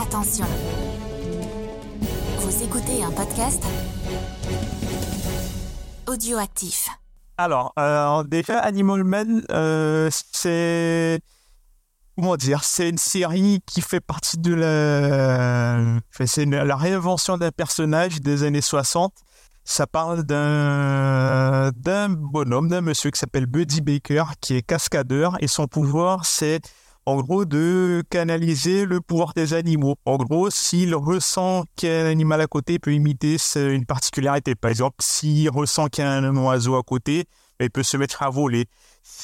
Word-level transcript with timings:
Attention. 0.00 0.46
Vous 2.38 2.62
écoutez 2.62 3.04
un 3.04 3.10
podcast 3.10 3.62
audioactif. 6.06 6.88
Alors, 7.36 7.74
euh, 7.78 8.22
déjà, 8.24 8.60
Animal 8.60 9.04
Man, 9.04 9.42
euh, 9.50 10.08
c'est. 10.32 11.20
Comment 12.16 12.36
dire 12.36 12.64
C'est 12.64 12.88
une 12.88 12.96
série 12.96 13.60
qui 13.66 13.82
fait 13.82 14.00
partie 14.00 14.38
de 14.38 14.54
la. 14.54 16.00
C'est 16.24 16.46
la 16.46 16.76
réinvention 16.76 17.36
d'un 17.36 17.50
personnage 17.50 18.22
des 18.22 18.42
années 18.42 18.62
60. 18.62 19.12
Ça 19.64 19.86
parle 19.86 20.22
d'un 20.22 21.72
d'un 21.76 22.08
bonhomme, 22.08 22.68
d'un 22.68 22.80
monsieur 22.80 23.10
qui 23.10 23.18
s'appelle 23.18 23.44
Buddy 23.44 23.82
Baker, 23.82 24.24
qui 24.40 24.56
est 24.56 24.62
cascadeur, 24.62 25.36
et 25.40 25.46
son 25.46 25.66
pouvoir, 25.66 26.24
c'est 26.24 26.62
en 27.10 27.16
gros 27.22 27.44
de 27.44 28.04
canaliser 28.08 28.86
le 28.86 29.00
pouvoir 29.00 29.32
des 29.34 29.52
animaux. 29.52 29.96
En 30.04 30.16
gros, 30.16 30.48
s'il 30.48 30.94
ressent 30.94 31.64
qu'il 31.74 31.88
y 31.88 31.92
a 31.92 32.04
un 32.04 32.06
animal 32.06 32.40
à 32.40 32.46
côté, 32.46 32.78
peut 32.78 32.92
imiter 32.92 33.36
une 33.56 33.84
particularité. 33.84 34.54
Par 34.54 34.70
exemple, 34.70 34.96
s'il 35.00 35.50
ressent 35.50 35.88
qu'il 35.88 36.04
y 36.04 36.06
a 36.06 36.12
un 36.12 36.36
oiseau 36.36 36.76
à 36.76 36.82
côté, 36.82 37.24
il 37.58 37.70
peut 37.70 37.82
se 37.82 37.96
mettre 37.96 38.22
à 38.22 38.30
voler. 38.30 38.66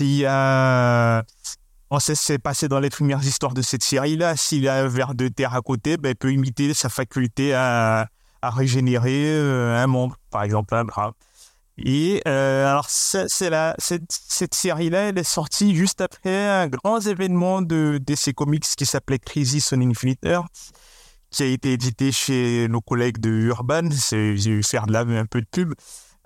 Y 0.01 0.25
a... 0.27 1.23
On 1.89 2.01
sait 2.01 2.17
c'est 2.17 2.39
passé 2.39 2.67
dans 2.67 2.81
les 2.81 2.91
premières 2.91 3.23
histoires 3.23 3.55
de 3.55 3.63
cette 3.63 3.85
série-là. 3.85 4.37
S'il 4.37 4.65
y 4.65 4.69
a 4.69 4.75
un 4.75 4.89
ver 4.89 5.15
de 5.15 5.29
terre 5.29 5.55
à 5.55 5.61
côté, 5.61 5.97
ben, 5.97 6.11
il 6.11 6.17
peut 6.17 6.33
imiter 6.33 6.75
sa 6.75 6.89
faculté 6.89 7.55
à, 7.55 8.09
à 8.43 8.51
régénérer 8.51 9.27
euh, 9.29 9.77
un 9.77 9.87
membre, 9.87 10.17
par 10.31 10.43
exemple 10.43 10.75
un 10.75 10.85
bras. 10.85 11.13
Et 11.79 12.23
euh, 12.27 12.67
alors, 12.67 12.89
c'est 12.89 13.51
la, 13.51 13.75
cette, 13.79 14.11
cette 14.11 14.55
série-là, 14.55 15.09
elle 15.11 15.19
est 15.19 15.25
sortie 15.25 15.77
juste 15.77 16.01
après 16.01 16.49
un 16.49 16.69
grand 16.69 17.01
événement 17.01 17.61
de 17.61 17.99
DC 18.05 18.33
Comics 18.35 18.65
qui 18.65 18.87
s'appelait 18.87 19.19
Crisis 19.19 19.73
on 19.73 19.81
Infinite 19.83 20.25
Earth, 20.25 20.73
qui 21.31 21.43
a 21.43 21.47
été 21.47 21.73
édité 21.75 22.13
chez 22.13 22.67
nos 22.69 22.81
collègues 22.81 23.19
de 23.19 23.31
Urban. 23.31 23.91
C'est- 23.91 24.37
J'ai 24.37 24.51
eu 24.53 24.63
faire 24.63 24.87
de 24.87 24.93
la 24.93 25.01
un 25.01 25.27
peu 25.27 25.41
de 25.43 25.47
pub. 25.47 25.75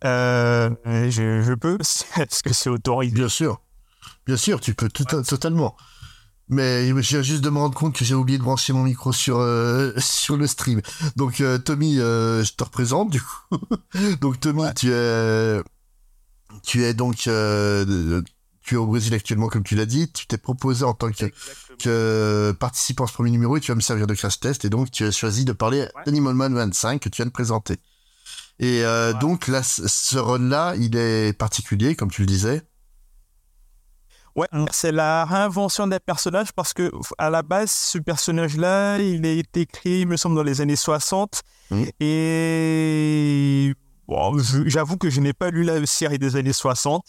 Euh, 0.05 0.71
je, 0.87 1.43
je 1.43 1.55
peux, 1.55 1.79
parce 2.17 2.43
que 2.43 2.53
c'est 2.55 2.71
autorisé. 2.71 3.15
Bien 3.15 3.29
sûr. 3.29 3.61
Bien 4.27 4.37
sûr, 4.37 4.61
tu 4.61 4.75
peux 4.75 4.89
tout, 4.89 5.05
totalement. 5.05 5.77
Mais 6.51 6.89
je 6.89 6.95
viens 6.95 7.23
juste 7.23 7.43
de 7.43 7.49
me 7.49 7.59
rendre 7.59 7.77
compte 7.77 7.95
que 7.95 8.05
j'ai 8.05 8.17
oublié 8.17 8.37
de 8.37 8.43
brancher 8.43 8.73
mon 8.73 8.83
micro 8.83 9.13
sur, 9.13 9.39
euh, 9.39 9.93
sur 9.99 10.37
le 10.37 10.49
stream. 10.49 10.83
Donc, 11.15 11.41
euh, 11.41 11.59
Tommy, 11.59 12.01
euh, 12.01 12.43
je 12.43 12.53
te 12.53 12.65
représente, 12.65 13.11
du 13.11 13.23
coup. 13.23 13.59
donc, 14.21 14.41
Tommy, 14.41 14.65
tu 14.75 14.91
es, 14.91 15.63
tu 16.65 16.83
es 16.83 16.93
donc, 16.93 17.29
euh, 17.29 18.21
tu 18.63 18.75
es 18.75 18.79
au 18.79 18.87
Brésil 18.87 19.15
actuellement, 19.15 19.47
comme 19.47 19.63
tu 19.63 19.77
l'as 19.77 19.87
dit. 19.87 20.11
Tu 20.11 20.27
t'es 20.27 20.39
proposé 20.39 20.85
en 20.85 20.93
tant 20.93 21.13
que, 21.13 21.27
que 21.79 22.53
participant 22.59 23.05
à 23.05 23.07
ce 23.07 23.13
premier 23.13 23.31
numéro 23.31 23.57
et 23.57 23.61
tu 23.61 23.71
vas 23.71 23.77
me 23.77 23.81
servir 23.81 24.09
de 24.09 24.15
crash 24.15 24.41
test. 24.41 24.65
Et 24.65 24.71
donc, 24.71 24.91
tu 24.91 25.05
as 25.05 25.13
choisi 25.13 25.45
de 25.45 25.53
parler 25.53 25.87
d'Animal 26.05 26.35
Man 26.35 26.55
25 26.55 27.01
que 27.01 27.09
tu 27.09 27.23
viens 27.23 27.27
de 27.27 27.31
présenter. 27.31 27.77
Et 28.59 28.85
euh, 28.85 29.13
donc, 29.15 29.47
là, 29.47 29.63
ce 29.63 29.89
ce 29.89 30.19
run-là, 30.19 30.75
il 30.77 30.97
est 30.97 31.33
particulier, 31.33 31.95
comme 31.95 32.11
tu 32.11 32.23
le 32.23 32.27
disais. 32.27 32.63
Ouais, 34.41 34.49
c'est 34.71 34.91
la 34.91 35.27
réinvention 35.27 35.87
d'un 35.87 35.99
personnage 35.99 36.53
parce 36.55 36.73
que 36.73 36.91
à 37.19 37.29
la 37.29 37.43
base, 37.43 37.71
ce 37.71 37.99
personnage-là, 37.99 38.97
il 38.97 39.27
a 39.27 39.33
été 39.33 39.67
créé, 39.67 40.01
il 40.01 40.09
me 40.09 40.17
semble, 40.17 40.35
dans 40.35 40.43
les 40.43 40.63
années 40.63 40.77
60. 40.77 41.43
Mhm. 41.71 41.91
Et 42.01 43.75
bon, 44.09 44.39
j'avoue 44.65 44.97
que 44.97 45.11
je 45.11 45.21
n'ai 45.21 45.35
pas 45.35 45.51
lu 45.51 45.63
la 45.63 45.85
série 45.85 46.19
des 46.19 46.37
années 46.37 46.55
60. 46.55 47.05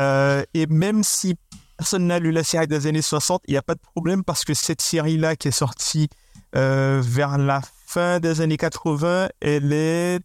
Euh, 0.00 0.42
et 0.54 0.66
même 0.66 1.04
si 1.04 1.34
personne 1.76 2.06
n'a 2.06 2.18
lu 2.18 2.32
la 2.32 2.42
série 2.42 2.66
des 2.66 2.86
années 2.86 3.02
60, 3.02 3.42
il 3.46 3.50
n'y 3.50 3.58
a 3.58 3.62
pas 3.62 3.74
de 3.74 3.82
problème 3.94 4.24
parce 4.24 4.46
que 4.46 4.54
cette 4.54 4.80
série-là 4.80 5.36
qui 5.36 5.48
est 5.48 5.50
sortie 5.50 6.08
euh, 6.56 7.02
vers 7.04 7.36
la 7.36 7.60
fin 7.86 8.20
des 8.20 8.40
années 8.40 8.56
80, 8.56 9.28
elle 9.42 9.70
est 9.70 10.20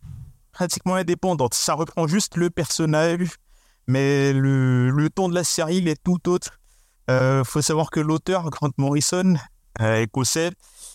pratiquement 0.53 0.95
indépendante. 0.95 1.53
Ça 1.53 1.73
reprend 1.73 2.07
juste 2.07 2.37
le 2.37 2.49
personnage 2.49 3.27
mais 3.89 4.33
le, 4.33 4.89
le 4.91 5.09
ton 5.09 5.27
de 5.29 5.35
la 5.35 5.43
série, 5.43 5.77
il 5.77 5.87
est 5.87 6.01
tout 6.03 6.29
autre. 6.29 6.51
Il 7.09 7.41
faut 7.43 7.61
savoir 7.61 7.89
que 7.89 7.99
l'auteur, 7.99 8.49
Grant 8.51 8.69
Morrison, 8.77 9.33
euh, 9.81 10.01
écossais, 10.01 10.51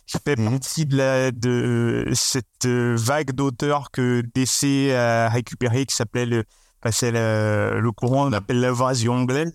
qui 0.06 0.19
fait 0.25 0.38
Mhm. 0.38 0.50
partie 0.50 0.87
de, 0.87 0.97
la, 0.97 1.31
de 1.32 2.09
cette 2.15 2.66
euh, 2.66 2.94
vague 2.97 3.32
d'auteurs 3.32 3.91
que 3.91 4.22
DC 4.34 4.93
a 4.93 5.28
récupéré, 5.28 5.87
qui 5.87 5.94
s'appelait 5.94 6.27
le, 6.27 6.44
enfin, 6.84 7.10
le, 7.10 7.81
le 7.81 7.93
courant, 7.93 8.28
on 8.28 8.32
appelle 8.32 8.60
l'invasion 8.60 9.15
anglaise. 9.15 9.53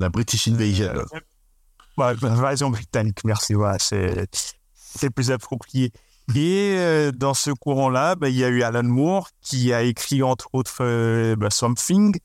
La 0.00 0.08
British 0.08 0.48
Invasion. 0.48 0.92
Euh, 1.98 2.14
l'invasion 2.22 2.70
britannique, 2.70 3.24
merci, 3.24 3.54
voilà, 3.54 3.78
c'est 3.78 4.26
c'est 4.74 5.10
plus 5.10 5.30
approprié. 5.30 5.92
Et 6.34 6.74
euh, 6.76 7.12
dans 7.12 7.34
ce 7.34 7.50
courant-là, 7.50 8.14
bah, 8.14 8.28
il 8.28 8.36
y 8.36 8.44
a 8.44 8.48
eu 8.48 8.62
Alan 8.62 8.82
Moore 8.84 9.28
qui 9.42 9.72
a 9.72 9.82
écrit 9.82 10.22
entre 10.22 10.48
autres 10.54 10.78
euh, 10.82 11.36
bah, 11.36 11.50
Something. 11.50 12.18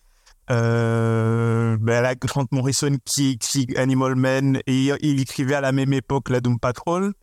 Euh, 0.52 1.78
là, 1.82 2.16
Grant 2.16 2.46
Morrison 2.52 2.98
qui 3.06 3.32
écrit 3.32 3.68
Animal 3.78 4.16
Man 4.16 4.60
et 4.68 4.92
il 5.02 5.20
écrivait 5.20 5.56
à 5.56 5.62
la 5.62 5.72
même 5.72 5.94
époque 5.94 6.30
la 6.30 6.42
Doom 6.42 6.60
Patrol. 6.60 7.14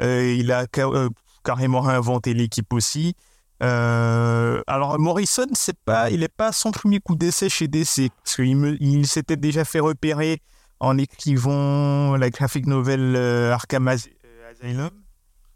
Euh, 0.00 0.34
il 0.38 0.52
a 0.52 0.66
euh, 0.78 1.08
carrément 1.44 1.80
réinventé 1.80 2.34
l'équipe 2.34 2.72
aussi. 2.72 3.14
Euh, 3.62 4.62
alors 4.66 4.98
Morrison, 4.98 5.46
c'est 5.52 5.78
pas, 5.84 6.10
il 6.10 6.20
n'est 6.20 6.28
pas 6.28 6.52
son 6.52 6.70
premier 6.70 7.00
coup 7.00 7.14
d'essai 7.14 7.48
chez 7.50 7.68
DC 7.68 8.10
parce 8.24 8.36
qu'il 8.36 9.06
s'était 9.06 9.36
déjà 9.36 9.64
fait 9.64 9.80
repérer 9.80 10.40
en 10.78 10.96
écrivant 10.96 12.16
la 12.16 12.30
graphic 12.30 12.66
novel 12.66 13.16
Arkham 13.52 13.88
As- 13.88 14.08
Asylum. 14.50 14.90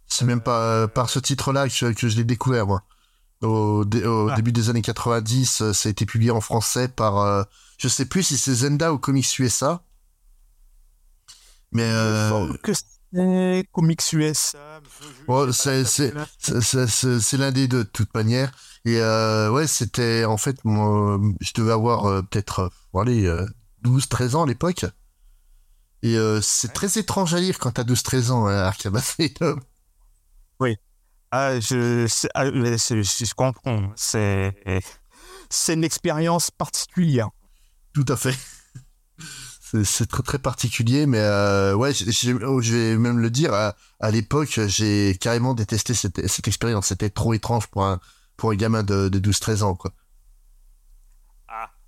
C'est 0.06 0.26
même 0.26 0.42
pas 0.42 0.86
par 0.88 1.08
ce 1.08 1.18
titre-là 1.18 1.68
que, 1.68 1.92
que 1.92 2.08
je 2.08 2.16
l'ai 2.16 2.24
découvert, 2.24 2.66
moi. 2.66 2.82
Au, 3.44 3.84
dé- 3.84 4.04
au 4.04 4.28
Ah. 4.30 4.34
début 4.36 4.52
des 4.52 4.70
années 4.70 4.82
90, 4.82 5.60
euh, 5.60 5.72
ça 5.72 5.88
a 5.88 5.90
été 5.90 6.06
publié 6.06 6.30
en 6.30 6.40
français 6.40 6.88
par, 6.88 7.18
euh, 7.18 7.42
je 7.78 7.88
sais 7.88 8.06
plus 8.06 8.22
si 8.22 8.36
c'est 8.38 8.54
Zenda 8.54 8.92
ou 8.92 8.98
Comics 8.98 9.38
USA. 9.38 9.82
Mais 11.72 11.82
euh, 11.84 12.52
que 12.62 12.72
c'est 12.74 13.64
Comics 13.72 14.12
USA. 14.12 14.80
Ouais, 15.28 15.52
sais 15.52 15.84
c'est- 15.84 17.36
l'un 17.36 17.52
des 17.52 17.68
deux 17.68 17.84
de 17.84 17.88
toute 17.88 18.12
manière. 18.14 18.50
Et 18.84 18.98
euh, 19.00 19.50
ouais, 19.50 19.66
c'était 19.66 20.24
en 20.24 20.36
fait, 20.36 20.62
moi, 20.64 21.18
je 21.40 21.52
devais 21.54 21.72
avoir 21.72 22.22
peut-être, 22.26 22.70
allez, 22.94 23.26
euh, 23.26 23.46
12-13 23.82 24.34
ans 24.34 24.44
à 24.44 24.46
l'époque. 24.46 24.84
Et 26.02 26.16
c'est 26.42 26.72
très 26.74 26.98
étrange 26.98 27.32
à 27.34 27.40
lire 27.40 27.58
quand 27.58 27.72
t'as 27.72 27.84
12-13 27.84 28.30
ans, 28.30 28.46
hein, 28.46 28.56
Arkham 28.56 28.94
Asylum. 28.96 29.60
Ah, 31.36 31.58
je, 31.58 32.06
ah, 32.34 32.44
je, 32.46 33.02
je 33.02 33.34
comprends. 33.34 33.90
C'est, 33.96 34.54
c'est 35.50 35.74
une 35.74 35.82
expérience 35.82 36.52
particulière. 36.52 37.30
Tout 37.92 38.04
à 38.06 38.16
fait. 38.16 38.36
C'est- 39.82 40.06
très 40.06 40.22
très 40.22 40.38
particulier, 40.38 41.06
mais 41.06 41.18
euh, 41.18 41.74
ouais, 41.74 41.90
oh, 42.46 42.60
je 42.62 42.72
vais 42.72 42.96
même 42.96 43.18
le 43.18 43.30
dire, 43.30 43.52
à, 43.52 43.74
à 43.98 44.12
l'époque, 44.12 44.60
j'ai 44.68 45.16
carrément 45.20 45.54
détesté 45.54 45.92
cette, 45.92 46.24
cette 46.28 46.46
expérience. 46.46 46.86
C'était 46.86 47.10
trop 47.10 47.34
étrange 47.34 47.66
pour 47.66 47.84
un, 47.84 47.98
pour 48.36 48.52
un 48.52 48.54
gamin 48.54 48.84
de, 48.84 49.08
de 49.08 49.18
12-13 49.18 49.64
ans, 49.64 49.74
quoi. 49.74 49.90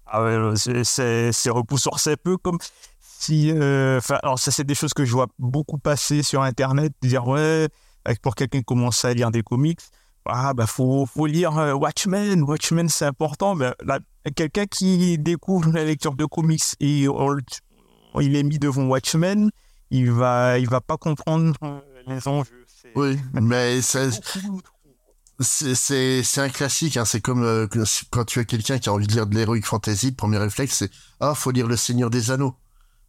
Ah 0.06 0.22
ouais, 0.24 0.54
c'est, 0.84 1.50
repoussant. 1.50 1.96
C'est 1.98 2.12
un 2.12 2.16
peu 2.20 2.36
comme 2.36 2.58
si. 3.00 3.52
euh, 3.52 4.00
alors, 4.22 4.40
ça, 4.40 4.50
c'est 4.50 4.64
des 4.64 4.74
choses 4.74 4.92
que 4.94 5.04
je 5.04 5.12
vois 5.12 5.28
beaucoup 5.38 5.78
passer 5.78 6.24
sur 6.24 6.42
Internet. 6.42 6.92
Dire, 7.02 7.28
ouais, 7.28 7.68
pour 8.22 8.34
quelqu'un 8.34 8.58
qui 8.58 8.64
commence 8.64 9.04
à 9.04 9.12
lire 9.14 9.30
des 9.30 9.42
comics, 9.42 9.80
ah, 10.26 10.54
bah, 10.54 10.66
faut, 10.66 11.06
faut 11.06 11.26
lire 11.26 11.56
euh, 11.58 11.72
Watchmen. 11.74 12.42
Watchmen, 12.42 12.88
c'est 12.88 13.04
important. 13.06 13.54
Là, 13.54 14.00
quelqu'un 14.34 14.66
qui 14.66 15.18
découvre 15.18 15.70
la 15.72 15.84
lecture 15.84 16.14
de 16.14 16.24
comics 16.24 16.62
et 16.80 17.08
on 17.08 17.36
il 18.20 18.34
est 18.34 18.42
mis 18.42 18.58
devant 18.58 18.86
Watchmen, 18.86 19.50
il 19.90 20.10
va, 20.10 20.58
il 20.58 20.68
va 20.68 20.80
pas 20.80 20.96
comprendre 20.96 21.54
euh, 21.62 21.80
les 22.06 22.26
enjeux. 22.26 22.64
Oui, 22.94 23.18
mais 23.34 23.82
ça- 23.82 24.10
c'est 25.38 25.74
c'est- 25.74 26.22
c'est 26.22 26.40
un 26.40 26.48
classique. 26.48 26.96
Hein. 26.96 27.04
C'est 27.04 27.20
comme 27.20 27.44
euh, 27.44 27.66
quand 28.10 28.24
tu 28.24 28.38
as 28.40 28.44
quelqu'un 28.44 28.78
qui 28.78 28.88
a 28.88 28.92
envie 28.92 29.06
de 29.06 29.12
lire 29.12 29.26
de 29.26 29.34
l'heroic 29.36 29.60
fantasy, 29.62 30.06
le 30.10 30.14
premier 30.16 30.38
réflexe, 30.38 30.76
c'est 30.78 30.90
ah, 31.20 31.34
faut 31.34 31.50
lire 31.50 31.66
Le 31.66 31.76
Seigneur 31.76 32.08
des 32.10 32.30
Anneaux. 32.30 32.54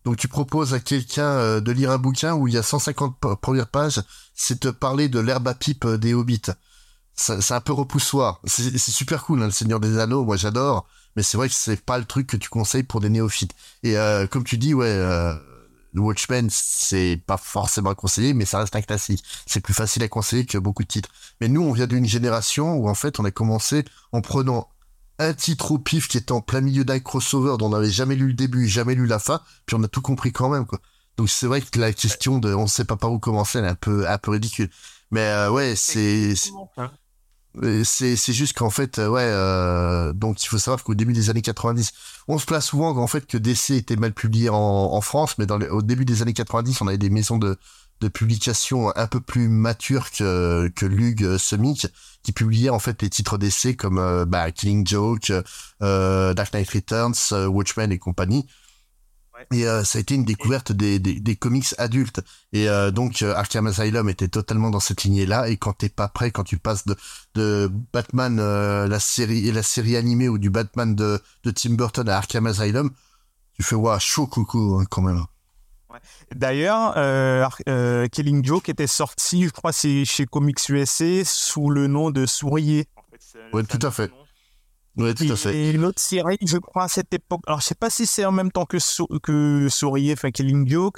Donc 0.07 0.15
tu 0.15 0.29
proposes 0.29 0.73
à 0.73 0.79
quelqu'un 0.79 1.25
euh, 1.27 1.59
de 1.59 1.69
lire 1.73 1.91
un 1.91 1.97
bouquin 1.97 2.33
où 2.33 2.47
il 2.47 2.53
y 2.53 2.57
a 2.57 2.63
150 2.63 3.17
pa- 3.19 3.35
premières 3.35 3.67
pages, 3.67 4.01
c'est 4.33 4.61
te 4.61 4.69
parler 4.69 5.09
de 5.09 5.19
l'herbe 5.19 5.49
à 5.49 5.53
pipe 5.53 5.83
euh, 5.83 5.97
des 5.97 6.13
hobbits. 6.13 6.43
C'est 7.13 7.51
un 7.51 7.59
peu 7.59 7.73
repoussoir. 7.73 8.39
C'est 8.45 8.77
super 8.79 9.25
cool, 9.25 9.41
hein, 9.43 9.47
Le 9.47 9.51
Seigneur 9.51 9.81
des 9.81 9.97
Anneaux, 9.99 10.23
moi 10.23 10.37
j'adore. 10.37 10.87
Mais 11.17 11.23
c'est 11.23 11.35
vrai 11.35 11.49
que 11.49 11.53
c'est 11.53 11.83
pas 11.83 11.97
le 11.97 12.05
truc 12.05 12.25
que 12.25 12.37
tu 12.37 12.47
conseilles 12.47 12.83
pour 12.83 13.01
des 13.01 13.09
néophytes. 13.09 13.53
Et 13.83 13.97
euh, 13.97 14.27
comme 14.27 14.45
tu 14.45 14.57
dis, 14.57 14.73
ouais, 14.73 14.85
euh, 14.87 15.33
Watchmen, 15.93 16.47
c'est 16.49 17.21
pas 17.27 17.35
forcément 17.35 17.93
conseillé, 17.93 18.33
mais 18.33 18.45
ça 18.45 18.59
reste 18.59 18.77
un 18.77 18.81
classique. 18.81 19.25
C'est 19.45 19.59
plus 19.59 19.73
facile 19.73 20.03
à 20.03 20.07
conseiller 20.07 20.45
que 20.45 20.57
beaucoup 20.57 20.83
de 20.83 20.87
titres. 20.87 21.09
Mais 21.41 21.49
nous, 21.49 21.63
on 21.63 21.73
vient 21.73 21.87
d'une 21.87 22.05
génération 22.05 22.75
où 22.75 22.87
en 22.87 22.95
fait, 22.95 23.19
on 23.19 23.25
a 23.25 23.31
commencé 23.31 23.83
en 24.13 24.21
prenant 24.21 24.69
un 25.19 25.33
titre 25.33 25.71
au 25.71 25.79
pif 25.79 26.07
qui 26.07 26.17
était 26.17 26.31
en 26.31 26.41
plein 26.41 26.61
milieu 26.61 26.85
d'un 26.85 26.99
crossover 26.99 27.57
dont 27.57 27.67
on 27.67 27.69
n'avait 27.69 27.89
jamais 27.89 28.15
lu 28.15 28.27
le 28.27 28.33
début, 28.33 28.67
jamais 28.67 28.95
lu 28.95 29.07
la 29.07 29.19
fin, 29.19 29.41
puis 29.65 29.75
on 29.75 29.83
a 29.83 29.87
tout 29.87 30.01
compris 30.01 30.31
quand 30.31 30.49
même, 30.49 30.65
quoi. 30.65 30.79
Donc 31.17 31.29
c'est 31.29 31.47
vrai 31.47 31.61
que 31.61 31.79
la 31.79 31.93
question 31.93 32.37
de 32.37 32.53
on 32.53 32.63
ne 32.63 32.67
sait 32.67 32.85
pas 32.85 32.95
par 32.95 33.11
où 33.11 33.19
commencer, 33.19 33.57
elle 33.59 33.65
est 33.65 33.69
un 33.69 33.75
peu, 33.75 34.07
un 34.07 34.17
peu 34.19 34.31
ridicule. 34.31 34.69
Mais 35.09 35.21
euh, 35.21 35.49
ouais, 35.49 35.75
c'est 35.75 36.35
c'est 37.83 38.33
juste 38.33 38.55
qu'en 38.55 38.69
fait 38.69 38.99
ouais 38.99 39.23
euh, 39.23 40.13
donc 40.13 40.43
il 40.43 40.47
faut 40.47 40.59
savoir 40.59 40.83
qu'au 40.83 40.93
début 40.93 41.13
des 41.13 41.31
années 41.31 41.41
90 41.41 41.91
on 42.27 42.37
se 42.37 42.45
place 42.45 42.67
souvent 42.67 42.95
en 42.95 43.07
fait 43.07 43.25
que 43.25 43.37
DC 43.37 43.71
était 43.71 43.95
mal 43.95 44.13
publié 44.13 44.49
en, 44.49 45.01
France 45.01 45.37
mais 45.39 45.51
au 45.71 45.81
début 45.81 46.05
des 46.05 46.21
années 46.21 46.33
90 46.33 46.81
on 46.81 46.87
avait 46.87 46.97
des 46.99 47.09
maisons 47.09 47.37
de 47.37 47.57
de 48.01 48.07
publication 48.07 48.95
un 48.95 49.07
peu 49.07 49.19
plus 49.19 49.47
matures 49.47 50.11
que 50.11 50.67
que 50.75 50.85
Lug 50.85 51.23
euh, 51.23 51.37
Semic 51.37 51.87
qui 52.27 52.33
publiaient 52.33 52.69
en 52.69 52.79
fait 52.79 53.01
les 53.01 53.09
titres 53.09 53.37
d'essai 53.37 53.77
comme 53.77 53.99
euh, 53.99 54.25
bah, 54.25 54.51
Killing 54.51 54.85
Joke, 54.85 55.31
euh, 55.81 56.33
Dark 56.33 56.51
Knight 56.53 56.69
Returns, 56.69 57.13
euh, 57.31 57.47
Watchmen 57.47 57.89
et 57.93 57.99
compagnie. 57.99 58.45
Et 59.53 59.65
ça 59.65 59.99
a 59.99 60.01
été 60.01 60.15
une 60.15 60.25
découverte 60.25 60.71
des, 60.71 60.97
des, 60.97 61.19
des 61.19 61.35
comics 61.35 61.75
adultes. 61.77 62.21
Et 62.53 62.65
donc 62.91 63.21
Arkham 63.21 63.67
Asylum 63.67 64.09
était 64.09 64.29
totalement 64.29 64.71
dans 64.71 64.79
cette 64.79 65.03
lignée-là. 65.03 65.47
Et 65.47 65.57
quand 65.57 65.73
t'es 65.73 65.89
pas 65.89 66.07
prêt, 66.07 66.31
quand 66.31 66.43
tu 66.43 66.57
passes 66.57 66.87
de, 66.87 66.95
de 67.35 67.71
Batman 67.93 68.37
la 68.37 68.99
série 68.99 69.47
et 69.47 69.51
la 69.51 69.61
série 69.61 69.95
animée 69.95 70.27
ou 70.27 70.39
du 70.39 70.49
Batman 70.49 70.95
de, 70.95 71.21
de 71.43 71.51
Tim 71.51 71.75
Burton 71.75 72.09
à 72.09 72.17
Arkham 72.17 72.47
Asylum, 72.47 72.89
tu 73.53 73.61
fais 73.61 73.75
waouh 73.75 73.99
chaud 73.99 74.25
coucou 74.25 74.79
hein, 74.81 74.85
quand 74.89 75.03
même. 75.03 75.23
D'ailleurs, 76.35 76.93
euh, 76.97 77.47
euh, 77.69 78.07
Killing 78.07 78.43
Joke 78.43 78.69
était 78.69 78.87
sorti, 78.87 79.45
je 79.45 79.49
crois, 79.49 79.71
c'est 79.71 80.05
chez 80.05 80.25
Comics 80.25 80.69
USA 80.69 81.23
sous 81.23 81.69
le 81.69 81.87
nom 81.87 82.11
de 82.11 82.25
Sourier. 82.25 82.87
En 82.95 83.01
fait, 83.09 83.39
oui, 83.53 83.65
tout 83.65 83.85
à 83.85 83.91
fait. 83.91 84.11
Oui, 84.97 85.13
tout 85.13 85.31
à 85.31 85.35
fait. 85.35 85.55
Et 85.55 85.73
l'autre 85.73 86.01
série, 86.01 86.37
je 86.41 86.57
crois, 86.57 86.83
à 86.83 86.87
cette 86.87 87.13
époque. 87.13 87.41
Alors, 87.47 87.61
je 87.61 87.65
sais 87.65 87.75
pas 87.75 87.89
si 87.89 88.05
c'est 88.05 88.25
en 88.25 88.31
même 88.31 88.51
temps 88.51 88.65
que, 88.65 88.77
que 89.19 89.69
Sourier, 89.69 90.13
enfin 90.13 90.31
Killing 90.31 90.67
Joke. 90.67 90.97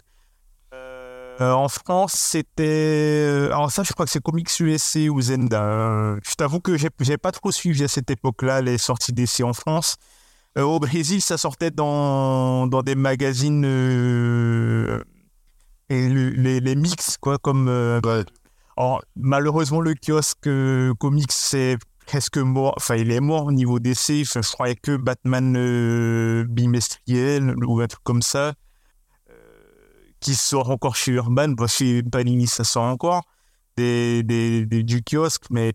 Euh, 0.74 1.52
en 1.52 1.70
France, 1.70 2.14
c'était. 2.14 3.48
Alors, 3.52 3.72
ça, 3.72 3.84
je 3.84 3.94
crois 3.94 4.06
que 4.06 4.12
c'est 4.12 4.22
Comics 4.22 4.50
USA 4.60 5.00
ou 5.10 5.22
Zenda. 5.22 6.18
je 6.24 6.34
t'avoue 6.36 6.60
que 6.60 6.76
j'ai 6.78 7.18
pas 7.18 7.32
trop 7.32 7.52
suivi 7.52 7.84
à 7.84 7.88
cette 7.88 8.10
époque-là 8.10 8.62
les 8.62 8.78
sorties 8.78 9.14
d'essai 9.14 9.44
en 9.44 9.54
France. 9.54 9.98
Euh, 10.60 10.64
au 10.64 10.80
Brésil, 10.80 11.22
ça 11.22 11.38
sortait 11.38 11.72
dans, 11.72 12.68
dans 12.68 12.84
des 12.84 12.96
magazines 12.96 13.64
euh, 13.66 15.02
et 15.90 16.10
les, 16.10 16.60
les, 16.60 16.76
mix, 16.76 17.18
quoi, 17.18 17.38
comme. 17.38 17.70
Euh, 17.70 18.02
alors, 18.76 19.02
malheureusement, 19.16 19.80
le 19.80 19.96
kiosque 19.96 20.50
comics, 21.00 21.32
c'est 21.32 21.78
presque 22.06 22.38
mort. 22.38 22.74
Enfin, 22.76 22.96
il 22.96 23.12
est 23.12 23.22
mort 23.22 23.46
au 23.46 23.52
niveau 23.54 23.80
d'essai. 23.80 24.24
Enfin, 24.26 24.42
je 24.42 24.52
croyais 24.52 24.76
que 24.76 24.98
Batman 24.98 26.44
bimestriel 26.44 27.56
ou 27.66 27.80
un 27.80 27.88
truc 27.88 28.04
comme 28.04 28.22
ça, 28.22 28.54
qui 30.20 30.36
sort 30.36 30.70
encore 30.72 30.98
chez 30.98 31.14
Urban. 31.14 31.50
Bon, 31.50 31.68
chez 31.68 32.04
Panini, 32.04 32.48
ça 32.48 32.66
sort 32.66 32.84
encore 32.84 33.24
des, 33.78 34.24
des, 34.24 34.66
des 34.66 34.84
du 34.84 35.04
kiosque, 35.04 35.46
mais 35.52 35.74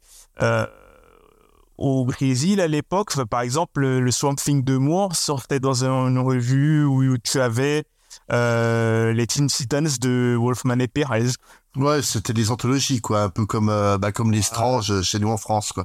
au 1.76 2.04
Brésil 2.04 2.60
à 2.60 2.68
l'époque, 2.68 3.14
par 3.24 3.40
exemple, 3.40 3.86
le 3.86 4.10
Swamp 4.10 4.36
Thing 4.36 4.62
de 4.62 4.76
Moore 4.76 5.16
sortait 5.16 5.60
dans 5.60 5.84
une 5.84 6.18
revue 6.18 6.84
où 6.84 7.18
tu 7.18 7.40
avais 7.40 7.84
euh, 8.32 9.12
les 9.12 9.26
Teen 9.26 9.48
Titans 9.48 9.88
de 10.00 10.36
Wolfman 10.38 10.78
et 10.78 10.88
Perez. 10.88 11.32
Ouais, 11.76 12.02
c'était 12.02 12.32
des 12.32 12.50
anthologies, 12.50 13.00
quoi, 13.00 13.22
un 13.22 13.28
peu 13.28 13.46
comme, 13.46 13.68
euh, 13.68 13.98
bah, 13.98 14.12
comme 14.12 14.32
les 14.32 14.42
Strange 14.42 15.02
chez 15.02 15.18
nous 15.18 15.28
en 15.28 15.36
France, 15.36 15.72
quoi. 15.72 15.84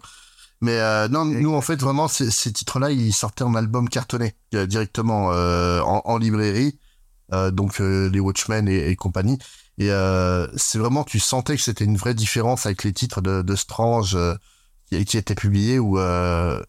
Mais 0.61 0.77
euh, 0.77 1.07
non, 1.07 1.23
nous 1.23 1.53
en 1.53 1.61
fait 1.61 1.79
vraiment 1.79 2.09
ces, 2.09 2.29
ces 2.31 2.51
titres-là, 2.51 2.91
ils 2.91 3.13
sortaient 3.13 3.45
en 3.45 3.55
album 3.55 3.87
cartonné 3.87 4.35
directement 4.51 5.27
en, 5.27 6.01
en, 6.03 6.17
librairie, 6.17 6.77
donc 7.31 7.79
les 7.79 8.19
Watchmen 8.19 8.67
et, 8.67 8.89
et 8.89 8.95
compagnie. 8.97 9.39
Et 9.77 9.89
c'est 10.57 10.77
vraiment, 10.77 11.05
tu 11.05 11.17
sentais 11.17 11.55
que 11.55 11.61
c'était 11.61 11.85
une 11.85 11.95
vraie 11.95 12.13
différence 12.13 12.65
avec 12.65 12.83
les 12.83 12.91
titres 12.91 13.21
de, 13.21 13.41
de 13.41 13.55
Strange 13.55 14.17
qui, 14.89 15.17
était 15.17 15.35
publié 15.35 15.79
où 15.79 15.99
euh, 15.99 16.61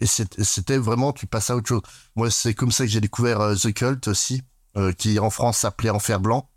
et 0.00 0.06
c'était 0.06 0.78
vraiment 0.78 1.12
tu 1.12 1.26
passes 1.26 1.50
à 1.50 1.56
autre 1.56 1.68
chose. 1.68 1.82
Moi, 2.16 2.30
c'est 2.30 2.54
comme 2.54 2.70
ça 2.70 2.84
que 2.84 2.90
j'ai 2.90 3.00
découvert 3.00 3.40
euh, 3.40 3.54
The 3.54 3.72
Cult 3.72 4.08
aussi, 4.08 4.42
euh, 4.76 4.92
qui 4.92 5.18
en 5.18 5.30
France 5.30 5.58
s'appelait 5.58 5.90
Enfer 5.90 6.20
Blanc. 6.20 6.50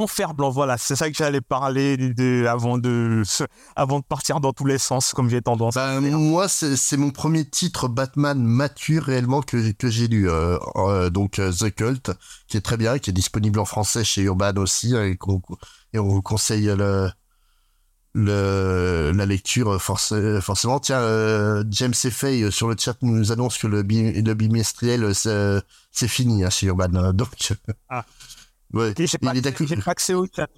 Enfer 0.00 0.32
Blanc, 0.32 0.50
voilà, 0.50 0.78
c'est 0.78 0.94
ça 0.94 1.10
que 1.10 1.16
j'allais 1.16 1.40
parler 1.40 1.96
de, 1.96 2.46
avant, 2.46 2.78
de, 2.78 3.24
avant 3.76 3.98
de 3.98 4.04
partir 4.04 4.38
dans 4.38 4.52
tous 4.52 4.64
les 4.64 4.78
sens, 4.78 5.12
comme 5.12 5.28
j'ai 5.28 5.42
tendance 5.42 5.76
à 5.76 6.00
ben, 6.00 6.16
Moi, 6.16 6.46
c'est 6.46 6.96
mon 6.96 7.10
premier 7.10 7.44
titre 7.44 7.88
Batman 7.88 8.40
mature 8.40 9.02
réellement 9.02 9.42
que, 9.42 9.72
que 9.72 9.90
j'ai 9.90 10.06
lu. 10.06 10.28
donc 11.10 11.32
The 11.32 11.74
Cult, 11.74 12.12
qui 12.46 12.56
est 12.56 12.60
très 12.60 12.76
bien, 12.76 13.00
qui 13.00 13.10
est 13.10 13.12
disponible 13.12 13.58
en 13.58 13.64
français 13.64 14.04
chez 14.04 14.22
Urban 14.22 14.54
aussi, 14.58 14.94
et, 14.94 15.18
et 15.92 15.98
on 15.98 16.08
vous 16.08 16.22
conseille 16.22 16.66
le, 16.66 17.10
le, 18.14 19.12
la 19.14 19.26
lecture 19.26 19.80
forcément. 19.80 20.80
Tiens, 20.80 21.00
euh, 21.00 21.64
James 21.70 21.94
Effay 22.04 22.42
euh, 22.42 22.50
sur 22.50 22.68
le 22.68 22.76
chat 22.78 22.96
nous 23.02 23.32
annonce 23.32 23.58
que 23.58 23.66
le, 23.66 23.82
le 23.82 24.34
bimestriel 24.34 25.12
c'est 25.14 26.08
fini 26.08 26.44
hein, 26.44 26.50
chez 26.50 26.66
Urban. 26.66 27.12
Donc, 27.12 27.52
ah. 27.88 28.04
ouais, 28.72 28.92
il 28.96 29.36
est 29.36 29.40
d'accord. 29.40 29.66
J'ai 29.66 29.76
pas 29.76 29.92
accès 29.92 30.14
au 30.14 30.26
chat. 30.26 30.48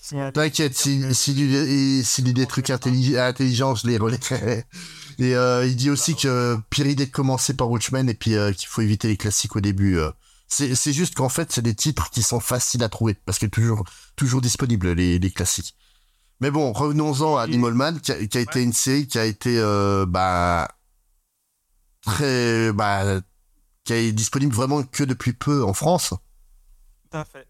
Si 0.00 0.16
T'inquiète, 0.32 0.76
s'il 0.76 1.14
si, 1.14 2.04
si, 2.04 2.22
des 2.22 2.46
trucs 2.46 2.70
intelligents, 2.70 3.74
je 3.74 3.86
les 3.86 3.98
relayerai. 3.98 4.64
Et 5.18 5.34
euh, 5.34 5.66
il 5.66 5.74
dit 5.74 5.90
aussi 5.90 6.14
que 6.14 6.56
pire 6.70 6.86
idée 6.86 7.06
de 7.06 7.10
commencer 7.10 7.54
par 7.54 7.68
Watchmen 7.68 8.08
et 8.08 8.14
puis 8.14 8.36
euh, 8.36 8.52
qu'il 8.52 8.68
faut 8.68 8.82
éviter 8.82 9.08
les 9.08 9.16
classiques 9.16 9.56
au 9.56 9.60
début. 9.60 9.98
Euh. 9.98 10.10
C'est 10.46 10.92
juste 10.92 11.14
qu'en 11.14 11.28
fait, 11.28 11.52
c'est 11.52 11.60
des 11.60 11.74
titres 11.74 12.08
qui 12.10 12.22
sont 12.22 12.40
faciles 12.40 12.82
à 12.82 12.88
trouver 12.88 13.14
parce 13.26 13.38
que 13.38 13.46
toujours 13.46 13.84
toujours 14.16 14.40
disponibles 14.40 14.92
les, 14.92 15.18
les 15.18 15.30
classiques. 15.30 15.74
Mais 16.40 16.50
bon, 16.50 16.72
revenons-en 16.72 17.36
à 17.36 17.42
Animal 17.42 17.74
Man, 17.74 18.00
qui 18.00 18.12
a, 18.12 18.26
qui 18.26 18.38
a 18.38 18.40
été 18.40 18.62
une 18.62 18.72
série 18.72 19.06
qui 19.08 19.18
a 19.18 19.24
été 19.24 19.58
euh, 19.58 20.06
bah 20.06 20.68
très 22.02 22.72
bah 22.72 23.20
qui 23.84 23.92
est 23.92 24.12
disponible 24.12 24.54
vraiment 24.54 24.82
que 24.82 25.02
depuis 25.02 25.32
peu 25.32 25.64
en 25.64 25.72
France. 25.72 26.14
Tout 27.10 27.16
à 27.16 27.24
fait. 27.24 27.48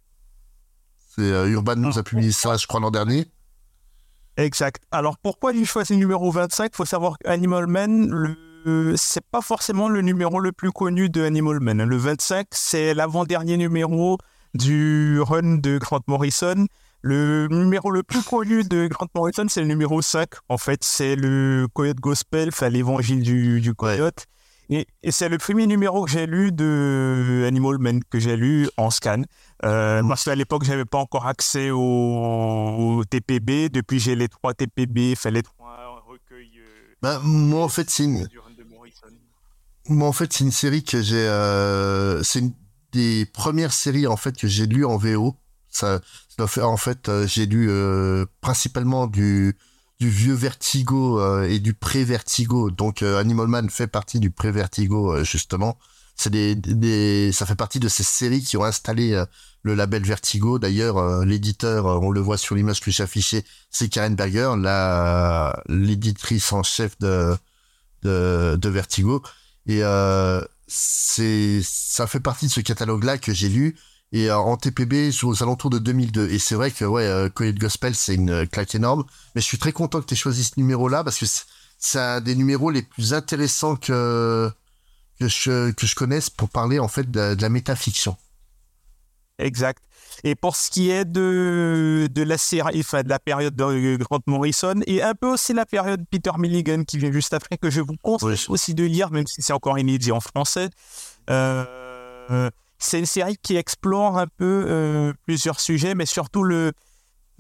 C'est 1.15 1.23
euh, 1.23 1.49
Urban 1.49 1.77
nous 1.77 1.99
a 1.99 2.03
publié 2.03 2.33
ça, 2.33 2.57
je 2.57 2.67
crois, 2.67 2.81
l'an 2.81 2.91
dernier. 2.91 3.27
Exact. 4.37 4.83
Alors 4.93 5.19
pourquoi 5.19 5.53
j'ai 5.53 5.65
choisi 5.65 5.95
le 5.95 5.99
numéro 5.99 6.31
25 6.31 6.71
Il 6.73 6.77
faut 6.77 6.85
savoir 6.85 7.19
qu'Animal 7.19 7.67
Man, 7.67 8.09
le... 8.09 8.97
c'est 8.97 9.25
pas 9.25 9.43
forcément 9.43 9.89
le 9.89 10.01
numéro 10.01 10.39
le 10.39 10.53
plus 10.53 10.71
connu 10.71 11.11
de 11.11 11.23
Animal 11.25 11.59
Man. 11.61 11.83
Le 11.83 11.97
25, 11.97 12.47
c'est 12.53 12.95
l'avant-dernier 12.95 13.57
numéro 13.57 14.17
du 14.55 15.21
run 15.21 15.57
de 15.57 15.79
Grant 15.79 16.01
Morrison 16.07 16.67
le 17.03 17.49
numéro 17.49 17.91
le 17.91 18.03
plus 18.03 18.23
connu 18.23 18.65
de 18.65 18.87
Grant 18.89 19.07
Morrison, 19.15 19.47
c'est 19.49 19.61
le 19.61 19.67
numéro 19.67 20.03
5. 20.03 20.29
En 20.49 20.59
fait, 20.59 20.83
c'est 20.83 21.17
le 21.17 21.67
Coyote 21.73 22.01
Gospel, 22.01 22.49
enfin 22.49 22.69
l'évangile 22.69 23.23
du, 23.23 23.61
du 23.61 23.75
coyote. 23.75 24.27
Et, 24.71 24.87
et 25.03 25.13
c'est 25.13 25.31
le 25.31 25.39
premier 25.39 25.67
numéro 25.67 26.05
que 26.05 26.11
j'ai 26.11 26.27
lu 26.27 26.53
de 26.53 27.45
Animal 27.47 27.79
Man, 27.79 28.01
que 28.11 28.19
j'ai 28.19 28.37
lu 28.37 28.69
en 28.77 28.91
scan. 28.91 29.23
Euh, 29.65 30.03
parce 30.07 30.25
qu'à 30.25 30.35
l'époque, 30.35 30.65
j'avais 30.65 30.85
pas 30.85 30.99
encore 30.99 31.27
accès 31.27 31.71
au, 31.71 33.03
TPB. 33.09 33.71
Depuis, 33.71 33.99
j'ai 33.99 34.15
les 34.15 34.29
trois 34.29 34.53
TPB, 34.53 35.13
enfin 35.13 35.31
les 35.31 35.43
trois 35.43 36.05
recueils. 36.07 36.59
Euh, 36.59 36.95
bah, 37.01 37.21
moi, 37.23 37.65
en 37.65 37.69
fait, 37.69 37.89
c'est 37.89 38.05
une... 38.05 38.29
Moi, 39.89 40.07
en 40.07 40.13
fait, 40.13 40.31
c'est 40.33 40.45
une 40.45 40.53
série 40.53 40.85
que 40.85 41.01
j'ai... 41.01 41.17
Euh... 41.17 42.23
C'est 42.23 42.41
une 42.41 42.53
des 42.93 43.25
premières 43.25 43.73
séries, 43.73 44.07
en 44.07 44.17
fait, 44.17 44.37
que 44.37 44.47
j'ai 44.47 44.67
lues 44.67 44.85
en 44.85 44.99
VO. 44.99 45.35
Ça, 45.79 46.01
en 46.63 46.77
fait, 46.77 47.09
euh, 47.09 47.27
j'ai 47.27 47.47
lu 47.47 47.69
euh, 47.71 48.27
principalement 48.41 49.07
du, 49.07 49.57
du 50.01 50.09
vieux 50.09 50.35
Vertigo 50.35 51.21
euh, 51.21 51.49
et 51.49 51.61
du 51.61 51.75
pré-Vertigo. 51.75 52.71
Donc 52.71 53.03
Animal 53.03 53.47
Man 53.47 53.71
fait 53.71 53.87
partie 53.87 54.19
du 54.21 54.31
pré-Vertigo 54.31 55.23
justement. 55.25 55.79
C'est 56.17 56.31
des, 56.31 57.31
ça 57.33 57.47
fait 57.47 57.55
partie 57.55 57.79
de 57.79 57.87
ces 57.89 58.03
séries 58.03 58.43
qui 58.43 58.57
ont 58.57 58.65
installé 58.65 59.23
le 59.63 59.75
label 59.77 60.03
Vertigo. 60.03 60.59
D'ailleurs, 60.59 61.25
l'éditeur, 61.25 61.87
on 62.03 62.11
le 62.11 62.21
voit 62.21 62.37
sur 62.37 62.57
l'image 62.57 62.81
que 62.81 62.91
j'ai 62.91 63.05
affichée, 63.05 63.45
c'est 63.71 63.89
Karen 63.89 64.17
Berger, 64.17 64.55
la 64.59 65.63
l'éditrice 65.69 66.53
en 66.53 66.65
chef 66.65 66.99
de, 66.99 67.37
de, 68.03 68.69
Vertigo. 68.69 69.23
Et 69.69 69.83
c'est 70.67 71.61
ça 71.63 72.09
fait 72.09 72.19
partie 72.19 72.47
de 72.47 72.51
ce 72.51 72.61
catalogue-là 72.63 73.19
que 73.19 73.33
j'ai 73.33 73.49
lu 73.49 73.77
et 74.13 74.31
euh, 74.31 74.39
en 74.39 74.57
TPB 74.57 75.11
aux 75.23 75.43
alentours 75.43 75.71
de 75.71 75.79
2002. 75.79 76.31
Et 76.31 76.39
c'est 76.39 76.55
vrai 76.55 76.71
que 76.71 76.85
ouais, 76.85 77.07
euh, 77.07 77.29
Gospel 77.53 77.95
c'est 77.95 78.15
une 78.15 78.31
euh, 78.31 78.47
claque 78.47 78.75
énorme, 78.75 79.05
mais 79.35 79.41
je 79.41 79.47
suis 79.47 79.59
très 79.59 79.73
content 79.73 80.01
que 80.01 80.07
tu 80.07 80.15
aies 80.15 80.19
choisi 80.19 80.45
ce 80.45 80.53
numéro-là 80.57 81.05
parce 81.05 81.19
que 81.19 81.27
c'est 81.79 81.99
un 81.99 82.21
des 82.21 82.35
numéros 82.35 82.71
les 82.71 82.83
plus 82.83 83.15
intéressants 83.15 83.77
que 83.77 84.51
que 85.21 85.29
je 85.29 85.71
que 85.73 85.87
je 85.87 85.95
connaisse 85.95 86.31
pour 86.31 86.49
parler 86.49 86.79
en 86.79 86.89
fait 86.89 87.11
de, 87.11 87.37
la 87.41 87.49
métafiction. 87.49 88.17
Exact. 89.41 89.83
Et 90.25 90.35
pour 90.35 90.57
ce 90.57 90.69
qui 90.69 90.91
est 90.91 91.05
de, 91.05 92.09
de 92.13 92.23
la 92.25 92.39
série, 92.39 92.81
enfin 92.81 93.05
de 93.05 93.09
la 93.09 93.21
période 93.21 93.55
de 93.55 93.97
Grant 93.97 94.19
Morrison, 94.27 94.81
et 94.87 95.01
un 95.01 95.15
peu 95.15 95.29
aussi 95.29 95.53
la 95.53 95.65
période 95.65 96.05
Peter 96.11 96.33
Milligan 96.39 96.83
qui 96.83 96.99
vient 96.99 97.13
juste 97.13 97.33
après, 97.35 97.57
que 97.57 97.71
je 97.71 97.81
vous 97.81 97.95
conseille 98.03 98.47
aussi 98.49 98.75
de 98.75 98.83
lire, 98.83 99.13
même 99.13 99.29
si 99.29 99.43
c'est 99.43 99.53
encore 99.53 99.79
inédit 99.79 100.11
en 100.11 100.19
français. 100.19 100.71
Euh, 101.31 102.51
c'est 102.79 102.99
une 102.99 103.07
série 103.07 103.37
qui 103.43 103.57
explore 103.57 104.19
un 104.19 104.27
peu 104.27 104.65
euh, 104.69 105.13
plusieurs 105.27 105.61
sujets, 105.61 105.95
mais 105.95 106.07
surtout 106.07 106.45
le 106.45 106.73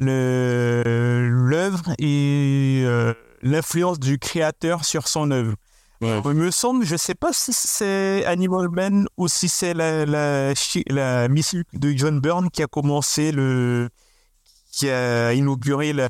l'œuvre 0.00 1.92
et 1.98 2.82
euh, 2.84 3.14
l'influence 3.42 3.98
du 3.98 4.18
créateur 4.18 4.84
sur 4.84 5.08
son 5.08 5.30
œuvre. 5.30 5.54
Ouais. 6.00 6.20
Il 6.26 6.30
me 6.34 6.50
semble, 6.52 6.84
je 6.84 6.94
sais 6.96 7.16
pas 7.16 7.32
si 7.32 7.52
c'est 7.52 8.24
Animal 8.24 8.68
Man 8.68 9.06
ou 9.16 9.26
si 9.26 9.48
c'est 9.48 9.74
la, 9.74 10.06
la, 10.06 10.52
la 10.86 11.28
missile 11.28 11.64
de 11.72 11.90
John 11.96 12.20
Byrne 12.20 12.50
qui 12.50 12.62
a 12.62 12.68
commencé 12.68 13.32
le, 13.32 13.88
qui 14.70 14.88
a 14.88 15.32
inauguré 15.34 15.92
la- 15.92 16.08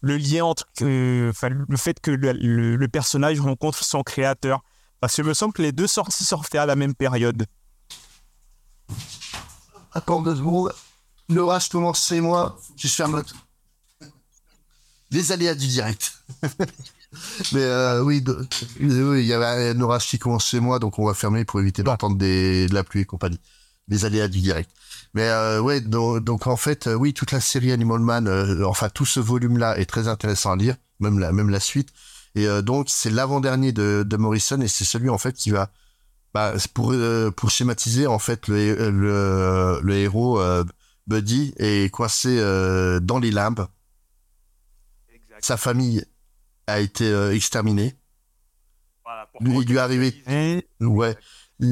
le 0.00 0.16
lien 0.16 0.44
entre, 0.44 0.64
euh, 0.82 1.32
le 1.40 1.76
fait 1.76 2.00
que 2.00 2.10
le, 2.10 2.32
le- 2.32 2.76
le 2.76 2.88
personnage 2.88 3.38
rencontre 3.40 3.84
son 3.84 4.02
créateur. 4.02 4.60
Parce 5.00 5.14
qu'il 5.14 5.24
me 5.24 5.34
semble 5.34 5.52
que 5.52 5.62
les 5.62 5.70
deux 5.70 5.86
sorties 5.86 6.24
sortaient 6.24 6.58
à 6.58 6.66
la 6.66 6.74
même 6.74 6.94
période. 6.96 7.46
Attends 9.92 10.22
deux 10.22 10.36
secondes. 10.36 10.72
L'orage 11.28 11.68
commence 11.68 12.06
chez 12.06 12.20
moi. 12.20 12.58
Je 12.76 12.88
ferme 12.88 13.16
la... 13.16 13.22
Les 15.10 15.32
aléas 15.32 15.54
du 15.54 15.66
direct. 15.66 16.12
Mais 17.52 17.62
euh, 17.62 18.02
oui, 18.02 18.20
de- 18.20 18.46
oui, 18.80 19.20
il 19.20 19.26
y 19.26 19.32
avait 19.32 19.70
un 19.70 19.80
orage 19.80 20.06
qui 20.06 20.18
commence 20.18 20.46
chez 20.46 20.60
moi, 20.60 20.78
donc 20.78 20.98
on 20.98 21.06
va 21.06 21.14
fermer 21.14 21.44
pour 21.46 21.60
éviter 21.60 21.82
d'entendre 21.82 22.16
des, 22.18 22.66
de 22.68 22.74
la 22.74 22.84
pluie 22.84 23.00
et 23.00 23.04
compagnie. 23.06 23.40
Les 23.88 24.04
aléas 24.04 24.28
du 24.28 24.40
direct. 24.40 24.70
Mais 25.14 25.22
euh, 25.28 25.60
ouais, 25.62 25.80
donc, 25.80 26.22
donc 26.22 26.46
en 26.46 26.56
fait, 26.58 26.86
euh, 26.86 26.94
oui, 26.94 27.14
toute 27.14 27.32
la 27.32 27.40
série 27.40 27.72
Animal 27.72 28.00
Man, 28.00 28.28
euh, 28.28 28.66
enfin 28.66 28.90
tout 28.90 29.06
ce 29.06 29.20
volume-là 29.20 29.78
est 29.78 29.86
très 29.86 30.06
intéressant 30.08 30.52
à 30.52 30.56
lire, 30.56 30.76
même 31.00 31.18
la, 31.18 31.32
même 31.32 31.48
la 31.48 31.60
suite. 31.60 31.88
Et 32.34 32.46
donc 32.62 32.88
c'est 32.90 33.10
l'avant-dernier 33.10 33.72
de, 33.72 34.04
de 34.06 34.16
Morrison 34.18 34.60
et 34.60 34.68
c'est 34.68 34.84
celui 34.84 35.08
en 35.08 35.18
fait 35.18 35.32
qui 35.32 35.50
va, 35.50 35.70
bah, 36.34 36.54
pour 36.74 36.92
euh, 36.92 37.30
pour 37.30 37.50
schématiser 37.50 38.06
en 38.06 38.18
fait 38.18 38.48
le 38.48 38.90
le, 38.90 39.80
le 39.82 39.94
héros 39.96 40.40
euh, 40.40 40.64
Buddy 41.06 41.54
est 41.58 41.90
coincé 41.92 42.38
euh, 42.38 43.00
dans 43.00 43.18
les 43.18 43.30
limbes. 43.30 43.66
Sa 45.40 45.56
famille 45.56 46.04
a 46.66 46.80
été 46.80 47.10
exterminée. 47.32 47.96
Lui, 49.40 49.52
il 49.62 49.68
lui 49.68 49.76
est 49.76 49.78
arrivé 49.78 50.22
Et 50.28 50.66
Ouais, 50.80 51.16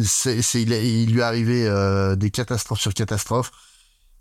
c'est, 0.04 0.42
c'est, 0.42 0.62
il, 0.62 0.72
est- 0.72 1.02
il 1.02 1.12
lui 1.12 1.20
est 1.20 1.22
arrivé 1.22 2.14
des 2.16 2.30
catastrophes 2.30 2.80
sur 2.80 2.94
catastrophes. 2.94 3.52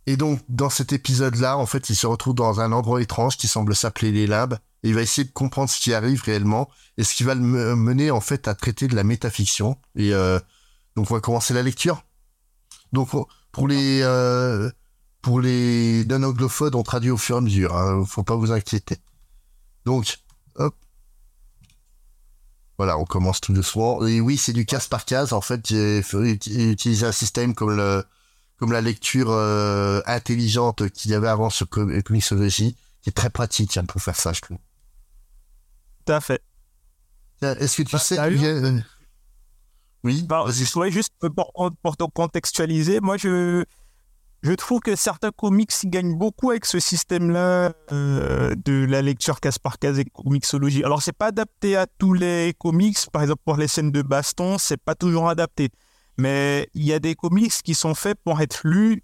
Et 0.08 0.18
donc, 0.18 0.42
dans 0.50 0.70
cet 0.70 0.94
épisode-là, 0.94 1.58
en 1.58 1.66
fait, 1.66 1.90
il 1.90 1.96
se 1.96 2.06
retrouve 2.08 2.36
dans 2.36 2.60
un 2.62 2.72
endroit 2.72 3.02
étrange 3.02 3.38
qui 3.38 3.48
semble 3.48 3.76
s'appeler 3.76 4.12
les 4.12 4.28
labs. 4.28 4.58
Il 4.86 4.96
va 4.96 5.02
essayer 5.02 5.26
de 5.26 5.32
comprendre 5.34 5.70
ce 5.70 5.80
qui 5.80 5.94
arrive 5.94 6.22
réellement 6.24 6.70
et 6.98 7.04
ce 7.04 7.14
qui 7.16 7.24
va 7.24 7.36
le 7.36 7.42
me- 7.42 7.76
mener, 7.76 8.12
en 8.12 8.22
fait, 8.22 8.48
à 8.48 8.56
traiter 8.56 8.88
de 8.88 8.96
la 8.96 9.04
métafiction. 9.04 9.78
Et 9.96 10.14
euh, 10.14 10.40
donc, 10.96 11.12
on 11.12 11.16
va 11.16 11.20
commencer 11.22 11.54
la 11.54 11.64
lecture. 11.64 12.04
Donc, 12.94 13.10
pour- 13.52 13.68
les, 13.68 14.02
euh, 14.04 14.70
pour 15.22 15.42
les 15.42 16.06
non-anglophones, 16.06 16.76
on 16.76 16.84
traduit 16.84 17.10
au 17.12 17.18
fur 17.18 17.36
et 17.36 17.40
à 17.40 17.42
mesure. 17.42 17.76
Hein, 17.76 18.06
faut 18.06 18.24
pas 18.24 18.36
vous 18.36 18.52
inquiéter. 18.52 18.98
Donc, 19.86 20.20
hop. 20.56 20.76
Voilà, 22.78 22.98
on 22.98 23.06
commence 23.06 23.42
tout 23.42 23.54
doucement. 23.54 24.06
Et 24.06 24.20
oui, 24.20 24.38
c'est 24.38 24.54
du 24.54 24.66
case 24.66 24.88
par 24.88 25.06
case. 25.06 25.34
En 25.34 25.42
fait, 25.42 25.66
j'ai 25.68 26.02
fait 26.04 26.18
uti- 26.18 26.72
utiliser 26.72 27.06
un 27.06 27.12
système 27.12 27.56
comme 27.56 27.76
la 27.76 28.82
lecture 28.82 29.32
euh, 29.32 30.02
intelligente 30.06 30.90
qu'il 30.90 31.12
y 31.12 31.14
avait 31.14 31.28
avant 31.30 31.50
sur 31.50 31.68
Com- 31.70 32.04
Comixology, 32.04 32.76
qui 33.02 33.10
est 33.10 33.14
très 33.14 33.30
pratique 33.30 33.78
hein, 33.78 33.86
pour 33.86 34.02
faire 34.02 34.16
ça, 34.16 34.34
je 34.34 34.42
trouve. 34.42 34.58
Tout 36.06 36.14
à 36.14 36.22
fait. 36.22 36.42
Tiens, 37.40 37.56
Est-ce 37.56 37.78
que 37.78 37.84
tu 37.84 37.94
Bah, 37.94 38.00
sais 38.00 38.20
euh, 38.20 38.80
Oui, 40.04 40.24
Bah, 40.24 40.46
ouais, 40.46 40.92
juste 40.92 41.14
pour, 41.36 41.52
pour 41.82 41.98
te 41.98 42.04
contextualiser, 42.04 43.00
moi 43.02 43.18
je, 43.18 43.64
je 44.44 44.52
trouve 44.54 44.80
que 44.80 44.96
certains 44.96 45.32
comics 45.32 45.72
gagnent 45.86 46.16
beaucoup 46.18 46.52
avec 46.52 46.66
ce 46.66 46.80
système-là 46.80 47.74
euh, 47.92 48.54
de 48.64 48.86
la 48.86 49.02
lecture 49.02 49.40
case 49.40 49.58
par 49.58 49.80
case 49.80 50.00
et 50.00 50.06
comicsologie. 50.06 50.84
Alors 50.84 51.02
c'est 51.02 51.18
pas 51.18 51.28
adapté 51.28 51.76
à 51.76 51.88
tous 51.88 52.14
les 52.14 52.54
comics, 52.60 52.98
par 53.12 53.22
exemple 53.24 53.42
pour 53.44 53.58
les 53.58 53.68
scènes 53.68 53.92
de 53.92 54.02
baston, 54.02 54.58
c'est 54.58 54.78
pas 54.82 54.96
toujours 54.96 55.28
adapté. 55.28 55.70
Mais 56.18 56.70
il 56.74 56.84
y 56.86 56.94
a 56.94 57.00
des 57.00 57.16
comics 57.16 57.52
qui 57.64 57.76
sont 57.76 57.94
faits 57.96 58.18
pour 58.24 58.40
être 58.40 58.62
lus 58.64 59.04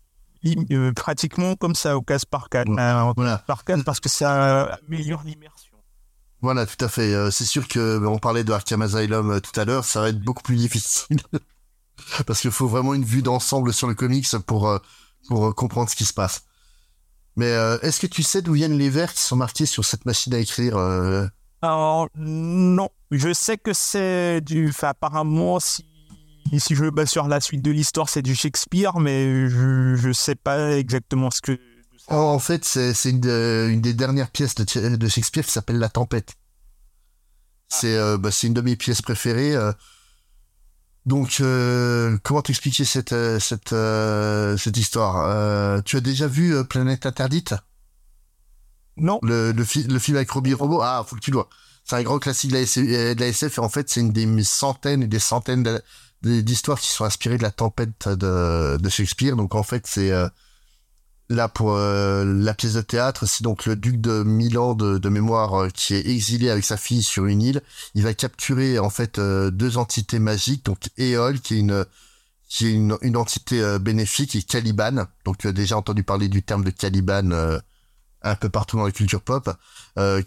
euh, 0.72 0.93
pratiquement 0.93 1.55
comme 1.55 1.75
ça 1.75 1.98
au 1.98 2.01
case 2.01 2.24
par 2.25 2.48
case, 2.50 2.65
euh, 2.70 3.12
Voilà. 3.17 3.39
par 3.39 3.65
case 3.65 3.84
parce 3.84 4.00
que 4.00 4.08
ça 4.10 4.79
améliore 4.88 5.22
l'immersion. 5.25 5.61
Voilà, 6.41 6.65
tout 6.65 6.83
à 6.83 6.89
fait. 6.89 7.13
Euh, 7.13 7.31
c'est 7.31 7.45
sûr 7.45 7.67
que 7.67 8.00
bah, 8.00 8.07
on 8.07 8.17
parlait 8.17 8.43
de 8.43 8.51
Arkham 8.51 8.81
Asylum 8.81 9.31
euh, 9.31 9.39
tout 9.39 9.57
à 9.60 9.65
l'heure, 9.65 9.86
ça 9.86 10.01
va 10.01 10.10
être 10.10 10.19
beaucoup 10.19 10.43
plus 10.43 10.55
difficile 10.57 11.21
parce 12.25 12.41
qu'il 12.41 12.51
faut 12.51 12.67
vraiment 12.67 12.93
une 12.93 13.05
vue 13.05 13.21
d'ensemble 13.21 13.74
sur 13.74 13.88
le 13.88 13.93
comics 13.93 14.27
pour 14.45 14.67
euh, 14.67 14.79
pour 15.27 15.48
euh, 15.48 15.51
comprendre 15.53 15.89
ce 15.89 15.95
qui 15.95 16.05
se 16.05 16.13
passe. 16.13 16.43
Mais 17.36 17.51
euh, 17.51 17.79
est-ce 17.81 18.00
que 18.00 18.07
tu 18.07 18.24
sais 18.24 18.41
d'où 18.41 18.53
viennent 18.53 18.77
les 18.77 18.89
vers 18.89 19.13
qui 19.13 19.21
sont 19.21 19.36
marqués 19.36 19.65
sur 19.65 19.86
cette 19.86 20.05
machine 20.05 20.33
à 20.33 20.39
écrire 20.39 20.77
euh, 20.77 21.25
Alors, 21.62 22.10
non. 22.15 22.89
Je 23.12 23.33
sais 23.33 23.57
que 23.57 23.74
c'est 23.74 24.41
du. 24.41 24.69
Enfin, 24.69 24.89
apparemment, 24.89 25.60
si, 25.60 25.86
si 26.57 26.75
je 26.75 26.89
base 26.89 27.10
sur 27.10 27.27
la 27.27 27.39
suite 27.39 27.62
de 27.62 27.71
l'histoire, 27.71 28.10
c'est 28.10 28.21
du 28.21 28.36
Shakespeare, 28.36 29.00
mais 29.00 29.50
je, 29.50 29.95
je 29.95 30.12
sais 30.12 30.36
pas 30.36 30.77
exactement 30.77 31.31
ce 31.31 31.41
que. 31.41 31.57
Oh, 32.12 32.15
En 32.15 32.39
fait, 32.39 32.65
c'est 32.65 32.94
une, 33.10 33.20
de- 33.22 33.68
une 33.72 33.82
des 33.82 33.94
dernières 33.94 34.30
pièces 34.32 34.56
de, 34.56 35.08
Shakespeare 35.08 35.46
qui 35.46 35.51
s'appelle 35.51 35.80
La 35.80 35.89
Tempête. 35.89 36.36
C'est 37.70 37.96
euh, 37.98 38.18
bah, 38.18 38.32
c'est 38.32 38.48
une 38.48 38.53
de 38.53 38.62
mes 38.62 38.75
pièces 38.75 39.01
préférées. 39.01 39.56
euh. 39.56 39.72
Donc, 41.06 41.38
euh, 41.41 42.18
comment 42.24 42.41
t'expliquer 42.41 42.86
cette 42.86 43.15
cette 43.39 43.74
cette 44.60 44.77
histoire 44.77 45.84
Tu 45.84 45.98
as 45.98 46.01
déjà 46.01 46.27
vu 46.27 46.63
Planète 46.65 47.06
Interdite? 47.06 47.56
Non. 48.98 49.20
le, 49.24 49.51
le, 49.51 49.63
fi- 49.63 49.84
le 49.84 49.98
film 50.00 50.18
avec 50.18 50.30
Robbie 50.30 50.53
Robot 50.53 50.82
Ah, 50.82 51.03
faut 51.08 51.15
que 51.15 51.22
tu 51.22 51.32
le 51.32 51.36
vois. 51.38 51.50
C'est 51.86 51.96
un 51.96 52.03
grand 52.03 52.20
classique 52.20 52.51
de 52.51 52.56
la, 52.58 52.62
SF, 52.62 52.86
de 53.15 53.20
la 53.20 53.27
SF 53.27 53.58
et 53.58 53.62
en 53.62 53.70
fait, 53.70 53.89
c'est 53.89 54.01
une 54.01 54.12
des 54.12 54.44
centaines 54.44 55.01
et 55.03 55.08
des 55.08 55.18
centaines 55.20 55.82
d'histoires 56.22 56.80
qui 56.80 56.89
sont 56.89 57.06
inspirées 57.06 57.38
de 57.38 57.44
la 57.44 57.51
tempête 57.51 58.08
de, 58.10 58.77
de 58.77 58.89
Shakespeare. 58.89 59.36
Donc 59.36 59.56
en 59.56 59.63
fait, 59.63 59.88
c'est 59.88 60.12
là 61.32 61.48
pour 61.48 61.74
euh, 61.74 62.24
la 62.26 62.54
pièce 62.54 62.74
de 62.74 62.82
théâtre, 62.82 63.26
c'est 63.26 63.44
donc 63.44 63.66
le 63.66 63.76
duc 63.76 64.00
de 64.00 64.24
Milan 64.24 64.74
de, 64.76 64.98
de 64.98 65.10
mémoire 65.10 65.64
euh, 65.64 65.70
qui 65.70 65.96
est 65.96 66.08
exilé 66.08 66.50
avec 66.50 66.64
sa 66.64 66.78
fille 66.78 67.04
sur 67.04 67.26
une 67.26 67.42
île. 67.42 67.62
Il 67.96 68.04
va 68.04 68.14
capturer 68.14 68.80
en 68.80 68.90
fait 68.90 69.18
euh, 69.18 69.50
deux 69.50 69.78
entités 69.78 70.20
magiques, 70.20 70.66
donc 70.66 70.90
Éole 70.98 71.40
qui 71.40 71.56
est 71.56 71.60
une 71.60 71.86
qui 72.48 72.68
est 72.68 72.74
une, 72.74 72.98
une 73.02 73.16
entité 73.16 73.62
euh, 73.62 73.80
bénéfique 73.80 74.36
et 74.36 74.44
Caliban. 74.44 75.08
Donc 75.26 75.38
tu 75.38 75.48
as 75.48 75.54
déjà 75.54 75.78
entendu 75.78 76.04
parler 76.04 76.28
du 76.28 76.44
terme 76.44 76.64
de 76.64 76.70
Caliban 76.70 77.32
un 78.24 78.36
peu 78.36 78.50
partout 78.50 78.78
dans 78.78 78.86
la 78.86 78.92
culture 78.92 79.22
pop, 79.22 79.50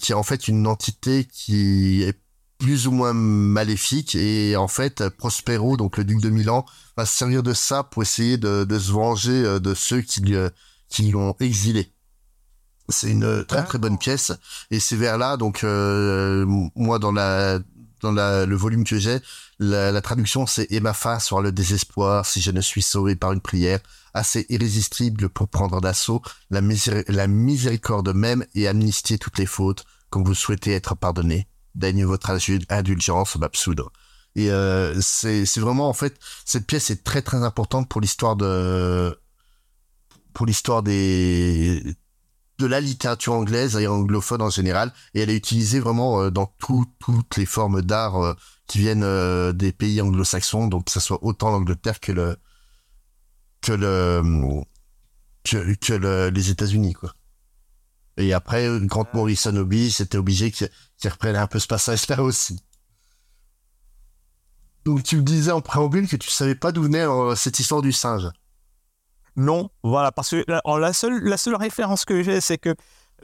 qui 0.00 0.12
est 0.12 0.16
en 0.16 0.22
fait 0.24 0.48
une 0.48 0.66
entité 0.66 1.28
qui 1.30 2.02
est 2.02 2.18
plus 2.58 2.86
ou 2.86 2.92
moins 2.92 3.12
maléfique 3.12 4.14
et 4.14 4.56
en 4.56 4.68
fait 4.68 5.08
Prospero, 5.10 5.76
donc 5.76 5.98
le 5.98 6.04
duc 6.04 6.20
de 6.20 6.30
Milan, 6.30 6.64
va 6.96 7.04
se 7.04 7.16
servir 7.16 7.42
de 7.42 7.52
ça 7.52 7.84
pour 7.84 8.02
essayer 8.02 8.36
de, 8.36 8.64
de 8.64 8.78
se 8.78 8.90
venger 8.90 9.60
de 9.60 9.74
ceux 9.74 10.00
qui, 10.00 10.22
qui 10.94 11.10
l'ont 11.10 11.34
exilé. 11.40 11.92
C'est 12.88 13.10
une 13.10 13.44
très 13.44 13.64
très 13.64 13.78
bonne 13.78 13.98
pièce. 13.98 14.32
Et 14.70 14.78
ces 14.78 14.96
vers 14.96 15.18
là 15.18 15.36
donc 15.36 15.64
euh, 15.64 16.44
moi 16.76 16.98
dans 16.98 17.12
la 17.12 17.58
dans 18.00 18.12
la, 18.12 18.44
le 18.44 18.54
volume 18.54 18.84
que 18.84 18.98
j'ai 18.98 19.18
la, 19.58 19.90
la 19.90 20.02
traduction 20.02 20.46
c'est 20.46 20.70
et 20.70 20.80
ma 20.80 20.92
fin 20.92 21.18
sera 21.18 21.40
le 21.40 21.52
désespoir 21.52 22.26
si 22.26 22.40
je 22.40 22.50
ne 22.50 22.60
suis 22.60 22.82
sauvé 22.82 23.16
par 23.16 23.32
une 23.32 23.40
prière. 23.40 23.80
Assez 24.12 24.46
irrésistible 24.48 25.28
pour 25.28 25.48
prendre 25.48 25.80
d'assaut. 25.80 26.22
La, 26.50 26.60
la 27.08 27.26
miséricorde 27.26 28.14
même 28.14 28.46
et 28.54 28.68
amnistier 28.68 29.18
toutes 29.18 29.38
les 29.38 29.46
fautes 29.46 29.84
comme 30.10 30.22
vous 30.22 30.34
souhaitez 30.34 30.72
être 30.72 30.94
pardonné. 30.94 31.48
Daigne 31.74 32.04
votre 32.04 32.30
indulgence 32.70 33.34
m'absoudre 33.36 33.90
et 34.36 34.50
euh, 34.50 35.00
c'est 35.00 35.46
c'est 35.46 35.60
vraiment 35.60 35.88
en 35.88 35.92
fait 35.92 36.18
cette 36.44 36.66
pièce 36.66 36.90
est 36.90 37.04
très 37.04 37.22
très 37.22 37.38
importante 37.38 37.88
pour 37.88 38.00
l'histoire 38.00 38.36
de 38.36 39.16
pour 40.34 40.46
l'histoire 40.46 40.82
des 40.82 41.82
de 42.58 42.66
la 42.66 42.80
littérature 42.80 43.32
anglaise 43.32 43.76
et 43.76 43.86
anglophone 43.88 44.40
en 44.42 44.50
général. 44.50 44.92
Et 45.14 45.20
elle 45.20 45.30
est 45.30 45.36
utilisée 45.36 45.80
vraiment 45.80 46.20
euh, 46.22 46.30
dans 46.30 46.46
tout- 46.58 46.86
toutes 47.00 47.36
les 47.36 47.46
formes 47.46 47.82
d'art 47.82 48.16
euh, 48.22 48.34
qui 48.68 48.78
viennent 48.78 49.02
euh, 49.02 49.52
des 49.52 49.72
pays 49.72 50.00
anglo-saxons. 50.00 50.68
Donc 50.68 50.84
que 50.86 50.92
ce 50.92 51.00
soit 51.00 51.18
autant 51.24 51.50
l'Angleterre 51.50 51.98
que 52.00 52.12
le 52.12 52.36
que 53.60 53.72
le 53.72 54.22
que, 55.42 55.74
que 55.74 55.92
le- 55.94 56.28
les 56.30 56.50
États-Unis 56.50 56.92
quoi. 56.94 57.12
Et 58.16 58.32
après 58.32 58.68
Grant 58.82 59.06
Morrison 59.14 59.56
oblige 59.56 59.94
c'était 59.96 60.18
obligé 60.18 60.52
qu'ils 60.52 60.70
reprennent 61.10 61.34
un 61.36 61.48
peu 61.48 61.58
ce 61.58 61.66
passage 61.66 62.06
là 62.08 62.22
aussi. 62.22 62.60
Donc 64.84 65.02
tu 65.02 65.16
me 65.16 65.22
disais 65.22 65.50
en 65.50 65.60
préambule 65.60 66.06
que 66.08 66.16
tu 66.16 66.30
savais 66.30 66.54
pas 66.54 66.70
d'où 66.70 66.82
venait 66.82 67.06
euh, 67.06 67.34
cette 67.34 67.58
histoire 67.58 67.82
du 67.82 67.92
singe 67.92 68.28
Non. 69.36 69.70
Voilà, 69.82 70.12
parce 70.12 70.30
que 70.30 70.44
la, 70.48 70.62
la, 70.78 70.92
seule, 70.92 71.22
la 71.24 71.36
seule 71.36 71.56
référence 71.56 72.04
que 72.04 72.22
j'ai, 72.22 72.40
c'est 72.40 72.58
que. 72.58 72.74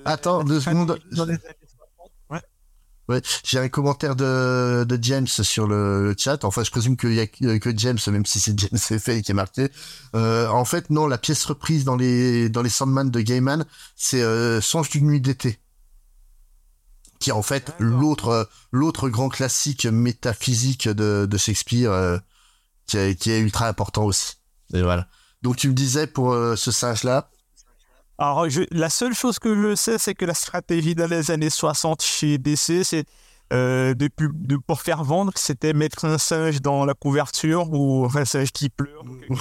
Attends, 0.04 0.44
deux 0.44 0.60
secondes. 0.60 0.98
Dans 1.12 1.24
les 1.24 1.34
années 1.34 1.40
60, 1.68 2.10
ouais. 2.30 2.40
Ouais, 3.08 3.22
j'ai 3.44 3.58
un 3.58 3.68
commentaire 3.68 4.16
de, 4.16 4.84
de 4.88 4.98
James 5.02 5.26
sur 5.26 5.66
le, 5.66 6.02
le 6.04 6.14
chat. 6.16 6.44
Enfin, 6.44 6.62
je 6.64 6.70
présume 6.70 6.96
qu'il 6.96 7.14
y 7.14 7.20
a 7.20 7.26
que 7.26 7.58
que 7.58 7.76
James, 7.76 7.98
même 8.08 8.26
si 8.26 8.40
c'est 8.40 8.58
James 8.58 8.78
fait 8.98 9.22
qui 9.22 9.30
est 9.30 9.34
marqué. 9.34 9.68
Euh, 10.14 10.48
en 10.48 10.64
fait, 10.64 10.90
non, 10.90 11.06
la 11.06 11.18
pièce 11.18 11.44
reprise 11.44 11.84
dans 11.84 11.96
les 11.96 12.48
dans 12.48 12.62
les 12.62 12.70
Sandman 12.70 13.10
de 13.10 13.20
Gaiman, 13.20 13.64
c'est 13.96 14.22
euh, 14.22 14.60
Songe 14.60 14.90
d'une 14.90 15.06
nuit 15.06 15.20
d'été, 15.20 15.58
qui 17.18 17.30
est 17.30 17.34
en 17.34 17.42
fait 17.42 17.72
l'autre 17.78 18.28
euh, 18.28 18.44
l'autre 18.72 19.08
grand 19.08 19.28
classique 19.28 19.86
métaphysique 19.86 20.88
de, 20.88 21.26
de 21.30 21.36
Shakespeare, 21.36 21.92
euh, 21.92 22.18
qui, 22.86 22.96
est, 22.96 23.14
qui 23.20 23.30
est 23.30 23.40
ultra 23.40 23.68
important 23.68 24.04
aussi. 24.04 24.36
Et 24.72 24.82
voilà. 24.82 25.06
Donc 25.42 25.56
tu 25.56 25.68
me 25.68 25.74
disais 25.74 26.06
pour 26.06 26.32
euh, 26.32 26.56
ce 26.56 26.70
singe-là, 26.70 27.28
Alors, 28.18 28.48
je- 28.50 28.62
la 28.70 28.90
seule 28.90 29.14
chose 29.14 29.38
que 29.38 29.54
je 29.54 29.74
sais, 29.74 29.98
c'est 29.98 30.14
que 30.14 30.24
la 30.26 30.34
stratégie 30.34 30.94
dans 30.94 31.08
les 31.08 31.30
années 31.30 31.48
60 31.50 32.02
chez 32.02 32.36
DC, 32.38 32.84
c'est 32.84 33.04
euh, 33.52 33.94
de, 33.94 34.08
pour 34.66 34.80
faire 34.82 35.02
vendre, 35.02 35.32
c'était 35.36 35.72
mettre 35.72 36.04
un 36.04 36.18
singe 36.18 36.60
dans 36.60 36.84
la 36.84 36.94
couverture 36.94 37.72
ou 37.72 38.06
un 38.14 38.24
singe 38.24 38.52
qui 38.52 38.68
pleure. 38.68 39.02
ou 39.30 39.34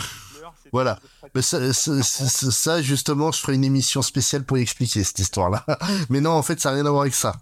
Voilà. 0.71 0.99
Mais 1.35 1.41
ça, 1.41 1.59
ça, 1.73 2.81
justement, 2.81 3.31
je 3.31 3.39
ferai 3.39 3.53
une 3.55 3.65
émission 3.65 4.01
spéciale 4.01 4.45
pour 4.45 4.57
y 4.57 4.61
expliquer 4.61 5.03
cette 5.03 5.19
histoire-là. 5.19 5.65
Mais 6.09 6.21
non, 6.21 6.31
en 6.31 6.41
fait, 6.41 6.59
ça 6.59 6.69
n'a 6.69 6.75
rien 6.75 6.85
à 6.85 6.89
voir 6.89 7.01
avec 7.01 7.13
ça. 7.15 7.35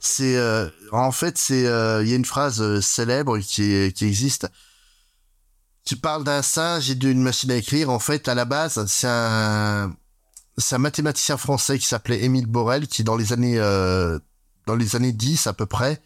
C'est 0.00 0.36
euh, 0.36 0.68
en 0.92 1.12
fait, 1.12 1.36
c'est 1.38 1.66
euh, 1.66 2.02
il 2.02 2.10
y 2.10 2.12
a 2.12 2.16
une 2.16 2.24
phrase 2.24 2.80
célèbre 2.80 3.38
qui 3.38 3.92
qui 3.92 4.04
existe. 4.06 4.48
Tu 5.88 5.96
parles 5.96 6.22
d'un 6.22 6.42
singe 6.42 6.90
et 6.90 6.94
d'une 6.94 7.22
machine 7.22 7.50
à 7.50 7.56
écrire. 7.56 7.88
En 7.88 7.98
fait, 7.98 8.28
à 8.28 8.34
la 8.34 8.44
base, 8.44 8.84
c'est 8.88 9.06
un 9.06 9.88
mathématicien 10.78 11.38
français 11.38 11.78
qui 11.78 11.86
s'appelait 11.86 12.22
Émile 12.24 12.44
Borel 12.44 12.86
qui 12.86 13.04
dans 13.04 13.16
les 13.16 13.32
années 13.32 13.58
euh, 13.58 14.18
dans 14.66 14.76
les 14.76 14.96
années 14.96 15.12
10 15.12 15.46
à 15.46 15.54
peu 15.54 15.64
près, 15.64 16.02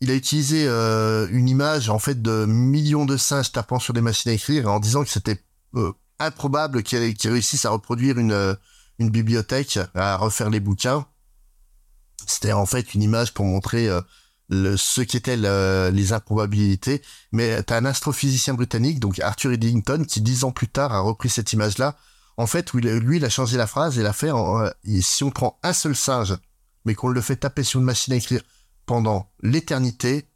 il 0.00 0.10
a 0.10 0.14
utilisé 0.14 0.66
euh, 0.66 1.28
une 1.32 1.50
image 1.50 1.90
en 1.90 1.98
fait 1.98 2.22
de 2.22 2.46
millions 2.46 3.04
de 3.04 3.18
singes 3.18 3.52
tapant 3.52 3.78
sur 3.78 3.92
des 3.92 4.00
machines 4.00 4.30
à 4.30 4.34
écrire 4.34 4.70
en 4.70 4.80
disant 4.80 5.04
que 5.04 5.10
c'était 5.10 5.44
euh, 5.74 5.92
improbable 6.18 6.82
qu'ils 6.82 7.12
qu'ils 7.12 7.30
réussissent 7.30 7.66
à 7.66 7.70
reproduire 7.70 8.16
une 8.16 8.56
bibliothèque, 9.10 9.78
à 9.94 10.16
refaire 10.16 10.48
les 10.48 10.60
bouquins. 10.60 11.04
C'était 12.26 12.52
en 12.52 12.64
fait 12.64 12.94
une 12.94 13.02
image 13.02 13.34
pour 13.34 13.44
montrer 13.44 13.86
le, 14.62 14.76
ce 14.76 15.00
qu'étaient 15.00 15.36
le- 15.36 15.90
les 15.92 16.12
improbabilités. 16.12 17.02
Mais 17.32 17.62
t'as 17.62 17.78
un 17.78 17.84
astrophysicien 17.84 18.54
britannique, 18.54 19.00
donc 19.00 19.18
Arthur 19.20 19.52
Eddington, 19.52 20.04
qui 20.08 20.20
dix 20.20 20.44
ans 20.44 20.52
plus 20.52 20.68
tard 20.68 20.92
a 20.92 21.00
repris 21.00 21.28
cette 21.28 21.52
image-là. 21.52 21.96
En 22.36 22.46
fait, 22.46 22.72
lui, 22.72 23.16
il 23.18 23.24
a 23.24 23.30
changé 23.30 23.56
la 23.56 23.66
phrase 23.66 23.98
et 23.98 24.02
l'a 24.02 24.12
fait 24.12 24.30
en, 24.30 24.60
euh, 24.60 24.70
si 25.00 25.22
on 25.24 25.30
prend 25.30 25.58
un 25.62 25.72
seul 25.72 25.94
singe, 25.94 26.36
mais 26.84 26.94
qu'on 26.94 27.08
le 27.08 27.20
fait 27.20 27.36
taper 27.36 27.62
sur 27.62 27.78
une 27.80 27.86
machine 27.86 28.12
à 28.12 28.16
écrire 28.16 28.42
pendant 28.86 29.30
l'éternité, 29.42 30.26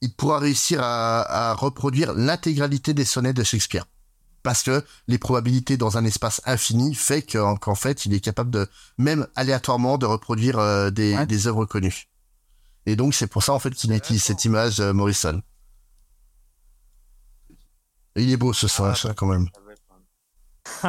il 0.00 0.12
pourra 0.14 0.38
réussir 0.38 0.80
à, 0.82 1.50
à 1.50 1.54
reproduire 1.54 2.14
l'intégralité 2.14 2.94
des 2.94 3.04
sonnets 3.04 3.32
de 3.32 3.42
Shakespeare. 3.44 3.84
Parce 4.42 4.62
que 4.62 4.82
les 5.06 5.18
probabilités 5.18 5.76
dans 5.76 5.98
un 5.98 6.04
espace 6.06 6.40
infini 6.46 6.94
fait 6.94 7.22
qu'en 7.22 7.74
fait, 7.74 8.06
il 8.06 8.14
est 8.14 8.20
capable 8.20 8.50
de, 8.50 8.66
même 8.96 9.26
aléatoirement, 9.36 9.98
de 9.98 10.06
reproduire 10.06 10.58
euh, 10.58 10.90
des, 10.90 11.14
Ouais. 11.14 11.26
des 11.26 11.46
œuvres 11.46 11.66
connues. 11.66 12.08
Et 12.90 12.96
donc, 12.96 13.14
c'est 13.14 13.28
pour 13.28 13.44
ça, 13.44 13.52
en 13.52 13.60
fait, 13.60 13.70
qu'il 13.70 13.92
utilise 13.92 14.24
cette 14.24 14.44
image, 14.44 14.80
euh, 14.80 14.92
Morrison. 14.92 15.40
Et 18.16 18.24
il 18.24 18.32
est 18.32 18.36
beau, 18.36 18.52
ce 18.52 18.66
singe, 18.66 19.06
hein, 19.06 19.14
quand 19.16 19.28
même. 19.28 19.46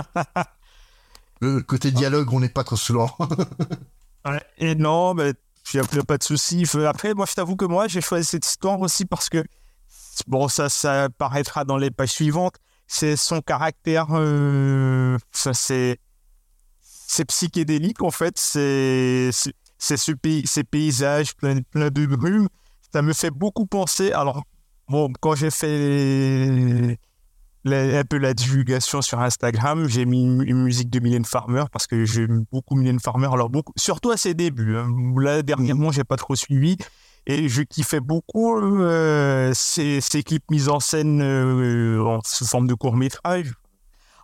Le 1.41 1.61
côté 1.61 1.91
dialogue, 1.91 2.33
on 2.33 2.39
n'est 2.39 2.49
pas 2.49 2.63
trop 2.63 2.75
souvent. 2.75 3.15
Ouais, 4.23 4.43
Et 4.59 4.75
non, 4.75 5.15
mais 5.15 5.33
il 5.73 5.81
n'y 5.81 5.99
a 5.99 6.03
pas 6.03 6.19
de 6.19 6.23
souci. 6.23 6.63
Après, 6.85 7.15
moi, 7.15 7.25
je 7.27 7.33
t'avoue 7.33 7.55
que 7.55 7.65
moi, 7.65 7.87
j'ai 7.87 8.01
choisi 8.01 8.27
cette 8.27 8.45
histoire 8.45 8.79
aussi 8.79 9.05
parce 9.05 9.29
que, 9.29 9.43
bon, 10.27 10.47
ça, 10.47 10.69
ça 10.69 11.09
paraîtra 11.09 11.65
dans 11.65 11.77
les 11.77 11.89
pages 11.89 12.11
suivantes. 12.11 12.57
C'est 12.85 13.15
son 13.15 13.41
caractère, 13.41 14.09
euh, 14.11 15.17
ça, 15.31 15.55
c'est, 15.55 15.97
c'est 16.81 17.25
psychédélique 17.25 18.03
en 18.03 18.11
fait. 18.11 18.37
C'est, 18.37 19.31
c'est, 19.81 19.97
c'est 19.97 19.97
ce 19.97 20.11
pays, 20.11 20.43
ces 20.45 20.63
paysages 20.63 21.35
pleins, 21.35 21.55
de 21.73 22.05
brume. 22.05 22.47
Ça 22.93 23.01
me 23.01 23.13
fait 23.13 23.31
beaucoup 23.31 23.65
penser. 23.65 24.11
Alors, 24.11 24.43
bon, 24.87 25.11
quand 25.19 25.35
j'ai 25.35 25.49
fait 25.49 26.97
un 27.65 28.03
peu 28.03 28.17
la 28.17 28.33
divulgation 28.33 29.01
sur 29.01 29.19
Instagram, 29.19 29.87
j'ai 29.87 30.05
mis 30.05 30.23
une, 30.23 30.63
musique 30.63 30.89
de 30.89 30.99
Mylène 30.99 31.25
Farmer 31.25 31.63
parce 31.71 31.87
que 31.87 32.05
j'aime 32.05 32.45
beaucoup 32.51 32.75
Mylène 32.75 32.99
Farmer. 32.99 33.29
Alors 33.31 33.49
surtout 33.75 34.11
à 34.11 34.17
ses 34.17 34.33
débuts. 34.33 34.77
hein. 34.77 34.87
Là 35.17 35.41
dernièrement, 35.41 35.91
j'ai 35.91 36.03
pas 36.03 36.17
trop 36.17 36.35
suivi 36.35 36.77
et 37.27 37.49
je 37.49 37.61
kiffais 37.61 37.99
beaucoup 37.99 38.59
euh, 38.59 39.51
ces, 39.53 40.01
ces 40.01 40.23
clips 40.23 40.49
mis 40.49 40.69
en 40.69 40.79
scène 40.79 41.21
euh, 41.21 42.03
en 42.03 42.19
sous 42.23 42.45
forme 42.45 42.67
de 42.67 42.73
court 42.73 42.95
métrage. 42.95 43.53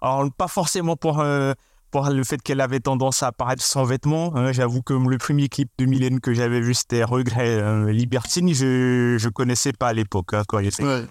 Alors 0.02 0.30
pas 0.36 0.48
forcément 0.48 0.96
pour 0.96 1.20
euh, 1.20 1.54
pour 1.92 2.08
le 2.10 2.24
fait 2.24 2.42
qu'elle 2.42 2.62
avait 2.62 2.80
tendance 2.80 3.24
à 3.24 3.28
apparaître 3.28 3.64
sans 3.64 3.84
vêtements. 3.86 4.36
hein. 4.36 4.52
J'avoue 4.52 4.82
que 4.82 4.94
le 4.94 5.18
premier 5.18 5.48
clip 5.50 5.70
de 5.78 5.86
Mylène 5.86 6.20
que 6.20 6.34
j'avais 6.34 6.60
vu, 6.62 6.74
c'était 6.74 7.04
Regret 7.04 7.58
euh, 7.60 7.92
Libertine. 7.92 8.54
Je 8.54 9.16
je 9.20 9.30
connaissais 9.30 9.74
pas 9.74 9.88
à 9.90 9.94
l'époque 9.94 10.34
hein, 10.34 10.44
quand 10.48 10.60
Ouais. 10.84 11.06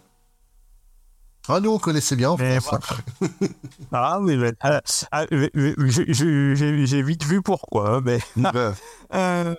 Ah, 1.49 1.61
nous, 1.61 1.71
on 1.71 1.79
connaissait 1.79 2.17
bien, 2.17 2.31
en 2.31 2.37
Mais 2.37 2.59
France. 2.61 2.83
Ah 3.93 4.19
oui, 4.21 4.37
mais, 4.37 4.53
ah, 4.61 4.81
ah, 5.13 5.27
je- 5.31 6.85
j'ai 6.87 7.03
vite 7.03 7.25
vu 7.25 7.41
pourquoi, 7.41 7.97
hein, 7.97 8.01
mais, 8.05 8.19
euh, 9.15 9.55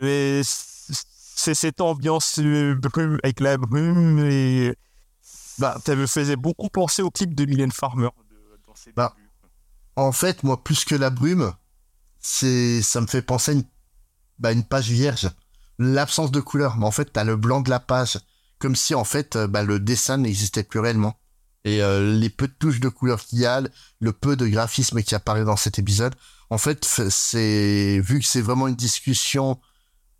mais 0.00 0.40
c'est 0.44 1.54
cette 1.54 1.80
ambiance 1.80 2.38
euh, 2.38 2.74
brume, 2.76 3.18
avec 3.24 3.40
la 3.40 3.56
brume 3.58 4.20
et 4.30 4.74
Bah, 5.58 5.76
ça 5.84 5.96
me 5.96 6.06
faisait 6.06 6.36
beaucoup 6.36 6.68
penser 6.68 7.02
au 7.02 7.10
clip 7.10 7.34
de 7.34 7.44
Mylène 7.44 7.72
Farmer. 7.72 8.08
de- 8.30 8.60
dans 8.66 8.74
ses 8.76 8.92
Bah, 8.92 9.12
débuts. 9.16 9.27
En 9.98 10.12
fait, 10.12 10.44
moi, 10.44 10.62
plus 10.62 10.84
que 10.84 10.94
la 10.94 11.10
brume, 11.10 11.52
c'est, 12.20 12.82
ça 12.82 13.00
me 13.00 13.08
fait 13.08 13.20
penser 13.20 13.50
à 13.50 13.54
une, 13.54 13.64
bah, 14.38 14.52
une 14.52 14.62
page 14.62 14.90
vierge. 14.90 15.28
L'absence 15.80 16.30
de 16.30 16.38
couleur. 16.38 16.76
Mais 16.76 16.84
en 16.84 16.92
fait, 16.92 17.06
t'as 17.12 17.24
le 17.24 17.34
blanc 17.34 17.62
de 17.62 17.70
la 17.70 17.80
page. 17.80 18.20
Comme 18.60 18.76
si, 18.76 18.94
en 18.94 19.02
fait, 19.02 19.34
euh, 19.34 19.48
bah, 19.48 19.64
le 19.64 19.80
dessin 19.80 20.18
n'existait 20.18 20.62
plus 20.62 20.78
réellement. 20.78 21.18
Et 21.64 21.82
euh, 21.82 22.16
les 22.16 22.30
peu 22.30 22.46
de 22.46 22.52
touches 22.52 22.78
de 22.78 22.88
couleur 22.88 23.20
qu'il 23.20 23.40
y 23.40 23.46
a, 23.46 23.60
le 23.98 24.12
peu 24.12 24.36
de 24.36 24.46
graphisme 24.46 25.02
qui 25.02 25.16
apparaît 25.16 25.44
dans 25.44 25.56
cet 25.56 25.80
épisode, 25.80 26.14
en 26.48 26.58
fait, 26.58 26.84
c'est, 26.84 27.98
vu 27.98 28.20
que 28.20 28.24
c'est 28.24 28.40
vraiment 28.40 28.68
une 28.68 28.76
discussion, 28.76 29.58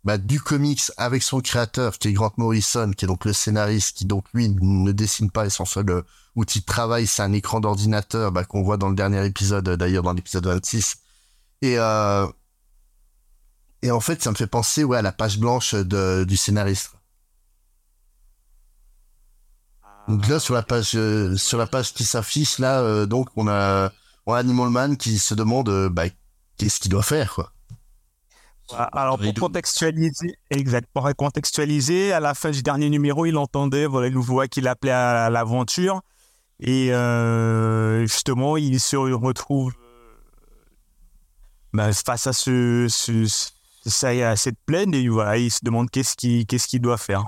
bah, 0.05 0.17
du 0.17 0.39
comics 0.39 0.91
avec 0.97 1.23
son 1.23 1.41
créateur, 1.41 1.97
qui 1.97 2.07
est 2.07 2.13
Grant 2.13 2.31
Morrison, 2.37 2.91
qui 2.91 3.05
est 3.05 3.07
donc 3.07 3.25
le 3.25 3.33
scénariste, 3.33 3.97
qui 3.97 4.05
donc, 4.05 4.25
lui, 4.33 4.49
ne 4.49 4.91
dessine 4.91 5.29
pas 5.29 5.45
et 5.45 5.49
son 5.49 5.65
seul 5.65 5.89
euh, 5.89 6.01
outil 6.35 6.61
de 6.61 6.65
travail, 6.65 7.05
c'est 7.05 7.21
un 7.21 7.33
écran 7.33 7.59
d'ordinateur 7.59 8.31
bah, 8.31 8.45
qu'on 8.45 8.63
voit 8.63 8.77
dans 8.77 8.89
le 8.89 8.95
dernier 8.95 9.25
épisode, 9.25 9.67
euh, 9.67 9.77
d'ailleurs 9.77 10.03
dans 10.03 10.13
l'épisode 10.13 10.47
26. 10.47 10.97
Et, 11.61 11.77
euh, 11.77 12.25
et 13.81 13.91
en 13.91 13.99
fait, 13.99 14.23
ça 14.23 14.31
me 14.31 14.35
fait 14.35 14.47
penser 14.47 14.85
ouais, 14.85 14.97
à 14.97 15.01
la 15.01 15.11
page 15.11 15.37
blanche 15.37 15.75
de, 15.75 16.23
du 16.23 16.37
scénariste. 16.37 16.91
Donc 20.07 20.27
là, 20.27 20.39
sur 20.39 20.55
la 20.55 20.63
page, 20.63 20.97
sur 21.35 21.57
la 21.57 21.67
page 21.67 21.93
qui 21.93 22.03
s'affiche, 22.03 22.57
là, 22.57 23.05
donc 23.05 23.29
on 23.35 23.47
a, 23.47 23.91
on 24.25 24.33
a 24.33 24.39
Animal 24.39 24.69
Man 24.69 24.97
qui 24.97 25.19
se 25.19 25.35
demande 25.35 25.89
bah, 25.89 26.05
qu'est-ce 26.57 26.79
qu'il 26.79 26.89
doit 26.89 27.03
faire, 27.03 27.35
quoi. 27.35 27.53
Alors 28.77 29.17
pour 29.17 29.33
contextualiser, 29.33 30.35
exact, 30.49 30.87
pour 30.93 31.09
contextualiser, 31.15 32.11
à 32.11 32.19
la 32.19 32.33
fin 32.33 32.51
du 32.51 32.61
dernier 32.61 32.89
numéro, 32.89 33.25
il 33.25 33.37
entendait 33.37 33.85
voilà 33.85 34.07
une 34.07 34.17
voix 34.17 34.47
qui 34.47 34.61
l'appelait 34.61 34.91
à, 34.91 35.29
l'aventure. 35.29 36.01
Et 36.59 36.93
euh, 36.93 38.01
justement 38.01 38.57
il 38.57 38.79
se 38.79 38.97
retrouve 38.97 39.73
bah, 41.71 41.93
face 41.93 42.27
à 42.27 42.33
ce, 42.33 42.87
ce, 42.89 43.25
ce- 43.25 43.49
ça, 43.85 44.09
à 44.09 44.35
cette 44.35 44.59
plaine 44.65 44.93
et 44.93 45.07
voilà 45.07 45.37
il 45.37 45.49
se 45.49 45.59
demande 45.63 45.89
qu'est-ce 45.89 46.15
qu'il 46.15 46.45
qu'il 46.45 46.81
doit 46.81 46.97
faire. 46.97 47.25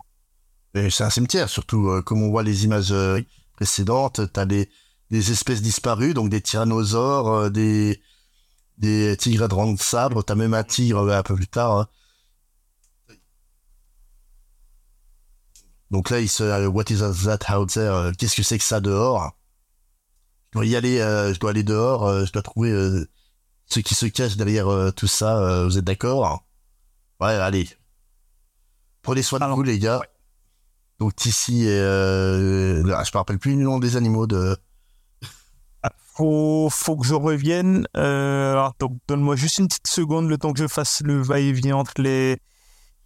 C'est 0.73 1.03
un 1.03 1.09
cimetière, 1.09 1.49
surtout, 1.49 1.89
euh, 1.89 2.01
comme 2.01 2.23
on 2.23 2.29
voit 2.29 2.43
les 2.43 2.63
images 2.63 2.93
euh, 2.93 3.19
précédentes, 3.55 4.21
t'as 4.31 4.45
des, 4.45 4.69
des 5.09 5.31
espèces 5.31 5.61
disparues, 5.61 6.13
donc 6.13 6.29
des 6.29 6.39
tyrannosaures, 6.39 7.51
des, 7.51 7.99
des 8.81 9.15
tigres 9.17 9.43
à 9.45 9.47
de 9.47 9.79
sabre, 9.79 10.23
t'as 10.23 10.35
même 10.35 10.53
un 10.53 10.63
tigre 10.63 10.99
euh, 10.99 11.17
un 11.19 11.23
peu 11.23 11.35
plus 11.35 11.47
tard. 11.47 11.71
hein. 11.79 11.87
Donc 15.91 16.09
là, 16.09 16.19
il 16.19 16.29
se, 16.29 16.43
euh, 16.43 16.67
what 16.67 16.85
is 16.89 16.99
that 16.99 17.53
out 17.55 17.69
there? 17.73 17.93
euh, 17.93 18.11
Qu'est-ce 18.17 18.35
que 18.35 18.43
c'est 18.43 18.57
que 18.57 18.63
ça 18.63 18.79
dehors? 18.81 19.37
Je 20.53 20.59
dois 20.59 20.65
y 20.65 20.75
aller, 20.75 20.99
euh, 20.99 21.33
je 21.33 21.39
dois 21.39 21.51
aller 21.51 21.63
dehors, 21.63 22.05
euh, 22.05 22.25
je 22.25 22.31
dois 22.31 22.41
trouver 22.41 22.71
euh, 22.71 23.07
ceux 23.67 23.81
qui 23.81 23.95
se 23.95 24.05
cachent 24.07 24.37
derrière 24.37 24.67
tout 24.95 25.07
ça. 25.07 25.65
vous 25.65 25.77
êtes 25.77 25.85
d'accord? 25.85 26.45
Ouais, 27.21 27.29
allez. 27.35 27.69
Prenez 29.01 29.21
soin 29.23 29.39
de 29.39 29.45
vous, 29.45 29.63
les 29.63 29.79
gars. 29.79 29.99
ouais. 29.99 30.07
Donc 30.99 31.25
ici, 31.25 31.65
euh, 31.67 32.83
là, 32.85 33.03
je 33.03 33.11
me 33.13 33.17
rappelle 33.17 33.39
plus 33.39 33.55
le 33.55 33.63
nom 33.63 33.79
des 33.79 33.95
animaux 33.97 34.27
de. 34.27 34.57
Faut, 36.21 36.69
faut 36.69 36.97
que 36.97 37.05
je 37.05 37.15
revienne. 37.15 37.87
Euh, 37.97 38.51
alors, 38.51 38.73
donc, 38.79 38.97
donne-moi 39.07 39.35
juste 39.35 39.57
une 39.57 39.67
petite 39.67 39.87
seconde, 39.87 40.29
le 40.29 40.37
temps 40.37 40.53
que 40.53 40.59
je 40.59 40.67
fasse 40.67 41.01
le 41.03 41.19
va-et-vient 41.21 41.77
entre 41.77 41.99
les, 41.99 42.37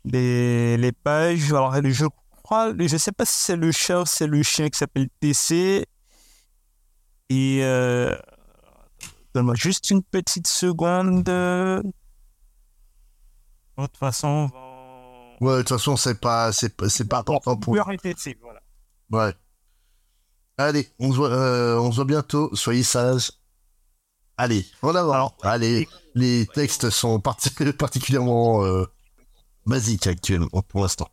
les, 0.04 0.76
les 0.78 0.92
pages. 0.92 1.50
Alors, 1.52 1.74
je 1.82 2.06
crois, 2.44 2.74
je 2.78 2.98
sais 2.98 3.14
pas 3.14 3.26
si 3.26 3.42
c'est 3.42 3.56
le 3.56 3.72
chat 3.72 4.02
ou 4.02 4.06
c'est 4.06 4.28
le 4.28 4.44
chien 4.44 4.70
qui 4.70 4.78
s'appelle 4.78 5.08
TC. 5.22 5.86
Et 7.30 7.60
euh, 7.64 8.16
donne-moi 9.34 9.56
juste 9.56 9.90
une 9.90 10.04
petite 10.04 10.48
seconde. 10.48 11.24
De 11.24 11.82
toute 13.78 13.98
façon, 13.98 14.52
Ouais, 15.42 15.58
de 15.58 15.60
toute 15.60 15.70
façon, 15.70 15.98
c'est 15.98 16.20
pas, 16.20 16.52
c'est 16.54 16.76
pas, 16.76 16.88
c'est 16.90 17.08
pas 17.08 17.20
important 17.20 17.58
pour. 17.58 17.78
arrêter 17.78 18.16
voilà. 18.42 18.62
Ouais. 19.12 19.34
Allez, 20.58 20.88
on 21.00 21.12
se 21.12 21.18
voit, 21.18 21.30
euh, 21.32 21.78
on 21.80 21.92
se 21.92 21.98
voit 21.98 22.06
bientôt. 22.06 22.50
Soyez 22.56 22.84
sages. 22.84 23.32
Allez, 24.38 24.66
avant. 24.82 25.12
Alors, 25.12 25.38
Allez, 25.44 25.88
les 26.14 26.46
textes 26.54 26.90
sont 26.90 27.20
parti- 27.20 27.50
particulièrement 27.78 28.64
euh, 28.66 28.86
basiques 29.66 30.08
actuellement 30.08 30.62
pour 30.68 30.82
l'instant. 30.82 31.10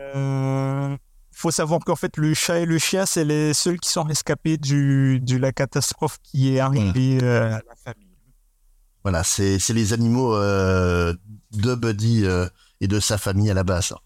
Euh, 0.00 0.96
faut 1.32 1.50
savoir 1.50 1.80
qu'en 1.80 1.96
fait, 1.96 2.16
le 2.16 2.34
chat 2.34 2.60
et 2.60 2.66
le 2.66 2.78
chien, 2.78 3.06
c'est 3.06 3.24
les 3.24 3.54
seuls 3.54 3.78
qui 3.78 3.90
sont 3.90 4.02
rescapés 4.04 4.56
du, 4.56 5.20
de 5.20 5.36
la 5.36 5.52
catastrophe 5.52 6.18
qui 6.22 6.54
est 6.54 6.60
arrivée 6.60 7.18
euh, 7.22 7.46
à 7.56 7.60
la 7.66 7.74
famille. 7.82 8.08
Voilà, 9.02 9.22
c'est 9.22 9.58
c'est 9.58 9.74
les 9.74 9.92
animaux 9.92 10.34
de 10.34 11.74
Buddy 11.74 12.24
et 12.80 12.88
de 12.88 13.00
sa 13.00 13.18
famille 13.18 13.50
à 13.50 13.54
la 13.54 13.62
base. 13.64 13.92
hein. 13.92 13.98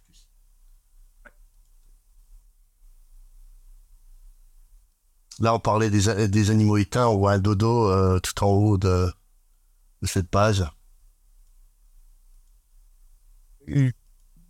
Là, 5.40 5.54
on 5.54 5.60
parlait 5.60 5.90
des, 5.90 6.50
animaux 6.50 6.76
éteints. 6.76 7.06
On 7.06 7.18
voit 7.18 7.32
un 7.32 7.38
dodo 7.38 7.88
euh, 7.90 8.18
tout 8.20 8.42
en 8.44 8.48
haut 8.50 8.78
de, 8.78 9.10
de 10.02 10.06
cette 10.06 10.28
page. 10.28 10.64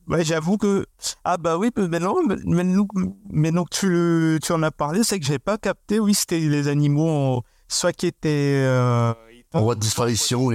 Ouais, 0.07 0.25
j'avoue 0.25 0.57
que. 0.57 0.87
Ah, 1.25 1.37
bah 1.37 1.59
oui, 1.59 1.71
mais 1.77 1.89
maintenant, 1.89 2.17
maintenant, 2.45 2.87
maintenant 3.31 3.65
que 3.65 3.75
tu, 3.77 3.89
le- 3.91 4.39
tu 4.43 4.53
en 4.53 4.63
as 4.63 4.71
parlé, 4.71 5.05
c'est 5.05 5.21
que 5.21 5.27
j'ai 5.27 5.39
pas 5.39 5.59
capté. 5.59 6.01
Oui, 6.01 6.15
c'était 6.15 6.41
les 6.41 6.69
animaux, 6.69 7.09
en- 7.11 7.43
soit 7.69 7.93
qui 7.93 8.07
étaient. 8.07 8.63
euh, 8.65 9.13
En 9.53 9.63
voie 9.63 9.75
de 9.75 9.81
disparition. 9.81 10.47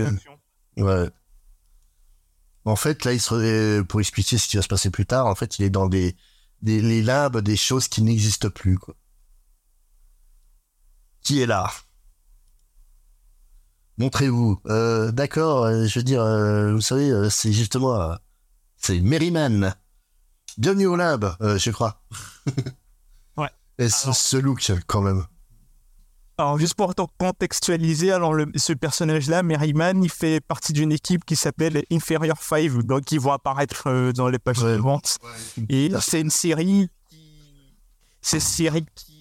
Ouais. 0.78 1.10
En 2.66 2.76
fait, 2.76 3.04
là, 3.06 3.14
il 3.14 3.20
serait, 3.20 3.84
pour 3.84 4.00
expliquer 4.00 4.38
ce 4.38 4.48
qui 4.48 4.56
va 4.56 4.64
se 4.64 4.68
passer 4.68 4.90
plus 4.90 5.06
tard, 5.06 5.28
en 5.28 5.36
fait, 5.36 5.60
il 5.60 5.66
est 5.66 5.70
dans 5.70 5.88
des, 5.88 6.16
des 6.62 6.82
les 6.82 7.02
limbes 7.04 7.40
des 7.42 7.58
choses 7.58 7.88
qui 7.90 8.02
n'existent 8.02 8.50
plus, 8.50 8.78
quoi. 8.80 8.96
Qui 11.24 11.42
est 11.42 11.46
là? 11.46 11.70
Montrez-vous. 13.98 14.60
Euh, 14.68 15.12
D'accord, 15.12 15.66
euh, 15.66 15.86
je 15.86 16.00
veux 16.00 16.04
dire, 16.04 16.22
euh, 16.22 16.74
vous 16.74 16.82
savez, 16.82 17.30
c'est 17.30 17.54
justement, 17.54 18.16
c'est 18.78 19.00
Merryman. 19.00 19.76
Bienvenue 20.58 20.88
au 20.88 20.96
lab, 20.96 21.36
je 21.58 21.72
crois. 21.72 22.02
Ouais. 23.38 23.50
Et 23.80 23.90
ce, 23.90 24.04
Alors- 24.04 24.16
ce 24.16 24.38
look, 24.38 24.72
quand 24.88 25.02
même. 25.02 25.26
Alors, 26.38 26.58
juste 26.60 26.74
pour 26.74 26.94
te 26.96 27.02
contextualiser, 27.20 28.12
alors 28.12 28.34
le- 28.34 28.52
ce 28.56 28.74
personnage-là, 28.74 29.44
Merryman, 29.44 30.04
il 30.04 30.10
fait 30.10 30.40
partie 30.42 30.74
d'une 30.74 30.92
équipe 30.92 31.24
qui 31.26 31.36
s'appelle 31.36 31.84
Inferior 31.92 32.38
5, 32.42 32.84
donc 32.84 33.12
ils 33.12 33.20
vont 33.20 33.32
apparaître 33.32 34.12
dans 34.14 34.30
les 34.30 34.40
pages 34.40 34.60
Ouais. 34.64 34.74
suivantes. 34.74 35.18
Et 35.70 35.92
c'est 36.02 36.22
une 36.22 36.30
série 36.32 36.90
qui. 37.10 37.18
C'est 38.22 38.38
une 38.38 38.42
série 38.42 38.86
qui. 38.96 39.13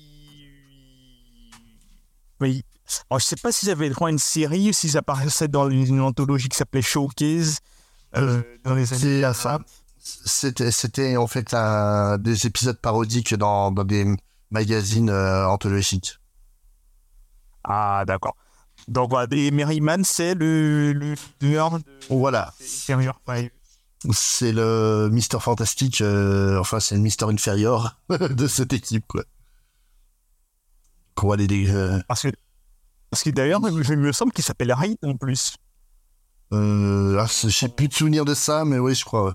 Alors, 3.10 3.20
je 3.20 3.24
sais 3.24 3.36
pas 3.36 3.52
s'ils 3.52 3.70
avaient 3.70 3.88
droit 3.90 4.08
à 4.08 4.10
une 4.10 4.18
série 4.18 4.70
ou 4.70 4.72
s'ils 4.72 4.96
apparaissaient 4.96 5.48
dans 5.48 5.70
une, 5.70 6.00
anthologie 6.00 6.48
qui 6.48 6.56
s'appelait 6.56 6.82
Showcase 6.82 7.58
euh, 8.16 8.42
dans 8.64 8.74
les 8.74 8.92
années 8.92 9.24
à 9.24 9.34
ça. 9.34 9.60
C'était, 9.98 11.16
en 11.16 11.26
fait 11.26 11.54
un, 11.54 12.18
des 12.18 12.46
épisodes 12.46 12.78
parodiques 12.78 13.34
dans, 13.34 13.70
dans 13.70 13.84
des 13.84 14.04
magazines 14.50 15.10
euh, 15.10 15.46
anthologiques. 15.46 16.18
Ah, 17.64 18.04
d'accord. 18.06 18.36
Donc, 18.88 19.10
voilà. 19.10 19.28
Et 19.30 19.50
Merryman, 19.50 20.02
c'est 20.04 20.34
le, 20.34 20.92
le 20.92 21.14
Voilà, 22.10 22.52
Inferior 22.60 23.20
5. 23.26 23.50
c'est 24.10 24.52
le 24.52 25.08
Mister 25.12 25.38
Fantastique, 25.40 26.00
euh, 26.00 26.58
enfin 26.58 26.80
c'est 26.80 26.96
le 26.96 27.00
Mister 27.00 27.26
Inférieur 27.26 27.96
de 28.10 28.46
cette 28.48 28.72
équipe, 28.72 29.04
quoi. 29.06 29.22
Va 31.22 31.36
les 31.36 31.46
dé- 31.46 31.70
euh, 31.70 32.00
Parce 32.08 32.22
que, 32.22 32.28
parce 33.10 33.22
que 33.22 33.30
d'ailleurs, 33.30 33.60
il 33.68 33.98
me 33.98 34.12
semble 34.12 34.32
qu'il 34.32 34.44
s'appelle 34.44 34.72
Reed 34.72 34.98
en 35.04 35.16
plus. 35.16 35.54
euh, 36.52 37.18
ah, 37.18 37.26
j'ai 37.48 37.68
plus 37.68 37.88
de 37.88 37.94
souvenirs 37.94 38.24
de 38.24 38.34
ça, 38.34 38.64
mais 38.64 38.78
oui, 38.78 38.94
je 38.94 39.04
crois. 39.04 39.26
ouais. 39.26 39.32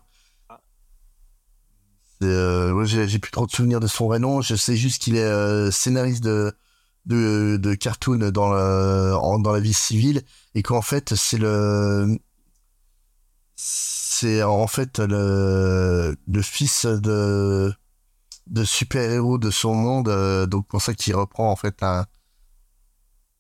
Euh, 2.23 2.71
ouais, 2.73 2.85
j'ai, 2.85 3.19
plus 3.19 3.31
trop 3.31 3.45
de 3.45 3.51
souvenirs 3.51 3.79
de 3.79 3.87
son 3.87 4.07
vrai 4.07 4.19
nom. 4.19 4.41
Je 4.41 4.55
sais 4.55 4.75
juste 4.75 5.01
qu'il 5.01 5.15
est 5.15 5.23
euh, 5.23 5.69
scénariste 5.71 6.23
de, 6.23 6.51
de, 7.05 7.57
de 7.61 7.73
cartoon 7.75 8.17
dans, 8.31 8.51
le- 8.51 9.15
en- 9.15 9.39
dans 9.39 9.51
la 9.51 9.59
vie 9.59 9.73
civile 9.73 10.23
et 10.55 10.63
qu'en 10.63 10.81
fait, 10.81 11.13
c'est 11.15 11.37
le. 11.37 12.17
C'est 13.55 14.43
en 14.43 14.67
fait 14.67 14.99
le, 14.99 16.15
le 16.27 16.41
fils 16.41 16.85
de, 16.85 17.73
de 18.49 18.63
super-héros 18.63 19.37
de 19.37 19.51
son 19.51 19.73
monde. 19.75 20.09
euh, 20.09 20.45
donc, 20.45 20.67
pour 20.67 20.81
ça 20.81 20.93
qu'il 20.93 21.15
reprend 21.15 21.51
en 21.51 21.55
fait 21.55 21.81
un, 21.83 22.05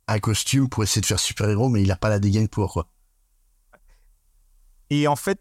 un 0.07 0.19
costume 0.19 0.69
pour 0.69 0.83
essayer 0.83 1.01
de 1.01 1.05
faire 1.05 1.19
super-héros, 1.19 1.69
mais 1.69 1.81
il 1.81 1.87
n'a 1.87 1.95
pas 1.95 2.09
la 2.09 2.19
dégaine 2.19 2.47
pour, 2.47 2.73
quoi. 2.73 2.87
Et 4.89 5.07
en 5.07 5.15
fait, 5.15 5.39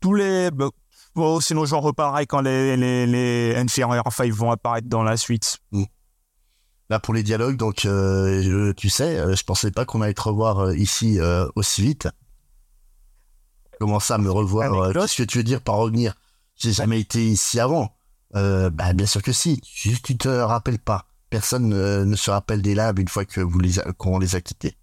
tous 0.00 0.14
les. 0.14 0.50
bah, 0.50 0.70
bon, 1.14 1.40
sinon, 1.40 1.64
j'en 1.66 1.80
reparlerai 1.80 2.26
quand 2.26 2.40
les, 2.40 2.76
les, 2.76 3.06
les 3.06 3.54
Inferior 3.56 4.12
5 4.12 4.32
vont 4.32 4.50
apparaître 4.50 4.88
dans 4.88 5.02
la 5.02 5.16
suite. 5.16 5.58
Là, 6.90 6.98
pour 6.98 7.12
les 7.14 7.22
dialogues, 7.22 7.56
donc, 7.56 7.84
euh, 7.84 8.40
je- 8.42 8.72
tu 8.72 8.88
sais, 8.88 9.18
euh, 9.18 9.36
je 9.36 9.44
pensais 9.44 9.70
pas 9.70 9.84
qu'on 9.84 10.00
allait 10.00 10.14
te 10.14 10.22
revoir 10.22 10.60
euh, 10.60 10.74
ici 10.76 11.20
euh, 11.20 11.46
aussi 11.54 11.82
vite. 11.82 12.08
Comment 13.78 14.00
ça, 14.00 14.18
me 14.18 14.30
revoir. 14.30 14.92
Qu'est-ce 14.92 15.16
que 15.18 15.22
tu 15.22 15.38
veux 15.38 15.44
dire 15.44 15.60
par 15.60 15.76
revenir? 15.76 16.14
J'ai 16.56 16.72
jamais 16.72 16.98
été 17.00 17.24
ici 17.24 17.60
avant. 17.60 17.94
Euh, 18.36 18.70
bah, 18.70 18.92
bien 18.92 19.06
sûr 19.06 19.22
que 19.22 19.32
si. 19.32 19.60
Juste, 19.64 20.04
tu 20.04 20.16
te 20.18 20.28
rappelles 20.28 20.78
pas. 20.78 21.06
Personne 21.30 21.68
ne 21.68 22.16
se 22.16 22.30
rappelle 22.30 22.62
des 22.62 22.74
labs 22.74 22.98
une 22.98 23.08
fois 23.08 23.24
que 23.24 23.40
vous 23.40 23.58
les 23.60 23.78
a- 23.78 23.92
qu'on 23.92 24.18
les 24.18 24.34
a 24.34 24.40
quittés. 24.40 24.76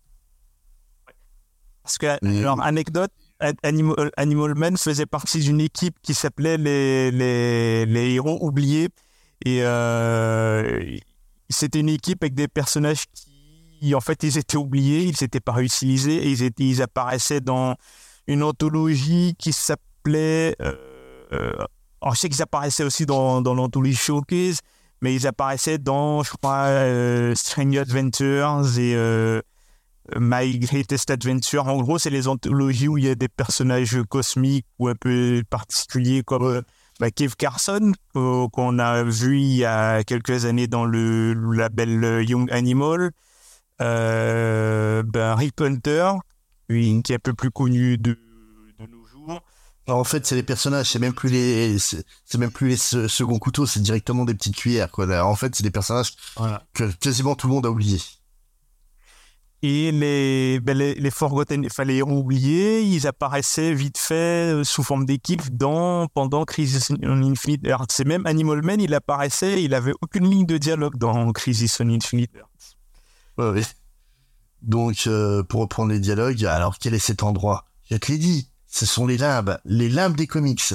Parce 1.83 1.97
que, 1.97 2.17
Mais- 2.21 2.39
alors, 2.39 2.61
anecdote, 2.61 3.11
Animal, 3.63 4.11
Animal 4.17 4.55
Man 4.55 4.77
faisait 4.77 5.05
partie 5.05 5.39
d'une 5.39 5.59
équipe 5.61 5.95
qui 6.01 6.13
s'appelait 6.13 6.57
les, 6.57 7.11
les, 7.11 7.85
les 7.85 8.13
Héros 8.13 8.39
Oubliés. 8.41 8.89
Et 9.45 9.59
euh, 9.63 10.97
c'était 11.49 11.81
une 11.81 11.89
équipe 11.89 12.23
avec 12.23 12.33
des 12.33 12.47
personnages 12.47 13.03
qui, 13.79 13.93
en 13.93 13.99
fait, 14.01 14.23
ils 14.23 14.37
étaient 14.37 14.57
oubliés, 14.57 15.03
ils 15.03 15.15
n'étaient 15.21 15.41
pas 15.41 15.51
réutilisés 15.51 16.15
et 16.25 16.31
ils, 16.31 16.43
étaient, 16.43 16.63
ils 16.63 16.81
apparaissaient 16.81 17.41
dans 17.41 17.75
une 18.27 18.41
anthologie 18.41 19.35
qui 19.37 19.51
s'appelait. 19.53 20.55
Euh, 20.61 20.73
euh, 21.33 21.53
je 22.13 22.19
sais 22.19 22.29
qu'ils 22.29 22.41
apparaissaient 22.41 22.83
aussi 22.83 23.05
dans, 23.05 23.41
dans 23.41 23.53
l'anthologie 23.53 23.95
Showcase, 23.95 24.59
mais 25.01 25.15
ils 25.15 25.25
apparaissaient 25.27 25.77
dans, 25.77 26.23
je 26.23 26.31
crois, 26.31 26.65
euh, 26.65 27.33
Strange 27.35 27.77
Adventures 27.77 28.77
et. 28.77 28.95
euh, 28.95 29.41
My 30.15 30.59
Greatest 30.59 31.09
Adventure. 31.09 31.67
En 31.67 31.81
gros, 31.81 31.97
c'est 31.97 32.11
les 32.11 32.27
anthologies 32.27 32.87
où 32.87 32.99
il 32.99 33.05
y 33.05 33.09
a 33.09 33.15
des 33.15 33.27
personnages 33.27 33.97
cosmiques 34.07 34.67
ou 34.77 34.87
un 34.87 34.93
peu 34.93 35.41
particuliers 35.49 36.21
comme 36.21 36.43
euh, 36.43 36.61
bah, 36.99 37.09
Kev 37.09 37.33
Carson, 37.35 37.91
euh, 38.15 38.47
qu'on 38.49 38.77
a 38.77 39.03
vu 39.03 39.39
il 39.39 39.55
y 39.55 39.65
a 39.65 40.03
quelques 40.03 40.45
années 40.45 40.67
dans 40.67 40.85
le, 40.85 41.33
le 41.33 41.53
label 41.57 42.23
Young 42.29 42.51
Animal. 42.51 43.09
Ben, 43.79 45.35
Rick 45.35 45.59
Hunter, 45.59 46.11
qui 46.69 47.01
est 47.09 47.15
un 47.15 47.19
peu 47.19 47.33
plus 47.33 47.49
connu 47.49 47.97
de, 47.97 48.11
de 48.79 48.85
nos 48.85 49.05
jours. 49.07 49.41
Alors, 49.87 49.99
en 49.99 50.03
fait, 50.03 50.25
c'est 50.25 50.35
les 50.35 50.43
personnages, 50.43 50.89
c'est 50.89 50.99
même 50.99 51.13
plus 51.13 51.29
les, 51.29 51.77
c'est 51.77 52.37
même 52.37 52.51
plus 52.51 52.69
les 52.69 52.77
se- 52.77 53.07
seconds 53.07 53.37
couteaux, 53.37 53.65
c'est 53.65 53.81
directement 53.81 54.25
des 54.25 54.33
petites 54.33 54.55
cuillères, 54.55 54.89
quoi. 54.89 55.05
En 55.23 55.35
fait, 55.35 55.55
c'est 55.55 55.63
des 55.63 55.71
personnages 55.71 56.13
que 56.73 56.91
quasiment 56.93 57.35
tout 57.35 57.47
le 57.47 57.53
monde 57.53 57.65
a 57.65 57.69
oubliés. 57.69 58.01
Et 59.61 59.91
les, 59.91 60.59
ben, 60.59 60.77
les, 60.77 60.93
les 60.93 61.11
Forgotten, 61.11 61.65
enfin 61.65 61.85
les 61.85 61.95
héros 61.95 62.19
oubliés, 62.19 62.83
ils 62.83 63.07
apparaissaient 63.07 63.73
vite 63.73 63.97
fait 63.97 64.53
euh, 64.53 64.63
sous 64.63 64.83
forme 64.83 65.05
d'équipe 65.05 65.55
dans, 65.55 66.07
pendant 66.07 66.45
Crisis 66.45 66.91
on 67.01 67.23
Infinite 67.23 67.65
Earth. 67.65 67.91
C'est 67.91 68.05
même 68.05 68.27
Animal 68.27 68.61
Man, 68.61 68.79
il 68.79 68.93
apparaissait, 68.93 69.63
il 69.63 69.73
avait 69.73 69.93
aucune 70.01 70.29
ligne 70.29 70.45
de 70.45 70.59
dialogue 70.59 70.97
dans 70.97 71.31
Crisis 71.31 71.79
on 71.79 71.89
Infinite 71.89 72.35
Earth. 72.35 72.77
Ouais, 73.39 73.49
ouais. 73.49 73.63
Donc, 74.61 75.07
euh, 75.07 75.41
pour 75.41 75.61
reprendre 75.61 75.91
les 75.91 75.99
dialogues, 75.99 76.45
alors 76.45 76.77
quel 76.77 76.93
est 76.93 76.99
cet 76.99 77.23
endroit? 77.23 77.65
Je 77.89 77.97
te 77.97 78.11
l'ai 78.11 78.19
dit, 78.19 78.51
ce 78.75 78.85
sont 78.85 79.07
les 79.07 79.17
limbes, 79.17 79.57
les 79.63 79.87
limbes 79.89 80.17
des 80.17 80.27
comics. 80.27 80.73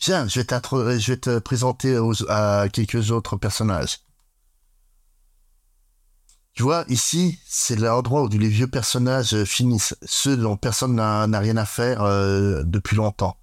Viens, 0.00 0.26
je 0.26 0.40
vais, 0.40 0.44
t'intro- 0.44 0.98
je 0.98 1.12
vais 1.12 1.16
te 1.16 1.38
présenter 1.38 1.96
aux- 1.96 2.28
à 2.28 2.68
quelques 2.68 3.12
autres 3.12 3.36
personnages. 3.36 4.00
Tu 6.54 6.62
vois, 6.64 6.84
ici, 6.88 7.38
c'est 7.46 7.76
l'endroit 7.76 8.22
où 8.24 8.28
les 8.28 8.48
vieux 8.48 8.66
personnages 8.66 9.44
finissent, 9.44 9.94
ceux 10.04 10.36
dont 10.36 10.56
personne 10.56 10.96
n'a 10.96 11.38
rien 11.38 11.56
à 11.56 11.66
faire 11.66 12.02
euh, 12.02 12.62
depuis 12.64 12.96
longtemps. 12.96 13.36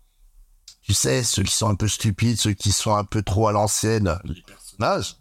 Tu 0.82 0.94
sais, 0.94 1.24
ceux 1.24 1.44
qui 1.44 1.56
sont 1.56 1.70
un 1.70 1.76
peu 1.76 1.88
stupides, 1.88 2.38
ceux 2.38 2.54
qui 2.54 2.72
sont 2.74 2.94
un 2.96 3.06
peu 3.06 3.22
trop 3.24 3.48
à 3.48 3.52
l'ancienne, 3.54 4.18
les 4.26 4.42
personnages. 4.42 5.16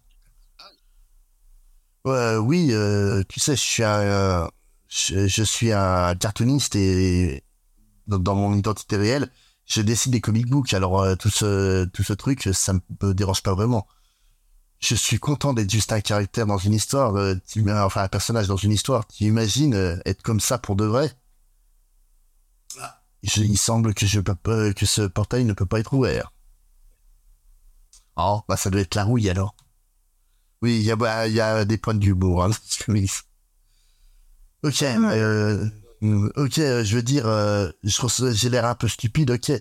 Oui, 2.04 2.70
euh, 2.72 3.22
tu 3.28 3.38
sais, 3.38 3.54
je 3.54 3.60
suis 3.60 3.84
un, 3.84 4.00
euh, 4.00 4.48
je, 4.88 5.28
je 5.28 5.42
suis 5.44 5.70
un 5.72 6.16
cartooniste 6.16 6.74
et 6.74 7.44
dans, 8.06 8.18
dans 8.18 8.34
mon 8.34 8.54
identité 8.54 8.96
réelle, 8.96 9.28
je 9.66 9.80
dessine 9.82 10.12
des 10.12 10.20
comic 10.20 10.46
books. 10.48 10.74
Alors 10.74 11.00
euh, 11.02 11.14
tout 11.16 11.30
ce 11.30 11.84
tout 11.86 12.02
ce 12.02 12.12
truc, 12.12 12.48
ça 12.52 12.72
me 12.74 13.12
dérange 13.14 13.42
pas 13.42 13.54
vraiment. 13.54 13.86
Je 14.80 14.94
suis 14.94 15.18
content 15.18 15.54
d'être 15.54 15.70
juste 15.70 15.92
un 15.92 16.00
caractère 16.02 16.46
dans 16.46 16.58
une 16.58 16.74
histoire, 16.74 17.16
euh, 17.16 17.34
tu- 17.48 17.64
enfin 17.72 18.02
un 18.04 18.08
personnage 18.08 18.46
dans 18.48 18.56
une 18.56 18.72
histoire. 18.72 19.06
Tu 19.08 19.24
imagines 19.24 19.74
euh, 19.74 19.96
être 20.06 20.22
comme 20.22 20.40
ça 20.40 20.58
pour 20.58 20.76
de 20.76 20.84
vrai? 20.84 21.10
Je- 23.24 23.42
Il 23.42 23.58
semble 23.58 23.94
que 23.94 24.06
je 24.06 24.20
peux 24.20 24.72
que 24.74 24.86
ce 24.86 25.02
portail 25.02 25.44
ne 25.44 25.54
peut 25.54 25.66
pas 25.66 25.80
être 25.80 25.92
ouvert. 25.94 26.30
Oh, 28.16 28.40
bah 28.48 28.56
ça 28.56 28.70
doit 28.70 28.80
être 28.80 28.94
la 28.94 29.04
rouille 29.04 29.28
alors. 29.28 29.54
Oui, 30.62 30.76
il 30.78 30.82
y 30.84 30.90
a 30.90 30.96
bah, 30.96 31.28
y 31.28 31.40
a 31.40 31.64
des 31.66 31.76
points 31.76 31.92
d'humour. 31.94 32.44
Hein, 32.44 32.50
ok, 34.62 34.82
euh, 34.82 35.68
ok, 36.02 36.58
euh, 36.58 36.84
je 36.84 36.96
veux 36.96 37.02
dire, 37.02 37.26
euh, 37.26 37.70
je 37.84 38.32
j'ai 38.32 38.48
l'air 38.50 38.66
un 38.66 38.74
peu 38.74 38.88
stupide. 38.88 39.30
Ok, 39.30 39.52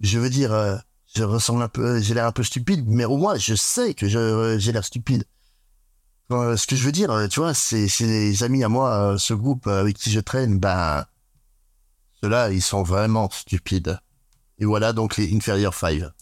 je 0.00 0.18
veux 0.18 0.30
dire, 0.30 0.52
euh, 0.52 0.76
je 1.14 1.24
ressemble 1.24 1.62
un 1.62 1.68
peu, 1.68 2.00
j'ai 2.00 2.14
l'air 2.14 2.26
un 2.26 2.32
peu 2.32 2.42
stupide, 2.42 2.84
mais 2.86 3.04
au 3.04 3.16
moins 3.16 3.36
je 3.36 3.54
sais 3.54 3.94
que 3.94 4.08
je, 4.08 4.56
j'ai 4.58 4.72
l'air 4.72 4.84
stupide. 4.84 5.24
Euh, 6.30 6.56
ce 6.56 6.66
que 6.66 6.76
je 6.76 6.84
veux 6.84 6.92
dire, 6.92 7.26
tu 7.30 7.40
vois, 7.40 7.54
c'est, 7.54 7.88
c'est 7.88 8.06
les 8.06 8.42
amis 8.42 8.62
à 8.62 8.68
moi, 8.68 9.12
euh, 9.14 9.18
ce 9.18 9.32
groupe 9.32 9.66
avec 9.66 9.96
qui 9.96 10.10
je 10.10 10.20
traîne, 10.20 10.58
ben, 10.58 11.06
ceux-là, 12.22 12.50
ils 12.50 12.62
sont 12.62 12.82
vraiment 12.82 13.30
stupides. 13.30 13.98
Et 14.58 14.64
voilà 14.64 14.92
donc 14.92 15.16
les 15.16 15.34
Inferior 15.34 15.74
Five. 15.74 16.12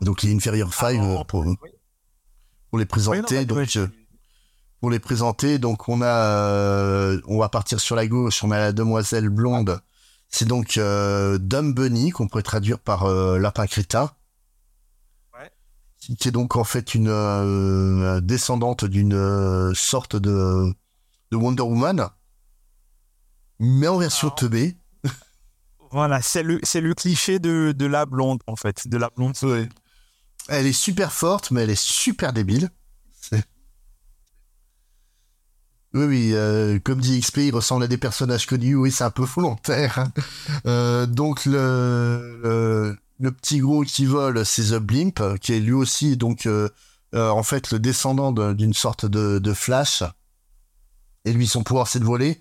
Donc 0.00 0.22
les 0.22 0.34
Inferior 0.34 0.74
Five, 0.74 1.02
euh, 1.02 1.24
pour, 1.24 1.44
pour 1.44 1.44
les 1.44 1.54
Oui, 2.72 2.84
présenter, 2.86 3.40
non, 3.40 3.56
donc 3.56 3.76
euh, 3.76 3.88
pour 4.82 4.90
les 4.90 4.98
présenter, 4.98 5.60
donc 5.60 5.88
on 5.88 6.02
a, 6.02 6.06
euh, 6.08 7.20
on 7.28 7.38
va 7.38 7.48
partir 7.48 7.78
sur 7.78 7.94
la 7.94 8.04
gauche, 8.08 8.42
on 8.42 8.50
a 8.50 8.58
la 8.58 8.72
demoiselle 8.72 9.28
blonde. 9.28 9.80
C'est 10.28 10.44
donc 10.48 10.76
euh, 10.76 11.38
Dumb 11.38 11.72
Bunny 11.72 12.10
qu'on 12.10 12.26
pourrait 12.26 12.42
traduire 12.42 12.80
par 12.80 13.04
euh, 13.04 13.38
lapin 13.38 13.68
crétin. 13.68 14.10
Qui 16.00 16.16
est 16.26 16.32
donc 16.32 16.56
en 16.56 16.64
fait 16.64 16.96
une 16.96 17.06
euh, 17.08 18.20
descendante 18.20 18.84
d'une 18.84 19.14
euh, 19.14 19.72
sorte 19.72 20.16
de, 20.16 20.74
de 21.30 21.36
Wonder 21.36 21.62
Woman, 21.62 22.08
mais 23.60 23.86
en 23.86 23.98
version 23.98 24.26
Alors. 24.26 24.34
teubée. 24.34 24.76
Voilà, 25.92 26.20
c'est 26.20 26.42
le, 26.42 26.58
c'est 26.64 26.80
le 26.80 26.92
cliché 26.94 27.38
de, 27.38 27.70
de 27.70 27.86
la 27.86 28.04
blonde, 28.04 28.40
en 28.48 28.56
fait. 28.56 28.88
De 28.88 28.96
la 28.96 29.10
blonde. 29.10 29.36
Elle 30.48 30.66
est 30.66 30.72
super 30.72 31.12
forte, 31.12 31.52
mais 31.52 31.62
elle 31.62 31.70
est 31.70 31.80
super 31.80 32.32
débile. 32.32 32.68
C'est- 33.20 33.44
Oui, 35.94 36.04
oui, 36.04 36.30
euh, 36.32 36.78
comme 36.82 37.00
dit 37.00 37.20
XP, 37.20 37.38
il 37.38 37.54
ressemble 37.54 37.84
à 37.84 37.86
des 37.86 37.98
personnages 37.98 38.46
connus, 38.46 38.74
oui, 38.76 38.90
c'est 38.90 39.04
un 39.04 39.10
peu 39.10 39.24
volontaire. 39.24 39.98
hein. 39.98 40.12
Euh, 40.66 41.04
donc, 41.06 41.44
le, 41.44 42.96
petit 43.30 43.58
gros 43.58 43.82
qui 43.82 44.06
vole, 44.06 44.44
c'est 44.46 44.70
The 44.70 44.78
Blimp, 44.78 45.20
qui 45.40 45.52
est 45.52 45.60
lui 45.60 45.72
aussi, 45.74 46.16
donc, 46.16 46.46
euh, 46.46 46.68
en 47.14 47.42
fait, 47.42 47.72
le 47.72 47.78
descendant 47.78 48.32
de- 48.32 48.54
d'une 48.54 48.72
sorte 48.72 49.04
de, 49.04 49.52
Flash. 49.52 50.02
Et 51.26 51.32
lui, 51.34 51.46
son 51.46 51.62
pouvoir, 51.62 51.86
c'est 51.88 52.00
de 52.00 52.04
voler, 52.04 52.40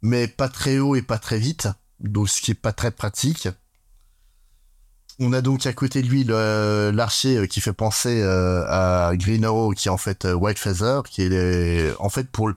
mais 0.00 0.28
pas 0.28 0.48
très 0.48 0.78
haut 0.78 0.94
et 0.94 1.02
pas 1.02 1.18
très 1.18 1.38
vite, 1.38 1.66
donc 1.98 2.28
ce 2.28 2.40
qui 2.40 2.52
est 2.52 2.54
pas 2.54 2.72
très 2.72 2.92
pratique. 2.92 3.48
On 5.20 5.32
a 5.32 5.40
donc 5.42 5.66
à 5.66 5.72
côté 5.72 6.00
de 6.02 6.08
lui 6.08 6.24
l'archer 6.24 7.46
qui 7.48 7.60
fait 7.60 7.72
penser 7.72 8.22
à 8.22 9.12
Green 9.14 9.44
Arrow, 9.44 9.72
qui 9.72 9.88
est 9.88 9.90
en 9.90 9.96
fait 9.98 10.24
White 10.26 10.58
Feather, 10.58 11.02
qui 11.04 11.22
est 11.22 11.92
en 11.98 12.08
fait 12.08 12.28
pour 12.30 12.48
le- 12.48 12.56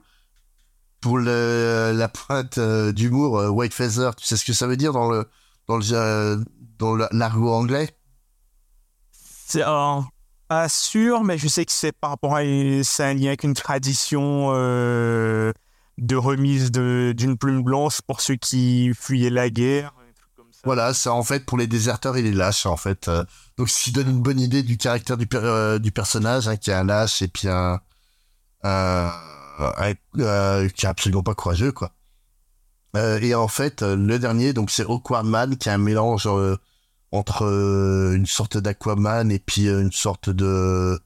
pour 1.00 1.18
le- 1.18 1.92
la 1.94 2.08
pointe 2.08 2.58
euh, 2.58 2.92
d'humour 2.92 3.38
euh, 3.38 3.48
White 3.48 3.74
Feather. 3.74 4.14
Tu 4.16 4.26
sais 4.26 4.36
ce 4.36 4.44
que 4.44 4.52
ça 4.52 4.66
veut 4.66 4.76
dire 4.76 4.92
dans 4.92 5.10
le 5.10 5.28
dans 5.68 5.76
le 5.76 5.84
euh, 5.92 6.36
dans 6.78 6.96
la- 6.96 7.08
l'argot 7.12 7.52
anglais? 7.52 7.90
C'est 9.12 9.62
euh, 9.64 10.00
pas 10.48 10.68
sûr, 10.68 11.24
mais 11.24 11.38
je 11.38 11.48
sais 11.48 11.64
que 11.64 11.72
c'est 11.72 11.92
par 11.92 12.10
rapport 12.10 12.36
à 12.36 12.42
c'est 12.82 13.04
un 13.04 13.14
lien 13.14 13.28
avec 13.28 13.44
une 13.44 13.54
tradition 13.54 14.50
de 14.52 16.14
remise 16.16 16.70
de- 16.70 17.12
d'une 17.16 17.36
plume 17.36 17.62
blanche 17.62 18.00
pour 18.02 18.20
ceux 18.20 18.36
qui 18.36 18.92
fuyaient 18.94 19.30
la 19.30 19.50
guerre. 19.50 19.92
un 19.98 20.12
truc 20.14 20.30
comme 20.36 20.52
ça. 20.52 20.60
Voilà, 20.64 20.94
c'est 20.94 21.08
en 21.08 21.22
fait 21.22 21.44
pour 21.44 21.58
les 21.58 21.66
déserteurs 21.66 22.16
et 22.16 22.22
les 22.22 22.32
lâches 22.32 22.66
en 22.66 22.76
fait. 22.76 23.10
Donc 23.56 23.68
ce 23.68 23.82
qui 23.84 23.92
donne 23.92 24.08
une 24.10 24.22
bonne 24.22 24.38
idée 24.40 24.62
du 24.62 24.76
caractère 24.76 25.16
du, 25.16 25.26
per- 25.26 25.78
du 25.80 25.90
personnage, 25.90 26.46
hein, 26.48 26.56
qui 26.56 26.70
est 26.70 26.74
un 26.74 26.84
lâche 26.84 27.20
et 27.22 27.28
puis 27.28 27.48
un- 27.48 27.80
euh, 29.58 30.68
qui 30.68 30.86
est 30.86 30.88
absolument 30.88 31.22
pas 31.22 31.34
courageux 31.34 31.72
quoi. 31.72 31.92
Euh, 32.96 33.20
et 33.20 33.34
en 33.34 33.48
fait, 33.48 33.82
euh, 33.82 33.96
le 33.96 34.18
dernier, 34.18 34.52
donc 34.52 34.70
c'est 34.70 34.84
Awkward 34.84 35.26
Man, 35.26 35.56
qui 35.56 35.68
est 35.68 35.72
un 35.72 35.78
mélange 35.78 36.26
euh, 36.26 36.56
entre 37.12 37.44
euh, 37.44 38.14
une 38.14 38.26
sorte 38.26 38.56
d'Aquaman 38.56 39.30
et 39.30 39.38
puis 39.38 39.68
euh, 39.68 39.82
une 39.82 39.92
sorte 39.92 40.30
de 40.30 40.98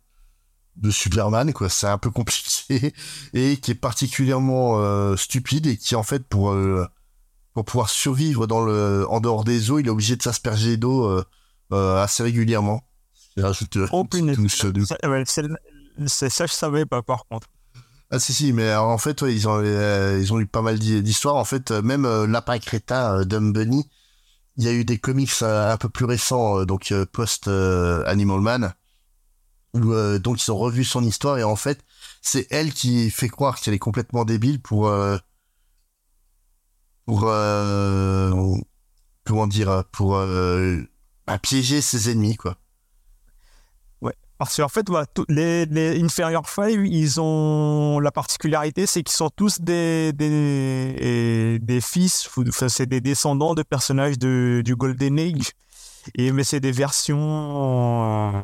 de 0.76 0.90
Superman 0.90 1.52
quoi. 1.52 1.68
C'est 1.68 1.86
un 1.86 1.98
peu 1.98 2.10
compliqué 2.12 2.92
et 3.34 3.56
qui 3.58 3.70
est 3.72 3.76
particulièrement 3.76 4.80
euh, 4.80 5.16
stupide 5.16 5.66
et 5.66 5.76
qui 5.76 5.94
en 5.96 6.02
fait 6.02 6.24
pour 6.24 6.52
euh, 6.52 6.86
pour 7.52 7.64
pouvoir 7.64 7.90
survivre 7.90 8.46
dans 8.46 8.64
le, 8.64 9.06
en 9.10 9.20
dehors 9.20 9.44
des 9.44 9.70
eaux, 9.70 9.78
il 9.78 9.86
est 9.86 9.90
obligé 9.90 10.16
de 10.16 10.22
s'asperger 10.22 10.76
d'eau 10.76 11.04
euh, 11.04 11.24
euh, 11.72 12.02
assez 12.02 12.22
régulièrement. 12.22 12.82
Rajoute, 13.36 13.76
euh, 13.76 13.88
Oh 13.92 14.06
c'est 16.06 16.30
ça, 16.30 16.46
je 16.46 16.52
savais 16.52 16.86
pas 16.86 17.02
par 17.02 17.26
contre. 17.26 17.48
Ah 18.12 18.18
si 18.20 18.32
si, 18.34 18.52
mais 18.52 18.68
alors, 18.68 18.88
en 18.90 18.98
fait, 18.98 19.22
ils 19.22 19.48
ont 19.48 19.58
euh, 19.60 20.18
ils 20.20 20.32
ont 20.32 20.38
eu 20.40 20.46
pas 20.46 20.60
mal 20.62 20.78
d'hi- 20.78 21.02
d'histoires. 21.02 21.34
En 21.36 21.44
fait, 21.44 21.70
euh, 21.72 21.82
même 21.82 22.04
euh, 22.04 22.26
Lapin 22.26 22.58
euh, 22.92 23.24
Dumb 23.24 23.52
Bunny, 23.54 23.88
il 24.56 24.64
y 24.64 24.68
a 24.68 24.72
eu 24.72 24.84
des 24.84 24.98
comics 24.98 25.32
euh, 25.42 25.72
un 25.72 25.76
peu 25.78 25.88
plus 25.90 26.06
récents, 26.06 26.60
euh, 26.60 26.66
donc 26.66 26.92
euh, 26.92 27.06
post 27.06 27.48
euh, 27.48 28.04
Animal 28.06 28.40
Man, 28.40 28.74
où 29.74 29.92
euh, 29.92 30.18
donc 30.18 30.42
ils 30.46 30.50
ont 30.52 30.58
revu 30.58 30.84
son 30.84 31.02
histoire 31.04 31.38
et 31.38 31.44
en 31.44 31.56
fait, 31.56 31.82
c'est 32.22 32.46
elle 32.50 32.72
qui 32.72 33.10
fait 33.10 33.28
croire 33.28 33.58
qu'elle 33.60 33.74
est 33.74 33.78
complètement 33.78 34.24
débile 34.24 34.60
pour 34.60 34.88
euh, 34.88 35.18
pour 37.06 37.24
euh, 37.26 38.56
comment 39.24 39.46
dire 39.48 39.84
pour 39.92 40.16
euh, 40.16 40.80
bah, 41.26 41.38
piéger 41.38 41.80
ses 41.82 42.10
ennemis 42.10 42.36
quoi. 42.36 42.58
Parce 44.38 44.56
qu'en 44.56 44.68
fait, 44.68 44.88
voilà, 44.88 45.06
les, 45.28 45.66
les 45.66 46.02
Inferior 46.02 46.48
Five, 46.48 46.84
ils 46.84 47.20
ont 47.20 48.00
la 48.00 48.10
particularité, 48.10 48.86
c'est 48.86 49.02
qu'ils 49.02 49.14
sont 49.14 49.30
tous 49.30 49.60
des, 49.60 50.12
des, 50.12 51.58
des 51.60 51.80
fils, 51.80 52.28
c'est 52.68 52.86
des 52.86 53.00
descendants 53.00 53.54
de 53.54 53.62
personnages 53.62 54.18
de, 54.18 54.62
du 54.64 54.74
Golden 54.74 55.18
Age. 55.18 55.52
Et, 56.16 56.32
mais 56.32 56.44
c'est 56.44 56.60
des 56.60 56.72
versions, 56.72 58.34
euh, 58.34 58.40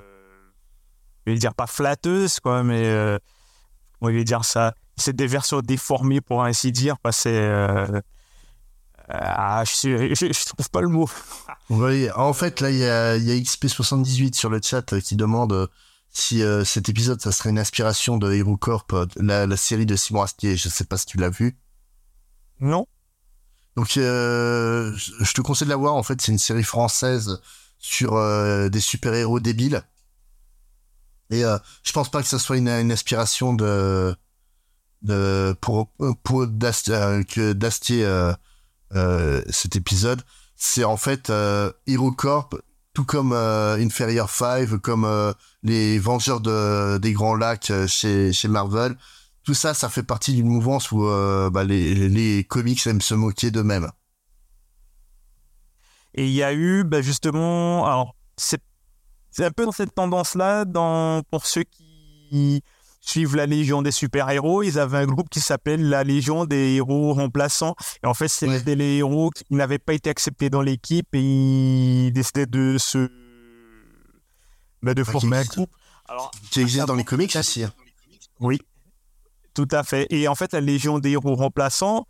je 1.26 1.32
vais 1.32 1.38
dire 1.38 1.54
pas 1.54 1.66
flatteuses, 1.66 2.38
quoi, 2.38 2.62
mais 2.62 2.84
euh, 2.86 3.18
dire 4.24 4.44
ça 4.44 4.74
C'est 4.96 5.16
des 5.16 5.26
versions 5.26 5.60
déformées, 5.60 6.20
pour 6.20 6.44
ainsi 6.44 6.70
dire, 6.70 6.96
euh, 7.26 8.00
ah, 9.10 9.64
je, 9.64 10.14
je, 10.14 10.32
je 10.32 10.44
trouve 10.44 10.70
pas 10.70 10.80
le 10.80 10.88
mot. 10.88 11.08
Oui, 11.70 12.08
en 12.16 12.32
fait, 12.32 12.62
là, 12.62 12.70
il 12.70 12.78
y 12.78 12.84
a, 12.86 13.16
y 13.18 13.30
a 13.30 13.34
XP78 13.34 14.34
sur 14.34 14.48
le 14.48 14.58
chat 14.62 14.90
euh, 14.94 15.00
qui 15.00 15.16
demande 15.16 15.52
euh, 15.52 15.66
si 16.08 16.42
euh, 16.42 16.64
cet 16.64 16.88
épisode, 16.88 17.20
ça 17.20 17.30
serait 17.30 17.50
une 17.50 17.58
inspiration 17.58 18.16
de 18.16 18.32
HeroCorp, 18.32 18.86
euh, 18.94 19.06
la, 19.16 19.46
la 19.46 19.56
série 19.58 19.84
de 19.84 19.94
Simon 19.94 20.22
Astier. 20.22 20.56
Je 20.56 20.70
sais 20.70 20.84
pas 20.84 20.96
si 20.96 21.04
tu 21.04 21.18
l'as 21.18 21.28
vu. 21.28 21.58
Non 22.60 22.86
Donc, 23.76 23.98
euh, 23.98 24.96
je 24.96 25.32
te 25.34 25.42
conseille 25.42 25.66
de 25.66 25.70
la 25.70 25.76
voir. 25.76 25.94
En 25.94 26.02
fait, 26.02 26.22
c'est 26.22 26.32
une 26.32 26.38
série 26.38 26.62
française 26.62 27.38
sur 27.78 28.14
euh, 28.14 28.70
des 28.70 28.80
super-héros 28.80 29.40
débiles. 29.40 29.82
Et 31.30 31.44
euh, 31.44 31.58
je 31.82 31.92
pense 31.92 32.10
pas 32.10 32.22
que 32.22 32.28
ça 32.28 32.38
soit 32.38 32.56
une, 32.56 32.68
une 32.68 32.90
inspiration 32.90 33.52
de, 33.52 34.16
de 35.02 35.54
pour 35.60 35.90
pour 36.22 36.42
euh, 36.42 37.22
que 37.22 37.52
d'Astier 37.52 38.04
euh, 38.04 38.32
euh, 38.32 38.34
cet 38.92 39.76
épisode. 39.76 40.22
C'est 40.60 40.84
en 40.84 40.96
fait 40.96 41.30
euh, 41.30 41.72
HeroCorp, 41.86 42.56
tout 42.92 43.04
comme 43.04 43.32
euh, 43.32 43.76
Inferior 43.76 44.28
Five, 44.28 44.78
comme 44.78 45.04
euh, 45.04 45.32
les 45.62 46.00
Vengeurs 46.00 46.40
de, 46.40 46.98
des 46.98 47.12
Grands 47.12 47.36
Lacs 47.36 47.70
euh, 47.70 47.86
chez 47.86 48.32
chez 48.32 48.48
Marvel. 48.48 48.96
Tout 49.44 49.54
ça, 49.54 49.72
ça 49.72 49.88
fait 49.88 50.02
partie 50.02 50.34
d'une 50.34 50.48
mouvance 50.48 50.90
où 50.90 51.06
euh, 51.06 51.48
bah, 51.48 51.62
les, 51.62 51.94
les 52.08 52.42
comics 52.42 52.84
aiment 52.88 53.00
se 53.00 53.14
moquer 53.14 53.52
d'eux-mêmes. 53.52 53.88
Et 56.14 56.26
il 56.26 56.32
y 56.32 56.42
a 56.42 56.52
eu, 56.52 56.82
bah, 56.82 57.00
justement, 57.00 57.86
alors, 57.86 58.16
c'est, 58.36 58.60
un 59.38 59.52
peu 59.52 59.64
dans 59.64 59.70
cette 59.70 59.94
tendance-là, 59.94 60.64
pour 61.30 61.46
ceux 61.46 61.62
qui 61.62 62.64
suivent 63.08 63.36
la 63.36 63.46
Légion 63.46 63.82
des 63.82 63.90
super-héros, 63.90 64.62
ils 64.62 64.78
avaient 64.78 64.98
un 64.98 65.06
groupe 65.06 65.28
qui 65.30 65.40
s'appelle 65.40 65.88
la 65.88 66.04
Légion 66.04 66.44
des 66.44 66.74
héros 66.74 67.14
remplaçants. 67.14 67.74
Et 68.02 68.06
en 68.06 68.14
fait, 68.14 68.28
c'était 68.28 68.74
les 68.74 68.96
héros 68.98 69.30
qui 69.30 69.44
n'avaient 69.50 69.78
pas 69.78 69.94
été 69.94 70.10
acceptés 70.10 70.50
dans 70.50 70.62
l'équipe 70.62 71.08
et 71.14 71.20
ils 71.20 72.12
décidaient 72.12 72.46
de 72.46 72.76
se. 72.78 73.10
Bah, 74.82 74.94
de 74.94 75.02
former 75.04 75.38
un 75.38 75.44
groupe. 75.44 75.70
Alors, 76.06 76.30
qui 76.50 76.60
existe 76.60 76.86
dans 76.86 76.94
les 76.94 77.04
comics 77.04 77.34
aussi. 77.36 77.64
Hein. 77.64 77.72
Oui, 78.40 78.60
tout 79.54 79.68
à 79.72 79.82
fait. 79.82 80.06
Et 80.10 80.28
en 80.28 80.34
fait, 80.34 80.52
la 80.52 80.60
Légion 80.60 80.98
des 80.98 81.10
héros 81.10 81.34
remplaçants, 81.34 82.06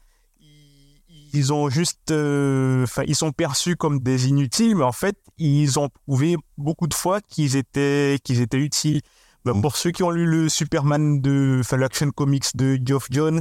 ils 1.32 1.52
ont 1.52 1.68
juste, 1.68 2.10
euh, 2.10 2.84
enfin, 2.84 3.04
ils 3.06 3.14
sont 3.14 3.32
perçus 3.32 3.76
comme 3.76 4.00
des 4.00 4.28
inutiles, 4.28 4.76
mais 4.76 4.84
en 4.84 4.92
fait, 4.92 5.16
ils 5.38 5.78
ont 5.78 5.88
prouvé 5.88 6.36
beaucoup 6.56 6.86
de 6.86 6.94
fois 6.94 7.20
qu'ils 7.20 7.56
étaient, 7.56 8.18
qu'ils 8.22 8.40
étaient 8.40 8.58
utiles. 8.58 9.00
Bah, 9.44 9.54
mmh. 9.54 9.62
Pour 9.62 9.76
ceux 9.76 9.90
qui 9.90 10.02
ont 10.02 10.10
lu 10.10 10.26
le 10.26 10.48
Superman 10.48 11.20
de, 11.20 11.58
enfin, 11.60 11.76
l'action 11.76 12.10
comics 12.10 12.44
de 12.54 12.78
Geoff 12.84 13.06
Jones, 13.10 13.40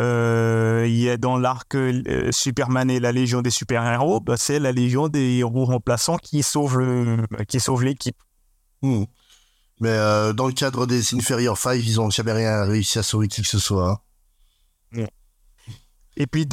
euh, 0.00 0.84
il 0.86 0.96
y 0.96 1.10
a 1.10 1.16
dans 1.16 1.36
l'arc 1.36 1.74
euh, 1.74 2.30
Superman 2.30 2.90
et 2.90 3.00
la 3.00 3.12
Légion 3.12 3.42
des 3.42 3.50
super-héros, 3.50 4.20
bah, 4.20 4.36
c'est 4.36 4.58
la 4.58 4.72
Légion 4.72 5.08
des 5.08 5.38
héros 5.38 5.64
remplaçants 5.64 6.18
qui 6.18 6.42
sauve 6.42 6.78
le, 6.78 7.26
qui 7.48 7.60
sauve 7.60 7.84
l'équipe. 7.84 8.16
Mmh. 8.82 9.04
Mais 9.80 9.96
dans 10.34 10.46
le 10.46 10.52
cadre 10.52 10.86
des 10.86 11.14
Inferior 11.14 11.58
Five, 11.58 11.86
ils 11.86 12.00
ont 12.02 12.10
jamais 12.10 12.32
rien 12.32 12.64
réussi 12.64 12.98
à 12.98 13.02
sauver 13.02 13.28
qui 13.28 13.40
que 13.40 13.48
ce 13.48 13.58
soit. 13.58 13.90
Hein. 13.90 13.98
Et 16.16 16.26
puis, 16.26 16.46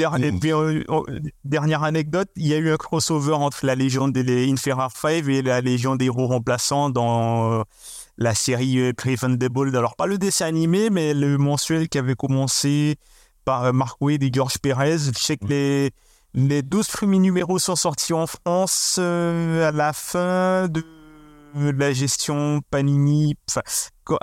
euh, 0.54 0.84
oh, 0.88 1.06
dernière 1.44 1.84
anecdote, 1.84 2.30
il 2.38 2.48
y 2.48 2.54
a 2.54 2.58
eu 2.58 2.72
un 2.72 2.78
crossover 2.78 3.34
entre 3.34 3.66
la 3.66 3.76
Légion 3.76 4.08
des 4.08 4.50
Inferior 4.50 4.92
5 4.92 5.28
et 5.28 5.42
la 5.42 5.60
Légion 5.60 5.96
des 5.98 6.06
héros 6.06 6.28
remplaçants 6.28 6.90
dans 6.90 7.52
euh, 7.52 7.64
la 8.18 8.34
série 8.36 8.80
euh, 8.80 9.50
Bold. 9.50 9.76
Alors, 9.76 9.96
pas 9.96 10.06
le 10.06 10.18
dessin 10.18 10.46
animé, 10.46 10.90
mais 10.90 11.14
le 11.14 11.38
mensuel 11.38 11.90
qui 11.90 11.98
avait 11.98 12.16
commencé 12.16 12.98
par 13.46 13.66
euh, 13.66 13.72
Mark 13.72 13.98
Wade 14.02 14.24
et 14.24 14.30
George 14.32 14.58
Perez. 14.60 14.98
Je 14.98 15.20
sais 15.20 15.38
que 15.38 15.46
les, 15.48 15.92
les 16.34 16.62
12 16.62 16.88
premiers 16.88 17.20
numéros 17.20 17.60
sont 17.60 17.76
sortis 17.76 18.14
en 18.14 18.28
France 18.28 18.98
à 19.00 19.72
la 19.72 19.94
fin 19.94 20.68
de 20.68 20.84
la 21.56 21.94
gestion 21.94 22.62
Panini, 22.70 23.36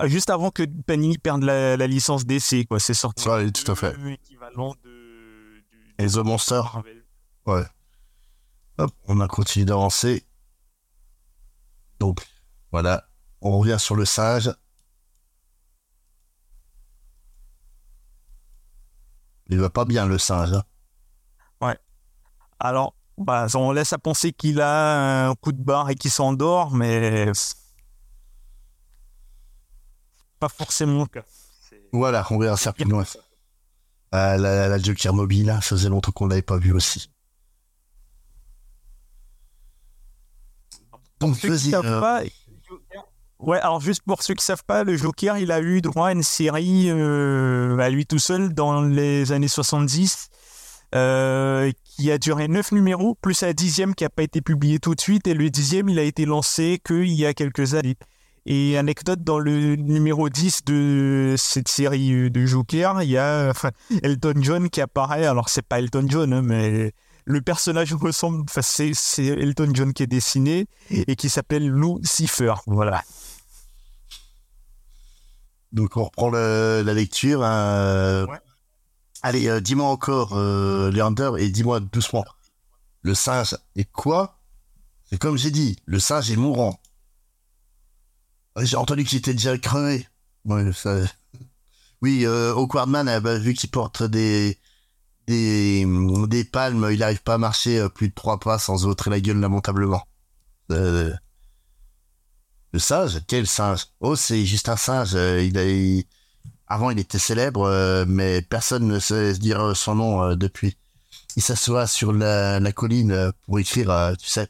juste 0.04 0.30
avant 0.30 0.50
que 0.50 0.62
Panini 0.86 1.18
perde 1.18 1.42
la, 1.42 1.86
licence 1.86 2.26
DC, 2.26 2.66
quoi. 2.68 2.78
C'est 2.78 2.94
sorti. 2.94 3.28
Oui, 3.28 3.52
tout 3.52 3.70
à 3.70 3.74
fait. 3.74 3.94
Équivalent 4.06 4.74
de 4.84 4.94
et 5.98 6.06
The 6.06 6.16
Monster. 6.18 6.62
Ouais. 7.46 7.64
Hop, 8.78 8.90
on 9.06 9.20
a 9.20 9.28
continué 9.28 9.64
d'avancer. 9.64 10.24
Donc, 12.00 12.20
voilà. 12.72 13.06
On 13.44 13.58
revient 13.58 13.76
sur 13.78 13.94
le 13.94 14.06
singe. 14.06 14.50
Il 19.48 19.60
va 19.60 19.68
pas 19.68 19.84
bien, 19.84 20.06
le 20.06 20.16
singe. 20.16 20.54
Hein. 20.54 20.64
Ouais. 21.60 21.78
Alors, 22.58 22.94
bah, 23.18 23.46
on 23.54 23.70
laisse 23.72 23.92
à 23.92 23.98
penser 23.98 24.32
qu'il 24.32 24.62
a 24.62 25.28
un 25.28 25.34
coup 25.34 25.52
de 25.52 25.62
barre 25.62 25.90
et 25.90 25.94
qu'il 25.94 26.10
s'endort, 26.10 26.72
mais 26.72 27.30
pas 30.40 30.48
forcément 30.48 31.02
le 31.02 31.06
cas. 31.06 31.24
Voilà, 31.92 32.26
on 32.30 32.38
verra 32.38 32.56
ça 32.56 32.72
plus 32.72 32.84
loin. 32.84 33.04
Ah, 34.10 34.38
la, 34.38 34.68
la, 34.68 34.78
Joker 34.78 35.12
mobile, 35.12 35.48
ça 35.48 35.60
faisait 35.60 35.90
longtemps 35.90 36.12
qu'on 36.12 36.26
l'avait 36.26 36.42
pas 36.42 36.56
vu 36.56 36.72
aussi. 36.72 37.10
Donc, 41.20 41.44
euh, 41.44 42.24
Ouais, 43.46 43.60
alors 43.60 43.80
juste 43.80 44.02
pour 44.06 44.22
ceux 44.22 44.34
qui 44.34 44.44
savent 44.44 44.64
pas, 44.66 44.84
le 44.84 44.96
Joker, 44.96 45.36
il 45.36 45.52
a 45.52 45.60
eu 45.60 45.82
droit 45.82 46.08
à 46.08 46.12
une 46.12 46.22
série 46.22 46.86
euh, 46.88 47.76
à 47.78 47.90
lui 47.90 48.06
tout 48.06 48.18
seul 48.18 48.54
dans 48.54 48.82
les 48.82 49.32
années 49.32 49.48
70 49.48 50.30
euh, 50.94 51.70
qui 51.84 52.10
a 52.10 52.18
duré 52.18 52.48
9 52.48 52.72
numéros, 52.72 53.16
plus 53.20 53.42
un 53.42 53.52
dixième 53.52 53.94
qui 53.94 54.04
n'a 54.04 54.10
pas 54.10 54.22
été 54.22 54.40
publié 54.40 54.78
tout 54.78 54.94
de 54.94 55.00
suite, 55.00 55.26
et 55.26 55.34
le 55.34 55.50
dixième, 55.50 55.88
il 55.88 55.98
a 55.98 56.04
été 56.04 56.24
lancé 56.24 56.80
qu'il 56.86 57.12
y 57.12 57.26
a 57.26 57.34
quelques 57.34 57.74
années. 57.74 57.96
Et 58.46 58.78
anecdote, 58.78 59.22
dans 59.22 59.38
le 59.38 59.76
numéro 59.76 60.28
10 60.28 60.64
de 60.64 61.34
cette 61.36 61.68
série 61.68 62.12
euh, 62.12 62.30
de 62.30 62.46
Joker, 62.46 63.02
il 63.02 63.10
y 63.10 63.18
a 63.18 63.52
Elton 64.02 64.34
John 64.40 64.70
qui 64.70 64.80
apparaît. 64.80 65.26
Alors, 65.26 65.48
c'est 65.48 65.66
pas 65.66 65.80
Elton 65.80 66.06
John, 66.08 66.32
hein, 66.32 66.42
mais 66.42 66.92
le 67.24 67.40
personnage 67.40 67.92
ressemble. 68.00 68.42
Enfin, 68.42 68.62
c'est, 68.62 68.92
Elton 69.24 69.70
John 69.74 69.92
qui 69.92 70.02
est 70.02 70.06
dessiné 70.06 70.66
et 70.90 71.16
qui 71.16 71.28
s'appelle 71.28 71.68
Lucifer. 71.68 72.54
Voilà. 72.66 73.02
Donc, 75.74 75.96
on 75.96 76.04
reprend 76.04 76.30
la 76.30 76.82
lecture. 76.94 77.44
Hein. 77.44 78.26
Allez, 79.22 79.48
euh, 79.48 79.60
dis-moi 79.60 79.88
encore, 79.88 80.34
euh, 80.34 80.90
Leander, 80.90 81.32
et 81.38 81.48
dis-moi 81.50 81.80
doucement. 81.80 82.24
Le 83.02 83.14
singe 83.14 83.56
est 83.76 83.90
quoi? 83.90 84.38
C'est 85.04 85.18
comme 85.18 85.36
j'ai 85.36 85.50
dit, 85.50 85.78
le 85.86 85.98
singe 85.98 86.30
est 86.30 86.36
mourant. 86.36 86.78
J'ai 88.60 88.76
entendu 88.76 89.04
qu'il 89.04 89.18
était 89.18 89.32
déjà 89.32 89.56
crevé. 89.58 90.08
Oui, 92.02 92.26
euh, 92.26 92.54
eh 92.54 93.20
ben, 93.20 93.38
vu 93.38 93.54
qu'il 93.54 93.70
porte 93.70 94.02
des, 94.02 94.58
des, 95.26 95.86
des 96.28 96.44
palmes, 96.44 96.88
il 96.92 96.98
n'arrive 96.98 97.22
pas 97.22 97.34
à 97.34 97.38
marcher 97.38 97.78
euh, 97.78 97.88
plus 97.88 98.10
de 98.10 98.14
trois 98.14 98.38
pas 98.38 98.58
sans 98.58 98.84
ouvrir 98.84 99.08
la 99.08 99.20
gueule 99.20 99.40
lamentablement. 99.40 100.02
Euh, 100.70 101.14
le 102.74 102.78
singe 102.78 103.20
Quel 103.26 103.46
singe 103.46 103.86
Oh, 104.00 104.16
c'est 104.16 104.44
juste 104.44 104.68
un 104.68 104.76
singe. 104.76 105.12
Euh, 105.14 106.02
Avant, 106.66 106.90
il 106.90 106.98
était 106.98 107.18
célèbre, 107.18 108.04
mais 108.06 108.42
personne 108.42 108.86
ne 108.86 108.98
sait 108.98 109.32
dire 109.34 109.76
son 109.76 109.94
nom 109.94 110.36
depuis. 110.36 110.76
Il 111.36 111.42
s'assoit 111.42 111.86
sur 111.86 112.12
la, 112.12 112.60
colline 112.72 113.32
pour 113.46 113.58
écrire, 113.58 114.14
tu 114.18 114.28
sais, 114.28 114.48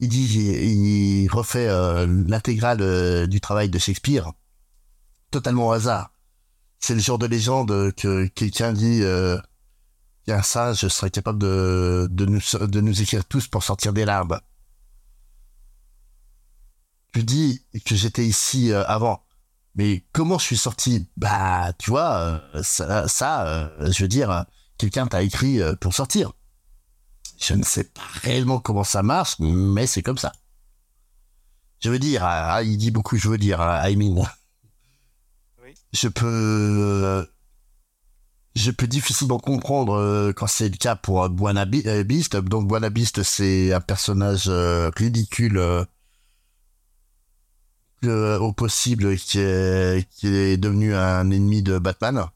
il 0.00 0.08
dit, 0.08 1.28
refait 1.28 1.68
euh, 1.68 2.06
l'intégrale 2.28 2.78
euh, 2.80 3.26
du 3.26 3.40
travail 3.40 3.68
de 3.68 3.78
Shakespeare, 3.78 4.32
totalement 5.30 5.68
au 5.68 5.72
hasard. 5.72 6.12
C'est 6.80 6.94
le 6.94 7.00
genre 7.00 7.18
de 7.18 7.26
légende 7.26 7.92
que 7.94 8.26
quelqu'un 8.26 8.72
dit, 8.72 9.00
euh, 9.02 9.38
un 10.28 10.42
sage 10.42 10.86
serait 10.88 11.10
capable 11.10 11.38
de 11.38 12.80
nous 12.80 13.02
écrire 13.02 13.24
tous 13.24 13.48
pour 13.48 13.62
sortir 13.62 13.92
des 13.92 14.04
larmes. 14.04 14.38
Je 17.14 17.20
dis 17.20 17.64
que 17.84 17.94
j'étais 17.94 18.26
ici 18.26 18.72
euh, 18.72 18.84
avant. 18.86 19.22
Mais 19.76 20.04
comment 20.12 20.38
je 20.38 20.44
suis 20.44 20.56
sorti? 20.56 21.08
Bah, 21.16 21.72
tu 21.78 21.90
vois, 21.90 22.42
ça, 22.62 23.08
ça 23.08 23.72
je 23.80 24.02
veux 24.02 24.08
dire, 24.08 24.44
quelqu'un 24.78 25.06
t'a 25.06 25.22
écrit 25.22 25.58
pour 25.80 25.92
sortir. 25.94 26.32
Je 27.40 27.54
ne 27.54 27.64
sais 27.64 27.84
pas 27.84 28.02
réellement 28.22 28.60
comment 28.60 28.84
ça 28.84 29.02
marche, 29.02 29.36
mais 29.40 29.86
c'est 29.86 30.02
comme 30.02 30.18
ça. 30.18 30.32
Je 31.80 31.90
veux 31.90 31.98
dire, 31.98 32.24
ah, 32.24 32.62
il 32.62 32.78
dit 32.78 32.90
beaucoup, 32.90 33.16
je 33.18 33.28
veux 33.28 33.36
dire, 33.36 33.60
I 33.60 33.94
mean. 33.96 34.24
Oui. 35.62 35.74
Je 35.92 36.08
peux, 36.08 36.26
euh, 36.26 37.24
je 38.54 38.70
peux 38.70 38.86
difficilement 38.86 39.38
comprendre 39.38 39.94
euh, 39.94 40.32
quand 40.32 40.46
c'est 40.46 40.70
le 40.70 40.78
cas 40.78 40.96
pour 40.96 41.28
Buana 41.28 41.66
euh, 41.86 42.04
Beast. 42.04 42.36
Donc 42.36 42.68
Buana 42.68 42.88
Beast, 42.88 43.22
c'est 43.22 43.74
un 43.74 43.82
personnage 43.82 44.48
ridicule 44.96 45.86
au 48.08 48.52
possible 48.52 49.16
qui 49.16 49.38
est, 49.38 50.08
qui 50.10 50.28
est 50.28 50.56
devenu 50.56 50.94
un 50.94 51.30
ennemi 51.30 51.62
de 51.62 51.78
Batman. 51.78 52.26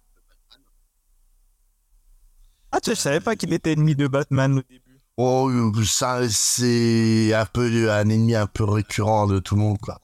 Ah, 2.70 2.80
tu 2.80 2.90
sais, 2.90 2.96
je 2.96 3.00
savais 3.00 3.20
pas 3.20 3.34
qu'il 3.36 3.52
était 3.52 3.72
ennemi 3.72 3.94
de 3.94 4.08
Batman 4.08 4.58
au 4.58 4.62
début. 4.62 5.00
Oh, 5.16 5.50
ça, 5.84 6.28
c'est 6.28 7.34
un 7.34 7.46
peu 7.46 7.90
un 7.90 8.08
ennemi 8.08 8.36
un 8.36 8.46
peu 8.46 8.64
récurrent 8.64 9.26
de 9.26 9.40
tout 9.40 9.56
le 9.56 9.62
monde, 9.62 9.78
quoi. 9.78 10.00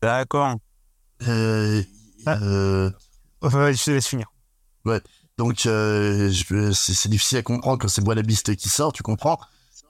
D'accord. 0.00 0.54
Euh, 1.28 1.82
ah. 2.24 2.38
euh, 2.42 2.90
je 3.42 3.84
te 3.84 3.90
laisse 3.90 4.06
finir. 4.06 4.32
Ouais. 4.86 5.02
Donc, 5.36 5.66
euh, 5.66 6.32
c'est 6.72 7.08
difficile 7.08 7.38
à 7.38 7.42
comprendre 7.42 7.78
quand 7.78 7.88
c'est 7.88 8.02
Bois-la-Biste 8.02 8.56
qui 8.56 8.68
sort, 8.68 8.92
tu 8.92 9.02
comprends. 9.02 9.38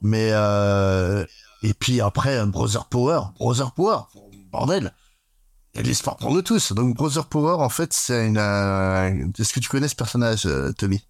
Mais, 0.02 0.30
euh, 0.32 1.24
et 1.62 1.74
puis 1.74 2.00
après, 2.00 2.44
Brother 2.46 2.86
Power. 2.86 3.20
Brother 3.38 3.72
Power, 3.72 3.98
bordel. 4.50 4.92
Il 5.72 5.78
y 5.78 5.80
a 5.80 5.82
de 5.82 5.88
l'espoir 5.88 6.16
pour 6.16 6.32
nous 6.32 6.42
tous. 6.42 6.72
Donc, 6.72 6.96
Brother 6.96 7.26
Power, 7.26 7.62
en 7.62 7.68
fait, 7.68 7.92
c'est 7.92 8.26
une. 8.26 8.36
Est-ce 8.36 9.52
que 9.52 9.60
tu 9.60 9.68
connais 9.68 9.88
ce 9.88 9.94
personnage, 9.94 10.48
Tommy? 10.76 11.04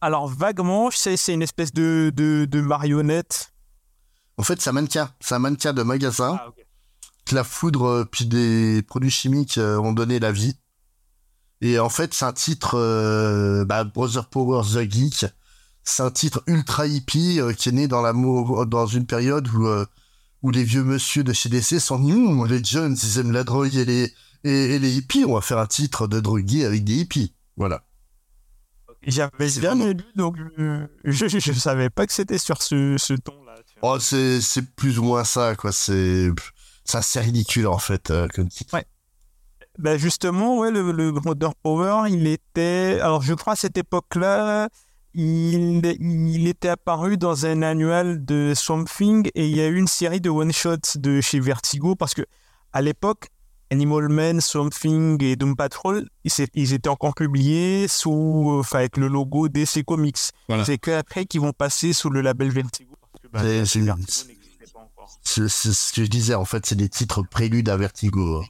Alors, 0.00 0.26
vaguement, 0.26 0.90
je 0.90 0.96
sais, 0.96 1.16
c'est 1.16 1.32
une 1.32 1.42
espèce 1.42 1.72
de, 1.72 2.12
de, 2.14 2.60
marionnette. 2.60 3.52
En 4.36 4.42
fait, 4.42 4.60
c'est 4.60 4.70
un 4.70 4.72
mannequin. 4.72 5.10
C'est 5.20 5.34
un 5.34 5.38
mannequin 5.38 5.72
de 5.72 5.82
magasin. 5.82 6.40
Ah, 6.40 6.50
que 7.24 7.34
la 7.34 7.44
foudre 7.44 7.86
euh, 7.86 8.04
puis 8.04 8.26
des 8.26 8.82
produits 8.82 9.10
chimiques 9.10 9.58
euh, 9.58 9.78
ont 9.78 9.92
donné 9.92 10.18
la 10.18 10.32
vie. 10.32 10.56
Et 11.60 11.78
en 11.78 11.88
fait, 11.88 12.14
c'est 12.14 12.24
un 12.24 12.32
titre, 12.32 12.76
euh, 12.76 13.64
bah, 13.64 13.84
Brother 13.84 14.28
Power 14.28 14.62
The 14.62 14.90
Geek. 14.90 15.26
C'est 15.84 16.02
un 16.02 16.10
titre 16.10 16.42
ultra 16.46 16.86
hippie 16.86 17.40
qui 17.56 17.68
est 17.68 17.72
né 17.72 17.88
dans 17.88 18.02
l'amour, 18.02 18.66
dans 18.66 18.86
une 18.86 19.06
période 19.06 19.48
où, 19.48 19.68
où 20.42 20.50
les 20.50 20.64
vieux 20.64 20.84
monsieur 20.84 21.22
de 21.24 21.32
chez 21.32 21.48
DC 21.48 21.78
sont 21.80 21.98
nous, 21.98 22.44
les 22.44 22.62
jeunes, 22.62 22.96
ils 23.02 23.18
aiment 23.18 23.32
la 23.32 23.44
drogue 23.44 23.74
et 23.74 23.84
les, 23.84 24.12
Et, 24.44 24.74
et 24.74 24.78
les 24.78 24.96
hippies, 24.96 25.24
on 25.24 25.34
va 25.34 25.40
faire 25.40 25.58
un 25.58 25.66
titre 25.66 26.08
de 26.08 26.20
drogué 26.20 26.64
avec 26.64 26.82
des 26.84 26.94
hippies. 26.94 27.32
Voilà. 27.56 27.84
J'avais 29.04 29.48
jamais 29.48 29.94
lu, 29.94 30.04
donc 30.14 30.36
euh, 30.58 30.86
je, 31.04 31.26
je 31.26 31.52
savais 31.52 31.90
pas 31.90 32.06
que 32.06 32.12
c'était 32.12 32.38
sur 32.38 32.62
ce, 32.62 32.96
ce 32.98 33.14
ton-là. 33.14 33.56
Oh, 33.82 33.98
c'est 33.98 34.40
c'est 34.40 34.62
plus 34.74 34.98
ou 34.98 35.02
moins 35.02 35.24
ça, 35.24 35.56
quoi. 35.56 35.72
C'est 35.72 36.30
c'est 36.84 36.98
assez 36.98 37.20
ridicule, 37.20 37.66
en 37.66 37.78
fait, 37.78 38.10
euh, 38.10 38.28
comme 38.28 38.48
titre. 38.48 38.74
Ouais. 38.74 38.84
Ben 39.78 39.98
justement, 39.98 40.58
ouais, 40.58 40.70
le, 40.70 40.92
le 40.92 41.10
Brother 41.12 41.54
Power, 41.56 42.10
il 42.10 42.26
était. 42.26 42.98
Alors, 43.00 43.22
je 43.22 43.34
crois 43.34 43.54
à 43.54 43.56
cette 43.56 43.76
époque-là, 43.76 44.68
il, 45.14 45.84
il 46.00 46.46
était 46.48 46.68
apparu 46.68 47.16
dans 47.16 47.46
un 47.46 47.62
annual 47.62 48.24
de 48.24 48.52
Swamp 48.54 48.84
Thing 48.84 49.28
et 49.34 49.46
il 49.46 49.56
y 49.56 49.60
a 49.60 49.66
eu 49.68 49.76
une 49.76 49.86
série 49.88 50.20
de 50.20 50.30
one-shots 50.30 50.96
de 50.96 51.20
chez 51.20 51.40
Vertigo 51.40 51.94
parce 51.94 52.14
que 52.14 52.22
à 52.72 52.80
l'époque, 52.80 53.28
Animal 53.70 54.08
Man, 54.08 54.40
Swamp 54.40 54.70
Thing 54.70 55.22
et 55.22 55.36
Doom 55.36 55.56
Patrol, 55.56 56.06
ils, 56.24 56.72
étaient 56.74 56.88
encore 56.88 57.14
publiés 57.14 57.88
sous, 57.88 58.58
enfin, 58.58 58.80
avec 58.80 58.96
le 58.98 59.08
logo 59.08 59.48
DC 59.48 59.82
Comics. 59.86 60.18
Voilà. 60.48 60.64
C'est 60.64 60.78
qu'après 60.78 61.24
qu'ils 61.24 61.40
vont 61.40 61.52
passer 61.52 61.92
sous 61.94 62.10
le 62.10 62.20
label 62.20 62.50
Vertigo. 62.50 62.94
Parce 63.32 63.44
que 63.44 63.64
C'est- 65.24 65.48
ce 65.48 65.92
que 65.92 66.04
je 66.04 66.10
disais, 66.10 66.34
en 66.34 66.44
fait, 66.44 66.66
c'est 66.66 66.74
des 66.74 66.88
titres 66.88 67.22
préludes 67.22 67.68
à 67.68 67.76
Vertigo. 67.76 68.42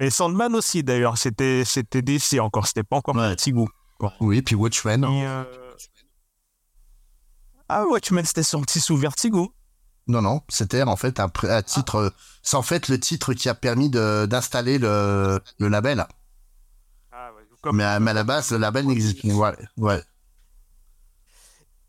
Et 0.00 0.10
Sandman 0.10 0.54
aussi, 0.54 0.82
d'ailleurs, 0.82 1.18
c'était 1.18 1.64
c'était 1.64 2.02
DC 2.02 2.40
encore, 2.40 2.66
c'était 2.66 2.82
pas 2.82 2.96
encore 2.96 3.14
Ouais. 3.14 3.28
Vertigo. 3.28 3.68
Oui, 4.20 4.42
puis 4.42 4.54
Watchmen. 4.54 5.04
Et, 5.04 5.26
euh, 5.26 5.44
Ah, 7.74 7.84
Watchmen, 7.86 8.24
c'était 8.24 8.42
sorti 8.42 8.80
sous 8.80 8.96
Vertigo. 8.96 9.52
Non, 10.08 10.20
non, 10.20 10.42
c'était 10.48 10.82
en 10.82 10.96
fait 10.96 11.20
un, 11.20 11.30
un 11.44 11.62
titre. 11.62 12.12
C'est 12.42 12.56
en 12.56 12.62
fait 12.62 12.88
le 12.88 12.98
titre 13.00 13.34
qui 13.34 13.48
a 13.48 13.54
permis 13.54 13.88
de- 13.88 14.26
d'installer 14.26 14.78
le, 14.78 15.40
le 15.58 15.68
label. 15.68 16.04
Mais 17.72 17.84
à, 17.84 18.00
mais 18.00 18.10
à 18.10 18.14
la 18.14 18.24
base, 18.24 18.50
le 18.50 18.58
label 18.58 18.86
n'existe 18.86 19.22
pas. 19.22 19.32
Ouais, 19.34 19.56
ouais. 19.76 20.02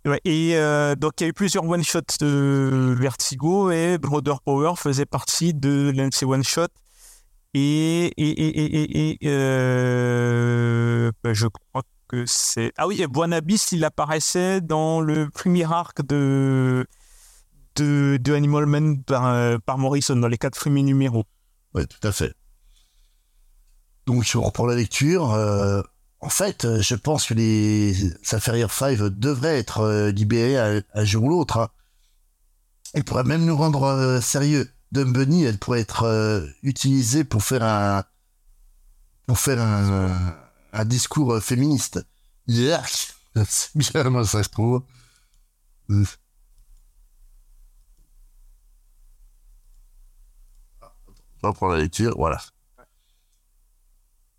Ouais, 0.05 0.21
et 0.25 0.55
euh, 0.57 0.95
donc, 0.95 1.13
il 1.19 1.23
y 1.23 1.25
a 1.25 1.29
eu 1.29 1.33
plusieurs 1.33 1.67
one-shots 1.67 2.17
de 2.19 2.95
Vertigo 2.99 3.71
et 3.71 3.97
Brother 3.97 4.41
Power 4.41 4.73
faisait 4.75 5.05
partie 5.05 5.53
de 5.53 5.91
l'un 5.95 6.09
de 6.09 6.13
ces 6.13 6.25
one-shots. 6.25 6.67
Et, 7.55 8.05
et, 8.17 8.29
et, 8.29 8.47
et, 8.47 8.81
et, 8.81 9.11
et, 9.13 9.17
euh, 9.25 11.11
ben, 11.23 11.33
je 11.33 11.47
crois 11.47 11.83
Ah 12.77 12.87
oui, 12.87 13.01
et 13.01 13.07
Buonabis, 13.07 13.69
il 13.71 13.83
apparaissait 13.83 14.61
dans 14.61 15.01
le 15.01 15.29
premier 15.29 15.71
arc 15.71 16.05
de, 16.05 16.85
de, 17.75 18.33
Animal 18.33 18.65
Man 18.67 19.03
par, 19.03 19.27
euh, 19.27 19.57
par 19.57 19.77
Morrison, 19.77 20.15
dans 20.15 20.27
les 20.27 20.37
quatre 20.37 20.59
premiers 20.59 20.83
numéros. 20.83 21.25
Ouais, 21.73 21.85
tout 21.85 22.07
à 22.07 22.11
fait. 22.11 22.33
Donc, 24.05 24.29
on 24.35 24.41
reprend 24.41 24.65
la 24.65 24.75
lecture. 24.75 25.31
euh, 25.33 25.81
en 26.19 26.29
fait, 26.29 26.81
je 26.81 26.95
pense 26.95 27.25
que 27.25 27.33
les 27.33 27.95
Sapphire 28.21 28.71
5 28.71 28.99
devraient 28.99 29.57
être 29.57 29.79
euh, 29.79 30.11
libérés 30.11 30.83
un, 30.93 31.03
jour 31.03 31.23
ou 31.23 31.29
l'autre. 31.29 31.57
hein. 31.57 31.69
Ils 32.95 33.03
pourraient 33.03 33.23
même 33.23 33.45
nous 33.45 33.57
rendre 33.57 34.19
sérieux. 34.21 34.69
Dumb 34.91 35.11
Bunny, 35.11 35.45
elle 35.45 35.57
pourrait 35.57 35.79
être 35.81 36.45
utilisée 36.61 37.23
pour 37.23 37.43
faire 37.43 37.63
un 37.63 38.03
pour 39.25 39.39
faire 39.39 39.59
un, 39.59 40.35
un, 40.73 40.85
discours 40.85 41.33
euh, 41.33 41.39
féministe. 41.39 42.05
Yeah. 42.47 42.83
C'est 43.47 43.75
bien, 43.75 44.03
moi, 44.09 44.25
ça 44.25 44.43
se 44.43 44.49
trouve. 44.49 44.83
On 45.89 46.03
reprend 51.43 51.67
la 51.67 51.79
lecture, 51.79 52.13
voilà. 52.17 52.41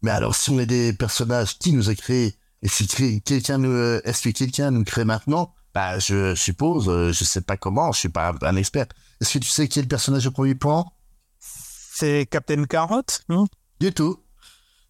Mais 0.03 0.11
alors, 0.11 0.35
si 0.35 0.51
on 0.51 0.59
est 0.59 0.66
des 0.66 0.93
personnages, 0.93 1.59
qui 1.59 1.72
nous 1.72 1.89
a 1.89 1.95
créés? 1.95 2.37
Et 2.62 2.68
si 2.68 2.87
quelqu'un 3.22 3.59
nous, 3.59 3.70
euh, 3.70 4.01
est-ce 4.05 4.22
que 4.22 4.30
quelqu'un 4.30 4.70
nous 4.70 4.85
crée 4.85 5.05
maintenant? 5.05 5.55
Bah, 5.74 5.99
je 5.99 6.35
suppose, 6.35 6.89
euh, 6.89 7.12
je 7.12 7.24
sais 7.24 7.41
pas 7.41 7.57
comment, 7.57 7.93
je 7.93 8.01
suis 8.01 8.09
pas 8.09 8.30
un, 8.30 8.47
un 8.47 8.57
expert. 8.57 8.87
Est-ce 9.20 9.35
que 9.35 9.39
tu 9.39 9.51
sais 9.51 9.68
qui 9.68 9.80
est 9.80 9.82
le 9.82 9.89
personnage 9.89 10.26
au 10.26 10.30
premier 10.30 10.55
plan? 10.55 10.93
C'est 11.39 12.26
Captain 12.26 12.64
Carrot, 12.64 13.03
non? 13.28 13.47
Du 13.80 13.93
tout. 13.93 14.24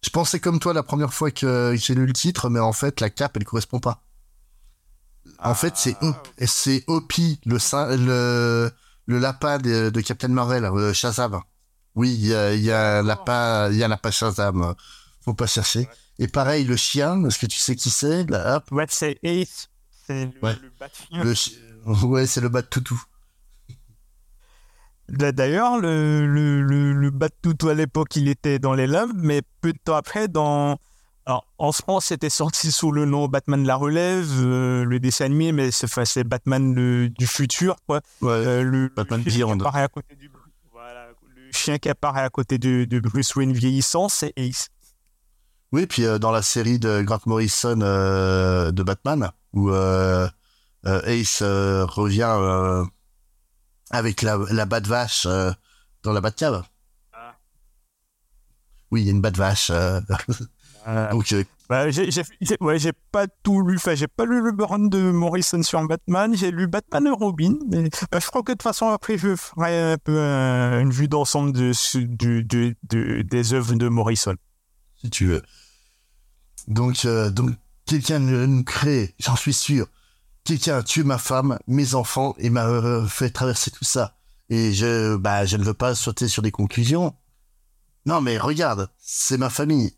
Je 0.05 0.11
pensais 0.11 0.39
comme 0.39 0.59
toi 0.59 0.71
la 0.71 0.83
première 0.83 1.11
fois 1.11 1.31
que 1.31 1.73
j'ai 1.75 1.95
lu 1.95 2.05
le 2.05 2.13
titre, 2.13 2.47
mais 2.51 2.59
en 2.59 2.73
fait, 2.73 3.01
la 3.01 3.09
cape, 3.09 3.37
elle 3.37 3.43
correspond 3.43 3.79
pas. 3.79 4.03
En 5.39 5.55
fait, 5.55 5.73
c'est 5.77 5.95
Op- 6.03 6.27
c'est 6.45 6.83
le, 6.87 7.95
le, 7.97 8.71
le 9.07 9.19
lapin 9.19 9.57
de, 9.57 9.89
de 9.89 10.01
Captain 10.01 10.27
Marvel, 10.27 10.63
euh, 10.63 10.93
Shazam. 10.93 11.41
Oui, 11.95 12.13
il 12.13 12.27
y 12.27 12.35
a, 12.35 12.53
il 12.53 12.61
y 12.61 12.71
a 12.71 12.99
un 12.99 13.01
lapin, 13.01 13.71
il 13.71 13.77
y 13.77 13.81
a 13.81 13.87
un 13.87 13.89
lapin 13.89 14.11
Shazam. 14.11 14.75
Faut 15.21 15.33
pas 15.33 15.47
chercher. 15.47 15.89
Et 16.19 16.27
pareil, 16.27 16.65
le 16.65 16.75
chien, 16.75 17.25
est-ce 17.25 17.39
que 17.39 17.47
tu 17.47 17.57
sais 17.57 17.75
qui 17.75 17.89
c'est? 17.89 18.27
Hop, 18.31 18.71
Ouais, 18.71 18.85
c'est 18.87 19.17
Ace. 19.23 19.69
C'est 20.05 20.25
le, 20.25 20.31
Ouais. 20.43 20.55
le 21.23 21.33
chi- 21.33 21.57
Ouais, 22.03 22.27
c'est 22.27 22.41
le 22.41 22.49
bat 22.49 22.61
toutou. 22.61 23.01
D'ailleurs, 25.07 25.77
le, 25.79 26.25
le, 26.25 26.61
le, 26.61 26.93
le 26.93 27.69
à 27.69 27.73
l'époque, 27.73 28.15
il 28.15 28.27
était 28.27 28.57
dans 28.59 28.73
les 28.73 28.87
limbes, 28.87 29.13
mais 29.15 29.41
peu 29.61 29.71
de 29.71 29.77
temps 29.77 29.95
après, 29.95 30.27
dans... 30.27 30.77
Alors, 31.27 31.47
en 31.57 31.71
France, 31.71 32.05
c'était 32.05 32.29
sorti 32.29 32.71
sous 32.71 32.91
le 32.91 33.05
nom 33.05 33.27
Batman 33.27 33.65
la 33.65 33.75
relève, 33.75 34.27
euh, 34.41 34.83
le 34.83 34.99
dessin 34.99 35.25
animé, 35.25 35.51
mais 35.51 35.71
c'est 35.71 35.85
enfin, 35.85 36.03
Batman 36.23 36.75
le- 36.75 37.09
du 37.09 37.25
futur, 37.25 37.77
quoi. 37.87 38.01
Ouais. 38.21 38.29
Euh, 38.31 38.63
le, 38.63 38.89
Batman 38.95 39.23
le 39.25 39.31
chien 39.31 39.45
qui 39.47 39.51
apparaît 39.51 39.81
à 39.83 39.87
côté 39.87 40.15
du... 40.15 40.31
Voilà, 40.71 41.07
le 41.35 41.51
chien 41.51 41.77
qui 41.79 41.89
apparaît 41.89 42.21
à 42.21 42.29
côté 42.29 42.59
de, 42.59 42.85
de 42.85 42.99
Bruce 42.99 43.35
Wayne 43.35 43.53
vieillissant, 43.53 44.07
c'est 44.07 44.33
Ace. 44.37 44.69
Oui, 45.71 45.87
puis 45.87 46.05
euh, 46.05 46.19
dans 46.19 46.31
la 46.31 46.43
série 46.43 46.77
de 46.77 47.01
Grant 47.01 47.21
Morrison 47.25 47.75
de 47.77 48.83
Batman, 48.83 49.31
où 49.53 49.71
Ace 49.71 51.41
revient 51.41 52.85
avec 53.91 54.21
la, 54.21 54.37
la 54.51 54.65
batte 54.65 54.87
vache 54.87 55.25
euh, 55.25 55.51
dans 56.03 56.11
la 56.13 56.21
Batcave. 56.21 56.63
Ah. 57.13 57.35
Oui, 58.91 59.01
il 59.01 59.05
y 59.05 59.09
a 59.09 59.11
une 59.11 59.21
batte 59.21 59.37
vache. 59.37 59.69
euh, 59.71 60.01
donc, 61.11 61.31
euh, 61.33 61.43
bah, 61.67 61.89
j'ai 61.89 62.11
j'ai- 62.11 62.21
j'ai- 62.41 62.57
ouais, 62.61 62.77
j'ai 62.77 62.93
pas 63.11 63.25
tout 63.41 63.61
lu, 63.63 63.77
enfin, 63.77 63.95
j'ai 63.95 64.07
pas 64.07 64.25
lu 64.25 64.39
le 64.39 64.63
run 64.63 64.87
de 64.87 65.09
Morrison 65.11 65.63
sur 65.63 65.85
Batman, 65.87 66.35
j'ai 66.35 66.51
lu 66.51 66.67
Batman 66.67 67.07
et 67.07 67.09
Robin, 67.09 67.55
mais 67.71 67.89
je 68.13 68.27
crois 68.27 68.43
que 68.43 68.51
de 68.51 68.53
toute 68.53 68.61
façon, 68.61 68.89
après, 68.89 69.17
je 69.17 69.35
ferai 69.35 69.93
un 69.93 69.97
peu 69.97 70.19
une 70.19 70.91
vue 70.91 71.07
d'ensemble 71.07 71.51
de, 71.53 73.21
des 73.23 73.53
œuvres 73.55 73.73
de 73.73 73.87
Morrison. 73.87 74.35
si 75.01 75.09
tu 75.09 75.25
veux. 75.25 75.41
Donc, 76.67 77.05
donc 77.07 77.51
quelqu'un 77.85 78.19
nous 78.19 78.63
crée, 78.63 79.15
j'en 79.19 79.35
suis 79.35 79.53
sûr. 79.53 79.87
Quelqu'un 80.45 80.77
a 80.77 80.83
tué 80.83 81.03
ma 81.03 81.17
femme, 81.17 81.59
mes 81.67 81.95
enfants 81.95 82.35
et 82.37 82.49
m'a 82.49 82.67
euh, 82.67 83.07
fait 83.07 83.31
traverser 83.31 83.71
tout 83.71 83.83
ça. 83.83 84.15
Et 84.49 84.73
je, 84.73 85.15
bah, 85.15 85.45
je 85.45 85.57
ne 85.57 85.63
veux 85.63 85.73
pas 85.73 85.95
sauter 85.95 86.27
sur 86.27 86.43
des 86.43 86.51
conclusions. 86.51 87.15
Non, 88.05 88.21
mais 88.21 88.37
regarde, 88.37 88.89
c'est 88.99 89.37
ma 89.37 89.49
famille. 89.49 89.97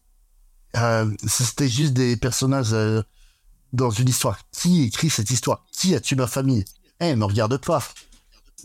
Euh, 0.77 1.13
C'était 1.27 1.67
juste 1.67 1.93
des 1.93 2.15
personnages 2.15 2.73
euh, 2.73 3.03
dans 3.73 3.89
une 3.89 4.07
histoire. 4.07 4.39
Qui 4.51 4.83
écrit 4.83 5.09
cette 5.09 5.29
histoire? 5.29 5.65
Qui 5.73 5.93
a 5.95 5.99
tué 5.99 6.15
ma 6.15 6.27
famille? 6.27 6.63
Eh, 7.01 7.13
me 7.17 7.25
regarde 7.25 7.57
pas. 7.57 7.83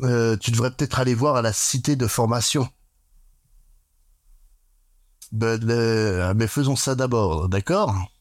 Euh, 0.03 0.37
tu 0.37 0.53
devrais 0.53 0.71
peut-être 0.71 1.01
aller 1.01 1.15
voir 1.15 1.35
à 1.35 1.43
la 1.43 1.53
cité 1.53 1.97
de 1.97 2.07
formation. 2.07 2.69
Ben, 5.33 6.33
mais 6.35 6.47
faisons 6.47 6.77
ça 6.77 6.95
d'abord, 6.95 7.49
d'accord? 7.49 8.12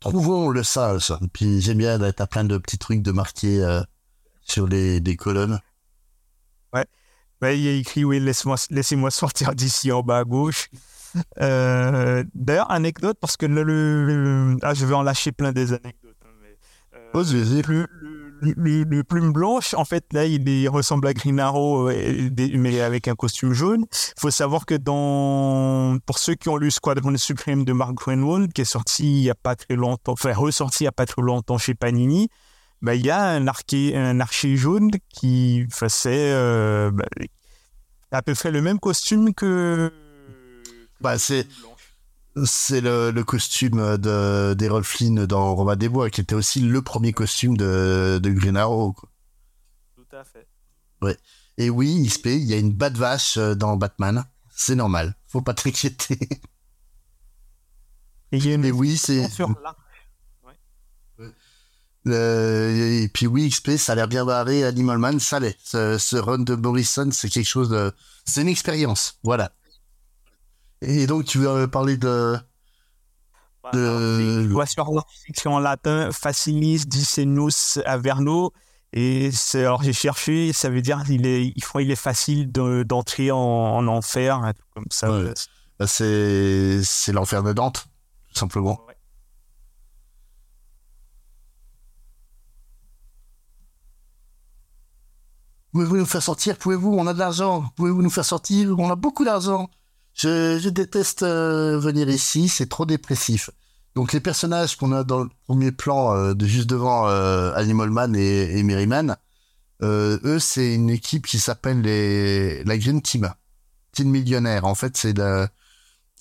Trouvons 0.00 0.50
le 0.50 0.62
sage. 0.62 1.12
Puis 1.32 1.60
j'aime 1.60 1.78
bien 1.78 2.00
à 2.00 2.26
plein 2.26 2.44
de 2.44 2.56
petits 2.58 2.78
trucs 2.78 3.02
de 3.02 3.12
marquer 3.12 3.62
euh, 3.62 3.82
sur 4.42 4.66
les 4.66 5.00
des 5.00 5.16
colonnes. 5.16 5.60
Bah, 7.40 7.52
il 7.52 7.60
y 7.60 7.68
a 7.68 7.72
écrit 7.72 8.04
oui, 8.04 8.18
laisse-moi, 8.18 8.56
laissez-moi 8.70 9.12
sortir 9.12 9.54
d'ici 9.54 9.92
en 9.92 10.02
bas 10.02 10.18
à 10.18 10.24
gauche. 10.24 10.68
Euh, 11.40 12.24
D'ailleurs, 12.34 12.70
anecdote, 12.70 13.16
parce 13.20 13.36
que 13.36 13.46
le, 13.46 13.62
le- 13.62 14.06
le- 14.54 14.56
ah, 14.62 14.74
je 14.74 14.84
vais 14.84 14.94
en 14.94 15.02
lâcher 15.02 15.30
plein 15.30 15.52
des 15.52 15.72
anecdotes. 15.72 16.16
hein, 16.24 16.30
mais, 16.42 16.58
euh, 16.98 17.10
Oh, 17.14 17.22
le, 17.22 17.84
le, 18.40 18.52
le- 18.56 18.84
le 18.84 19.04
plume 19.04 19.32
blanche, 19.32 19.74
en 19.74 19.84
fait, 19.84 20.04
là, 20.12 20.24
il, 20.24 20.48
est- 20.48 20.62
il 20.62 20.68
ressemble 20.68 21.06
à 21.08 21.12
Green 21.14 21.38
Arrow, 21.40 21.88
euh, 21.90 22.30
mais 22.54 22.80
avec 22.80 23.08
un 23.08 23.14
costume 23.14 23.52
jaune. 23.52 23.84
Il 23.90 24.20
faut 24.20 24.30
savoir 24.30 24.66
que 24.66 24.74
dans, 24.74 25.98
pour 26.06 26.18
ceux 26.18 26.34
qui 26.34 26.48
ont 26.48 26.56
lu 26.56 26.70
Squadron 26.70 27.16
Supreme 27.16 27.64
de 27.64 27.72
Mark 27.72 27.94
Greenwald, 27.94 28.52
qui 28.52 28.60
est 28.62 28.64
sorti 28.64 29.04
il 29.04 29.20
n'y 29.22 29.30
a 29.30 29.34
pas 29.34 29.56
très 29.56 29.74
longtemps, 29.76 30.12
enfin, 30.12 30.32
ressorti 30.34 30.78
il 30.80 30.84
n'y 30.84 30.88
a 30.88 30.92
pas 30.92 31.06
très 31.06 31.22
longtemps 31.22 31.58
chez 31.58 31.74
Panini, 31.74 32.28
bah, 32.82 32.94
il 32.94 33.04
y 33.04 33.10
a 33.10 33.22
un, 33.24 33.46
archer, 33.48 33.96
un 33.96 34.20
archer 34.20 34.56
jaune 34.56 34.90
qui 35.08 35.66
faisait 35.72 36.30
euh, 36.32 36.90
bah, 36.92 37.04
à 38.12 38.22
peu 38.22 38.34
près 38.34 38.50
le 38.50 38.62
même 38.62 38.78
costume 38.78 39.34
que. 39.34 39.92
Bah, 41.00 41.18
c'est-. 41.18 41.46
C'est 42.44 42.80
le, 42.80 43.10
le 43.10 43.24
costume 43.24 43.96
de 43.96 44.54
d'Errol 44.54 44.84
Flynn 44.84 45.26
dans 45.26 45.54
Roma 45.54 45.76
des 45.76 45.88
Bois, 45.88 46.10
qui 46.10 46.20
était 46.20 46.34
aussi 46.34 46.60
le 46.60 46.82
premier 46.82 47.12
costume 47.12 47.56
de, 47.56 48.20
de 48.22 48.30
Green 48.30 48.56
Arrow. 48.56 48.92
quoi. 48.92 49.08
Tout 49.96 50.16
à 50.16 50.24
fait. 50.24 50.46
Et 51.56 51.70
oui, 51.70 52.06
XP, 52.06 52.26
il 52.26 52.44
y 52.44 52.54
a 52.54 52.58
une 52.58 52.72
batte 52.72 52.96
vache 52.96 53.36
euh, 53.36 53.54
dans 53.54 53.76
Batman. 53.76 54.24
c'est 54.54 54.76
normal. 54.76 55.16
Faut 55.26 55.42
pas 55.42 55.54
t'inquiéter. 55.54 56.18
Et 58.30 58.36
il 58.38 58.46
y 58.46 58.52
a 58.52 58.54
une 58.54 58.60
Mais 58.60 58.70
oui, 58.70 58.96
c'est. 58.96 59.26
Euh, 62.06 63.02
et 63.02 63.08
puis 63.08 63.26
oui, 63.26 63.48
XP, 63.50 63.76
ça 63.76 63.92
a 63.92 63.94
l'air 63.96 64.08
bien 64.08 64.24
barré. 64.24 64.64
Animal 64.64 64.98
Man, 64.98 65.20
ça 65.20 65.40
l'est. 65.40 65.58
Ce, 65.64 65.98
ce 65.98 66.16
run 66.16 66.38
de 66.38 66.54
Morrison, 66.54 67.10
c'est 67.10 67.28
quelque 67.28 67.46
chose 67.46 67.70
de. 67.70 67.92
C'est 68.24 68.42
une 68.42 68.48
expérience. 68.48 69.18
Voilà. 69.24 69.52
Et 70.80 71.06
donc, 71.06 71.24
tu 71.24 71.38
veux 71.38 71.68
parler 71.68 71.96
de. 71.96 72.36
de... 73.72 74.46
Vois 74.50 74.66
sur 74.66 74.90
leur 74.92 75.06
fiction 75.24 75.54
en 75.54 75.58
latin, 75.58 76.10
facilis 76.12 76.86
dicenus 76.86 77.78
averno. 77.84 78.52
Et 78.94 79.30
c'est, 79.32 79.66
alors 79.66 79.82
j'ai 79.82 79.92
cherché, 79.92 80.54
ça 80.54 80.70
veut 80.70 80.80
dire 80.80 81.02
il 81.10 81.26
est, 81.26 81.52
il 81.54 81.62
faut, 81.62 81.78
il 81.80 81.90
est 81.90 81.94
facile 81.96 82.50
de- 82.50 82.84
d'entrer 82.84 83.30
en, 83.30 83.36
en 83.38 83.86
enfer, 83.86 84.36
un 84.36 84.54
truc 84.54 84.66
comme 84.74 84.86
ça. 84.90 85.10
Ouais. 85.12 85.34
Bah, 85.78 85.86
c'est 85.86 86.82
c'est 86.82 87.12
l'enfer 87.12 87.42
de 87.42 87.52
Dante, 87.52 87.86
tout 88.32 88.38
simplement. 88.38 88.80
Ouais. 88.88 88.96
Pouvez-vous 95.72 95.96
nous 95.98 96.06
faire 96.06 96.22
sortir? 96.22 96.56
Pouvez-vous? 96.56 96.94
On 96.94 97.06
a 97.06 97.12
de 97.14 97.18
l'argent. 97.18 97.70
Pouvez-vous 97.76 98.02
nous 98.02 98.10
faire 98.10 98.24
sortir? 98.24 98.74
On 98.78 98.90
a 98.90 98.96
beaucoup 98.96 99.24
d'argent. 99.24 99.68
Je, 100.18 100.58
je 100.58 100.68
déteste 100.68 101.22
euh, 101.22 101.78
venir 101.78 102.08
ici, 102.08 102.48
c'est 102.48 102.68
trop 102.68 102.84
dépressif. 102.86 103.50
Donc 103.94 104.12
les 104.12 104.20
personnages 104.20 104.76
qu'on 104.76 104.92
a 104.92 105.04
dans 105.04 105.20
le 105.20 105.30
premier 105.46 105.72
plan, 105.72 106.14
euh, 106.14 106.34
de 106.34 106.46
juste 106.46 106.68
devant 106.68 107.08
euh, 107.08 107.52
Animal 107.54 107.90
Man 107.90 108.16
et, 108.16 108.58
et 108.58 108.62
Merryman, 108.64 109.16
euh, 109.82 110.18
eux 110.24 110.38
c'est 110.40 110.74
une 110.74 110.90
équipe 110.90 111.26
qui 111.26 111.38
s'appelle 111.38 111.82
les 111.82 112.64
la 112.64 112.78
Green 112.78 113.00
Team, 113.00 113.32
Team 113.92 114.08
Millionnaire. 114.10 114.64
En 114.64 114.74
fait 114.74 114.96
c'est 114.96 115.14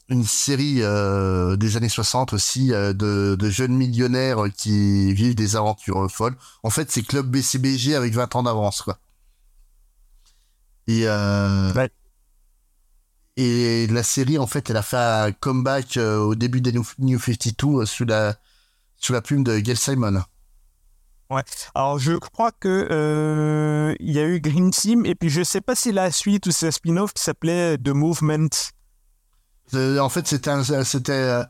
une 0.09 0.23
série 0.25 0.77
euh, 0.83 1.55
des 1.57 1.75
années 1.75 1.89
60 1.89 2.33
aussi 2.33 2.73
euh, 2.73 2.93
de, 2.93 3.35
de 3.37 3.49
jeunes 3.49 3.73
millionnaires 3.75 4.43
qui 4.55 5.13
vivent 5.13 5.35
des 5.35 5.55
aventures 5.55 6.09
folles. 6.11 6.35
En 6.63 6.69
fait 6.69 6.91
c'est 6.91 7.01
Club 7.03 7.27
BCBG 7.29 7.95
avec 7.95 8.13
20 8.13 8.35
ans 8.35 8.43
d'avance 8.43 8.81
quoi. 8.83 8.99
Et 10.87 11.01
euh, 11.07 11.73
Ouais. 11.73 11.89
Et 13.38 13.88
la 13.88 14.03
série, 14.03 14.38
en 14.38 14.47
fait, 14.47 14.69
elle 14.69 14.77
a 14.77 14.81
fait 14.81 14.97
un 14.97 15.31
comeback 15.31 15.97
euh, 15.97 16.17
au 16.19 16.35
début 16.35 16.59
des 16.61 16.71
New, 16.73 16.85
New 16.99 17.19
52 17.19 17.81
euh, 17.83 17.85
sous 17.85 18.05
la, 18.05 18.35
sous 18.97 19.13
la 19.13 19.21
plume 19.21 19.43
de 19.43 19.59
Gail 19.59 19.77
Simon. 19.77 20.21
Alors 21.75 21.99
je 21.99 22.13
crois 22.13 22.51
que 22.53 22.88
euh, 22.89 23.93
il 23.99 24.11
y 24.13 24.19
a 24.19 24.23
eu 24.25 24.39
Green 24.39 24.71
Team 24.71 25.05
et 25.05 25.13
puis 25.13 25.29
je 25.29 25.43
sais 25.43 25.59
pas 25.59 25.75
si 25.75 25.91
la 25.91 26.09
suite 26.09 26.47
ou 26.47 26.51
c'est 26.51 26.67
un 26.67 26.71
spin-off 26.71 27.13
qui 27.13 27.21
s'appelait 27.21 27.77
The 27.77 27.89
Movement. 27.89 28.47
Euh, 29.73 29.99
en 29.99 30.07
fait, 30.07 30.25
c'était 30.25 30.49
un- 30.49 30.63
c'était 30.85 31.41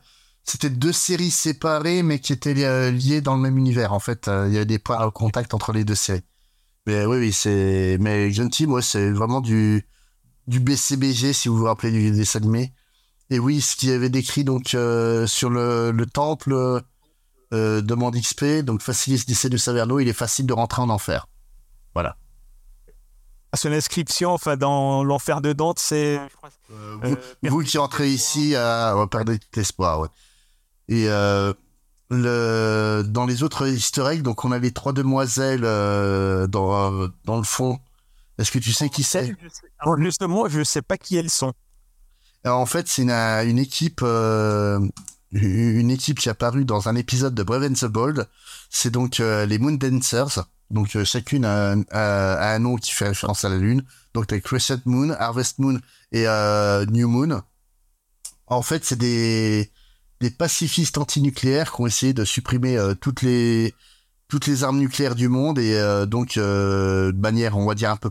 c'était 0.44 0.72
deux 0.72 0.94
séries 0.94 1.30
séparées, 1.30 2.02
mais 2.02 2.20
qui 2.20 2.34
étaient 2.34 2.56
liées 2.92 3.22
dans 3.22 3.36
le 3.36 3.42
même 3.42 3.58
univers. 3.58 3.94
En 3.94 4.00
fait, 4.00 4.28
il 4.48 4.54
y 4.54 4.58
avait 4.58 4.66
des 4.66 4.80
points 4.80 5.06
de 5.06 5.12
contact 5.12 5.54
entre 5.54 5.74
les 5.74 5.84
deux 5.84 5.94
séries. 5.94 6.24
Mais 6.88 7.06
oui, 7.06 7.18
oui, 7.18 7.34
c'est. 7.34 7.98
Mais 8.00 8.32
John 8.32 8.50
Team, 8.50 8.72
ouais, 8.72 8.82
c'est 8.82 9.12
vraiment 9.12 9.42
du 9.42 9.86
du 10.48 10.60
BCBG, 10.60 11.34
si 11.34 11.48
vous 11.50 11.58
vous 11.58 11.66
rappelez 11.66 11.92
du 11.92 12.12
dessin 12.12 12.40
animé. 12.40 12.74
Et 13.30 13.40
oui, 13.40 13.60
ce 13.62 13.76
qu'il 13.76 13.92
avait 13.92 14.10
décrit 14.10 14.44
donc 14.46 14.74
euh, 14.74 15.28
sur 15.28 15.50
le, 15.50 15.92
le 15.92 16.06
temple 16.06 16.54
euh, 17.54 17.82
de 17.82 17.94
Monde 17.94 18.16
XP, 18.16 18.62
donc 18.64 18.82
Facilis 18.82 19.26
Dicé 19.28 19.50
de 19.50 19.58
Saverno, 19.58 20.00
il 20.00 20.08
est 20.08 20.14
facile 20.14 20.46
de 20.46 20.54
rentrer 20.54 20.82
en 20.82 20.90
enfer. 20.90 21.28
Son 23.56 23.72
inscription, 23.72 24.32
enfin 24.34 24.56
dans 24.56 25.04
l'enfer 25.04 25.42
de 25.42 25.52
Dante, 25.54 25.80
c'est 25.80 26.20
Euh, 26.72 26.98
Euh, 27.04 27.16
vous, 27.42 27.50
vous 27.50 27.64
qui 27.64 27.78
rentrez 27.78 28.10
ici, 28.10 28.56
à 28.56 28.92
on 28.94 29.00
va 29.00 29.08
perdre 29.08 29.34
tout 29.34 29.60
espoir, 29.60 30.02
ouais. 30.02 30.10
Et 30.90 31.10
euh, 31.10 31.54
le, 32.10 33.04
dans 33.08 33.26
les 33.26 33.44
autres 33.44 33.68
easter 33.68 34.06
eggs, 34.12 34.22
donc 34.22 34.46
on 34.46 34.52
a 34.52 34.60
les 34.60 34.72
trois 34.72 34.94
demoiselles 34.94 35.64
euh, 35.64 36.46
dans, 36.46 37.08
dans 37.26 37.38
le 37.38 37.44
fond. 37.44 37.80
Est-ce 38.38 38.52
que 38.52 38.60
tu 38.60 38.72
sais 38.74 38.90
qui 38.90 39.04
c'est? 39.04 39.34
justement, 40.00 40.48
je 40.48 40.64
sais 40.64 40.82
pas 40.82 40.98
qui 40.98 41.16
elles 41.18 41.30
sont. 41.30 41.54
Alors, 42.44 42.60
En 42.60 42.66
fait, 42.66 42.88
c'est 42.88 43.02
une, 43.02 43.12
une 43.12 43.58
équipe, 43.60 44.02
euh, 44.04 44.80
une 45.32 45.90
équipe 45.92 46.20
qui 46.20 46.30
est 46.30 46.32
apparue 46.32 46.66
dans 46.66 46.88
un 46.88 46.96
épisode 46.96 47.34
de 47.36 47.44
Brave 47.44 47.64
and 47.64 47.74
the 47.74 47.86
Bold. 47.86 48.28
C'est 48.70 48.92
donc 48.92 49.20
euh, 49.20 49.46
les 49.46 49.58
Moon 49.60 49.72
Dancers. 49.74 50.46
Donc 50.70 50.96
euh, 50.96 51.06
chacune 51.06 51.46
a, 51.46 51.72
un- 51.72 51.82
a- 51.92 52.34
a 52.36 52.56
un 52.56 52.60
nom 52.60 52.76
qui 52.76 52.92
fait 52.92 53.08
référence 53.08 53.44
à 53.46 53.50
la 53.50 53.58
lune. 53.58 53.84
Donc 54.14 54.28
t'as 54.28 54.40
Crescent 54.40 54.82
Moon, 54.86 55.12
Harvest 55.18 55.60
Moon 55.60 55.80
et 56.12 56.26
New 56.92 57.08
Moon. 57.08 57.42
En 58.48 58.62
fait, 58.62 58.86
c'est 58.86 58.98
des 58.98 59.72
des 60.20 60.32
pacifistes 60.32 60.98
antinucléaires 60.98 61.72
qui 61.72 61.82
ont 61.82 61.88
essayé 61.88 62.12
de 62.14 62.26
supprimer 62.26 62.78
toutes 63.02 63.22
les 63.22 63.74
toutes 64.30 64.48
les 64.48 64.64
armes 64.64 64.80
nucléaires 64.80 65.16
du 65.16 65.28
monde 65.30 65.60
et 65.60 66.06
donc 66.08 66.36
de 66.38 67.12
manière, 67.18 67.58
on 67.58 67.66
va 67.66 67.76
dire 67.76 67.92
un 67.92 67.98
peu 67.98 68.10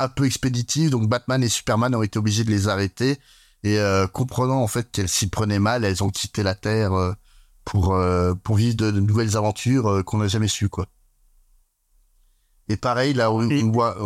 un 0.00 0.08
peu 0.08 0.24
expéditive. 0.26 0.90
Donc 0.90 1.08
Batman 1.08 1.42
et 1.42 1.48
Superman 1.48 1.94
ont 1.94 2.02
été 2.02 2.18
obligés 2.18 2.44
de 2.44 2.50
les 2.50 2.68
arrêter 2.68 3.18
et 3.62 3.78
euh, 3.78 4.06
comprenant 4.06 4.62
en 4.62 4.66
fait 4.66 4.90
qu'elles 4.90 5.08
s'y 5.08 5.28
prenaient 5.28 5.58
mal, 5.58 5.84
elles 5.84 6.02
ont 6.02 6.10
quitté 6.10 6.42
la 6.42 6.54
Terre 6.54 6.92
euh, 6.94 7.12
pour 7.64 7.94
euh, 7.94 8.34
pour 8.34 8.56
vivre 8.56 8.76
de, 8.76 8.90
de 8.90 9.00
nouvelles 9.00 9.36
aventures 9.36 10.02
qu'on 10.04 10.18
n'a 10.18 10.28
jamais 10.28 10.48
su 10.48 10.68
quoi. 10.68 10.86
Et 12.68 12.76
pareil 12.76 13.14
là, 13.14 13.30
on, 13.32 13.48
Et- 13.50 13.62
on 13.62 13.70
voit. 13.72 13.96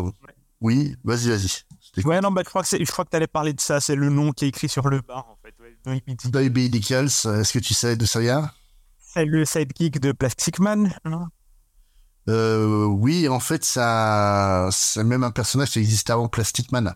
oui, 0.61 0.97
vas-y, 1.05 1.29
vas-y. 1.29 1.49
Ouais, 2.05 2.21
non, 2.21 2.33
bah, 2.33 2.43
je 2.45 2.49
crois 2.49 2.65
que 2.65 2.85
je 2.85 2.91
crois 2.91 3.05
que 3.05 3.11
t'allais 3.11 3.29
parler 3.29 3.53
de 3.53 3.61
ça. 3.61 3.81
C'est 3.81 3.95
le 3.95 4.09
nom 4.09 4.33
qui 4.33 4.47
est 4.47 4.49
écrit 4.49 4.69
sur 4.69 4.89
le 4.89 5.01
bar, 5.01 5.29
en 5.29 5.39
fait. 5.43 5.55
Ouais, 5.87 6.03
Nichols, 6.69 7.05
est-ce 7.07 7.53
que 7.53 7.59
tu 7.61 7.73
sais 7.75 7.95
d'où 7.97 8.07
ça 8.07 8.19
vient 8.21 8.51
C'est 8.99 9.25
le 9.27 9.45
sidekick 9.45 10.01
de 10.01 10.11
Plastic 10.13 10.59
Man. 10.59 10.93
non 11.05 11.27
euh, 12.29 12.85
Oui, 12.87 13.29
en 13.29 13.41
fait, 13.41 13.64
ça, 13.64 14.68
c'est 14.72 15.05
même 15.05 15.25
un 15.25 15.31
personnage 15.31 15.70
qui 15.70 15.79
existait 15.81 16.12
avant 16.12 16.29
Plastic 16.29 16.72
Man. 16.72 16.95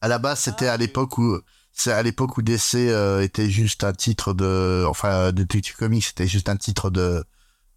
À 0.00 0.08
la 0.08 0.18
base, 0.18 0.40
c'était 0.40 0.68
Ah, 0.68 0.68
à 0.68 0.76
ok. 0.76 0.78
l'époque 0.78 1.18
où 1.18 1.38
c'est 1.72 1.92
à 1.92 2.02
l'époque 2.02 2.36
où 2.38 2.42
DC 2.42 2.74
euh, 2.90 3.20
était 3.22 3.48
juste 3.50 3.84
un 3.84 3.92
titre 3.92 4.34
de, 4.34 4.84
enfin, 4.88 5.32
Detective 5.32 5.76
Comics, 5.76 6.04
c'était 6.04 6.26
juste 6.26 6.48
un 6.48 6.56
titre 6.56 6.90
de 6.90 7.24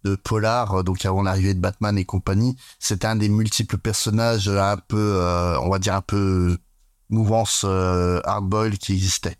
de 0.04 0.16
polar, 0.16 0.74
euh, 0.80 0.82
donc 0.84 1.04
avant 1.06 1.22
l'arrivée 1.22 1.54
de 1.54 1.60
Batman 1.60 1.96
et 1.98 2.04
compagnie, 2.04 2.56
c'était 2.80 3.06
un 3.06 3.16
des 3.16 3.28
multiples 3.28 3.78
personnages 3.78 4.48
un 4.48 4.76
peu, 4.76 4.98
euh, 4.98 5.58
on 5.60 5.70
va 5.70 5.78
dire 5.78 5.94
un 5.96 6.02
peu 6.02 6.58
mouvance 7.10 7.62
euh, 7.64 8.20
hardboil 8.24 8.78
qui 8.78 8.94
existait. 8.94 9.36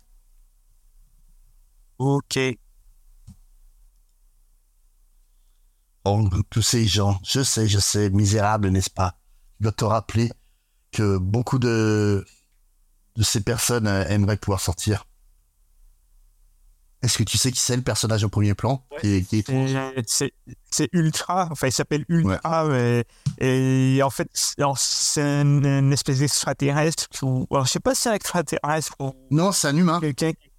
Ok. 1.97 2.37
Oh, 6.05 6.27
tous 6.49 6.61
ces 6.61 6.85
gens, 6.85 7.19
je 7.23 7.41
sais, 7.43 7.67
je 7.67 7.79
sais, 7.79 8.09
misérable, 8.09 8.69
n'est-ce 8.69 8.89
pas? 8.89 9.17
Tu 9.57 9.63
dois 9.63 9.71
te 9.71 9.85
rappeler 9.85 10.31
que 10.91 11.17
beaucoup 11.17 11.59
de, 11.59 12.25
de 13.15 13.23
ces 13.23 13.41
personnes 13.41 13.87
euh, 13.87 14.05
aimeraient 14.09 14.37
pouvoir 14.37 14.59
sortir. 14.59 15.05
Est-ce 17.01 17.17
que 17.17 17.23
tu 17.23 17.37
sais 17.37 17.51
qui 17.51 17.59
c'est 17.59 17.75
le 17.75 17.81
personnage 17.81 18.23
au 18.23 18.29
premier 18.29 18.53
plan? 18.53 18.85
Ouais. 18.91 19.19
Et 19.19 19.25
C'est, 20.07 20.89
Ultra, 20.93 21.49
enfin 21.51 21.67
il 21.67 21.71
s'appelle 21.73 22.05
Ultra, 22.07 22.65
mais- 22.69 23.03
et 23.39 24.01
en 24.01 24.09
fait 24.09 24.29
c'est 24.33 24.61
une, 25.41 25.65
une 25.65 25.91
espèce 25.91 26.19
d'extraterrestre. 26.19 27.07
Ou, 27.23 27.45
alors, 27.51 27.65
je 27.65 27.71
sais 27.71 27.79
pas 27.81 27.93
si 27.93 28.03
c'est 28.03 28.09
un 28.09 28.13
extraterrestre 28.13 28.93
ou 28.99 29.11
Non, 29.31 29.51
c'est 29.51 29.67
un 29.67 29.75
humain. 29.75 29.99
quelqu'un 29.99 30.31
qui... 30.31 30.49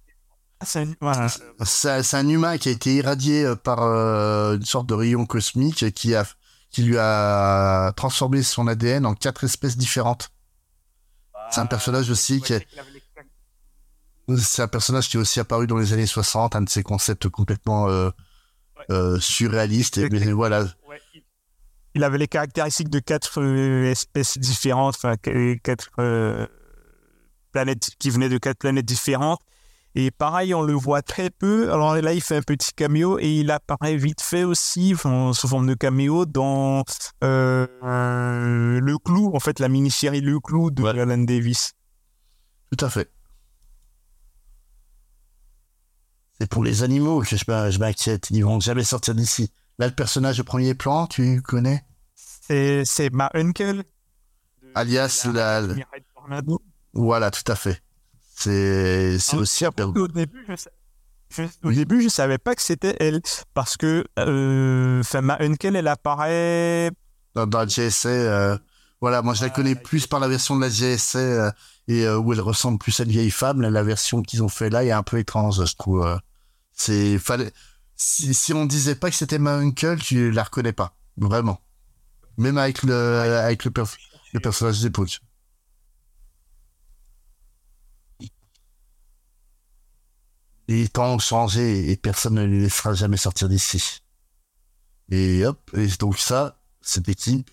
Ah, 0.65 0.67
c'est 0.67 0.79
un- 0.81 0.95
voilà. 1.01 2.23
Humain 2.29 2.57
qui 2.57 2.69
a 2.69 2.71
été 2.71 2.95
irradié 2.95 3.43
euh, 3.45 3.55
par 3.55 3.83
euh, 3.83 4.55
une 4.55 4.65
sorte 4.65 4.87
de 4.87 4.93
rayon 4.93 5.25
cosmique 5.25 5.91
qui 5.93 6.15
a 6.15 6.25
qui 6.71 6.83
lui 6.83 6.97
a 6.97 7.93
transformé 7.95 8.43
son 8.43 8.67
ADN 8.67 9.05
en 9.05 9.13
quatre 9.15 9.43
espèces 9.45 9.77
différentes. 9.77 10.29
C'est 11.51 11.61
un 11.61 11.65
personnage 11.67 12.09
aussi 12.09 12.41
qui 12.41 12.53
est- 12.53 12.67
C'est 14.39 14.63
un 14.63 14.67
personnage 14.67 15.07
qui 15.07 15.17
est 15.17 15.19
aussi 15.19 15.39
apparu 15.39 15.67
dans 15.67 15.77
les 15.77 15.93
années 15.93 16.07
60, 16.07 16.55
un 16.55 16.63
de 16.63 16.69
ces 16.69 16.81
concepts 16.83 17.29
complètement 17.29 17.87
euh, 17.87 18.09
Ouais. 18.77 18.85
euh, 18.89 19.19
surréalistes. 19.19 19.97
Et, 19.99 20.09
mais 20.09 20.31
voilà, 20.31 20.63
Ouais, 20.89 20.99
il- 21.13 21.23
Il 21.93 22.03
avait 22.03 22.17
les 22.17 22.27
caractéristiques 22.27 22.89
de 22.89 22.99
quatre 22.99 23.41
espèces 23.85 24.37
différentes, 24.37 24.95
enfin 24.97 25.15
qu- 25.15 25.59
quatre 25.63 25.91
planètes 27.53 27.91
qui 27.99 28.09
venaient 28.09 28.27
de 28.29 28.37
quatre 28.37 28.57
planètes 28.57 28.85
différentes. 28.85 29.39
Et 29.97 30.11
pareil, 30.11 30.53
on 30.53 30.61
le 30.61 30.73
voit 30.73 31.01
très 31.01 31.29
peu. 31.29 31.71
Alors 31.71 31.95
là, 31.95 32.13
il 32.13 32.21
fait 32.21 32.35
un 32.35 32.41
petit 32.41 32.73
caméo 32.73 33.17
et 33.17 33.31
il 33.39 33.49
apparaît 33.49 33.95
vite 33.95 34.21
fait 34.21 34.43
aussi, 34.43 34.91
enfin, 34.93 35.31
sous 35.33 35.47
forme 35.47 35.67
de 35.67 35.73
caméo, 35.73 36.25
dans 36.25 36.83
euh, 37.23 37.65
euh, 37.83 38.79
Le 38.81 38.97
Clou, 38.97 39.31
en 39.33 39.39
fait, 39.39 39.59
la 39.59 39.69
mini-série 39.69 40.19
Le 40.21 40.39
Clou 40.41 40.69
de 40.69 40.83
Ouais. 40.83 40.99
Alan 40.99 41.17
Davis. 41.19 41.71
tout 42.75 42.85
à 42.85 42.89
fait. 42.89 43.09
C'est 46.39 46.49
pour 46.49 46.63
les 46.63 46.83
animaux 46.83 47.21
que 47.21 47.35
je 47.37 47.45
m'in- 47.47 47.69
je 47.69 47.79
m'inquiète. 47.79 48.27
Ils 48.31 48.43
vont 48.43 48.59
jamais 48.59 48.83
sortir 48.83 49.15
d'ici. 49.15 49.51
Là, 49.79 49.87
le 49.87 49.93
personnage 49.95 50.39
au 50.41 50.43
premier 50.43 50.73
plan, 50.75 51.07
tu 51.07 51.41
connais? 51.41 51.85
C'est 52.13 53.09
ma 53.13 53.29
uncle. 53.33 53.77
de 53.77 53.85
Alias 54.75 55.25
la- 55.33 55.61
Tornado. 56.13 56.61
Voilà, 56.93 57.31
tout 57.31 57.49
à 57.49 57.55
fait. 57.55 57.81
C'est 58.37 59.17
Ah, 59.31 59.37
aussi 59.37 59.65
un 59.65 59.71
Au 59.95 60.07
début, 60.07 60.45
je, 60.47 60.55
sa- 60.55 60.69
je- 61.29 61.43
au 61.63 61.71
début, 61.71 62.01
je 62.01 62.09
savais 62.09 62.37
pas 62.37 62.53
que 62.55 62.61
c'était 62.61 62.95
elle 62.99 63.21
parce 63.53 63.77
que 63.77 64.05
euh, 64.19 64.99
enfin, 64.99 65.21
ma 65.21 65.37
Uncle, 65.39 65.75
elle 65.75 65.87
apparaît. 65.87 66.91
dans, 67.33 67.47
dans 67.47 67.59
la 67.59 67.65
GSA. 67.67 68.09
euh, 68.09 68.57
voilà, 69.01 69.21
moi 69.21 69.33
je 69.33 69.43
la 69.43 69.49
connais 69.49 69.75
plus 69.75 70.07
par 70.07 70.19
la 70.19 70.27
version 70.27 70.55
de 70.55 70.61
la 70.61 70.69
GSA 70.69 71.19
euh, 71.19 71.51
et 71.87 72.05
euh, 72.05 72.17
où 72.17 72.33
elle 72.33 72.41
ressemble 72.41 72.77
plus 72.79 72.99
à 72.99 73.03
une 73.03 73.11
vieille 73.11 73.31
femme. 73.31 73.61
La, 73.61 73.69
la 73.69 73.83
version 73.83 74.21
qu'ils 74.21 74.43
ont 74.43 74.49
fait 74.49 74.69
là 74.69 74.83
est 74.83 74.91
un 74.91 75.03
peu 75.03 75.17
étrange, 75.19 75.63
je 75.65 75.75
trouve. 75.75 76.05
euh. 76.05 76.17
c'est 76.73 77.17
fallait 77.19 77.51
si, 77.95 78.33
si 78.33 78.53
on 78.53 78.65
disait 78.65 78.95
pas 78.95 79.09
que 79.09 79.15
c'était 79.15 79.39
ma 79.39 79.55
uncle, 79.55 79.97
tu 80.01 80.29
la 80.31 80.43
reconnais 80.43 80.73
pas, 80.73 80.95
vraiment. 81.17 81.61
Même 82.37 82.57
avec 82.57 82.83
le 82.83 82.93
avec 82.93 83.63
le, 83.63 83.71
perf- 83.71 83.95
le 84.33 84.39
personnage 84.41 84.81
d'époque. 84.81 85.21
Les 90.67 90.87
temps 90.87 91.13
ont 91.13 91.19
changé 91.19 91.91
et 91.91 91.95
personne 91.97 92.35
ne 92.35 92.45
les 92.45 92.61
laissera 92.61 92.93
jamais 92.93 93.17
sortir 93.17 93.47
d'ici. 93.49 94.01
Et 95.09 95.45
hop, 95.45 95.59
et 95.77 95.87
donc 95.99 96.17
ça, 96.17 96.57
cette 96.81 97.07
équipe. 97.07 97.49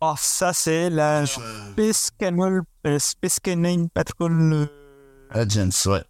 Oh, 0.00 0.14
ça, 0.16 0.52
c'est 0.52 0.90
la 0.90 1.24
Space 1.26 2.10
Canal, 2.18 2.60
euh, 2.86 2.98
Space 2.98 3.40
Canine 3.40 3.88
Patrol 3.88 4.52
euh, 4.52 4.66
Agents, 5.30 5.70
ouais. 5.86 6.04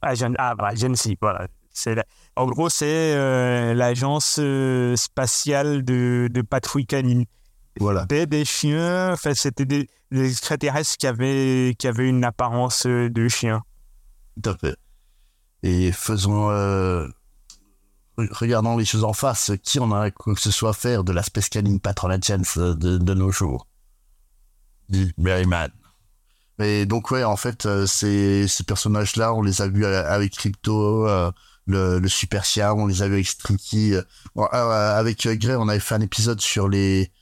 Agent, 0.00 0.32
ah, 0.38 0.54
bah, 0.54 0.68
Agency, 0.68 1.18
voilà. 1.20 1.48
La- 1.86 2.04
en 2.36 2.46
gros, 2.46 2.68
c'est 2.70 3.14
euh, 3.14 3.74
l'agence 3.74 4.36
euh, 4.40 4.96
spatiale 4.96 5.84
de, 5.84 6.28
de 6.30 6.42
patrouille 6.42 6.86
canine. 6.86 7.24
Voilà. 7.78 8.02
C'était 8.02 8.26
des 8.26 8.44
chiens, 8.44 9.12
enfin, 9.12 9.34
c'était 9.34 9.64
des, 9.64 9.88
des 10.10 10.30
extraterrestres 10.30 10.96
qui 10.96 11.06
avaient, 11.06 11.74
qui 11.78 11.86
avaient 11.86 12.08
une 12.08 12.24
apparence 12.24 12.86
de 12.86 13.28
chiens. 13.28 13.62
Et 15.62 15.92
faisons, 15.92 16.50
euh, 16.50 17.06
re- 18.16 18.32
regardons 18.32 18.76
les 18.76 18.84
choses 18.84 19.04
en 19.04 19.12
face. 19.12 19.52
Qui 19.62 19.78
en 19.80 19.92
a 19.92 20.10
quoi 20.10 20.34
que 20.34 20.40
ce 20.40 20.50
soit 20.50 20.70
à 20.70 20.72
faire 20.72 21.04
de 21.04 21.12
la 21.12 21.22
Space 21.22 21.50
Agents 21.54 22.42
euh, 22.56 22.74
de, 22.74 23.14
nos 23.14 23.30
jours? 23.30 23.66
Dit 24.88 25.12
Merryman. 25.18 25.70
Et 26.60 26.86
donc, 26.86 27.10
ouais, 27.10 27.24
en 27.24 27.36
fait, 27.36 27.66
euh, 27.66 27.86
ces, 27.86 28.48
ces 28.48 28.64
personnages-là, 28.64 29.34
on 29.34 29.42
les 29.42 29.62
a 29.62 29.68
vus 29.68 29.86
avec 29.86 30.32
Crypto, 30.32 31.06
le, 31.66 31.98
le 31.98 32.08
Super 32.08 32.44
Chien, 32.44 32.72
on 32.72 32.86
les 32.86 33.02
a 33.02 33.08
vus 33.08 33.14
avec 33.14 33.26
Streaky. 33.28 33.94
avec 34.36 35.28
Grey, 35.28 35.54
on 35.56 35.68
avait 35.68 35.80
fait 35.80 35.94
un 35.94 36.00
épisode 36.00 36.40
sur 36.40 36.68
les. 36.68 37.12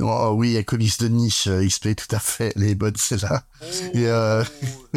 Oh, 0.00 0.34
oui, 0.36 0.50
il 0.50 0.52
y 0.54 0.56
a 0.56 0.64
Comics 0.64 0.98
de 1.00 1.08
niche, 1.08 1.46
euh, 1.46 1.64
XP, 1.64 1.94
tout 1.94 2.16
à 2.16 2.18
fait, 2.18 2.52
les 2.56 2.74
bonnes, 2.74 2.96
c'est 2.96 3.22
là. 3.22 3.44
Et, 3.92 4.08
euh, 4.08 4.42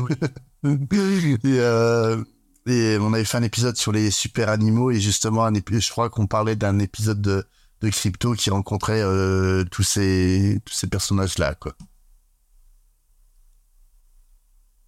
et, 0.64 1.38
euh, 1.46 2.24
et 2.68 2.98
on 3.00 3.14
avait 3.14 3.24
fait 3.24 3.38
un 3.38 3.44
épisode 3.44 3.78
sur 3.78 3.92
les 3.92 4.12
super 4.12 4.50
animaux 4.50 4.92
et 4.92 5.00
justement 5.00 5.46
un 5.46 5.54
je 5.54 5.90
crois 5.90 6.10
qu'on 6.10 6.28
parlait 6.28 6.56
d'un 6.56 6.80
épisode 6.80 7.22
de, 7.22 7.46
de 7.82 7.90
Crypto 7.90 8.34
qui 8.34 8.50
rencontrait 8.50 9.02
euh, 9.02 9.64
tous 9.72 9.84
ces 9.84 10.60
tous 10.66 10.74
ces 10.74 10.88
personnages 10.88 11.38
là 11.38 11.56
quoi. 11.56 11.74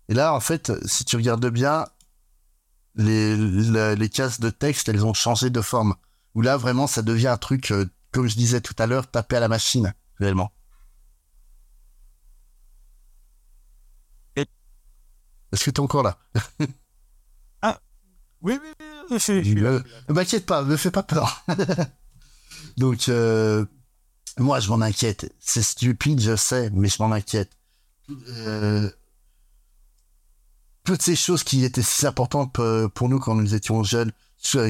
Et 0.10 0.14
là 0.14 0.34
en 0.34 0.39
fait 0.39 0.74
si 0.86 1.05
tu 1.05 1.16
regardes 1.16 1.49
bien 1.49 1.86
les 2.95 3.38
les 3.95 4.10
cases 4.10 4.41
de 4.41 4.49
texte 4.49 4.89
elles 4.89 5.05
ont 5.05 5.14
changé 5.14 5.49
de 5.49 5.62
forme 5.62 5.95
où 6.36 6.41
là 6.41 6.57
vraiment 6.57 6.88
ça 6.88 7.01
devient 7.01 7.28
un 7.28 7.38
truc 7.38 7.72
euh, 7.72 7.86
comme 8.12 8.28
je 8.28 8.36
disais 8.36 8.60
tout 8.60 8.76
à 8.78 8.88
l'heure 8.88 9.10
tapé 9.10 9.38
à 9.38 9.39
la 9.39 9.47
machine 9.47 9.93
réellement. 10.20 10.51
Est-ce 15.51 15.63
que 15.65 15.72
t'es 15.72 15.80
encore 15.80 16.03
là? 16.03 16.20
Oui, 18.41 18.53
oui, 18.61 18.70
oui, 18.80 18.86
je, 19.11 19.17
suis. 19.17 19.55
Ne 19.55 19.82
ne 20.07 20.13
m'inquiète 20.13 20.45
pas, 20.45 20.63
me 20.63 20.78
fais 20.78 20.91
pas 20.91 21.03
peur. 21.03 21.43
Donc, 22.78 23.09
euh, 23.09 23.65
moi, 24.38 24.61
je 24.61 24.70
m'en 24.70 24.82
inquiète. 24.82 25.34
C'est 25.39 25.61
stupide, 25.61 26.22
je 26.22 26.36
sais, 26.38 26.70
mais 26.70 26.88
je 26.88 27.03
m'en 27.03 27.11
inquiète. 27.11 27.51
Euh, 28.09 28.89
toutes 30.86 31.01
ces 31.01 31.17
choses 31.17 31.43
qui 31.43 31.65
étaient 31.65 31.82
si 31.82 32.07
importantes 32.07 32.57
euh, 32.59 32.88
pour 32.88 33.09
nous 33.09 33.20
quand 33.20 33.36
nous 33.36 33.53
étions 33.55 33.84
jeunes, 33.84 34.13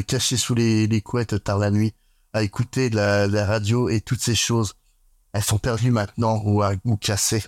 cachées 0.07 0.37
sous 0.37 0.55
les, 0.55 0.87
les 0.87 1.01
couettes 1.01 1.43
tard 1.43 1.59
la 1.59 1.69
nuit, 1.69 1.93
à 2.33 2.41
écouter 2.41 2.89
la, 2.89 3.27
la 3.27 3.45
radio 3.45 3.87
et 3.87 4.01
toutes 4.01 4.21
ces 4.21 4.35
choses, 4.35 4.73
elles 5.33 5.43
sont 5.43 5.57
perdues 5.59 5.91
maintenant 5.91 6.41
ou, 6.45 6.61
à- 6.61 6.73
ou 6.85 6.97
cassées. 6.97 7.43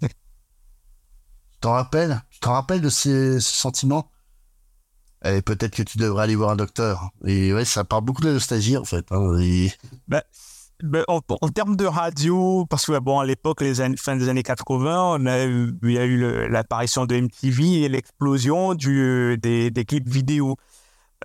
Tu 0.00 0.08
t'en 1.60 1.72
rappelles? 1.72 2.22
Tu 2.30 2.40
t'en 2.40 2.52
rappelles 2.52 2.80
de 2.80 2.88
ces, 2.88 3.40
ce 3.40 3.54
sentiment? 3.56 4.10
Et 5.24 5.40
peut-être 5.40 5.74
que 5.76 5.82
tu 5.84 5.98
devrais 5.98 6.24
aller 6.24 6.34
voir 6.34 6.50
un 6.50 6.56
docteur. 6.56 7.10
Et 7.24 7.52
ouais, 7.54 7.64
ça 7.64 7.84
parle 7.84 8.04
beaucoup 8.04 8.22
de 8.22 8.32
nostalgie 8.32 8.76
en 8.76 8.84
fait. 8.84 9.06
hein, 9.12 9.38
et- 9.40 9.72
Ben, 10.08 11.04
en, 11.06 11.20
en 11.40 11.48
termes 11.48 11.76
de 11.76 11.84
radio, 11.84 12.66
parce 12.66 12.86
que 12.86 12.98
bon, 12.98 13.20
à 13.20 13.24
l'époque, 13.24 13.60
les 13.60 13.80
années, 13.80 13.96
fin 13.96 14.16
des 14.16 14.28
années 14.28 14.42
80, 14.42 15.00
on 15.20 15.26
a 15.26 15.44
eu, 15.44 15.72
il 15.84 15.92
y 15.92 15.98
a 15.98 16.04
eu 16.04 16.48
l'apparition 16.48 17.06
de 17.06 17.14
MTV 17.14 17.82
et 17.82 17.88
l'explosion 17.88 18.74
des, 18.74 19.70
des 19.70 19.84
clips 19.84 20.08
vidéo. 20.08 20.56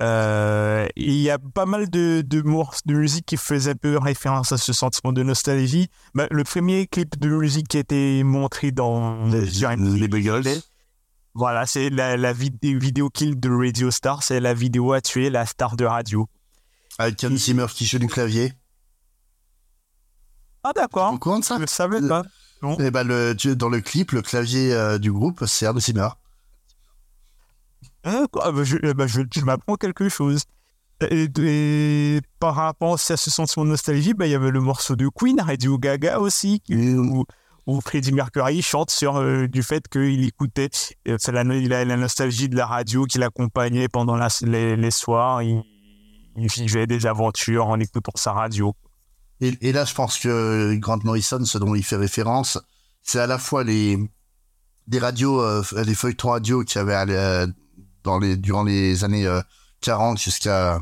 Euh, 0.02 0.88
il 0.96 1.14
y 1.16 1.30
a 1.30 1.40
pas 1.40 1.66
mal 1.66 1.90
de, 1.90 2.22
de 2.26 2.42
de 2.42 2.94
musique 2.94 3.26
qui 3.26 3.38
faisaient 3.38 3.72
un 3.72 3.76
peu 3.76 3.98
référence 3.98 4.52
à 4.52 4.58
ce 4.58 4.72
sentiment 4.74 5.12
de 5.14 5.24
nostalgie. 5.24 5.90
Ben, 6.14 6.28
le 6.30 6.44
premier 6.44 6.86
clip 6.88 7.18
de 7.20 7.30
musique 7.30 7.68
qui 7.68 7.78
a 7.78 7.80
été 7.80 8.24
montré 8.24 8.72
dans 8.72 9.26
MTV, 9.28 9.98
les 10.00 10.08
Buggles. 10.08 10.48
voilà, 11.34 11.66
c'est 11.66 11.90
la, 11.90 12.16
la 12.18 12.32
vidéo, 12.34 12.80
vidéo 12.80 13.10
kill 13.10 13.40
de 13.40 13.50
Radio 13.50 13.90
Star, 13.92 14.22
c'est 14.24 14.40
la 14.40 14.54
vidéo 14.54 14.94
à 14.94 15.02
tuer 15.02 15.30
la 15.30 15.46
star 15.46 15.76
de 15.76 15.86
radio. 15.86 16.28
Avec 17.00 17.24
Hans 17.24 17.36
Zimmer 17.36 17.66
qui 17.74 17.86
joue 17.86 18.00
du 18.00 18.08
clavier. 18.08 18.54
Ah 20.64 20.72
d'accord, 20.76 21.14
Au 21.14 21.18
courant 21.18 21.40
de 21.40 21.46
ça? 21.46 21.56
Je 21.58 21.62
ne 21.62 21.68
savais 21.68 22.06
pas. 22.08 22.24
Et 22.80 22.90
ben 22.92 23.04
le, 23.04 23.34
tu- 23.36 23.56
dans 23.56 23.70
le 23.70 23.82
clip, 23.82 24.12
le 24.12 24.22
clavier 24.22 24.74
euh, 24.74 24.98
du 24.98 25.12
groupe, 25.12 25.44
c'est 25.46 25.68
Hans 25.68 25.80
Zimmer. 25.80 26.10
Ah, 28.04 28.26
quoi, 28.32 28.52
bah, 28.52 28.64
je, 28.64 28.78
eh 28.84 28.94
ben, 28.94 29.08
je, 29.08 29.22
m'apprends 29.44 29.76
quelque 29.76 30.10
chose. 30.10 30.44
Et, 31.10 32.22
par 32.40 32.56
rapport 32.56 32.96
à 32.96 32.98
ce 32.98 33.16
sentiment 33.18 33.66
de 33.66 33.72
nostalgie, 33.72 34.14
bah, 34.14 34.26
il 34.26 34.32
y 34.32 34.36
avait 34.36 34.52
le 34.52 34.62
morceau 34.62 34.96
de 34.96 35.08
Queen, 35.10 35.40
Radio 35.40 35.78
Gaga 35.78 36.20
aussi, 36.20 36.62
où, 36.70 37.26
où 37.68 37.82
Freddie 37.82 38.14
Mercury 38.14 38.62
chante 38.62 38.90
sur 38.90 39.18
euh, 39.18 39.48
du 39.48 39.62
fait 39.62 39.88
qu'il 39.88 40.24
écoutait, 40.24 40.70
euh, 41.08 41.18
la, 41.28 41.44
il 41.56 41.74
a 41.74 41.86
la 41.86 41.98
nostalgie 41.98 42.50
de 42.50 42.56
la 42.56 42.66
radio 42.66 43.06
qui 43.06 43.20
l'accompagnait 43.20 43.90
pendant 43.90 44.16
la- 44.16 44.30
les, 44.42 44.76
les 44.76 44.92
soirs. 44.92 45.44
Il, 45.44 45.62
il 46.38 46.48
vivait 46.48 46.88
des 46.88 47.06
aventures 47.06 47.68
en 47.68 47.80
écoutant 47.80 48.14
sa 48.16 48.32
radio. 48.32 48.74
Et, 49.40 49.72
là, 49.72 49.86
je 49.86 49.94
pense 49.94 50.18
que 50.18 50.76
Grant 50.76 51.00
Morrison, 51.04 51.44
ce 51.46 51.58
dont 51.58 51.76
il 51.76 51.84
fait 51.84 51.96
référence, 51.96 52.60
c'est 53.04 53.20
à 53.20 53.28
la 53.28 53.38
fois 53.38 53.64
les 53.64 54.00
des 54.88 55.00
radios, 55.00 55.42
euh, 55.42 55.62
les 55.86 55.94
feuilletons 55.94 56.30
radio 56.30 56.64
qui 56.64 56.80
avaient 56.80 56.96
euh, 57.10 57.46
durant 58.38 58.64
les 58.64 59.04
années 59.04 59.26
euh, 59.26 59.42
40 59.82 60.20
jusqu'à 60.20 60.82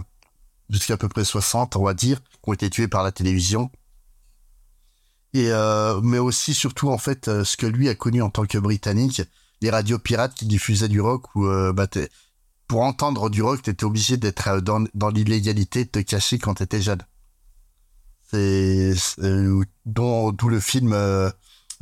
jusqu'à 0.70 0.96
à 0.96 0.98
peu 0.98 1.10
près 1.10 1.24
60, 1.24 1.76
on 1.76 1.84
va 1.84 1.94
dire, 1.94 2.22
qui 2.22 2.50
ont 2.50 2.54
été 2.54 2.70
tués 2.70 2.88
par 2.88 3.04
la 3.04 3.12
télévision. 3.12 3.70
Et 5.34 5.52
euh, 5.52 6.00
mais 6.02 6.18
aussi 6.18 6.54
surtout 6.54 6.90
en 6.90 6.98
fait 6.98 7.28
euh, 7.28 7.44
ce 7.44 7.58
que 7.58 7.66
lui 7.66 7.90
a 7.90 7.96
connu 7.96 8.22
en 8.22 8.30
tant 8.30 8.46
que 8.46 8.58
britannique, 8.58 9.22
les 9.62 9.70
radios 9.70 10.00
pirates 10.00 10.34
qui 10.34 10.46
diffusaient 10.46 10.88
du 10.88 11.02
rock 11.02 11.26
euh, 11.36 11.74
bah, 11.74 11.88
pour 12.68 12.82
entendre 12.82 13.30
du 13.30 13.44
rock, 13.44 13.62
t'étais 13.62 13.84
obligé 13.84 14.18
d'être 14.18 14.48
euh, 14.48 14.62
dans, 14.62 14.84
dans 14.94 15.10
l'illégalité, 15.10 15.86
de 15.86 15.90
te 15.90 16.00
cacher 16.00 16.40
quand 16.40 16.56
t'étais 16.56 16.82
jeune. 16.82 17.02
C'est 18.32 18.94
euh, 19.20 19.64
d'où 19.86 20.50
le 20.50 20.60
film 20.60 20.94
euh, 20.94 21.30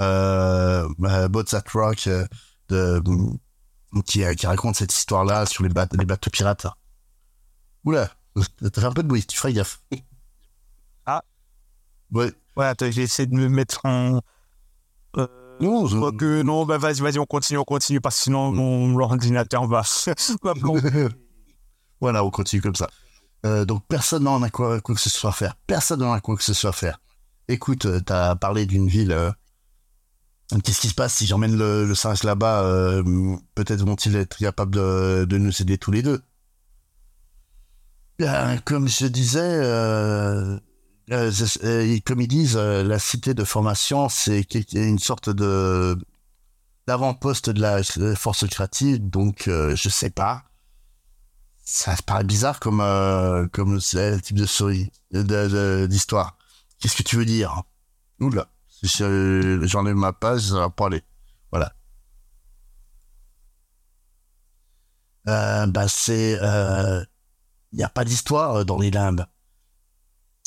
euh, 0.01 0.89
euh, 1.03 1.27
Boat 1.27 1.45
That 1.45 1.63
Rock 1.73 2.07
euh, 2.07 2.25
de 2.69 3.01
qui, 4.01 4.23
qui 4.35 4.47
raconte 4.47 4.75
cette 4.75 4.93
histoire-là 4.93 5.45
sur 5.45 5.63
les, 5.63 5.69
bateaux 5.69 5.97
les 5.97 6.05
bateaux 6.05 6.29
pirates. 6.29 6.67
Oula, 7.85 8.09
t'as 8.35 8.81
fait 8.81 8.87
un 8.87 8.91
peu 8.93 9.03
de 9.03 9.07
bruit, 9.07 9.23
tu 9.25 9.37
ferais 9.37 9.53
gaffe. 9.53 9.81
Ah. 11.05 11.23
Ouais. 12.11 12.31
Ouais, 12.55 12.65
attends, 12.65 12.89
j'ai 12.91 13.03
essayé 13.03 13.25
de 13.27 13.33
me 13.35 13.49
mettre 13.49 13.81
en. 13.85 14.21
Euh, 15.17 15.27
Non, 15.59 15.85
je- 15.87 16.41
non, 16.43 16.65
bah 16.65 16.77
vas-y, 16.77 17.01
vas-y, 17.01 17.19
on 17.19 17.25
continue, 17.25 17.57
on 17.59 17.63
continue, 17.63 17.99
parce 18.01 18.17
que 18.17 18.23
sinon, 18.23 18.51
mon 18.51 18.95
l'ordinateur 18.97 19.67
va, 19.67 19.81
voilà, 22.01 22.23
on 22.23 22.29
continue 22.29 22.61
comme 22.61 22.75
ça. 22.75 22.89
Euh, 23.45 23.65
donc 23.65 23.83
personne 23.87 24.23
n'en 24.23 24.41
a 24.41 24.49
quoi, 24.49 24.79
quoi 24.81 24.95
que 24.95 25.01
ce 25.01 25.09
soit 25.09 25.31
à 25.31 25.33
faire. 25.33 25.55
Personne 25.67 25.99
n'en 25.99 26.13
a 26.13 26.21
quoi 26.21 26.35
que 26.37 26.43
ce 26.43 26.53
soit 26.53 26.69
à 26.69 26.73
faire. 26.73 26.99
Écoute, 27.49 27.85
euh, 27.85 27.99
t'as 27.99 28.35
parlé 28.35 28.65
d'une 28.65 28.87
ville. 28.87 29.11
Qu'est-ce 30.61 30.81
qui 30.81 30.89
se 30.89 30.93
passe 30.93 31.15
si 31.15 31.25
j'emmène 31.25 31.57
le, 31.57 31.85
le 31.85 31.95
singe 31.95 32.23
là-bas 32.23 32.63
euh, 32.63 33.03
Peut-être 33.55 33.83
vont-ils 33.85 34.15
être 34.15 34.37
capables 34.37 34.75
de, 34.75 35.37
nous 35.37 35.61
aider 35.61 35.77
tous 35.77 35.91
les 35.91 36.01
deux? 36.01 36.21
Bien, 38.19 38.57
comme 38.59 38.87
je 38.87 39.07
disais, 39.07 39.39
euh, 39.41 40.57
Euh, 41.11 41.99
comme 42.05 42.21
ils 42.21 42.27
disent, 42.27 42.55
la 42.57 42.99
cité 42.99 43.33
de 43.33 43.43
formation, 43.43 44.07
c'est 44.09 44.45
une 44.73 44.99
sorte 44.99 45.29
de 45.29 45.97
d'avant-poste 46.87 47.49
de 47.49 47.61
la 47.61 47.83
force 48.15 48.47
créative. 48.47 48.99
Donc, 49.09 49.43
je 49.47 49.89
sais 49.89 50.09
pas. 50.09 50.43
Ça 51.65 51.95
paraît 52.05 52.23
bizarre 52.23 52.59
comme 52.59 52.79
comme 53.51 53.73
le 53.75 54.19
type 54.21 54.37
de 54.37 54.45
de- 55.11 55.87
d'histoire. 55.87 56.37
Qu'est-ce 56.79 56.95
que 56.97 57.03
tu 57.03 57.15
veux 57.17 57.25
dire? 57.25 57.63
Oula, 58.19 58.47
j'enlève 58.83 59.95
ma 59.95 60.13
page, 60.13 60.41
ça 60.41 60.55
va 60.55 60.69
pas 60.69 60.87
aller. 60.87 61.03
Voilà. 61.51 61.73
Euh, 65.27 65.67
bah 65.67 65.87
c'est, 65.87 66.33
il 67.71 67.77
n'y 67.77 67.83
a 67.83 67.89
pas 67.89 68.03
d'histoire 68.03 68.57
euh, 68.57 68.63
dans 68.65 68.77
les 68.77 68.91
limbes 68.91 69.25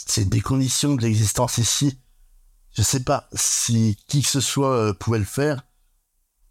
c'est 0.07 0.28
des 0.28 0.41
conditions 0.41 0.95
de 0.95 1.03
l'existence 1.03 1.59
ici. 1.59 1.99
Je 2.72 2.82
sais 2.82 3.03
pas 3.03 3.28
si 3.34 3.99
qui 4.07 4.22
que 4.22 4.28
ce 4.28 4.41
soit 4.41 4.72
euh, 4.72 4.93
pouvait 4.95 5.18
le 5.18 5.24
faire. 5.24 5.62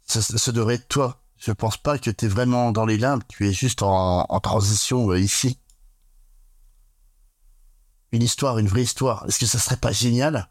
Ce, 0.06 0.50
devrait 0.50 0.74
être 0.74 0.88
toi. 0.88 1.24
Je 1.36 1.50
pense 1.50 1.76
pas 1.76 1.98
que 1.98 2.10
tu 2.10 2.26
es 2.26 2.28
vraiment 2.28 2.70
dans 2.70 2.86
les 2.86 2.98
limbes. 2.98 3.22
Tu 3.28 3.48
es 3.48 3.52
juste 3.52 3.82
en, 3.82 4.24
transition 4.40 5.10
euh, 5.10 5.18
ici. 5.18 5.58
Une 8.12 8.22
histoire, 8.22 8.58
une 8.58 8.68
vraie 8.68 8.82
histoire. 8.82 9.24
Est-ce 9.26 9.40
que 9.40 9.46
ça 9.46 9.58
serait 9.58 9.76
pas 9.78 9.92
génial? 9.92 10.48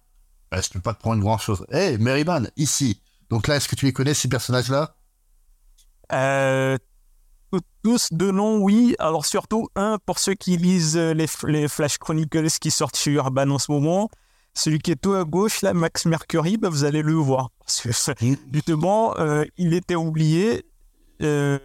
Bah, 0.52 0.62
Je 0.62 0.70
peux 0.70 0.80
pas 0.80 0.94
te 0.94 1.00
prendre 1.00 1.22
grand 1.22 1.38
chose. 1.38 1.66
Hé, 1.72 1.98
Merryman, 1.98 2.50
ici. 2.58 3.02
Donc 3.30 3.48
là, 3.48 3.56
est-ce 3.56 3.68
que 3.68 3.76
tu 3.76 3.86
les 3.86 3.94
connais 3.94 4.14
ces 4.14 4.28
personnages-là? 4.28 4.96
Euh, 6.14 6.78
tous- 7.84 8.12
de 8.12 8.32
nom, 8.32 8.58
oui. 8.58 8.96
Alors 9.00 9.26
surtout 9.26 9.70
un 9.76 9.98
pour 10.06 10.20
ceux 10.20 10.34
qui 10.36 10.58
lisent 10.58 10.98
euh, 10.98 11.14
les, 11.14 11.28
les 11.48 11.68
Flash 11.68 11.98
Chronicles 11.98 12.50
qui 12.60 12.72
sortent 12.72 12.96
sur 12.96 13.14
Urban 13.14 13.50
en 13.50 13.60
ce 13.60 13.72
moment. 13.72 14.10
Celui 14.54 14.80
qui 14.80 14.92
est 14.92 14.96
tout 15.02 15.14
à 15.14 15.24
gauche, 15.26 15.62
là, 15.62 15.74
Max 15.74 16.06
Mercury, 16.06 16.58
bah, 16.58 16.70
vous 16.70 16.84
allez 16.86 17.02
le 17.02 17.14
voir. 17.14 17.50
Parce 17.60 17.82
que 17.82 17.90
justement, 18.54 19.18
euh, 19.18 19.44
il 19.58 19.74
était 19.74 19.96
oublié 19.96 20.66
euh, 21.22 21.58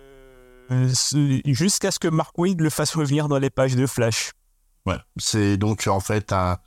jusqu'à 1.47 1.91
ce 1.91 1.99
que 1.99 2.09
Mark 2.09 2.37
Waid 2.39 2.61
le 2.61 2.71
fasse 2.71 2.95
revenir 2.95 3.29
dans 3.29 3.39
les 3.39 3.51
pages 3.51 3.77
de 3.77 3.87
Flash. 3.87 4.33
Ouais. 4.87 4.99
C'est 5.19 5.57
donc 5.57 5.87
en 5.87 6.01
fait 6.01 6.33
un, 6.33 6.59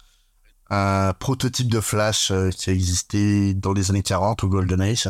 un 0.73 1.13
prototype 1.13 1.69
de 1.69 1.79
Flash 1.79 2.31
euh, 2.31 2.49
qui 2.49 2.69
a 2.69 2.73
existé 2.73 3.53
dans 3.53 3.73
les 3.73 3.89
années 3.89 4.03
40 4.03 4.43
au 4.43 4.49
Golden 4.49 4.81
Age. 4.81 5.09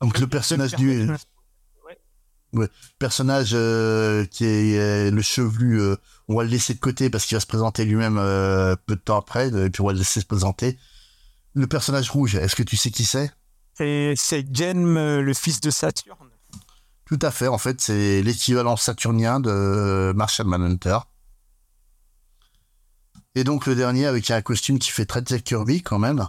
Donc 0.00 0.18
le 0.18 0.26
personnage 0.26 0.74
du 0.74 1.08
personnage 2.98 3.50
euh, 3.52 4.24
qui 4.26 4.44
est 4.44 4.78
euh, 4.78 5.10
le 5.10 5.22
chevelu, 5.22 5.80
euh, 5.80 5.96
on 6.28 6.36
va 6.36 6.44
le 6.44 6.50
laisser 6.50 6.74
de 6.74 6.78
côté 6.78 7.10
parce 7.10 7.24
qu'il 7.26 7.36
va 7.36 7.40
se 7.40 7.46
présenter 7.46 7.84
lui-même 7.84 8.16
peu 8.86 8.96
de 8.96 9.00
temps 9.00 9.18
après, 9.18 9.48
et 9.48 9.70
puis 9.70 9.80
on 9.80 9.86
va 9.86 9.92
le 9.92 9.98
laisser 9.98 10.20
se 10.20 10.26
présenter. 10.26 10.78
Le 11.54 11.66
personnage 11.66 12.10
rouge, 12.10 12.36
est-ce 12.36 12.54
que 12.54 12.62
tu 12.62 12.76
sais 12.76 12.90
qui 12.90 13.04
c'est? 13.04 13.32
C'est 13.74 14.44
euh, 14.60 15.22
le 15.22 15.34
fils 15.34 15.60
de 15.60 15.70
Saturne. 15.70 16.28
Tout 17.06 17.18
à 17.22 17.30
fait, 17.30 17.48
en 17.48 17.58
fait, 17.58 17.80
c'est 17.80 18.22
l'équivalent 18.22 18.76
saturnien 18.76 19.40
de 19.40 20.12
Martian 20.14 20.44
Manhunter. 20.44 20.98
Et 23.34 23.44
donc 23.44 23.66
le 23.66 23.74
dernier 23.74 24.06
avec 24.06 24.30
un 24.30 24.42
costume 24.42 24.78
qui 24.78 24.90
fait 24.90 25.06
très 25.06 25.22
Jack 25.24 25.44
Kirby 25.44 25.82
quand 25.82 25.98
même. 25.98 26.26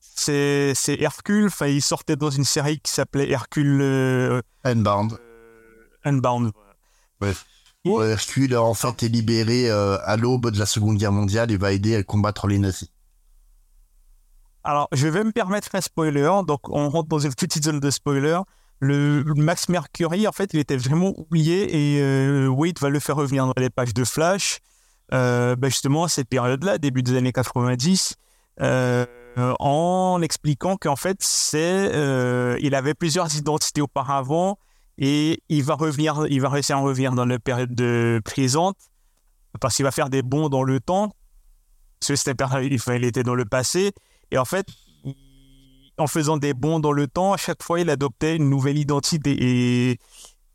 C'est 0.00 0.72
c'est 0.74 1.00
Hercule. 1.00 1.46
Enfin, 1.46 1.66
il 1.66 1.82
sortait 1.82 2.16
dans 2.16 2.30
une 2.30 2.44
série 2.44 2.78
qui 2.78 2.92
s'appelait 2.92 3.30
Hercule 3.30 3.80
euh, 3.82 4.42
Unbound. 4.62 5.18
Unbound. 6.04 6.52
Où 7.84 8.00
Hercule 8.00 8.56
en 8.56 8.74
fait 8.74 9.02
est 9.02 9.08
libéré 9.08 9.70
euh, 9.70 9.98
à 10.04 10.16
l'aube 10.16 10.50
de 10.50 10.58
la 10.58 10.66
Seconde 10.66 10.96
Guerre 10.98 11.12
mondiale 11.12 11.50
et 11.50 11.56
va 11.56 11.72
aider 11.72 11.96
à 11.96 12.02
combattre 12.02 12.46
les 12.46 12.58
nazis. 12.58 12.88
Alors, 14.62 14.88
je 14.92 15.06
vais 15.08 15.22
me 15.22 15.32
permettre 15.32 15.74
un 15.74 15.82
spoiler. 15.82 16.30
Donc, 16.46 16.70
on 16.70 16.88
rentre 16.88 17.08
dans 17.08 17.18
une 17.18 17.34
petite 17.34 17.64
zone 17.64 17.80
de 17.80 17.90
spoiler. 17.90 18.38
Le 18.80 19.22
Max 19.36 19.68
Mercury, 19.68 20.26
en 20.26 20.32
fait, 20.32 20.54
il 20.54 20.60
était 20.60 20.76
vraiment 20.76 21.12
oublié 21.18 21.96
et 21.96 22.02
euh, 22.02 22.48
Wade 22.48 22.78
va 22.80 22.88
le 22.88 22.98
faire 22.98 23.16
revenir 23.16 23.46
dans 23.46 23.52
les 23.58 23.70
pages 23.70 23.92
de 23.92 24.04
Flash. 24.04 24.60
Euh, 25.12 25.54
ben 25.56 25.68
justement, 25.68 26.04
à 26.04 26.08
cette 26.08 26.28
période-là, 26.28 26.78
début 26.78 27.02
des 27.02 27.16
années 27.16 27.32
90, 27.32 28.14
euh, 28.60 29.04
en 29.36 30.20
expliquant 30.22 30.76
qu'en 30.76 30.96
fait, 30.96 31.18
c'est, 31.20 31.90
euh, 31.94 32.56
il 32.60 32.74
avait 32.74 32.94
plusieurs 32.94 33.34
identités 33.36 33.80
auparavant 33.80 34.58
et 34.96 35.42
il 35.48 35.64
va 35.64 35.74
revenir, 35.74 36.24
il 36.30 36.40
va 36.40 36.48
réussir 36.48 36.76
à 36.76 36.80
revenir 36.80 37.12
dans 37.12 37.26
la 37.26 37.38
période 37.38 37.74
de 37.74 38.20
présente 38.24 38.76
parce 39.60 39.76
qu'il 39.76 39.84
va 39.84 39.90
faire 39.90 40.08
des 40.08 40.22
bonds 40.22 40.48
dans 40.48 40.62
le 40.62 40.80
temps. 40.80 41.12
Parce 42.00 42.22
per- 42.24 42.46
il 42.62 43.04
était 43.04 43.22
dans 43.22 43.34
le 43.34 43.44
passé 43.44 43.92
et 44.30 44.38
en 44.38 44.44
fait, 44.44 44.66
en 45.98 46.06
faisant 46.06 46.36
des 46.36 46.54
bonds 46.54 46.80
dans 46.80 46.92
le 46.92 47.06
temps, 47.06 47.32
à 47.32 47.36
chaque 47.36 47.62
fois, 47.62 47.80
il 47.80 47.88
adoptait 47.88 48.36
une 48.36 48.48
nouvelle 48.50 48.78
identité. 48.78 49.36
Et 49.38 49.98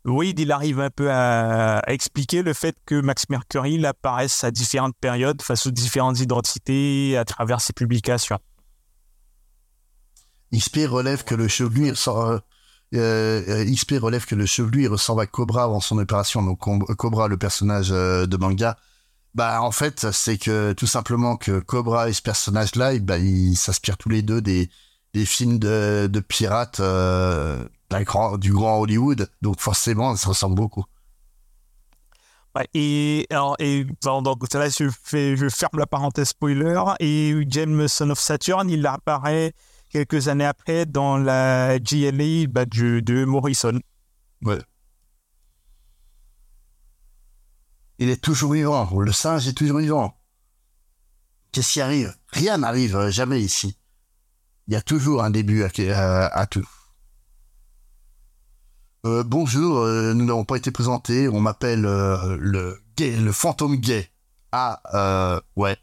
oui, 0.06 0.34
il 0.36 0.50
arrive 0.50 0.80
un 0.80 0.88
peu 0.88 1.10
à, 1.10 1.82
expliquer 1.86 2.42
le 2.42 2.54
fait 2.54 2.74
que 2.86 3.00
Max 3.00 3.28
Mercury 3.28 3.84
apparaisse 3.84 4.44
à 4.44 4.50
différentes 4.50 4.96
périodes 4.98 5.42
face 5.42 5.66
aux 5.66 5.70
différentes 5.70 6.20
identités 6.20 7.18
à 7.18 7.24
travers 7.24 7.60
ses 7.60 7.74
publications. 7.74 8.38
XP 10.54 10.80
relève 10.88 11.24
que 11.24 11.34
le 11.34 11.48
chevelu 11.48 11.90
euh, 11.90 12.40
euh, 12.96 13.64
ressemble 14.90 15.20
à 15.20 15.26
Cobra 15.26 15.64
avant 15.64 15.80
son 15.80 15.98
opération. 15.98 16.42
Donc 16.42 16.60
Cobra, 16.96 17.28
le 17.28 17.36
personnage 17.36 17.90
euh, 17.92 18.26
de 18.26 18.36
manga. 18.36 18.78
Bah 19.34 19.62
en 19.62 19.70
fait, 19.70 20.10
c'est 20.10 20.38
que 20.38 20.72
tout 20.72 20.88
simplement 20.88 21.36
que 21.36 21.60
Cobra 21.60 22.08
et 22.08 22.12
ce 22.12 22.22
personnage-là, 22.22 22.98
bah, 22.98 23.18
ils 23.18 23.54
s'inspirent 23.54 23.98
tous 23.98 24.08
les 24.08 24.22
deux 24.22 24.40
des, 24.40 24.70
films 25.24 25.58
de, 25.58 26.20
pirates 26.26 26.80
grand, 28.02 28.38
du 28.38 28.52
grand 28.52 28.78
Hollywood. 28.80 29.30
Donc 29.42 29.60
forcément, 29.60 30.16
ça 30.16 30.28
ressemble 30.28 30.54
beaucoup. 30.54 30.84
Ouais, 32.56 32.66
et 32.74 33.26
alors, 33.30 33.54
et 33.60 33.84
donc 34.02 34.54
là, 34.54 34.68
je, 34.68 34.88
fais, 35.04 35.36
je 35.36 35.48
ferme 35.48 35.78
la 35.78 35.86
parenthèse 35.86 36.28
spoiler. 36.30 36.82
Et 36.98 37.34
James 37.48 37.86
Son 37.86 38.10
of 38.10 38.18
Saturn, 38.18 38.68
il 38.68 38.84
apparaît 38.86 39.52
quelques 39.88 40.28
années 40.28 40.46
après 40.46 40.86
dans 40.86 41.16
la 41.16 41.78
GLA 41.78 42.46
bah, 42.48 42.64
de, 42.64 43.00
de 43.00 43.24
Morrison. 43.24 43.78
Il 47.98 48.08
est 48.08 48.22
toujours 48.22 48.52
vivant. 48.52 48.88
Le 48.98 49.12
singe 49.12 49.46
est 49.46 49.52
toujours 49.52 49.78
vivant. 49.78 50.16
Qu'est-ce 51.52 51.72
qui 51.74 51.80
arrive? 51.80 52.14
Rien 52.28 52.58
n'arrive 52.58 52.96
euh, 52.96 53.10
jamais 53.10 53.40
ici. 53.40 53.76
Il 54.68 54.74
y 54.74 54.76
a 54.76 54.82
toujours 54.82 55.22
un 55.22 55.30
début 55.30 55.62
à, 55.64 55.68
à- 55.94 56.26
à 56.26 56.46
tout. 56.46 56.66
Euh, 59.06 59.22
bonjour, 59.24 59.78
euh, 59.78 60.12
nous 60.14 60.24
n'avons 60.24 60.44
pas 60.44 60.56
été 60.56 60.70
présentés. 60.70 61.28
On 61.28 61.40
m'appelle 61.40 61.86
euh, 61.86 62.36
le 62.38 62.82
gay, 62.96 63.16
le 63.16 63.32
fantôme 63.32 63.76
gay. 63.76 64.10
Ah, 64.52 64.80
euh, 64.94 65.40
ouais. 65.56 65.76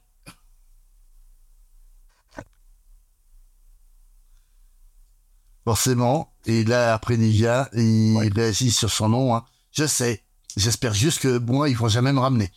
Forcément. 5.66 6.34
Et 6.46 6.64
là, 6.64 6.94
après 6.94 7.18
Nivea, 7.18 7.70
il 7.74 8.16
Ouais. 8.18 8.30
réagit 8.34 8.72
sur 8.72 8.90
son 8.92 9.10
nom. 9.10 9.36
hein. 9.36 9.46
Je 9.72 9.86
sais. 9.86 10.24
J'espère 10.56 10.94
juste 10.94 11.20
que 11.20 11.38
moi, 11.40 11.70
ils 11.70 11.78
vont 11.78 11.88
jamais 11.90 12.14
me 12.14 12.20
ramener. 12.20 12.52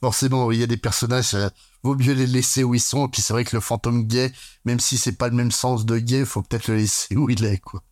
Forcément, 0.00 0.50
il 0.52 0.60
y 0.60 0.62
a 0.62 0.66
des 0.66 0.76
personnages, 0.76 1.34
euh, 1.34 1.48
vaut 1.82 1.96
mieux 1.96 2.12
les 2.14 2.26
laisser 2.26 2.62
où 2.64 2.74
ils 2.74 2.80
sont. 2.80 3.06
Et 3.06 3.10
puis 3.10 3.22
c'est 3.22 3.32
vrai 3.32 3.44
que 3.44 3.56
le 3.56 3.60
fantôme 3.60 4.06
gay, 4.06 4.32
même 4.64 4.80
si 4.80 4.96
c'est 4.98 5.12
pas 5.18 5.28
le 5.28 5.34
même 5.36 5.50
sens 5.50 5.84
de 5.86 5.98
gay, 5.98 6.24
faut 6.24 6.42
peut-être 6.42 6.68
le 6.68 6.76
laisser 6.76 7.16
où 7.16 7.28
il 7.30 7.44
est, 7.44 7.58
quoi. 7.58 7.82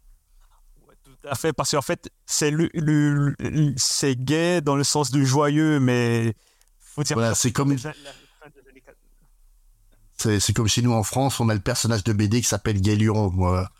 À 1.28 1.34
fait, 1.34 1.52
parce 1.52 1.70
qu'en 1.72 1.82
fait, 1.82 2.08
c'est 2.24 2.50
le, 2.50 2.68
le- 2.74 3.34
le- 3.38 3.74
c'est 3.76 4.16
gay 4.16 4.60
dans 4.60 4.76
le 4.76 4.84
sens 4.84 5.10
du 5.10 5.26
joyeux, 5.26 5.80
mais 5.80 6.34
faut 6.80 7.02
dire 7.02 7.16
Voilà, 7.16 7.34
c'est 7.34 7.52
comme, 7.52 7.70
la- 7.72 7.76
la 7.76 7.92
fin 7.92 8.48
des 8.54 8.68
années 8.70 8.80
80. 8.80 10.38
c'est, 10.40 10.52
comme 10.52 10.68
chez 10.68 10.82
nous 10.82 10.92
en 10.92 11.02
France, 11.02 11.40
on 11.40 11.48
a 11.48 11.54
le 11.54 11.60
personnage 11.60 12.04
de 12.04 12.12
BD 12.12 12.40
qui 12.42 12.48
s'appelle 12.48 12.80
Gay 12.80 12.96
Luron. 12.96 13.28
Voilà. 13.28 13.70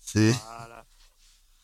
C'est, 0.00 0.32
Voilà. 0.32 0.84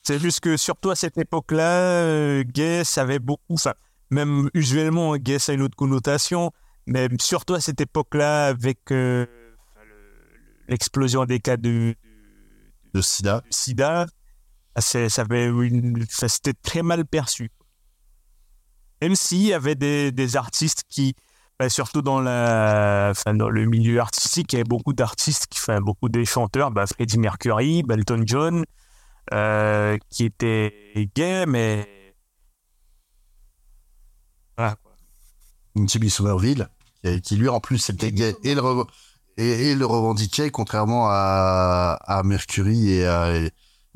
C'est 0.03 0.19
juste 0.19 0.41
que 0.41 0.57
surtout 0.59 0.91
à 0.91 0.97
cette 0.97 1.17
époque-là, 1.17 1.81
euh, 2.03 2.43
gay, 2.45 2.85
ça 2.85 3.03
avait 3.03 3.19
beaucoup, 3.19 3.55
enfin, 3.55 3.73
même 4.11 4.51
usuellement, 4.53 5.17
gay, 5.17 5.39
ça 5.39 5.53
a 5.53 5.55
une 5.55 5.63
autre 5.63 5.77
connotation, 5.77 6.51
mais 6.87 7.09
surtout 7.21 7.55
à 7.55 7.61
cette 7.61 7.81
époque-là, 7.81 8.47
avec 8.49 8.79
euh, 8.91 9.25
l'explosion 10.69 11.25
des 11.25 11.41
cas 11.41 11.57
de, 11.57 11.95
le 12.93 13.03
sida. 13.03 13.41
de 13.41 13.47
sida, 13.55 14.07
c'est- 14.07 14.15
ça 14.81 15.23
avait 15.23 15.47
une, 15.47 16.03
enfin, 16.03 16.29
c'était 16.29 16.55
très 16.55 16.83
mal 16.83 17.05
perçu. 17.05 17.51
Même 19.01 19.17
s'il 19.17 19.43
y 19.43 19.53
avait 19.53 19.75
des, 19.75 20.13
des 20.13 20.37
artistes 20.37 20.83
qui, 20.89 21.15
ben, 21.59 21.69
surtout 21.69 22.03
dans, 22.03 22.21
la, 22.21 23.09
enfin, 23.11 23.35
dans 23.35 23.49
le 23.49 23.67
milieu 23.67 24.01
artistique, 24.01 24.53
il 24.53 24.57
y 24.57 24.59
avait 24.61 24.69
beaucoup 24.69 24.93
d'artistes, 24.93 25.47
qui, 25.47 25.59
enfin, 25.61 25.81
beaucoup 25.81 26.09
des 26.09 26.25
chanteurs, 26.25 26.71
ben, 26.71 26.87
Freddie 26.87 27.19
Mercury, 27.19 27.83
Belton 27.83 28.23
John, 28.27 28.65
euh, 29.33 29.99
qui 30.11 30.25
étaient 30.25 31.09
gays, 31.15 31.47
mais. 31.47 31.89
Voilà. 34.57 34.77
Jimmy 35.77 36.11
Somerville, 36.11 36.69
qui, 37.03 37.21
qui, 37.21 37.37
lui 37.37 37.49
en 37.49 37.61
plus 37.61 37.91
était 37.91 38.13
gay 38.13 38.37
et 38.45 38.55
le, 38.55 38.61
re- 38.61 38.89
et, 39.37 39.71
et 39.71 39.75
le 39.75 39.85
revendiquait, 39.85 40.51
contrairement 40.51 41.09
à, 41.09 41.99
à 42.05 42.23
Mercury 42.23 42.91
et 42.93 43.07
à, 43.07 43.35
et 43.37 43.51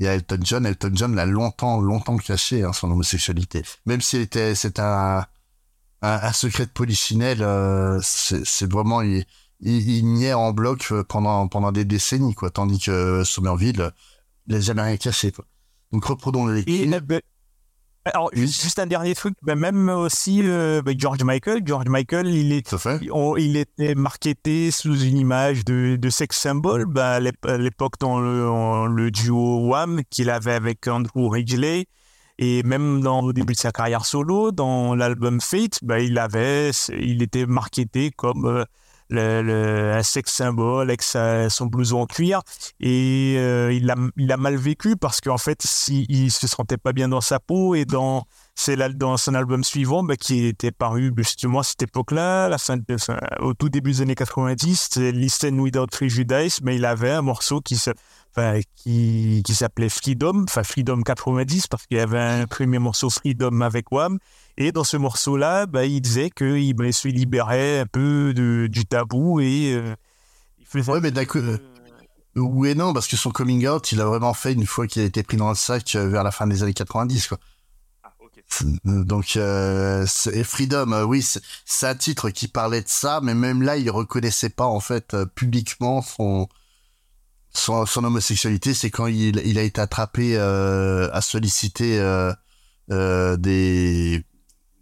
à 0.07 0.14
Elton 0.14 0.38
John. 0.42 0.66
Elton 0.66 0.90
John 0.94 1.14
l'a 1.14 1.26
longtemps, 1.26 1.80
longtemps 1.80 2.16
caché 2.18 2.62
hein, 2.62 2.72
son 2.72 2.90
homosexualité, 2.90 3.62
même 3.86 4.01
s'il 4.01 4.20
était, 4.20 4.55
c'est 4.55 4.78
un, 4.78 5.26
un, 6.03 6.20
un 6.22 6.32
secret 6.32 6.66
de 6.66 6.70
polichinelle. 6.70 7.42
euh, 7.42 7.99
c'est 8.03 8.44
c'est 8.46 8.70
vraiment 8.70 9.03
il, 9.03 9.24
il, 9.61 9.88
il 9.90 10.05
niait 10.12 10.34
en 10.34 10.53
bloc 10.53 10.88
euh, 10.92 11.03
pendant 11.03 11.49
pendant 11.49 11.72
des 11.72 11.84
décennies, 11.84 12.34
quoi. 12.34 12.51
Tandis 12.51 12.78
que 12.78 13.24
Somerville, 13.24 13.90
il 14.46 14.55
n'a 14.55 14.61
jamais 14.61 14.82
rien 14.82 14.96
caché, 14.96 15.32
quoi. 15.32 15.44
Donc 15.90 16.05
reprenons 16.05 16.46
le 16.46 16.62
alors, 18.14 18.30
juste 18.34 18.78
un 18.78 18.86
dernier 18.86 19.14
truc, 19.14 19.34
même 19.42 19.88
aussi 19.88 20.40
euh, 20.44 20.82
ben, 20.82 20.94
George 20.98 21.22
Michael. 21.22 21.62
George 21.64 21.86
Michael, 21.88 22.28
il 22.28 22.52
est 22.52 22.68
il 23.38 23.56
était 23.56 23.94
marketé 23.94 24.70
sous 24.70 24.98
une 25.00 25.16
image 25.18 25.64
de, 25.64 25.96
de 25.96 26.11
sex 26.11 26.36
symbol 26.38 26.86
bah, 26.86 27.12
à 27.12 27.20
l'ép- 27.20 27.46
à 27.46 27.56
l'époque 27.59 27.94
dans 28.00 28.20
le, 28.20 28.48
en- 28.48 28.86
le 28.86 29.11
duo 29.11 29.66
Wham 29.68 30.02
qu'il 30.11 30.30
avait 30.30 30.52
avec 30.54 30.86
Andrew 30.88 31.28
Ridgeley 31.30 31.86
et 32.38 32.62
même 32.62 33.00
dans 33.00 33.20
au 33.22 33.32
début 33.32 33.54
de 33.54 33.59
sa 33.59 33.72
carrière 33.72 34.04
solo 34.04 34.52
dans 34.52 34.94
l'album 34.94 35.40
Fate 35.40 35.78
bah, 35.82 35.98
il 36.00 36.18
avait 36.18 36.70
il 36.96 37.22
était 37.22 37.46
marketé 37.46 38.11
comme 38.11 38.46
euh, 38.46 38.64
le, 39.09 39.42
le- 39.42 39.92
un 39.94 40.02
sex 40.02 40.32
symbole 40.32 40.88
avec 40.88 41.02
sa- 41.02 41.48
son 41.50 41.66
blouson 41.66 42.00
en 42.00 42.06
cuir. 42.06 42.42
Et 42.80 43.36
euh, 43.38 43.72
il 43.72 43.90
a 43.90 43.94
il 44.16 44.32
a 44.32 44.36
mal 44.36 44.56
vécu 44.56 44.96
parce 44.96 45.20
qu'en 45.20 45.38
fait 45.38 45.64
il 45.88 46.30
se 46.30 46.46
sentait 46.46 46.76
pas 46.76 46.92
bien 46.92 47.09
dans 47.09 47.20
sa 47.20 47.40
peau 47.40 47.74
et 47.74 47.84
dans 47.84 48.24
c'est 48.61 48.74
là 48.74 48.88
dans 48.88 49.16
son 49.16 49.34
album 49.34 49.62
suivant 49.62 50.02
bah, 50.02 50.16
qui 50.16 50.44
était 50.46 50.72
paru 50.72 51.12
bah, 51.12 51.22
justement 51.22 51.61
à 51.61 51.62
cette 51.62 51.82
époque-là, 51.82 52.48
la 52.48 52.59
fin 52.59 52.76
au 53.38 53.54
tout 53.54 53.68
début 53.68 53.92
des 53.92 54.00
années 54.00 54.16
90, 54.16 54.88
c'est 54.90 55.12
Listen 55.12 55.61
Without 55.61 55.86
Prejudice, 55.86 56.61
mais 56.62 56.74
il 56.74 56.84
avait 56.84 57.12
un 57.12 57.22
morceau 57.22 57.61
qui 57.61 57.76
se- 57.76 57.90
qui, 58.76 59.42
qui 59.44 59.54
s'appelait 59.54 59.88
Freedom, 59.88 60.44
enfin 60.48 60.64
Freedom 60.64 61.02
90, 61.02 61.68
parce 61.68 61.86
qu'il 61.86 61.98
y 61.98 62.00
avait 62.00 62.18
un 62.18 62.46
premier 62.46 62.78
morceau 62.80 63.11
Freedom 63.11 63.61
avec 63.61 63.92
Wham, 63.92 64.18
et 64.56 64.72
dans 64.72 64.84
ce 64.84 64.96
morceau-là, 64.96 65.66
bah, 65.66 65.84
il 65.84 66.00
disait 66.00 66.30
qu'il 66.30 66.74
bah, 66.74 66.90
se 66.90 67.06
libérait 67.09 67.78
un 67.80 67.86
peu 67.86 68.32
de, 68.34 68.66
du 68.68 68.86
tabou 68.86 69.40
et 69.40 69.72
euh, 69.74 69.94
il 70.59 70.66
faisait 70.66 70.90
Ouais, 70.90 71.00
mais 71.00 71.12
d'accord. 71.12 71.42
Oui 72.34 72.70
et 72.70 72.74
non, 72.74 72.92
parce 72.92 73.06
que 73.09 73.16
son 73.16 73.30
coming 73.30 73.66
out, 73.68 73.90
il 73.92 74.00
a 74.00 74.04
vraiment 74.04 74.34
fait 74.34 74.52
une 74.52 74.66
fois 74.66 74.86
qu'il 74.86 75.02
a 75.02 75.04
été 75.04 75.22
pris 75.22 75.36
dans 75.36 75.48
le 75.48 75.54
sac 75.54 75.94
euh, 75.96 76.09
vers 76.09 76.22
la 76.24 76.30
fin 76.30 76.46
des 76.46 76.62
années 76.62 76.74
90, 76.74 77.28
quoi. 77.28 77.38
Donc, 78.84 79.36
euh, 79.36 80.07
et 80.32 80.44
Freedom, 80.44 80.92
euh, 80.92 81.05
oui, 81.05 81.24
c'est 81.64 81.86
un 81.86 81.94
titre 81.94 82.30
qui 82.30 82.49
parlait 82.49 82.82
de 82.82 82.88
ça, 82.88 83.20
mais 83.22 83.34
même 83.34 83.62
là, 83.62 83.76
il 83.76 83.90
reconnaissait 83.90 84.49
pas, 84.49 84.66
en 84.66 84.80
fait, 84.80 85.14
euh, 85.14 85.26
publiquement 85.26 86.03
son, 86.03 86.49
son, 87.53 87.86
son 87.86 88.05
homosexualité. 88.05 88.74
C'est 88.74 88.90
quand 88.90 89.07
il, 89.07 89.42
il 89.44 89.59
a 89.59 89.62
été 89.62 89.80
attrapé 89.80 90.36
euh, 90.36 91.11
à 91.12 91.20
solliciter 91.20 91.99
euh, 92.01 93.36
des, 93.36 94.24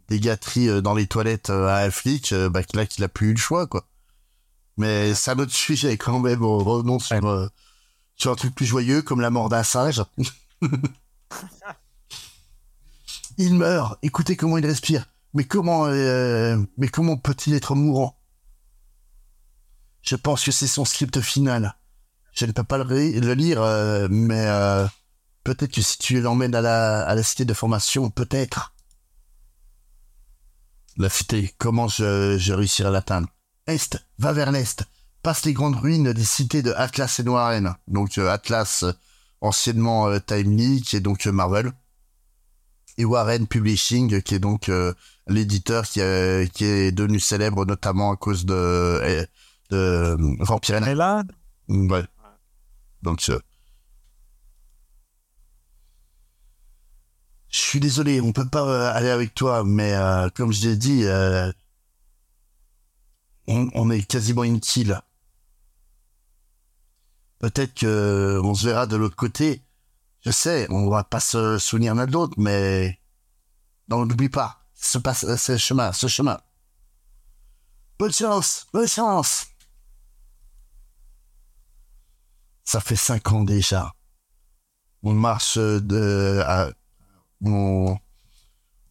des 0.09 0.21
gâteries 0.21 0.81
dans 0.81 0.95
les 0.95 1.07
toilettes 1.07 1.51
à 1.51 1.79
un 1.79 1.91
flic, 1.91 2.33
bah, 2.35 2.61
là 2.75 2.87
qu'il 2.87 3.05
a 3.05 3.09
plus 3.09 3.31
eu 3.31 3.33
le 3.33 3.39
choix, 3.39 3.67
quoi. 3.67 3.87
Mais 4.79 5.13
un 5.27 5.39
autre 5.39 5.55
sujet, 5.55 5.97
quand 5.97 6.21
même. 6.21 6.45
On 6.45 6.59
revenons 6.59 6.99
sur, 6.99 7.51
sur 8.15 8.31
un 8.31 8.35
truc 8.35 8.55
plus 8.55 8.67
joyeux, 8.67 9.01
comme 9.01 9.23
la 9.23 9.31
mort 9.31 9.49
d'un 9.49 9.63
singe. 9.63 10.03
Il 13.39 13.55
meurt. 13.55 13.99
Écoutez 14.03 14.37
comment 14.37 14.59
il 14.59 14.67
respire. 14.67 15.07
Mais 15.35 15.45
comment, 15.45 15.87
euh, 15.87 16.57
comment 16.93 17.19
peut-il 17.19 17.55
être 17.55 17.75
mourant? 17.75 18.19
Je 20.01 20.17
pense 20.17 20.45
que 20.45 20.53
c'est 20.53 20.67
son 20.67 20.85
script 20.85 21.21
final. 21.21 21.77
Je 22.33 22.47
ne 22.47 22.53
peux 22.53 22.65
pas 22.65 22.79
le, 22.79 23.35
lire, 23.35 23.61
euh, 23.61 24.09
mais 24.11 24.47
euh, 24.47 24.87
peut-être 25.45 25.73
que 25.73 25.83
si 25.83 25.99
tu 25.99 26.21
l'emmènes 26.21 26.55
à 26.55 26.61
la, 26.61 27.07
à 27.07 27.15
la 27.15 27.23
cité 27.23 27.45
de 27.45 27.53
formation, 27.53 28.09
peut-être. 28.09 28.75
La 30.97 31.11
cité, 31.11 31.55
comment 31.59 31.89
je, 31.89 32.39
je 32.39 32.53
réussirai 32.55 32.89
à 32.89 32.93
l'atteindre? 32.93 33.29
Est, 33.67 33.99
va 34.19 34.33
vers 34.33 34.53
l'est. 34.53 34.85
Passe 35.23 35.45
les 35.45 35.53
grandes 35.53 35.77
ruines 35.77 36.13
des 36.13 36.25
cités 36.25 36.63
de 36.63 36.73
Atlas 36.73 37.19
et 37.19 37.25
Noiren. 37.25 37.75
Donc 37.89 38.17
euh, 38.17 38.31
Atlas, 38.31 38.85
anciennement 39.41 40.19
Timely, 40.21 40.81
qui 40.83 40.97
est 40.97 41.01
donc 41.01 41.27
Marvel 41.27 41.73
et 42.99 43.05
Warren 43.05 43.47
Publishing, 43.47 44.23
qui 44.23 44.35
est 44.35 44.39
donc 44.39 44.69
euh, 44.69 44.93
l'éditeur 45.27 45.85
qui, 45.85 46.01
euh, 46.01 46.47
qui 46.47 46.65
est 46.65 46.93
devenu 46.93 47.21
célèbre 47.21 47.65
notamment 47.67 48.13
à 48.13 48.17
cause 48.17 48.45
de, 48.47 48.55
euh, 48.55 49.27
de 49.71 49.77
euh, 49.77 50.37
Vampire 50.41 50.87
Et 50.89 50.95
là, 50.95 51.25
Ouais. 51.69 52.05
Donc, 53.03 53.25
euh, 53.29 53.39
je 57.49 57.59
suis 57.59 57.81
désolé, 57.81 58.21
on 58.21 58.33
peut 58.33 58.49
pas 58.49 58.91
aller 58.91 59.11
avec 59.11 59.35
toi, 59.35 59.65
mais 59.65 59.95
euh, 59.95 60.29
comme 60.31 60.53
je 60.53 60.69
l'ai 60.69 60.77
dit, 60.77 61.05
euh, 61.05 61.51
on, 63.47 63.69
on 63.75 63.91
est 63.91 64.03
quasiment 64.03 64.43
kill. 64.59 65.01
Peut-être 67.39 67.75
que 67.75 68.41
on 68.43 68.55
se 68.55 68.67
verra 68.67 68.87
de 68.87 68.97
l'autre 68.97 69.17
côté. 69.17 69.63
Je 70.27 70.33
sais, 70.33 70.67
on 70.71 70.91
va 70.91 71.05
pas 71.05 71.21
se 71.21 71.57
souvenir 71.59 71.95
l'un 71.95 72.05
de 72.07 72.11
l'autre, 72.13 72.35
mais 72.37 72.99
non, 73.89 74.05
n'oublie 74.05 74.29
pas, 74.29 74.59
ce 74.75 74.99
passe, 74.99 75.25
ce 75.37 75.57
chemin, 75.57 75.93
ce 75.93 76.09
chemin. 76.09 76.41
Bonne 77.99 78.13
chance, 78.13 78.67
bonne 78.73 78.89
chance. 78.89 79.47
Ça 82.65 82.81
fait 82.81 82.97
cinq 82.97 83.31
ans 83.31 83.45
déjà. 83.45 83.93
On 85.05 85.13
marche 85.15 85.59
de, 85.59 86.43
à- 86.45 86.73
on, 87.45 87.97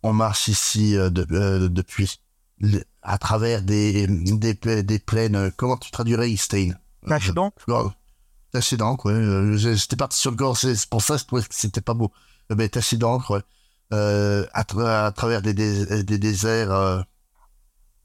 on 0.03 0.13
marche 0.13 0.47
ici 0.47 0.95
euh, 0.95 1.09
de- 1.09 1.27
euh, 1.31 1.67
depuis 1.67 2.21
le- 2.59 2.85
à 3.01 3.17
travers 3.17 3.61
des, 3.61 4.07
des, 4.07 4.53
pla- 4.53 4.83
des 4.83 4.99
plaines. 4.99 5.35
euh, 5.35 5.51
Comment 5.57 5.75
tu 5.75 5.91
traduirais 5.91 6.33
Stein? 6.37 6.71
Cache 7.05 7.31
donc. 7.33 7.53
Taché 8.51 8.77
d'encre, 8.77 9.07
ouais. 9.07 9.13
Euh, 9.13 9.57
J'étais 9.57 9.95
parti 9.95 10.17
sur 10.19 10.31
le 10.31 10.37
gorge, 10.37 10.59
c'est 10.59 10.89
pour 10.89 11.01
ça 11.01 11.15
que 11.15 11.21
je 11.21 11.25
trouvais 11.25 11.41
que 11.43 11.47
c'était 11.53 11.81
pas 11.81 11.93
beau. 11.93 12.11
Euh, 12.51 12.55
Mais 12.57 12.69
taché 12.69 12.97
d'encre, 12.97 13.31
ouais. 13.31 13.41
Euh, 13.93 14.45
à, 14.53 14.63
tra- 14.63 15.05
à 15.05 15.11
travers 15.11 15.41
des, 15.41 15.53
dés- 15.53 16.03
des 16.03 16.17
déserts, 16.17 17.05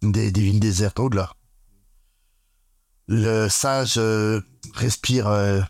des, 0.02 0.30
villes 0.30 0.60
désertes 0.60 0.98
au-delà. 1.00 1.32
Le 3.08 3.48
sage 3.48 3.98
respire 4.74 5.66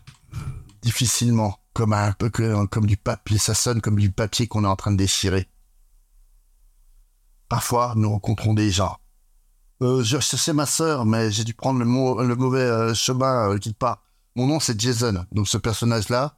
difficilement, 0.81 1.57
comme 1.73 1.93
un 1.93 2.11
peu 2.11 2.29
comme 2.29 2.85
du 2.85 2.97
papier. 2.97 3.37
Ça 3.37 3.53
sonne 3.53 3.81
comme 3.81 3.97
du 3.99 4.11
papier 4.11 4.47
qu'on 4.47 4.63
est 4.63 4.67
en 4.67 4.75
train 4.75 4.91
de 4.91 4.97
déchirer. 4.97 5.47
Parfois, 7.49 7.93
nous 7.95 8.09
rencontrons 8.11 8.53
des 8.53 8.69
gens. 8.71 8.97
Je 9.79 10.19
cherchais 10.19 10.53
ma 10.53 10.65
sœur, 10.65 11.05
mais 11.05 11.31
j'ai 11.31 11.43
dû 11.43 11.53
prendre 11.53 11.79
le, 11.79 12.27
le 12.27 12.35
mauvais 12.35 12.93
chemin 12.93 13.57
qui 13.57 13.73
part. 13.73 14.03
Mon 14.35 14.47
nom, 14.47 14.59
c'est 14.59 14.79
Jason. 14.79 15.25
Donc, 15.31 15.47
ce 15.47 15.57
personnage-là, 15.57 16.37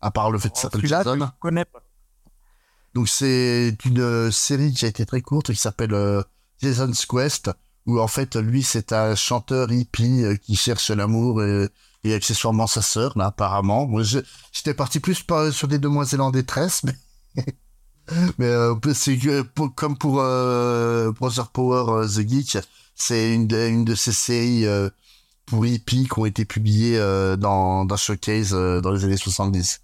à 0.00 0.10
part 0.10 0.30
le 0.30 0.38
fait 0.38 0.50
de 0.50 0.56
s'appeler 0.56 0.82
Celui-là, 0.88 1.02
Jason, 1.04 1.26
tu 1.26 1.32
connais 1.40 1.64
pas. 1.64 1.82
donc 2.94 3.08
c'est 3.08 3.76
une 3.84 4.00
euh, 4.00 4.30
série 4.30 4.72
qui 4.72 4.84
a 4.84 4.88
été 4.88 5.04
très 5.06 5.20
courte 5.22 5.46
qui 5.52 5.56
s'appelle 5.58 5.94
euh, 5.94 6.22
Jason's 6.62 7.06
Quest, 7.06 7.50
où 7.86 7.98
en 8.00 8.06
fait 8.08 8.36
lui 8.36 8.62
c'est 8.62 8.92
un 8.92 9.14
chanteur 9.14 9.70
hippie 9.72 10.22
euh, 10.24 10.36
qui 10.36 10.56
cherche 10.56 10.90
l'amour 10.90 11.42
et, 11.42 11.68
et 12.04 12.14
accessoirement 12.14 12.66
sa 12.66 12.82
sœur 12.82 13.16
là 13.18 13.26
apparemment. 13.26 13.86
Moi 13.86 14.02
je- 14.02 14.20
j'étais 14.52 14.74
parti 14.74 15.00
plus 15.00 15.22
par, 15.22 15.52
sur 15.52 15.68
des 15.68 15.78
demoiselles 15.78 16.20
en 16.20 16.30
détresse, 16.30 16.82
mais 16.84 16.94
mais 18.38 18.46
euh, 18.46 18.74
c'est 18.94 19.16
que 19.18 19.42
comme 19.74 19.96
pour 19.98 20.14
Brother 20.16 21.48
Power 21.50 22.06
The 22.06 22.28
Geek, 22.28 22.58
c'est 22.94 23.34
une 23.34 23.46
de, 23.46 23.68
une 23.68 23.84
de 23.84 23.94
ces 23.94 24.12
séries 24.12 24.66
euh, 25.44 25.50
pour 25.50 25.66
hippies 25.66 26.08
qui 26.08 26.18
ont 26.18 26.26
été 26.26 26.44
publiées 26.44 26.98
euh, 26.98 27.36
dans 27.36 27.84
dans 27.84 27.96
Showcase 27.96 28.54
euh, 28.54 28.80
dans 28.80 28.92
les 28.92 29.04
années 29.04 29.16
70. 29.16 29.80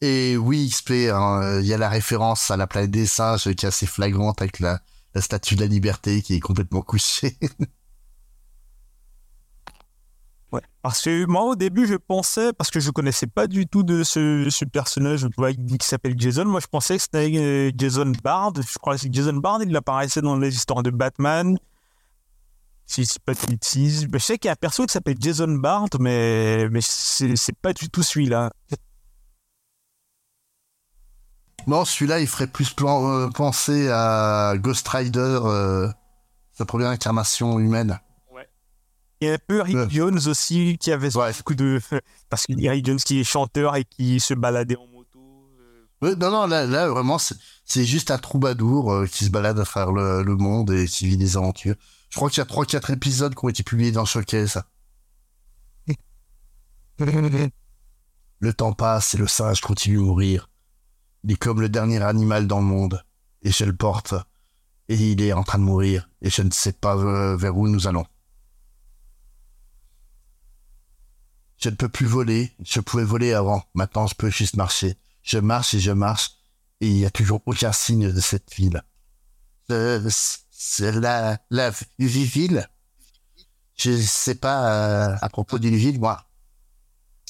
Et 0.00 0.36
oui, 0.36 0.68
XP, 0.70 1.10
hein, 1.12 1.60
il 1.60 1.66
y 1.66 1.72
a 1.72 1.78
la 1.78 1.88
référence 1.88 2.50
à 2.50 2.56
la 2.56 2.66
planète 2.66 2.90
des 2.90 3.06
singes 3.06 3.44
qui 3.54 3.64
est 3.64 3.68
assez 3.68 3.86
flagrante 3.86 4.42
avec 4.42 4.60
la, 4.60 4.80
la 5.14 5.20
statue 5.22 5.54
de 5.54 5.60
la 5.60 5.66
liberté 5.66 6.20
qui 6.20 6.34
est 6.34 6.40
complètement 6.40 6.82
couchée. 6.82 7.38
Ouais. 10.54 10.60
Parce 10.82 11.02
que 11.02 11.26
moi, 11.26 11.42
au 11.42 11.56
début, 11.56 11.84
je 11.86 11.96
pensais, 11.96 12.52
parce 12.52 12.70
que 12.70 12.78
je 12.78 12.92
connaissais 12.92 13.26
pas 13.26 13.48
du 13.48 13.66
tout 13.66 13.82
de 13.82 14.04
ce, 14.04 14.48
ce 14.50 14.64
personnage 14.64 15.26
vois, 15.36 15.52
qui 15.52 15.78
s'appelle 15.80 16.14
Jason, 16.16 16.44
moi 16.44 16.60
je 16.60 16.68
pensais 16.68 16.96
que 16.96 17.02
c'était 17.02 17.32
euh, 17.36 17.72
Jason 17.76 18.12
Bard. 18.22 18.52
Je 18.56 18.78
crois 18.78 18.96
que 18.96 19.06
Jason 19.10 19.32
Bard, 19.34 19.60
il 19.62 19.74
apparaissait 19.74 20.20
dans 20.22 20.36
les 20.36 20.54
histoires 20.54 20.84
de 20.84 20.90
Batman. 20.90 21.58
Si 22.86 23.06
c'est 23.06 23.22
pas 23.22 23.32
de 23.34 23.46
bêtises. 23.46 24.06
Je 24.12 24.18
sais 24.18 24.36
qu'il 24.38 24.48
y 24.48 24.50
a 24.50 24.52
un 24.52 24.56
perso 24.56 24.84
qui 24.86 24.92
s'appelle 24.92 25.16
Jason 25.18 25.48
Bard, 25.48 25.88
mais, 26.00 26.68
mais 26.70 26.80
c'est 26.82 27.56
pas 27.60 27.72
du 27.72 27.88
tout 27.88 28.02
celui-là. 28.02 28.52
non, 31.66 31.84
celui-là, 31.86 32.20
il 32.20 32.26
ferait 32.26 32.46
plus 32.46 32.70
plan- 32.70 33.08
euh, 33.10 33.28
penser 33.30 33.88
à 33.90 34.54
Ghost 34.58 34.86
Rider, 34.88 35.18
euh, 35.44 35.88
sa 36.52 36.66
première 36.66 36.88
incarnation 36.90 37.58
humaine. 37.58 37.98
Il 39.20 39.28
y 39.28 39.30
a 39.30 39.34
un 39.34 39.38
peu 39.46 39.62
Rick 39.62 39.76
Ouais. 39.76 39.86
Jones 39.88 40.20
aussi 40.26 40.76
qui 40.78 40.92
avait 40.92 41.16
Ouais. 41.16 41.32
beaucoup 41.32 41.54
de. 41.54 41.80
Parce 42.28 42.44
qu'il 42.44 42.60
y 42.60 42.68
a 42.68 42.72
Rick 42.72 42.84
Jones 42.84 42.98
qui 42.98 43.20
est 43.20 43.24
chanteur 43.24 43.74
et 43.76 43.84
qui 43.84 44.20
se 44.20 44.34
baladait 44.34 44.76
en 44.76 44.86
moto. 44.88 45.18
euh, 45.58 45.86
Ouais, 46.02 46.16
non, 46.16 46.30
non, 46.30 46.46
là, 46.46 46.66
là 46.66 46.88
vraiment, 46.88 47.16
c'est 47.18 47.84
juste 47.86 48.10
un 48.10 48.18
troubadour 48.18 48.92
euh, 48.92 49.06
qui 49.06 49.24
se 49.24 49.30
balade 49.30 49.58
à 49.58 49.64
travers 49.64 49.92
le, 49.92 50.22
le 50.22 50.36
monde 50.36 50.70
et 50.72 50.86
qui 50.86 51.06
vit 51.06 51.16
des 51.16 51.38
aventures. 51.38 51.76
Je 52.14 52.16
crois 52.20 52.30
qu'il 52.30 52.38
y 52.38 52.42
a 52.42 52.44
3-4 52.44 52.92
épisodes 52.92 53.34
qui 53.34 53.44
ont 53.44 53.48
été 53.48 53.64
publiés 53.64 53.90
dans 53.90 54.04
Showcase. 54.04 54.62
Le 57.00 58.52
temps 58.52 58.72
passe 58.72 59.14
et 59.14 59.18
le 59.18 59.26
singe 59.26 59.60
continue 59.60 59.96
de 59.96 60.02
mourir. 60.02 60.48
Il 61.24 61.32
est 61.32 61.36
comme 61.36 61.60
le 61.60 61.68
dernier 61.68 62.00
animal 62.00 62.46
dans 62.46 62.60
le 62.60 62.66
monde. 62.66 63.04
Et 63.42 63.50
je 63.50 63.64
le 63.64 63.74
porte. 63.74 64.14
Et 64.88 64.94
il 64.94 65.20
est 65.22 65.32
en 65.32 65.42
train 65.42 65.58
de 65.58 65.64
mourir. 65.64 66.08
Et 66.22 66.30
je 66.30 66.42
ne 66.42 66.52
sais 66.52 66.72
pas 66.72 66.94
euh, 66.96 67.36
vers 67.36 67.56
où 67.56 67.66
nous 67.66 67.88
allons. 67.88 68.06
Je 71.56 71.68
ne 71.68 71.74
peux 71.74 71.88
plus 71.88 72.06
voler. 72.06 72.52
Je 72.64 72.78
pouvais 72.78 73.02
voler 73.02 73.32
avant. 73.32 73.64
Maintenant, 73.74 74.06
je 74.06 74.14
peux 74.14 74.30
juste 74.30 74.54
marcher. 74.54 74.94
Je 75.24 75.38
marche 75.38 75.74
et 75.74 75.80
je 75.80 75.90
marche. 75.90 76.30
Et 76.80 76.86
il 76.86 76.94
n'y 76.94 77.06
a 77.06 77.10
toujours 77.10 77.42
aucun 77.46 77.72
signe 77.72 78.12
de 78.12 78.20
cette 78.20 78.54
ville. 78.54 78.84
Euh, 79.72 80.08
la, 80.80 81.38
la 81.50 81.72
ville. 81.98 82.68
Je 83.76 83.90
ne 83.90 84.00
sais 84.00 84.34
pas 84.34 85.12
euh, 85.12 85.16
à 85.20 85.28
propos 85.28 85.58
d'une 85.58 85.76
ville, 85.76 85.98
moi. 85.98 86.24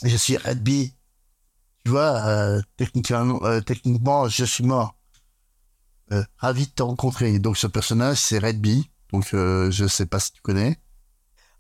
Je 0.03 0.17
suis 0.17 0.37
Red 0.37 0.63
Bee. 0.63 0.95
Tu 1.85 1.91
vois, 1.91 2.27
euh, 2.27 2.61
techniquement, 2.77 3.43
euh, 3.45 3.61
techniquement, 3.61 4.29
je 4.29 4.45
suis 4.45 4.65
mort. 4.65 4.97
Ravi 6.39 6.67
de 6.67 6.71
te 6.71 6.83
rencontrer. 6.83 7.39
Donc 7.41 7.57
ce 7.57 7.67
personnage, 7.67 8.19
c'est 8.19 8.39
Red 8.39 8.61
Bee. 8.61 8.89
Donc 9.13 9.29
je 9.33 9.87
sais 9.89 10.07
pas 10.07 10.21
si 10.21 10.33
tu 10.33 10.43
connais. 10.43 10.79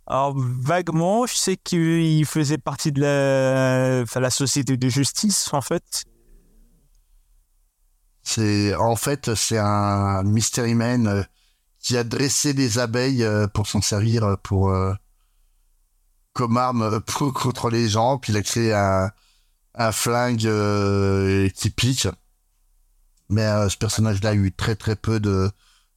Alors, 0.06 0.34
vaguement, 0.36 1.26
je 1.26 1.34
sais 1.34 1.56
qu'il 1.56 2.26
faisait 2.26 2.58
partie 2.58 2.92
de 2.92 3.00
la, 3.00 4.02
enfin, 4.02 4.20
la 4.20 4.30
société 4.30 4.76
de 4.76 4.88
justice, 4.88 5.52
en 5.52 5.62
fait. 5.62 6.04
C'est 8.22 8.74
en 8.74 8.96
fait 8.96 9.34
c'est 9.34 9.58
un 9.58 10.22
mystery 10.22 10.74
man 10.74 11.26
qui 11.84 11.98
a 11.98 12.02
dressé 12.04 12.54
des 12.54 12.78
abeilles 12.78 13.22
euh, 13.22 13.46
pour 13.46 13.66
s'en 13.66 13.82
servir 13.82 14.24
euh, 14.24 14.36
pour 14.42 14.70
euh, 14.70 14.94
comme 16.32 16.56
arme 16.56 17.00
pour, 17.06 17.32
contre 17.34 17.68
les 17.68 17.88
gens. 17.90 18.16
Puis 18.18 18.32
il 18.32 18.36
a 18.38 18.42
créé 18.42 18.72
un, 18.72 19.10
un 19.74 19.92
flingue 19.92 20.46
euh, 20.46 21.48
qui 21.50 21.68
pique. 21.70 22.08
Mais 23.28 23.42
euh, 23.42 23.68
ce 23.68 23.76
personnage-là 23.76 24.30
a 24.30 24.34
eu 24.34 24.50
très 24.50 24.76
très 24.76 24.96
peu 24.96 25.20
de 25.20 25.50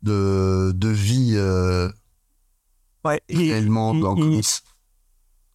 de, 0.03 0.71
de 0.75 0.89
vie 0.89 1.35
Ouais, 3.05 3.21
réellement 3.29 3.93
il- 3.93 4.01
dans 4.01 4.15
il- 4.17 4.41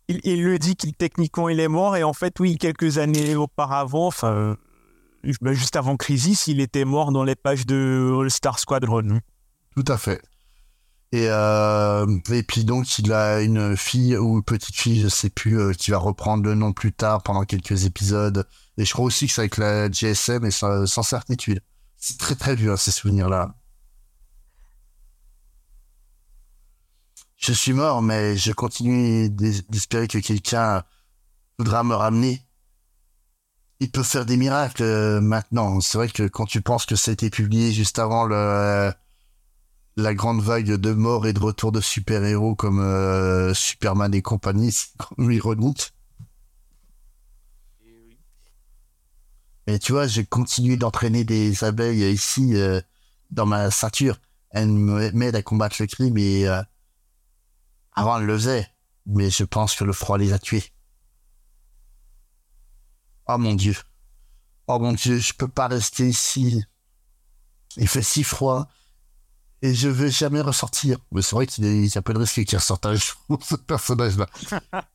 il, 0.09 0.21
il 0.25 0.43
le 0.45 0.59
dit 0.59 0.75
qu'il 0.77 0.95
techniquement 0.95 1.49
il 1.49 1.61
est 1.61 1.69
mort 1.69 1.97
et 1.97 2.03
en 2.03 2.13
fait 2.15 2.41
oui 2.41 2.57
quelques 2.57 2.97
années 2.99 3.37
auparavant 3.37 4.07
enfin 4.07 4.57
juste 5.23 5.77
avant 5.77 5.97
Crisis 5.97 6.47
il 6.49 6.61
était 6.61 6.85
mort 6.85 7.13
dans 7.13 7.23
les 7.25 7.37
pages 7.37 7.67
de 7.67 8.19
All 8.21 8.31
Star 8.31 8.59
Squadron 8.59 9.21
Tout 9.75 9.85
à 9.89 9.97
fait. 9.99 10.23
Et, 11.13 11.27
euh, 11.29 12.07
et 12.31 12.43
puis 12.43 12.65
donc 12.65 12.99
il 12.99 13.13
a 13.13 13.41
une 13.43 13.77
fille 13.77 14.17
ou 14.17 14.37
une 14.39 14.43
petite 14.45 14.77
fille, 14.77 15.01
je 15.03 15.09
sais 15.09 15.31
plus, 15.31 15.59
euh, 15.61 15.73
qui 15.75 15.91
va 15.91 15.99
reprendre 15.99 16.45
le 16.45 16.55
nom 16.55 16.73
plus 16.73 16.93
tard 16.93 17.23
pendant 17.23 17.45
quelques 17.45 17.85
épisodes. 17.85 18.49
Et 18.79 18.85
je 18.85 18.93
crois 18.93 19.07
aussi 19.07 19.27
que 19.27 19.33
c'est 19.35 19.43
avec 19.43 19.59
la 19.59 19.91
GSM 19.91 20.45
et 20.47 20.51
sans, 20.51 20.87
sans 20.87 21.03
certitude. 21.03 21.61
C'est 21.99 22.19
très 22.19 22.35
très 22.35 22.57
vieux 22.57 22.73
hein, 22.73 22.77
ces 22.77 22.91
souvenirs-là. 22.93 23.55
Je 27.37 27.53
suis 27.53 27.73
mort, 27.73 28.03
mais 28.03 28.37
je 28.37 28.53
continue 28.53 29.29
d'es- 29.29 29.63
d'espérer 29.69 30.09
que 30.09 30.19
quelqu'un 30.19 30.85
voudra 31.59 31.83
me 31.85 31.95
ramener. 31.95 32.43
Il 33.81 33.91
peut 33.91 34.03
faire 34.05 34.25
des 34.25 34.37
miracles 34.37 34.83
euh, 34.83 35.21
maintenant. 35.21 35.81
C'est 35.81 35.99
vrai 35.99 36.09
que 36.09 36.23
quand 36.29 36.47
tu 36.47 36.63
penses 36.63 36.87
que 36.87 36.95
ça 36.97 37.11
a 37.11 37.15
été 37.15 37.31
publié 37.31 37.73
juste 37.73 37.99
avant 37.99 38.25
le 38.25 38.93
la 39.97 40.15
grande 40.15 40.41
vague 40.41 40.73
de 40.73 40.93
morts 40.93 41.27
et 41.27 41.33
de 41.33 41.39
retour 41.39 41.73
de 41.73 41.81
super-héros 41.81 42.55
comme 42.55 42.81
euh, 42.81 43.53
Superman 43.55 44.15
et 44.15 44.23
compagnie, 44.23 44.73
c'est 44.73 44.89
quand 44.99 45.17
même 45.19 45.31
ironique. 45.31 45.93
Et 49.67 49.79
tu 49.79 49.93
vois, 49.93 50.07
j'ai 50.07 50.25
continué 50.25 50.77
d'entraîner 50.77 51.25
des 51.25 51.63
abeilles 51.63 52.13
ici 52.13 52.57
euh, 52.57 52.81
dans 53.31 53.47
ma 53.47 53.71
ceinture. 53.71 54.19
Elles 54.51 54.69
m'aident 54.69 55.37
à 55.37 55.43
combattre 55.43 55.77
le 55.79 55.87
crime 55.87 56.19
et 56.19 56.49
euh, 56.49 56.63
avant 57.93 58.19
elles 58.19 58.27
le 58.27 58.37
faisaient. 58.37 58.69
Mais 59.07 59.31
je 59.31 59.45
pense 59.45 59.75
que 59.75 59.85
le 59.85 59.93
froid 59.93 60.19
les 60.19 60.33
a 60.33 60.39
tués. 60.39 60.65
Oh 63.29 63.39
mon 63.39 63.55
dieu. 63.55 63.77
Oh 64.67 64.79
mon 64.79 64.93
dieu, 64.93 65.19
je 65.19 65.33
peux 65.33 65.49
pas 65.49 65.69
rester 65.69 66.09
ici. 66.09 66.65
Il 67.77 67.89
fait 67.89 68.03
si 68.03 68.25
froid 68.25 68.69
et 69.63 69.75
je 69.75 69.89
vais 69.89 70.11
jamais 70.11 70.41
ressortir. 70.41 70.99
Mais 71.13 71.23
c'est 71.23 71.35
vrai 71.35 71.47
qu'il 71.47 71.87
y 71.87 71.99
a 71.99 72.03
peu 72.03 72.13
de 72.13 72.19
risque 72.19 72.45
qu'il 72.45 72.59
ressorte 72.59 72.85
un 72.85 72.95
jour, 72.95 73.17
ce 73.43 73.55
personnage-là. 73.55 74.27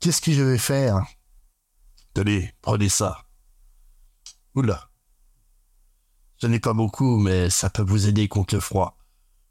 Qu'est-ce 0.00 0.20
que 0.20 0.32
je 0.32 0.42
vais 0.42 0.58
faire? 0.58 1.04
Tenez, 2.14 2.54
prenez 2.62 2.88
ça. 2.88 3.26
Oula. 4.54 4.88
Ce 6.38 6.46
n'est 6.46 6.60
pas 6.60 6.74
beaucoup, 6.74 7.18
mais 7.18 7.50
ça 7.50 7.70
peut 7.70 7.82
vous 7.82 8.06
aider 8.06 8.28
contre 8.28 8.54
le 8.54 8.60
froid. 8.60 8.98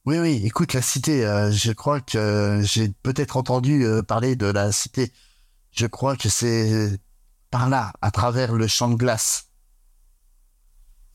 Oui, 0.06 0.20
oui, 0.20 0.42
écoute, 0.46 0.74
la 0.74 0.84
cité, 0.84 1.26
euh, 1.26 1.52
je 1.52 1.72
crois 1.72 2.00
que 2.00 2.18
euh, 2.18 2.62
j'ai 2.62 2.90
peut-être 2.90 3.38
entendu 3.38 3.84
euh, 3.84 4.04
parler 4.04 4.36
de 4.36 4.46
la 4.46 4.72
cité. 4.72 5.12
Je 5.72 5.88
crois 5.88 6.16
que 6.16 6.30
c'est 6.30 7.00
par 7.50 7.70
là, 7.70 7.92
à 8.02 8.12
travers 8.12 8.54
le 8.54 8.68
champ 8.68 8.88
de 8.88 8.96
glace. 8.96 9.50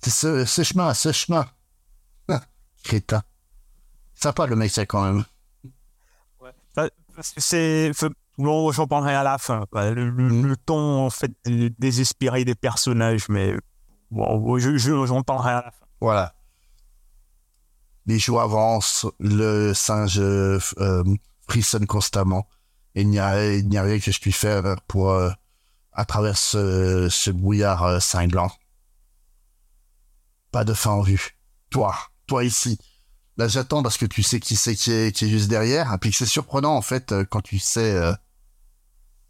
C'est 0.02 0.10
ce, 0.10 0.44
ce 0.44 0.62
chemin, 0.62 0.94
ce 0.94 1.12
chemin. 1.12 1.46
Ah, 2.28 2.40
crétin. 2.82 3.22
Sympa 4.14 4.46
le 4.46 4.56
mec, 4.56 4.70
ça, 4.70 4.86
quand 4.86 5.04
même. 5.04 5.24
Enfin, 6.40 6.88
parce 7.14 7.32
que 7.32 7.40
c'est 7.40 7.90
bon 8.38 8.72
j'en 8.72 8.86
parlerai 8.86 9.14
à 9.14 9.22
la 9.22 9.36
fin 9.36 9.66
quoi. 9.70 9.90
le, 9.90 10.08
le- 10.08 10.42
le 10.42 10.56
ton 10.56 11.04
en 11.06 11.10
fait 11.10 11.30
désespéré 11.78 12.44
des 12.46 12.54
personnages 12.54 13.28
mais 13.28 13.54
bon 14.10 14.58
je, 14.58 14.78
je- 14.78 15.04
j'en 15.04 15.22
parlerai 15.22 15.50
à 15.50 15.62
la 15.66 15.70
fin 15.72 15.84
Voilà. 16.00 16.34
Les 18.06 18.18
jours 18.18 18.40
avancent, 18.40 19.06
le 19.18 19.74
singe 19.74 20.18
euh, 20.18 20.58
frissonne 21.46 21.86
constamment. 21.86 22.48
Et 22.94 23.02
il 23.02 23.08
n'y 23.08 23.18
a, 23.20 23.52
il 23.54 23.68
n'y 23.68 23.76
a 23.76 23.82
rien 23.82 23.98
que 24.00 24.10
je 24.10 24.18
puisse 24.18 24.36
faire 24.36 24.76
pour, 24.88 25.10
euh, 25.10 25.30
à 25.92 26.04
travers 26.06 26.36
ce, 26.38 27.08
ce 27.10 27.30
brouillard 27.30 27.84
euh, 27.84 28.00
cinglant. 28.00 28.50
Pas 30.50 30.64
de 30.64 30.74
fin 30.74 30.90
en 30.90 31.02
vue. 31.02 31.38
Toi, 31.70 31.96
toi 32.26 32.44
ici. 32.44 32.78
Là, 33.36 33.48
j'attends 33.48 33.82
parce 33.82 33.96
que 33.96 34.06
tu 34.06 34.22
sais 34.22 34.40
qui 34.40 34.56
c'est 34.56 34.74
qui 34.74 34.90
est, 34.92 35.16
qui 35.16 35.24
est 35.24 35.28
juste 35.28 35.48
derrière. 35.48 35.92
Et 35.92 35.98
puis 35.98 36.10
que 36.10 36.16
c'est 36.16 36.26
surprenant, 36.26 36.76
en 36.76 36.82
fait, 36.82 37.12
euh, 37.12 37.24
quand 37.24 37.40
tu 37.40 37.58
sais 37.58 37.94
euh, 37.94 38.12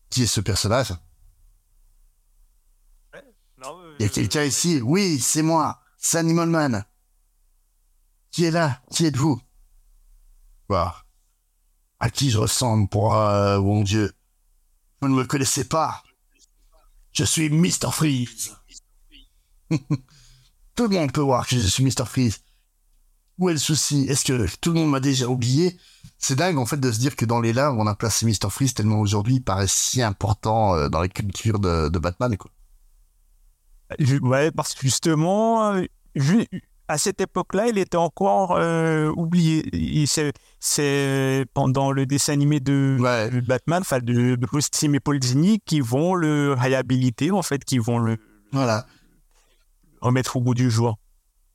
qui 0.08 0.24
est 0.24 0.26
ce 0.26 0.40
personnage. 0.40 0.94
Il 3.98 4.04
y 4.04 4.06
a 4.06 4.08
quelqu'un 4.08 4.44
ici. 4.44 4.80
Oui, 4.82 5.18
c'est 5.20 5.42
moi. 5.42 5.82
C'est 5.98 6.18
Animal 6.18 6.48
Man. 6.48 6.84
Qui 8.30 8.44
est 8.44 8.50
là? 8.50 8.80
Qui 8.90 9.06
êtes-vous? 9.06 9.40
Quoi 10.66 11.04
À 11.98 12.08
qui 12.08 12.30
je 12.30 12.38
ressemble 12.38 12.88
pour 12.88 13.14
euh, 13.14 13.60
mon 13.60 13.82
Dieu 13.82 14.12
Vous 15.02 15.08
ne 15.08 15.14
me 15.14 15.24
connaissez 15.24 15.68
pas 15.68 16.02
Je 17.12 17.24
suis 17.24 17.50
Mr. 17.50 17.92
Freeze. 17.92 18.56
tout 20.80 20.88
le 20.88 20.96
monde 20.96 21.12
peut 21.12 21.20
voir 21.20 21.46
que 21.46 21.56
je 21.56 21.60
suis 21.66 21.84
Mr. 21.84 22.06
Freeze. 22.06 22.38
Où 23.36 23.50
est 23.50 23.52
le 23.52 23.58
souci? 23.58 24.06
Est-ce 24.08 24.24
que 24.24 24.46
tout 24.62 24.72
le 24.72 24.80
monde 24.80 24.90
m'a 24.90 25.00
déjà 25.00 25.28
oublié? 25.28 25.76
C'est 26.16 26.36
dingue 26.36 26.56
en 26.56 26.64
fait 26.64 26.78
de 26.80 26.90
se 26.90 26.98
dire 26.98 27.16
que 27.16 27.26
dans 27.26 27.38
les 27.42 27.52
lives 27.52 27.74
on 27.76 27.86
a 27.86 27.94
placé 27.94 28.24
Mr. 28.24 28.48
Freeze 28.48 28.72
tellement 28.72 28.98
aujourd'hui 29.00 29.34
il 29.36 29.42
paraît 29.42 29.66
si 29.68 30.00
important 30.00 30.74
euh, 30.74 30.88
dans 30.88 31.00
la 31.02 31.08
culture 31.08 31.58
de, 31.58 31.90
de 31.90 31.98
Batman 31.98 32.34
quoi. 32.38 32.50
Ouais 34.22 34.50
parce 34.50 34.72
que 34.74 34.80
justement 34.80 35.74
euh, 35.74 35.84
à 36.88 36.96
cette 36.96 37.20
époque-là 37.20 37.68
il 37.68 37.76
était 37.76 37.96
encore 37.98 38.56
euh, 38.56 39.10
oublié 39.16 40.06
c'est 40.60 41.44
pendant 41.52 41.92
le 41.92 42.06
dessin 42.06 42.32
animé 42.32 42.60
de 42.60 42.96
Ouais. 43.00 43.28
de 43.30 43.40
Batman 43.40 43.82
enfin 43.82 43.98
de, 43.98 44.34
de 44.36 44.46
Bruce 44.46 44.70
Timm 44.70 44.94
et 44.94 45.00
Paul 45.00 45.18
Dini 45.18 45.60
qui 45.60 45.80
vont 45.80 46.14
le 46.14 46.54
réhabiliter 46.54 47.30
en 47.32 47.42
fait 47.42 47.64
qui 47.66 47.78
vont 47.78 47.98
le 47.98 48.16
Voilà. 48.52 48.86
Remettre 50.00 50.36
au 50.36 50.40
goût 50.42 50.54
du 50.54 50.70
jour 50.70 50.98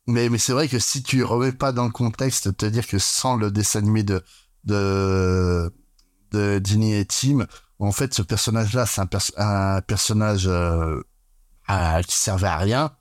Mais, 0.06 0.28
mais 0.28 0.38
c'est 0.38 0.52
vrai 0.52 0.68
que 0.68 0.78
si 0.78 1.02
tu 1.02 1.24
remets 1.24 1.52
pas 1.52 1.72
dans 1.72 1.84
le 1.86 1.90
contexte, 1.92 2.56
te 2.56 2.66
dire 2.66 2.86
que 2.86 2.98
sans 2.98 3.36
le 3.36 3.50
dessin 3.50 3.80
animé 3.80 4.02
de, 4.04 4.24
de, 4.64 5.72
de 6.32 6.60
et 6.84 7.06
Tim, 7.06 7.46
en 7.78 7.92
fait, 7.92 8.14
ce 8.14 8.22
personnage-là, 8.22 8.86
c'est 8.86 9.00
un, 9.00 9.06
pers- 9.06 9.32
un 9.36 9.80
personnage 9.82 10.46
euh, 10.48 11.02
à- 11.66 12.02
qui 12.04 12.16
servait 12.16 12.48
à 12.48 12.58
rien. 12.58 12.96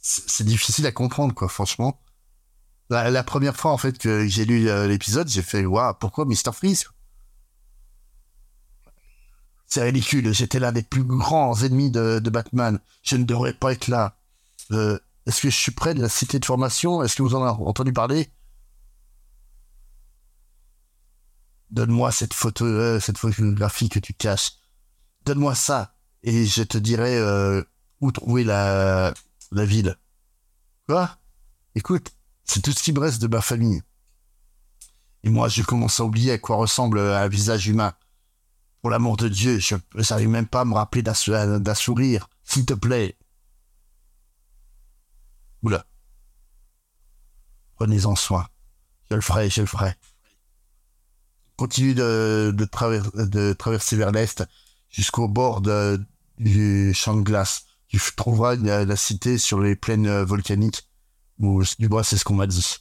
c'est 0.00 0.44
difficile 0.44 0.86
à 0.86 0.92
comprendre, 0.92 1.34
quoi, 1.34 1.48
franchement. 1.48 2.00
La, 2.90 3.10
la 3.10 3.24
première 3.24 3.56
fois, 3.56 3.72
en 3.72 3.78
fait, 3.78 3.98
que 3.98 4.26
j'ai 4.28 4.44
lu 4.46 4.68
euh, 4.68 4.88
l'épisode, 4.88 5.28
j'ai 5.28 5.42
fait, 5.42 5.66
waouh, 5.66 5.94
pourquoi 6.00 6.24
Mr. 6.26 6.52
Freeze? 6.52 6.86
C'est 9.74 9.84
ridicule, 9.84 10.34
j'étais 10.34 10.58
l'un 10.58 10.70
des 10.70 10.82
plus 10.82 11.02
grands 11.02 11.62
ennemis 11.62 11.90
de, 11.90 12.20
Batman. 12.28 12.78
Je 13.02 13.16
ne 13.16 13.24
devrais 13.24 13.54
pas 13.54 13.72
être 13.72 13.88
là. 13.88 14.18
Euh, 14.70 14.98
Est-ce 15.24 15.40
que 15.40 15.48
je 15.48 15.56
suis 15.56 15.72
près 15.72 15.94
de 15.94 16.02
la 16.02 16.10
cité 16.10 16.38
de 16.38 16.44
formation? 16.44 17.02
Est-ce 17.02 17.16
que 17.16 17.22
vous 17.22 17.34
en 17.34 17.42
avez 17.42 17.58
entendu 17.62 17.90
parler? 17.90 18.30
Donne-moi 21.70 22.12
cette 22.12 22.34
photo, 22.34 22.66
euh, 22.66 23.00
cette 23.00 23.16
photographie 23.16 23.88
que 23.88 23.98
tu 23.98 24.12
caches. 24.12 24.58
Donne-moi 25.24 25.54
ça, 25.54 25.94
et 26.22 26.44
je 26.44 26.64
te 26.64 26.76
dirai 26.76 27.16
euh, 27.16 27.62
où 28.02 28.12
trouver 28.12 28.44
la, 28.44 29.14
la 29.52 29.64
ville. 29.64 29.96
Quoi? 30.86 31.16
Écoute, 31.74 32.12
c'est 32.44 32.60
tout 32.60 32.72
ce 32.72 32.82
qui 32.82 32.92
me 32.92 33.00
reste 33.00 33.22
de 33.22 33.26
ma 33.26 33.40
famille. 33.40 33.80
Et 35.22 35.30
moi, 35.30 35.48
je 35.48 35.62
commence 35.62 35.98
à 35.98 36.04
oublier 36.04 36.32
à 36.32 36.38
quoi 36.38 36.56
ressemble 36.56 36.98
un 36.98 37.28
visage 37.28 37.68
humain. 37.68 37.94
Pour 38.82 38.90
l'amour 38.90 39.16
de 39.16 39.28
Dieu, 39.28 39.60
je 39.60 39.76
n'arrive 40.10 40.28
même 40.28 40.48
pas 40.48 40.62
à 40.62 40.64
me 40.64 40.74
rappeler 40.74 41.02
d'un 41.02 41.14
sou- 41.14 41.30
d'un 41.32 41.74
sourire. 41.74 42.28
S'il 42.42 42.66
te 42.66 42.74
plaît. 42.74 43.16
Oula. 45.62 45.86
Prenez-en 47.76 48.16
soin. 48.16 48.48
Je 49.08 49.14
le 49.14 49.20
ferai, 49.20 49.48
je 49.50 49.60
le 49.60 49.68
ferai. 49.68 49.94
Continue 51.56 51.94
de, 51.94 52.52
de, 52.54 52.64
traver- 52.64 53.02
de 53.14 53.52
traverser 53.52 53.96
vers 53.96 54.10
l'est 54.10 54.42
jusqu'au 54.90 55.28
bord 55.28 55.62
du 56.38 56.92
champ 56.92 57.14
de 57.16 57.22
glace. 57.22 57.66
Tu 57.86 58.00
trouveras 58.16 58.56
la, 58.56 58.96
cité 58.96 59.38
sur 59.38 59.60
les 59.60 59.76
plaines 59.76 60.06
euh, 60.08 60.24
volcaniques. 60.24 60.88
Ou 61.38 61.62
du 61.78 61.88
moins, 61.88 62.02
c'est 62.02 62.16
ce 62.16 62.24
qu'on 62.24 62.34
m'a 62.34 62.46
dit. 62.48 62.78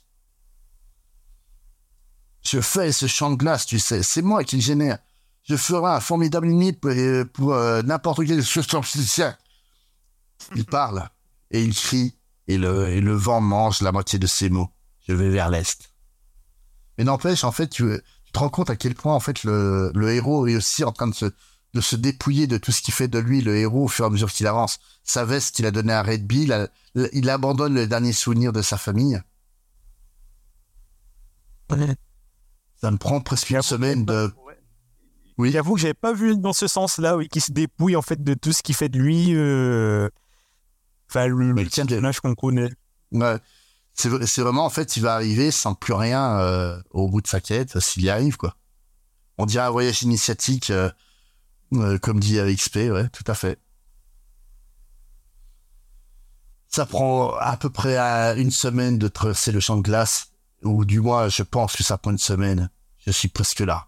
Je 2.44 2.60
fais 2.60 2.92
ce 2.92 3.06
champ 3.06 3.30
de 3.30 3.36
glace, 3.36 3.68
tu 3.68 3.78
sais. 3.78 4.02
C'est 4.02 4.22
moi 4.24 4.44
qui 4.44 4.56
le 4.56 4.62
génère. 4.64 4.98
Je 5.44 5.56
ferai 5.56 5.92
un 5.92 6.00
formidable 6.00 6.48
limite 6.48 6.80
pour, 6.80 6.92
euh, 6.92 7.26
pour 7.26 7.54
euh, 7.54 7.82
n'importe 7.82 8.26
quel 8.26 8.44
Il 10.56 10.66
parle 10.70 11.10
et 11.50 11.64
il 11.64 11.76
crie 11.76 12.16
et 12.48 12.58
le, 12.58 12.90
et 12.90 13.02
le 13.02 13.14
vent 13.14 13.42
mange 13.42 13.82
la 13.82 13.92
moitié 13.92 14.20
de 14.20 14.28
ses 14.28 14.50
mots. 14.50 14.70
Je 15.08 15.14
vais 15.14 15.30
vers 15.30 15.50
l'est. 15.50 15.92
Mais 16.98 17.04
n'empêche, 17.04 17.44
en 17.44 17.52
fait, 17.52 17.68
tu, 17.68 17.84
tu 18.26 18.32
te 18.32 18.40
rends 18.40 18.50
compte 18.50 18.70
à 18.70 18.76
quel 18.76 18.96
point, 18.96 19.16
en 19.16 19.20
fait, 19.20 19.44
le, 19.44 19.92
le 19.96 20.14
héros 20.14 20.48
est 20.48 20.56
aussi 20.56 20.84
en 20.84 20.92
train 20.92 21.08
de 21.08 21.16
se, 21.16 21.26
de 21.74 21.82
se 21.82 21.96
dépouiller 21.96 22.48
de 22.48 22.58
tout 22.58 22.72
ce 22.72 22.82
qui 22.82 22.92
fait 22.92 23.08
de 23.08 23.20
lui 23.20 23.42
le 23.42 23.58
héros 23.58 23.86
au 23.86 23.88
fur 23.88 24.06
et 24.06 24.08
à 24.08 24.12
mesure 24.12 24.32
qu'il 24.32 24.48
avance. 24.48 24.80
Sa 25.04 25.26
veste 25.26 25.56
qu'il 25.56 25.66
a 25.66 25.72
donnée 25.72 25.94
à 25.94 26.04
Red 26.04 26.28
Bill, 26.28 26.70
il, 26.96 27.30
abandonne 27.30 27.74
le 27.74 27.88
dernier 27.88 28.14
souvenir 28.14 28.52
de 28.52 28.62
sa 28.62 28.78
famille. 28.78 29.22
Ça 31.70 32.92
me 32.92 32.98
prend 32.98 33.22
presque 33.22 33.50
une 33.52 33.62
semaine 33.62 34.06
de... 34.06 34.34
Oui. 35.38 35.52
J'avoue 35.52 35.76
que 35.76 35.82
j'avais 35.82 35.94
pas 35.94 36.14
vu 36.14 36.38
dans 36.38 36.54
ce 36.54 36.68
sens-là, 36.68 37.18
oui, 37.18 37.28
qui 37.30 37.42
se 37.42 37.52
dépouille 37.52 37.96
en 37.96 38.02
fait 38.02 38.24
de 38.24 38.34
tout 38.34 38.52
ce 38.54 38.62
qui 38.64 38.74
fait 38.74 38.90
de 38.90 39.00
lui. 39.00 39.36
euh, 39.36 40.10
Enfin, 41.10 41.28
le, 41.28 41.52
le 41.52 41.68
tiens, 41.68 41.86
personnage 41.86 42.20
qu'on 42.22 42.36
connaît. 42.36 42.72
Ouais. 43.12 43.38
C'est 43.94 44.10
vraiment, 44.42 44.66
en 44.66 44.70
fait, 44.70 44.96
il 44.96 45.04
va 45.04 45.14
arriver 45.16 45.52
sans 45.52 45.74
plus 45.76 45.94
rien 45.94 46.40
euh, 46.40 46.82
au 46.92 47.10
bout 47.10 47.20
de 47.22 47.28
sa 47.28 47.42
quête, 47.42 47.78
s'il 47.80 48.04
y 48.04 48.10
arrive, 48.10 48.38
quoi. 48.38 48.56
On 49.38 49.46
dirait 49.46 49.66
un 49.66 49.70
voyage 49.70 50.02
initiatique, 50.04 50.72
euh, 50.72 50.90
comme 52.02 52.20
dit 52.22 52.40
avec 52.40 52.58
XP, 52.58 52.76
ouais, 52.92 53.10
tout 53.10 53.26
à 53.28 53.34
fait. 53.36 53.60
Ça 56.70 56.86
prend 56.86 57.36
à 57.36 57.58
peu 57.58 57.70
près 57.70 57.98
une 58.40 58.52
semaine 58.52 58.98
de 58.98 59.10
traverser 59.10 59.52
le 59.52 59.60
champ 59.60 59.76
de 59.76 59.82
glace, 59.82 60.32
ou 60.64 60.86
du 60.86 61.02
moins, 61.02 61.28
je 61.28 61.44
pense 61.44 61.76
que 61.76 61.84
ça 61.84 61.98
prend 61.98 62.12
une 62.12 62.18
semaine. 62.18 62.70
Je 63.06 63.12
suis 63.12 63.28
presque 63.28 63.60
là. 63.60 63.88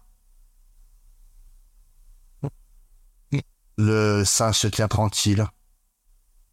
Le 3.76 4.24
singe 4.24 4.58
se 4.58 4.68
tient 4.68 4.88
tranquille. 4.88 5.44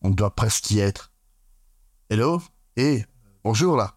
On 0.01 0.09
doit 0.09 0.33
presque 0.35 0.71
y 0.71 0.79
être. 0.79 1.11
Hello? 2.09 2.41
Eh, 2.77 3.05
bonjour 3.43 3.77
là. 3.77 3.93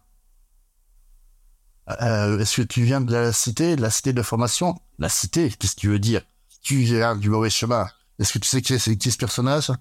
Euh, 2.01 2.39
Est-ce 2.39 2.57
que 2.61 2.67
tu 2.67 2.83
viens 2.83 3.01
de 3.01 3.11
la 3.11 3.31
cité, 3.33 3.75
de 3.75 3.81
la 3.81 3.89
cité 3.89 4.13
de 4.13 4.21
formation? 4.21 4.79
La 4.99 5.09
cité, 5.09 5.49
qu'est-ce 5.49 5.75
que 5.75 5.81
tu 5.81 5.87
veux 5.89 5.99
dire? 5.99 6.21
Tu 6.61 6.77
viens 6.77 7.15
du 7.15 7.29
mauvais 7.29 7.49
chemin. 7.49 7.87
Est-ce 8.19 8.33
que 8.33 8.39
tu 8.39 8.47
sais 8.47 8.61
qui 8.61 8.77
c'est 8.79 8.95
qui 8.95 9.09
est 9.09 9.11
ce 9.11 9.17
personnage? 9.17 9.71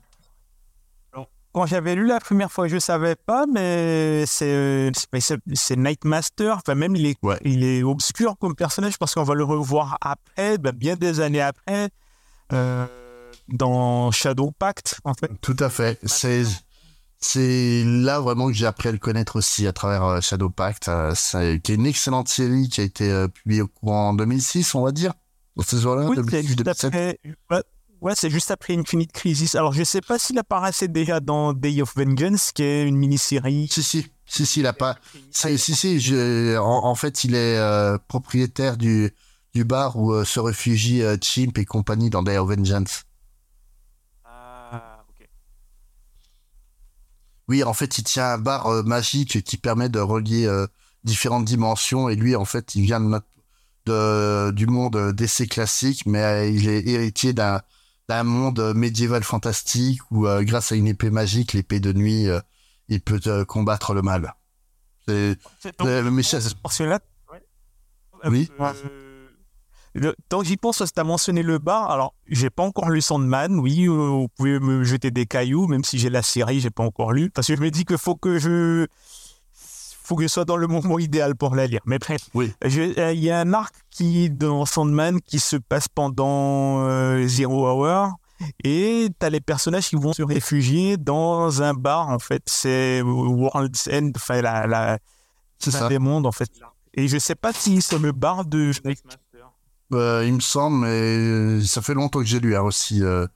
Quand 1.52 1.66
j'avais 1.66 1.94
lu 1.94 2.08
la 2.08 2.18
première 2.18 2.50
fois, 2.50 2.66
je 2.66 2.78
savais 2.80 3.14
pas, 3.14 3.46
mais 3.46 4.24
c'est 4.26 4.90
c'est- 4.92 5.20
c'est 5.20 5.38
c'est 5.54 5.76
Nightmaster. 5.76 6.50
Enfin, 6.56 6.74
même 6.74 6.96
il 6.96 7.06
est, 7.06 7.16
Ouais. 7.22 7.38
il 7.44 7.62
est 7.62 7.84
obscur 7.84 8.36
comme 8.40 8.56
personnage 8.56 8.98
parce 8.98 9.14
qu'on 9.14 9.22
va 9.22 9.34
le 9.34 9.44
revoir 9.44 9.96
après, 10.00 10.58
ben, 10.58 10.72
bien 10.72 10.96
des 10.96 11.20
années 11.20 11.40
après, 11.40 11.90
euh, 12.52 12.86
dans 13.48 14.10
Shadow 14.10 14.50
Pact, 14.58 15.00
en 15.04 15.14
fait. 15.14 15.30
Tout 15.40 15.56
à 15.60 15.68
fait. 15.70 15.98
C'est 16.04 16.44
c'est 17.18 17.84
là 17.86 18.20
vraiment 18.20 18.48
que 18.48 18.52
j'ai 18.52 18.66
appris 18.66 18.88
à 18.90 18.92
le 18.92 18.98
connaître 18.98 19.36
aussi 19.36 19.66
à 19.66 19.72
travers 19.72 20.04
euh, 20.04 20.20
Shadow 20.20 20.50
Pact, 20.50 20.90
c'est- 21.14 21.60
qui 21.62 21.72
est 21.72 21.76
une 21.76 21.86
excellente 21.86 22.28
série 22.28 22.68
qui 22.68 22.82
a 22.82 22.84
été 22.84 23.10
euh, 23.10 23.28
publiée 23.28 23.62
au 23.62 23.68
courant 23.68 24.10
en 24.10 24.14
2006, 24.14 24.74
on 24.74 24.84
va 24.84 24.92
dire. 24.92 25.14
Ces 25.64 25.86
Oui, 25.86 26.16
c'est 26.16 26.22
2006, 26.22 26.46
juste 26.46 26.58
2007. 26.58 26.84
après. 26.84 27.18
Ouais, 28.02 28.12
c'est 28.14 28.28
juste 28.28 28.50
après 28.50 28.76
Infinite 28.76 29.12
Crisis. 29.12 29.54
Alors, 29.54 29.72
je 29.72 29.82
sais 29.84 30.02
pas 30.02 30.18
s'il 30.18 30.38
apparaissait 30.38 30.88
déjà 30.88 31.20
dans 31.20 31.54
Day 31.54 31.80
of 31.80 31.94
Vengeance, 31.96 32.52
qui 32.52 32.62
est 32.62 32.86
une 32.86 32.96
mini-série. 32.96 33.68
Si, 33.72 33.82
si, 33.82 34.06
si, 34.26 34.44
si, 34.44 34.60
il 34.60 34.66
a 34.66 34.74
pas. 34.74 34.98
Si, 35.30 35.56
si, 35.56 35.74
si, 35.74 36.00
je- 36.00 36.58
en, 36.58 36.84
en 36.84 36.94
fait, 36.96 37.24
il 37.24 37.34
est 37.34 37.56
euh, 37.56 37.96
propriétaire 38.08 38.76
du, 38.76 39.10
du 39.54 39.64
bar 39.64 39.96
où 39.96 40.12
euh, 40.12 40.24
se 40.26 40.38
réfugient 40.40 41.00
euh, 41.02 41.16
Chimp 41.22 41.56
et 41.56 41.64
compagnie 41.64 42.10
dans 42.10 42.22
Day 42.22 42.36
of 42.36 42.50
Vengeance. 42.50 43.04
Ah, 44.24 45.02
ok. 45.08 45.26
Oui, 47.48 47.62
en 47.64 47.74
fait, 47.74 47.98
il 47.98 48.04
tient 48.04 48.32
un 48.32 48.38
bar 48.38 48.66
euh, 48.66 48.82
magique 48.82 49.42
qui 49.42 49.56
permet 49.56 49.88
de 49.88 49.98
relier 50.00 50.46
euh, 50.46 50.66
différentes 51.04 51.44
dimensions. 51.44 52.08
Et 52.08 52.16
lui, 52.16 52.36
en 52.36 52.44
fait, 52.44 52.74
il 52.74 52.82
vient 52.82 53.00
de, 53.00 53.06
notre- 53.06 53.26
de- 53.86 54.50
du 54.52 54.66
monde 54.66 55.12
d'essai 55.12 55.46
classique, 55.46 56.04
mais 56.06 56.22
euh, 56.22 56.46
il 56.46 56.68
est 56.68 56.86
héritier 56.86 57.32
d'un 57.32 57.60
d'un 58.06 58.22
monde 58.22 58.74
médiéval 58.74 59.22
fantastique 59.24 59.98
où, 60.10 60.26
euh, 60.26 60.42
grâce 60.42 60.72
à 60.72 60.74
une 60.76 60.86
épée 60.86 61.08
magique, 61.08 61.54
l'épée 61.54 61.80
de 61.80 61.90
nuit, 61.94 62.28
euh, 62.28 62.38
il 62.88 63.00
peut 63.00 63.18
combattre 63.46 63.94
le 63.94 64.02
mal. 64.02 64.34
C'est 65.06 65.38
Donc, 65.78 65.88
Oui. 68.30 68.50
Le- 69.94 70.14
tant 70.28 70.40
que 70.40 70.46
j'y 70.46 70.56
pense, 70.56 70.78
tu 70.78 71.00
as 71.00 71.04
mentionné 71.04 71.42
le 71.42 71.58
bar. 71.58 71.90
Alors, 71.90 72.14
j'ai 72.28 72.50
pas 72.50 72.62
encore 72.64 72.90
lu 72.90 73.00
Sandman. 73.00 73.58
Oui, 73.58 73.86
euh, 73.86 73.92
vous 73.92 74.28
pouvez 74.36 74.58
me 74.60 74.82
jeter 74.84 75.10
des 75.10 75.26
cailloux, 75.26 75.66
même 75.68 75.84
si 75.84 75.98
j'ai 75.98 76.10
la 76.10 76.22
série, 76.22 76.60
j'ai 76.60 76.70
pas 76.70 76.82
encore 76.84 77.12
lu. 77.12 77.30
Parce 77.30 77.46
que 77.46 77.56
je 77.56 77.60
me 77.60 77.70
dis 77.70 77.84
qu'il 77.84 77.98
faut 77.98 78.16
que 78.16 78.38
je. 78.38 78.86
faut 80.02 80.16
que 80.16 80.24
je 80.24 80.28
sois 80.28 80.44
dans 80.44 80.56
le 80.56 80.66
moment 80.66 80.98
idéal 80.98 81.34
pour 81.36 81.54
la 81.54 81.66
lire. 81.66 81.80
Mais 81.86 81.98
bref, 81.98 82.20
Oui. 82.34 82.52
Euh, 82.64 83.12
il 83.14 83.22
y 83.24 83.30
a 83.30 83.40
un 83.40 83.52
arc 83.54 83.74
qui, 83.90 84.28
dans 84.30 84.66
Sandman 84.66 85.20
qui 85.20 85.38
se 85.40 85.56
passe 85.56 85.88
pendant 85.88 86.82
euh, 86.86 87.26
Zero 87.26 87.68
Hour. 87.70 88.10
Et 88.64 89.08
tu 89.18 89.24
as 89.26 89.30
les 89.30 89.40
personnages 89.40 89.88
qui 89.88 89.96
vont 89.96 90.12
se 90.12 90.22
réfugier 90.22 90.96
dans 90.96 91.62
un 91.62 91.72
bar, 91.72 92.08
en 92.10 92.18
fait. 92.18 92.42
C'est 92.46 93.00
World's 93.00 93.88
End, 93.90 94.10
enfin, 94.16 94.42
la, 94.42 94.66
la, 94.66 94.98
ça. 95.60 95.88
des 95.88 96.00
mondes, 96.00 96.26
en 96.26 96.32
fait. 96.32 96.50
Et 96.94 97.06
je 97.08 97.16
sais 97.18 97.36
pas 97.36 97.52
si 97.52 97.80
c'est 97.80 97.98
le 97.98 98.12
bar 98.12 98.44
de 98.44 98.72
il 99.94 100.34
me 100.34 100.40
semble, 100.40 100.86
mais 100.86 101.64
ça 101.64 101.82
fait 101.82 101.94
longtemps 101.94 102.20
que 102.20 102.26
j'ai 102.26 102.40
lu 102.40 102.56
hein, 102.56 102.62
aussi 102.62 103.02
euh, 103.02 103.26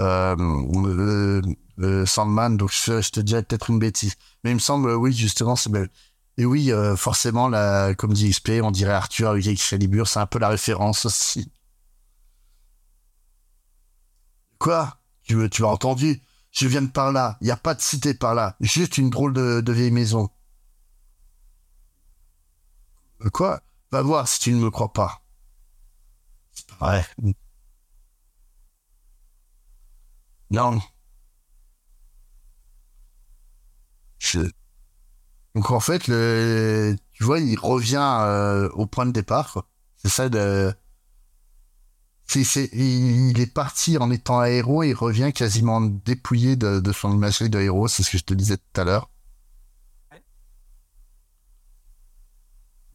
euh, 0.00 0.36
euh, 0.38 1.42
euh, 1.78 2.06
Sandman, 2.06 2.56
donc 2.56 2.72
je, 2.72 3.10
te 3.10 3.20
dirais 3.20 3.42
peut-être 3.42 3.70
une 3.70 3.78
bêtise. 3.78 4.14
Mais 4.44 4.50
il 4.50 4.54
me 4.54 4.60
semble, 4.60 4.92
oui, 4.94 5.12
justement, 5.12 5.56
c'est 5.56 5.70
belle. 5.70 5.90
Et 6.38 6.44
oui, 6.44 6.70
euh, 6.72 6.96
forcément, 6.96 7.48
la, 7.48 7.94
comme 7.94 8.12
dit 8.12 8.30
XP, 8.30 8.60
on 8.62 8.70
dirait 8.70 8.92
Arthur 8.92 9.30
avec 9.30 9.46
Excalibur, 9.46 10.06
c'est 10.08 10.20
un 10.20 10.26
peu 10.26 10.38
la 10.38 10.48
référence 10.48 11.06
aussi. 11.06 11.50
Quoi? 14.58 14.98
Tu, 15.24 15.48
tu 15.50 15.64
as 15.64 15.68
entendu? 15.68 16.22
Je 16.52 16.66
viens 16.68 16.82
de 16.82 16.90
par 16.90 17.12
là, 17.12 17.36
il 17.40 17.44
n'y 17.44 17.50
a 17.50 17.56
pas 17.56 17.74
de 17.74 17.80
cité 17.80 18.14
par 18.14 18.34
là, 18.34 18.56
juste 18.60 18.96
une 18.98 19.10
drôle 19.10 19.32
de, 19.34 19.72
vieille 19.72 19.90
maison. 19.90 20.30
Euh, 23.22 23.30
Quoi? 23.30 23.60
Va 23.92 24.02
voir 24.02 24.26
si 24.28 24.40
tu 24.40 24.52
ne 24.52 24.60
me 24.60 24.70
crois 24.70 24.92
pas. 24.92 25.25
Ouais. 26.80 27.04
Non. 30.50 30.80
Je- 34.18 34.50
Donc 35.54 35.70
en 35.70 35.80
fait, 35.80 36.06
le... 36.08 36.96
tu 37.12 37.24
vois, 37.24 37.40
il 37.40 37.58
revient 37.58 37.96
euh, 38.22 38.68
au 38.74 38.86
point 38.86 39.06
de 39.06 39.12
départ. 39.12 39.52
quoi. 39.52 39.66
C'est 39.96 40.08
ça 40.10 40.28
de... 40.28 40.72
c'est, 42.26 42.44
c'est, 42.44 42.68
il 42.72 43.38
est 43.40 43.52
parti 43.52 43.98
en 43.98 44.10
étant 44.10 44.40
un 44.40 44.46
héros 44.46 44.82
et 44.82 44.88
il 44.90 44.94
revient 44.94 45.32
quasiment 45.32 45.80
dépouillé 45.80 46.56
de, 46.56 46.80
de 46.80 46.92
son 46.92 47.12
imagerie 47.14 47.50
de 47.50 47.60
héros, 47.60 47.88
c'est 47.88 48.02
ce 48.02 48.10
que 48.10 48.18
je 48.18 48.24
te 48.24 48.34
disais 48.34 48.56
tout 48.56 48.80
à 48.80 48.84
l'heure. 48.84 49.10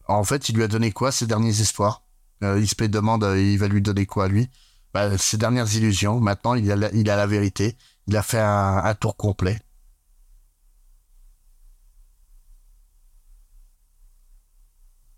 En 0.08 0.24
fait, 0.24 0.48
il 0.48 0.56
lui 0.58 0.62
a 0.62 0.68
donné 0.68 0.92
quoi 0.92 1.12
Ses 1.12 1.26
derniers 1.26 1.60
espoirs? 1.60 2.01
Euh, 2.44 2.60
XP 2.62 2.84
demande, 2.84 3.24
euh, 3.24 3.40
il 3.40 3.58
va 3.58 3.68
lui 3.68 3.82
donner 3.82 4.06
quoi 4.06 4.28
lui? 4.28 4.50
Bah, 4.94 5.18
Ses 5.18 5.38
dernières 5.38 5.74
illusions. 5.76 6.20
Maintenant, 6.20 6.56
il 6.56 6.72
a, 6.72 6.76
la, 6.76 6.92
il 6.94 7.10
a 7.10 7.16
la 7.16 7.28
vérité. 7.28 7.78
Il 8.08 8.18
a 8.18 8.24
fait 8.24 8.40
un, 8.40 8.78
un 8.78 8.96
tour 8.96 9.16
complet. 9.16 9.60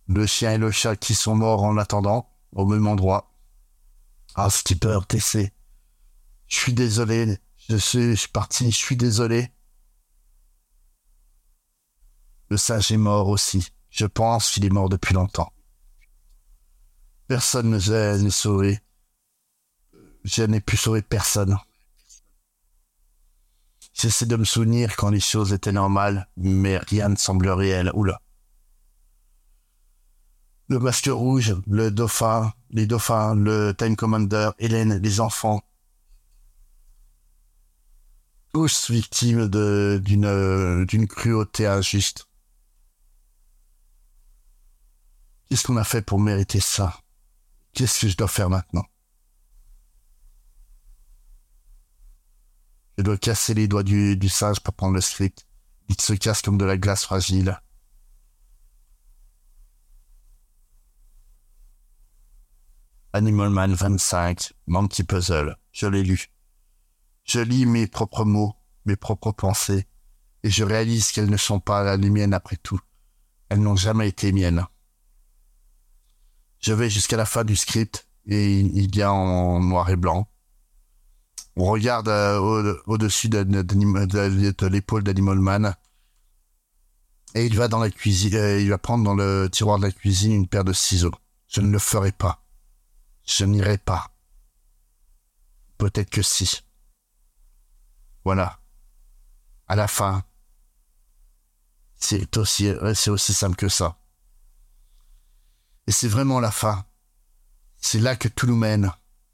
Le 0.07 0.25
chien 0.25 0.51
et 0.53 0.57
le 0.57 0.69
chat 0.71 0.95
qui 0.95 1.15
sont 1.15 1.35
morts 1.35 1.63
en 1.63 1.77
attendant, 1.77 2.29
au 2.51 2.65
même 2.65 2.87
endroit. 2.87 3.31
Ah, 4.35 4.49
Skipper, 4.49 4.99
TC. 5.07 5.53
Je 6.47 6.55
suis 6.55 6.73
désolé. 6.73 7.37
Je 7.69 7.77
suis, 7.77 8.11
je 8.11 8.15
suis 8.15 8.29
parti. 8.29 8.69
Je 8.71 8.77
suis 8.77 8.97
désolé. 8.97 9.49
Le 12.49 12.57
sage 12.57 12.91
est 12.91 12.97
mort 12.97 13.29
aussi. 13.29 13.69
Je 13.89 14.05
pense 14.05 14.51
qu'il 14.51 14.65
est 14.65 14.69
mort 14.69 14.89
depuis 14.89 15.13
longtemps. 15.13 15.53
Personne 17.33 17.71
ne 17.71 18.17
n'est 18.17 18.29
sauvé. 18.29 18.79
Je 20.23 20.43
n'ai 20.43 20.61
pu 20.61 20.77
sauver 20.77 21.01
personne. 21.01 21.57
J'essaie 23.91 24.27
de 24.27 24.35
me 24.35 24.43
souvenir 24.43 24.95
quand 24.95 25.09
les 25.09 25.19
choses 25.19 25.51
étaient 25.51 25.71
normales, 25.71 26.29
mais 26.37 26.77
rien 26.77 27.09
ne 27.09 27.15
semble 27.15 27.49
réel. 27.49 27.89
Oula. 27.95 28.21
Le 30.67 30.77
masque 30.77 31.09
rouge, 31.11 31.55
le 31.65 31.89
dauphin, 31.89 32.53
les 32.69 32.85
dauphins, 32.85 33.33
le 33.33 33.73
time 33.75 33.95
commander, 33.95 34.51
Hélène, 34.59 34.99
les 35.01 35.19
enfants. 35.19 35.63
Tous 38.53 38.91
victimes 38.91 39.47
d'une 39.47 41.07
cruauté 41.07 41.65
injuste. 41.65 42.27
Qu'est-ce 45.49 45.63
qu'on 45.63 45.77
a 45.77 45.83
fait 45.83 46.03
pour 46.03 46.19
mériter 46.19 46.59
ça? 46.59 46.99
Qu'est-ce 47.73 48.01
que 48.01 48.07
je 48.07 48.17
dois 48.17 48.27
faire 48.27 48.49
maintenant? 48.49 48.85
Je 52.97 53.03
dois 53.03 53.17
casser 53.17 53.55
les 53.55 53.67
doigts 53.67 53.83
du, 53.83 54.15
du 54.15 54.29
singe 54.29 54.59
pour 54.59 54.75
prendre 54.75 54.93
le 54.93 55.01
script. 55.01 55.47
Il 55.89 55.99
se 55.99 56.13
casse 56.13 56.41
comme 56.41 56.57
de 56.57 56.65
la 56.65 56.77
glace 56.77 57.03
fragile. 57.03 57.59
Animal 63.13 63.49
Man 63.49 63.73
25, 63.73 64.53
Monkey 64.67 65.03
Puzzle. 65.03 65.57
Je 65.71 65.87
l'ai 65.87 66.03
lu. 66.03 66.27
Je 67.25 67.39
lis 67.39 67.65
mes 67.65 67.87
propres 67.87 68.25
mots, 68.25 68.55
mes 68.85 68.95
propres 68.95 69.31
pensées, 69.31 69.87
et 70.43 70.49
je 70.49 70.63
réalise 70.63 71.11
qu'elles 71.11 71.29
ne 71.29 71.37
sont 71.37 71.59
pas 71.59 71.95
les 71.97 72.09
miennes 72.09 72.33
après 72.33 72.57
tout. 72.57 72.79
Elles 73.49 73.61
n'ont 73.61 73.75
jamais 73.75 74.09
été 74.09 74.31
miennes. 74.31 74.65
Je 76.63 76.71
vais 76.71 76.89
jusqu'à 76.89 77.17
la 77.17 77.25
fin 77.25 77.43
du 77.43 77.57
script, 77.57 78.07
et 78.25 78.59
il 78.59 79.01
a 79.01 79.11
en 79.11 79.59
noir 79.59 79.89
et 79.89 79.97
blanc. 79.97 80.29
On 81.57 81.65
regarde 81.65 82.07
euh, 82.07 82.79
au-dessus 82.85 83.27
de, 83.27 84.67
l'épaule 84.67 85.03
d'Animal 85.03 85.39
Man, 85.39 85.75
et 87.35 87.45
il 87.45 87.57
va 87.57 87.67
dans 87.67 87.79
la 87.79 87.89
cuisine, 87.89 88.33
euh, 88.35 88.61
il 88.61 88.69
va 88.69 88.77
prendre 88.77 89.03
dans 89.03 89.13
le 89.13 89.49
tiroir 89.51 89.77
de 89.77 89.83
la 89.83 89.91
cuisine 89.91 90.31
une 90.31 90.47
paire 90.47 90.63
de 90.63 90.71
ciseaux. 90.71 91.11
Je 91.49 91.59
ne 91.59 91.69
le 91.69 91.79
ferai 91.79 92.13
pas. 92.13 92.45
Je 93.25 93.43
n'irai 93.43 93.77
pas. 93.77 94.11
Peut-être 95.77 96.09
que 96.09 96.21
si. 96.21 96.61
Voilà. 98.23 98.61
À 99.67 99.75
la 99.75 99.89
fin, 99.89 100.23
c'est 101.99 102.37
aussi, 102.37 102.71
c'est 102.95 103.09
aussi 103.09 103.33
simple 103.33 103.57
que 103.57 103.67
ça. 103.67 103.97
Et 105.87 105.91
c'est 105.91 106.07
vraiment 106.07 106.39
la 106.39 106.51
fin. 106.51 106.85
C'est 107.77 107.99
là 107.99 108.15
que 108.15 108.27
tout 108.27 108.47
nous 108.47 108.55
mène. 108.55 108.91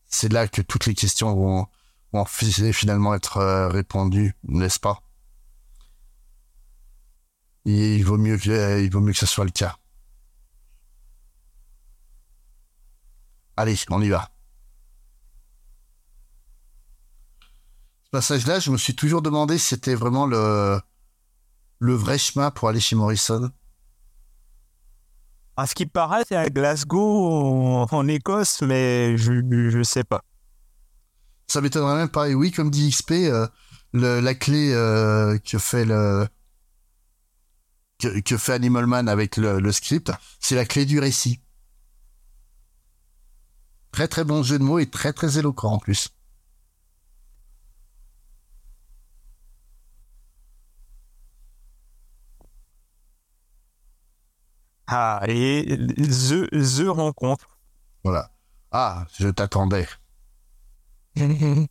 C'est 0.08 0.32
là 0.32 0.48
que 0.48 0.62
toutes 0.62 0.88
les 0.88 0.96
questions 0.96 1.36
vont, 1.36 2.26
finalement 2.26 3.14
être 3.14 3.38
euh, 3.38 3.68
répondues, 3.68 4.36
n'est-ce 4.44 4.80
pas? 4.80 5.04
Il 7.66 8.04
vaut 8.04 8.18
mieux 8.18 8.38
que, 8.38 8.82
il 8.84 8.90
vaut 8.90 9.02
mieux 9.02 9.14
que 9.14 9.20
ce 9.20 9.28
soit 9.28 9.46
le 9.46 9.52
cas. 9.52 9.78
Allez, 13.56 13.78
on 13.90 14.02
y 14.02 14.10
va. 14.10 14.32
Ce 18.06 18.10
passage-là, 18.10 18.60
je 18.60 18.72
me 18.72 18.78
suis 18.78 18.96
toujours 18.96 19.22
demandé 19.22 19.60
si 19.60 19.68
c'était 19.68 19.94
vraiment 19.94 20.26
le, 20.26 20.82
le 21.78 21.94
vrai 21.94 22.18
chemin 22.18 22.50
pour 22.50 22.70
aller 22.70 22.80
chez 22.80 22.96
Morrison. 22.96 23.52
À 25.60 25.68
ce 25.68 25.76
qui 25.76 25.86
paraît, 25.86 26.24
c'est 26.26 26.38
à 26.38 26.50
Glasgow, 26.50 27.86
en, 27.92 28.08
Écosse, 28.08 28.62
mais 28.62 29.18
je 29.18 29.34
ne 29.34 29.84
sais 29.84 30.06
pas. 30.06 30.24
Ça 31.48 31.60
m'étonnerait 31.60 31.98
même 31.98 32.08
pas. 32.08 32.30
Et 32.30 32.34
oui, 32.34 32.52
comme 32.52 32.72
dit 32.72 32.90
XP, 32.90 33.12
euh, 33.12 33.46
le, 33.92 34.22
la 34.22 34.36
clé 34.36 34.72
euh, 34.72 35.38
que 35.40 35.58
fait 35.58 35.84
le 35.84 36.30
Animal 38.48 38.88
Man 38.88 39.10
avec 39.10 39.36
le 39.36 39.72
script, 39.74 40.14
c'est 40.40 40.56
la 40.56 40.64
clé 40.64 40.86
du 40.86 40.98
récit. 40.98 41.42
Très 43.92 44.08
très 44.08 44.24
bon 44.24 44.44
jeu 44.44 44.60
de 44.60 44.64
mots 44.64 44.80
et 44.80 44.90
très 44.90 45.12
très 45.12 45.40
éloquent 45.40 45.74
en 45.74 45.80
plus. 45.80 46.08
Ah, 54.92 55.22
et 55.28 55.78
The, 55.78 56.50
the 56.50 56.88
rencontre. 56.88 57.60
Voilà. 58.04 58.32
Ah, 58.72 59.06
je 59.20 59.28
t'attendais. 59.28 59.88
je 61.16 61.68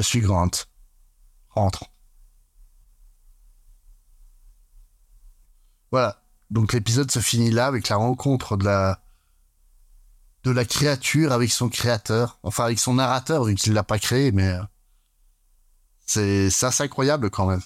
suis 0.00 0.20
Grant. 0.20 0.50
Rentre. 1.48 1.90
Voilà. 5.90 6.22
Donc 6.50 6.72
l'épisode 6.72 7.10
se 7.10 7.18
finit 7.18 7.50
là 7.50 7.66
avec 7.66 7.88
la 7.88 7.96
rencontre 7.96 8.56
de 8.56 8.64
la 8.64 9.00
de 10.44 10.52
la 10.52 10.64
créature 10.64 11.32
avec 11.32 11.50
son 11.50 11.68
créateur, 11.68 12.38
enfin 12.44 12.66
avec 12.66 12.78
son 12.78 12.94
narrateur 12.94 13.42
vu 13.42 13.56
qu'il 13.56 13.72
l'a 13.72 13.82
pas 13.82 13.98
créé, 13.98 14.30
mais 14.30 14.50
euh, 14.50 14.62
c'est 16.06 16.48
ça 16.50 16.70
c'est 16.70 16.84
incroyable 16.84 17.30
quand 17.30 17.46
même. 17.46 17.62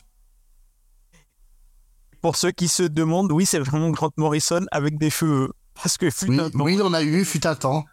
Pour 2.21 2.37
ceux 2.37 2.51
qui 2.51 2.69
se 2.69 2.83
demandent, 2.83 3.31
oui, 3.33 3.47
c'est 3.47 3.59
vraiment 3.61 3.91
Grant 3.91 4.11
Morrison 4.17 4.65
avec 4.73 4.99
des 4.99 5.11
cheveux. 5.11 5.53
Parce 5.75 5.97
que 5.97 6.11
fut 6.11 6.29
oui, 6.29 6.41
un 6.41 6.51
temps. 6.51 6.59
oui, 6.65 6.75
il 6.75 6.83
en 6.83 6.93
a 6.93 7.03
eu, 7.03 7.25
fut 7.25 7.47
un 7.47 7.55
temps. 7.55 7.85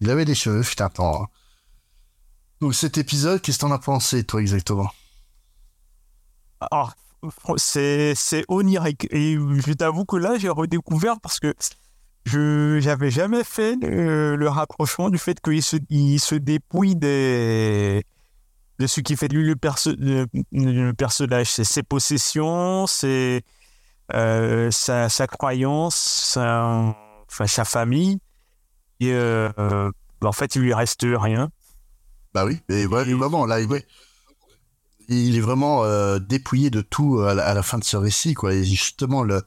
Il 0.00 0.10
avait 0.10 0.24
des 0.24 0.34
cheveux, 0.34 0.62
fut 0.62 0.80
un 0.82 0.88
temps. 0.88 1.22
hein. 1.22 1.26
Donc 2.60 2.74
cet 2.74 2.98
épisode, 2.98 3.40
qu'est-ce 3.40 3.58
que 3.58 3.60
t'en 3.62 3.70
as 3.72 3.78
pensé, 3.78 4.24
toi, 4.24 4.40
exactement? 4.40 4.90
Ah, 6.72 6.92
c'est 7.56 8.14
c'est 8.16 8.44
onirique. 8.48 9.06
Et 9.12 9.34
je 9.34 9.72
t'avoue 9.72 10.04
que 10.04 10.16
là, 10.16 10.38
j'ai 10.38 10.48
redécouvert 10.48 11.20
parce 11.20 11.38
que 11.38 11.54
je 12.24 12.78
j'avais 12.80 13.10
jamais 13.12 13.44
fait 13.44 13.76
le, 13.80 14.34
le 14.36 14.48
rapprochement 14.48 15.08
du 15.10 15.18
fait 15.18 15.40
qu'il 15.40 15.62
se, 15.62 15.76
il 15.88 16.18
se 16.18 16.34
dépouille 16.34 16.96
des 16.96 18.04
de 18.78 18.86
ce 18.86 19.00
qui 19.00 19.16
fait 19.16 19.28
de 19.28 19.34
lui 19.34 19.46
le, 19.46 19.56
perso 19.56 19.90
le, 19.98 20.26
le 20.52 20.92
personnage. 20.92 21.50
C'est 21.50 21.64
ses 21.64 21.82
possessions, 21.82 22.86
c'est 22.86 23.42
euh, 24.14 24.70
sa, 24.70 25.08
sa 25.08 25.26
croyance, 25.26 25.96
sa, 25.96 26.94
enfin, 27.28 27.46
sa 27.46 27.64
famille. 27.64 28.18
Et 29.00 29.12
euh, 29.12 29.50
euh, 29.58 29.90
en 30.22 30.32
fait, 30.32 30.54
il 30.56 30.62
lui 30.62 30.74
reste 30.74 31.04
rien. 31.04 31.50
Bah 32.34 32.44
oui, 32.44 32.60
et 32.68 32.86
ouais, 32.86 33.04
vraiment, 33.14 33.46
là, 33.46 33.60
il, 33.60 33.68
il 35.08 35.36
est 35.36 35.40
vraiment 35.40 35.84
euh, 35.84 36.18
dépouillé 36.18 36.70
de 36.70 36.80
tout 36.80 37.20
à 37.20 37.34
la, 37.34 37.44
à 37.46 37.54
la, 37.54 37.62
fin 37.62 37.78
de 37.78 37.84
ce 37.84 37.96
récit, 37.96 38.34
quoi. 38.34 38.54
Et 38.54 38.64
justement, 38.64 39.22
le, 39.22 39.42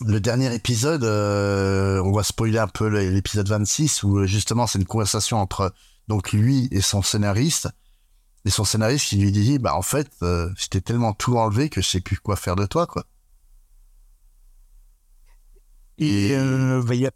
le 0.00 0.20
dernier 0.20 0.54
épisode, 0.54 1.04
on 1.04 2.12
va 2.12 2.22
spoiler 2.22 2.58
un 2.58 2.68
peu 2.68 2.88
l'épisode 2.88 3.48
26, 3.48 4.02
où 4.02 4.24
justement, 4.26 4.66
c'est 4.66 4.78
une 4.78 4.86
conversation 4.86 5.38
entre 5.38 5.72
donc 6.08 6.32
lui 6.32 6.68
et 6.70 6.80
son 6.80 7.02
scénariste. 7.02 7.68
Et 8.44 8.50
son 8.50 8.64
scénariste 8.64 9.06
qui 9.06 9.16
lui 9.16 9.32
dit, 9.32 9.58
bah 9.58 9.74
en 9.74 9.82
fait, 9.82 10.10
euh, 10.22 10.50
j'étais 10.56 10.80
tellement 10.80 11.14
tout 11.14 11.38
enlevé 11.38 11.70
que 11.70 11.80
je 11.80 11.88
sais 11.88 12.00
plus 12.00 12.18
quoi 12.18 12.36
faire 12.36 12.56
de 12.56 12.66
toi, 12.66 12.86
quoi. 12.86 13.06
Et, 15.98 16.28
et 16.28 16.36
euh, 16.36 16.80
va 16.80 16.94
y 16.94 17.06
a... 17.06 17.10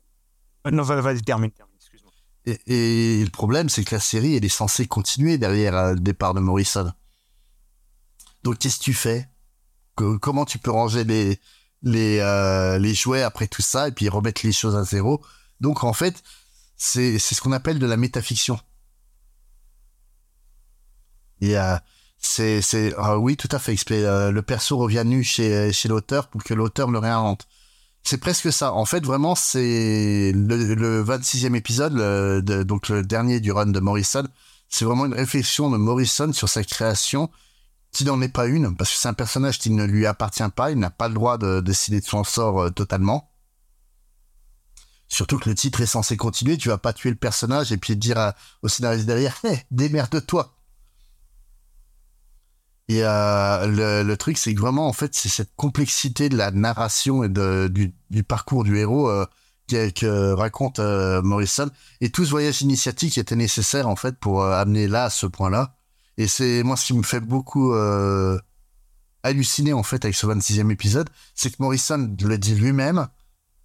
non, 0.70 0.82
vas-y, 0.82 1.02
va, 1.02 1.20
termine, 1.20 1.50
termine. 1.50 1.74
Et, 2.46 3.20
et, 3.20 3.24
le 3.24 3.30
problème, 3.30 3.68
c'est 3.68 3.84
que 3.84 3.94
la 3.94 4.00
série, 4.00 4.36
elle 4.36 4.44
est 4.44 4.48
censée 4.48 4.86
continuer 4.86 5.36
derrière 5.36 5.76
euh, 5.76 5.92
le 5.94 6.00
départ 6.00 6.32
de 6.32 6.40
Morrison. 6.40 6.90
Donc, 8.42 8.58
qu'est-ce 8.58 8.78
que 8.78 8.84
tu 8.84 8.94
fais? 8.94 9.28
Que, 9.96 10.16
Comment 10.16 10.46
tu 10.46 10.58
peux 10.58 10.70
ranger 10.70 11.04
les, 11.04 11.38
les, 11.82 12.20
euh, 12.20 12.78
les 12.78 12.94
jouets 12.94 13.22
après 13.22 13.48
tout 13.48 13.60
ça 13.60 13.88
et 13.88 13.92
puis 13.92 14.08
remettre 14.08 14.46
les 14.46 14.52
choses 14.52 14.76
à 14.76 14.84
zéro? 14.84 15.22
Donc 15.60 15.84
en 15.84 15.92
fait, 15.92 16.22
c'est 16.76 17.18
ce 17.18 17.40
qu'on 17.40 17.52
appelle 17.52 17.78
de 17.78 17.86
la 17.86 17.96
métafiction. 17.96 18.58
Et 21.40 21.58
euh, 21.58 21.76
c'est 22.18 22.62
c'est 22.62 22.94
ah 22.98 23.18
oui 23.18 23.36
tout 23.36 23.48
à 23.52 23.58
fait. 23.58 23.76
Euh, 23.90 24.30
le 24.30 24.42
perso 24.42 24.76
revient 24.76 25.04
nu 25.04 25.22
chez 25.22 25.72
chez 25.72 25.88
l'auteur 25.88 26.28
pour 26.28 26.42
que 26.42 26.54
l'auteur 26.54 26.90
le 26.90 26.98
réinvente. 26.98 27.46
C'est 28.04 28.18
presque 28.18 28.52
ça. 28.52 28.72
En 28.72 28.84
fait, 28.84 29.04
vraiment, 29.04 29.34
c'est 29.34 30.32
le, 30.34 30.74
le 30.74 31.04
26e 31.04 31.54
épisode, 31.54 31.94
de, 31.94 32.62
donc 32.62 32.88
le 32.88 33.02
dernier 33.02 33.40
du 33.40 33.52
run 33.52 33.66
de 33.66 33.80
Morrison. 33.80 34.26
C'est 34.68 34.84
vraiment 34.84 35.06
une 35.06 35.14
réflexion 35.14 35.70
de 35.70 35.76
Morrison 35.76 36.32
sur 36.32 36.48
sa 36.48 36.62
création 36.62 37.30
qui 37.92 38.04
n'en 38.04 38.20
est 38.20 38.28
pas 38.28 38.46
une, 38.46 38.76
parce 38.76 38.92
que 38.92 38.98
c'est 38.98 39.08
un 39.08 39.14
personnage 39.14 39.58
qui 39.58 39.70
ne 39.70 39.84
lui 39.84 40.06
appartient 40.06 40.42
pas, 40.54 40.70
il 40.70 40.78
n'a 40.78 40.90
pas 40.90 41.08
le 41.08 41.14
droit 41.14 41.38
de 41.38 41.60
décider 41.60 42.00
de 42.00 42.04
son 42.04 42.24
sort 42.24 42.60
euh, 42.60 42.70
totalement. 42.70 43.30
Surtout 45.08 45.38
que 45.38 45.48
le 45.48 45.54
titre 45.54 45.80
est 45.80 45.86
censé 45.86 46.16
continuer, 46.18 46.58
tu 46.58 46.68
vas 46.68 46.76
pas 46.78 46.92
tuer 46.92 47.10
le 47.10 47.16
personnage 47.16 47.72
et 47.72 47.78
puis 47.78 47.96
dire 47.96 48.34
au 48.62 48.68
scénariste 48.68 49.06
derrière, 49.06 49.34
hey, 49.42 49.62
démerde-toi. 49.70 50.54
Et 52.88 53.00
euh, 53.02 54.02
le, 54.02 54.16
truc, 54.16 54.38
c'est 54.38 54.54
que 54.54 54.60
vraiment, 54.60 54.88
en 54.88 54.92
fait, 54.92 55.14
c'est 55.14 55.28
cette 55.28 55.54
complexité 55.56 56.28
de 56.28 56.36
la 56.36 56.50
narration 56.50 57.22
et 57.22 57.28
de, 57.28 57.68
du, 57.68 58.22
parcours 58.22 58.64
du 58.64 58.78
héros 58.78 59.10
euh, 59.10 59.26
que, 59.68 60.32
raconte 60.32 60.78
Morrison, 60.78 61.70
et 62.00 62.10
tout 62.10 62.24
ce 62.24 62.30
voyage 62.30 62.62
initiatique 62.62 63.12
qui 63.12 63.20
était 63.20 63.36
nécessaire, 63.36 63.88
en 63.88 63.96
fait, 63.96 64.18
pour 64.18 64.44
amener 64.44 64.88
là, 64.88 65.04
à 65.04 65.10
ce 65.10 65.26
point-là. 65.26 65.74
Et 66.18 66.26
c'est 66.26 66.64
moi 66.64 66.76
ce 66.76 66.86
qui 66.86 66.94
me 66.94 67.04
fait 67.04 67.20
beaucoup 67.20 67.72
euh, 67.72 68.38
halluciner 69.22 69.72
en 69.72 69.84
fait 69.84 70.04
avec 70.04 70.16
ce 70.16 70.26
26e 70.26 70.70
épisode, 70.70 71.08
c'est 71.34 71.50
que 71.50 71.56
Morrison 71.60 72.12
le 72.20 72.38
dit 72.38 72.56
lui-même, 72.56 73.06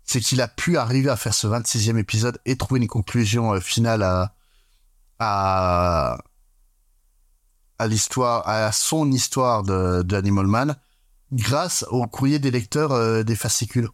c'est 0.04 0.20
qu'il 0.20 0.40
a 0.40 0.48
pu 0.48 0.78
arriver 0.78 1.10
à 1.10 1.16
faire 1.16 1.34
ce 1.34 1.48
26e 1.48 1.98
épisode 1.98 2.40
et 2.46 2.56
trouver 2.56 2.80
une 2.80 2.88
conclusion 2.88 3.54
euh, 3.54 3.60
finale 3.60 4.04
à 4.04 4.36
à, 5.20 6.18
à 7.84 7.88
l'histoire, 7.88 8.48
à 8.48 8.72
son 8.72 9.12
histoire 9.12 9.64
de, 9.64 10.16
Animal 10.16 10.48
Man, 10.48 10.76
grâce 11.32 11.86
au 11.90 12.08
courrier 12.08 12.40
des 12.40 12.52
lecteurs 12.52 12.92
euh, 12.92 13.24
des 13.24 13.36
fascicules. 13.36 13.90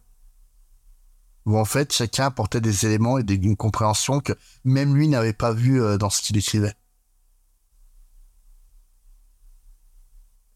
Où 1.46 1.58
en 1.58 1.64
fait 1.64 1.92
chacun 1.92 2.26
apportait 2.26 2.60
des 2.60 2.86
éléments 2.86 3.18
et 3.18 3.22
des, 3.22 3.34
une 3.34 3.56
compréhension 3.56 4.20
que 4.20 4.32
même 4.64 4.94
lui 4.94 5.08
n'avait 5.08 5.32
pas 5.32 5.52
vu 5.52 5.82
euh, 5.82 5.98
dans 5.98 6.10
ce 6.10 6.22
qu'il 6.22 6.36
écrivait. 6.36 6.74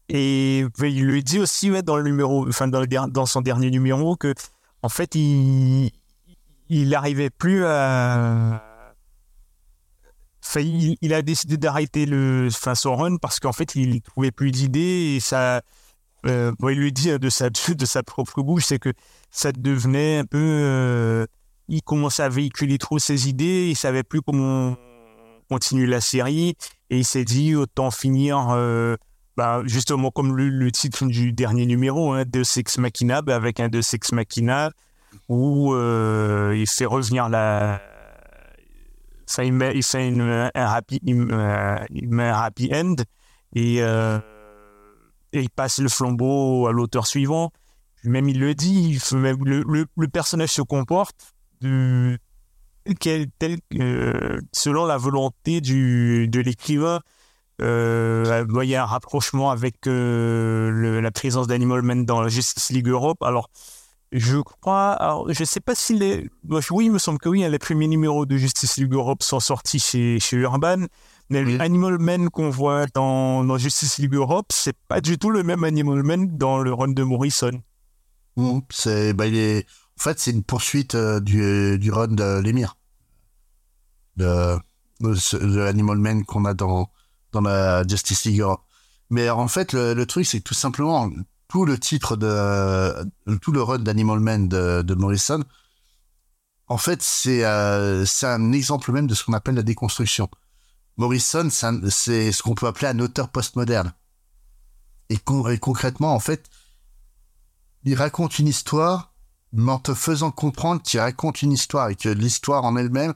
Et 0.07 0.59
il 0.59 1.05
lui 1.05 1.23
dit 1.23 1.39
aussi 1.39 1.71
dans 1.83 1.97
le 1.97 2.03
numéro, 2.03 2.47
enfin 2.47 2.67
dans, 2.67 2.79
le, 2.79 2.87
dans 2.87 3.25
son 3.25 3.41
dernier 3.41 3.71
numéro 3.71 4.15
que 4.15 4.33
en 4.83 4.89
fait 4.89 5.15
il 5.15 5.91
il 6.69 7.31
plus 7.37 7.65
à 7.65 8.74
Il, 10.57 11.13
a 11.13 11.21
décidé 11.21 11.57
d'arrêter 11.57 12.05
le 12.05 12.47
enfin, 12.51 12.75
son 12.75 12.95
run 12.95 13.17
parce 13.17 13.39
qu'en 13.39 13.51
fait 13.51 13.75
il 13.75 14.01
trouvait 14.01 14.31
plus 14.31 14.51
d'idées 14.51 15.15
et 15.15 15.19
ça 15.19 15.61
euh, 16.27 16.51
il 16.63 16.77
lui 16.77 16.91
dit 16.91 17.17
de 17.17 17.29
sa 17.29 17.49
de 17.69 17.85
sa 17.85 18.03
propre 18.03 18.41
bouche 18.41 18.65
c'est 18.65 18.79
que 18.79 18.93
ça 19.31 19.51
devenait 19.51 20.19
un 20.19 20.25
peu 20.25 20.37
euh, 20.37 21.25
il 21.67 21.81
commençait 21.81 22.23
à 22.23 22.29
véhiculer 22.29 22.77
trop 22.77 22.99
ses 22.99 23.27
idées 23.27 23.69
il 23.69 23.75
savait 23.75 24.03
plus 24.03 24.21
comment 24.21 24.77
continuer 25.49 25.87
la 25.87 25.99
série 25.99 26.55
et 26.89 26.99
il 26.99 27.05
s'est 27.05 27.25
dit 27.25 27.55
autant 27.55 27.91
finir 27.91 28.49
euh, 28.51 28.95
bah, 29.37 29.61
justement 29.65 30.11
comme 30.11 30.35
le, 30.35 30.71
titre 30.71 31.05
du 31.05 31.33
dernier 31.33 31.65
numéro, 31.65 32.13
hein, 32.13 32.23
de 32.25 32.43
Sex 32.43 32.77
Machina, 32.77 33.21
bah, 33.21 33.35
avec 33.35 33.59
un 33.59 33.67
de 33.67 33.81
Sex 33.81 34.11
Machina 34.11 34.71
où 35.27 35.73
euh, 35.73 36.53
il 36.55 36.67
fait 36.67 36.85
revenir 36.85 37.29
la. 37.29 37.81
Fait 39.27 39.47
une, 39.47 40.21
un, 40.21 40.51
happy, 40.53 40.99
il, 41.03 41.15
met 41.15 42.23
un 42.23 42.33
happy 42.33 42.69
end 42.73 42.95
et, 43.53 43.81
euh, 43.81 44.19
et, 45.33 45.41
il 45.41 45.49
passe 45.49 45.79
le 45.79 45.89
flambeau 45.89 46.67
à 46.67 46.71
l'auteur 46.71 47.07
suivant. 47.07 47.51
Même 48.03 48.29
il 48.29 48.39
le 48.39 48.53
dit, 48.53 48.99
même 49.13 49.43
le, 49.43 50.07
personnage 50.07 50.51
se 50.51 50.61
comporte 50.61 51.33
euh, 51.63 52.17
selon 54.51 54.85
la 54.85 54.97
volonté 54.97 55.61
du, 55.61 56.27
de 56.27 56.39
l'écrivain. 56.39 57.01
Euh, 57.61 58.45
il 58.61 58.69
y 58.69 58.75
a 58.75 58.83
un 58.83 58.85
rapprochement 58.85 59.49
avec 59.49 59.87
euh, 59.87 61.01
la 61.01 61.11
présence 61.11 61.47
d'Animal 61.47 61.81
Man 61.81 62.05
dans 62.05 62.21
la 62.21 62.27
Justice 62.27 62.69
League 62.71 62.87
Europe. 62.87 63.21
Alors, 63.23 63.49
je 64.17 64.37
crois, 64.39 64.93
alors, 64.93 65.31
je 65.33 65.43
sais 65.43 65.59
pas 65.59 65.75
si 65.75 65.97
les, 65.97 66.29
oui, 66.71 66.85
il 66.85 66.91
me 66.91 66.99
semble 66.99 67.19
que 67.19 67.27
oui, 67.27 67.45
les 67.47 67.59
premiers 67.59 67.87
numéros 67.87 68.25
de 68.25 68.37
Justice 68.37 68.77
League 68.77 68.93
Europe 68.93 69.23
sont 69.23 69.41
sortis 69.41 69.79
chez, 69.79 70.19
chez 70.19 70.37
Urban. 70.37 70.85
Mais 71.29 71.43
l'Animal 71.43 71.97
Man 71.99 72.29
qu'on 72.29 72.49
voit 72.49 72.85
dans, 72.93 73.43
dans, 73.43 73.57
Justice 73.57 73.97
League 73.97 74.13
Europe, 74.13 74.47
c'est 74.53 74.77
pas 74.87 75.01
du 75.01 75.17
tout 75.17 75.31
le 75.31 75.43
même 75.43 75.63
Animal 75.63 76.03
Man 76.03 76.37
dans 76.37 76.59
le 76.59 76.71
run 76.73 76.89
de 76.89 77.03
Morrison. 77.03 77.61
Mmh, 78.37 78.59
c'est, 78.69 79.13
bah, 79.13 79.25
il 79.27 79.35
est, 79.35 79.65
en 79.99 80.03
fait, 80.03 80.19
c'est 80.19 80.31
une 80.31 80.43
poursuite 80.43 80.95
euh, 80.95 81.19
du, 81.19 81.77
du 81.79 81.91
run 81.91 82.07
de 82.07 82.39
l'émir. 82.39 82.77
De, 84.15 84.55
de, 85.01 85.45
de 85.45 85.61
Animal 85.61 85.97
Man 85.97 86.23
qu'on 86.23 86.45
a 86.45 86.53
dans, 86.53 86.89
dans 87.33 87.41
la 87.41 87.85
Justice 87.85 88.23
League 88.25 88.43
Mais 89.09 89.29
en 89.29 89.47
fait, 89.49 89.73
le, 89.73 90.05
truc, 90.05 90.25
c'est 90.25 90.39
tout 90.39 90.53
simplement 90.53 91.09
tout 91.47 91.65
le 91.65 91.77
titre 91.77 92.15
de 92.15 93.37
tout 93.41 93.51
le 93.51 93.61
run 93.61 93.79
d'Animal 93.79 94.19
Man 94.19 94.47
de, 94.47 94.93
Morrison. 94.95 95.43
En 96.67 96.77
fait, 96.77 97.01
c'est 97.01 97.45
euh, 97.45 98.05
un 98.23 98.51
exemple 98.51 98.91
même 98.91 99.07
de 99.07 99.13
ce 99.13 99.23
qu'on 99.23 99.33
appelle 99.33 99.55
la 99.55 99.61
déconstruction. 99.61 100.29
Morrison, 100.97 101.49
c'est 101.49 102.31
ce 102.31 102.41
qu'on 102.41 102.55
peut 102.55 102.67
appeler 102.67 102.87
un 102.87 102.99
auteur 102.99 103.29
postmoderne. 103.29 103.93
Et, 105.09 105.17
concrètement, 105.17 106.15
en 106.15 106.19
fait, 106.19 106.49
il 107.83 107.95
raconte 107.95 108.39
une 108.39 108.47
histoire, 108.47 109.13
mais 109.53 109.71
en 109.71 109.79
te 109.79 109.93
faisant 109.93 110.31
comprendre 110.31 110.81
qu'il 110.81 110.99
raconte 110.99 111.43
une 111.43 111.51
histoire 111.51 111.89
et 111.89 111.95
que 111.95 112.09
l'histoire 112.09 112.63
en 112.63 112.75
elle-même, 112.75 113.13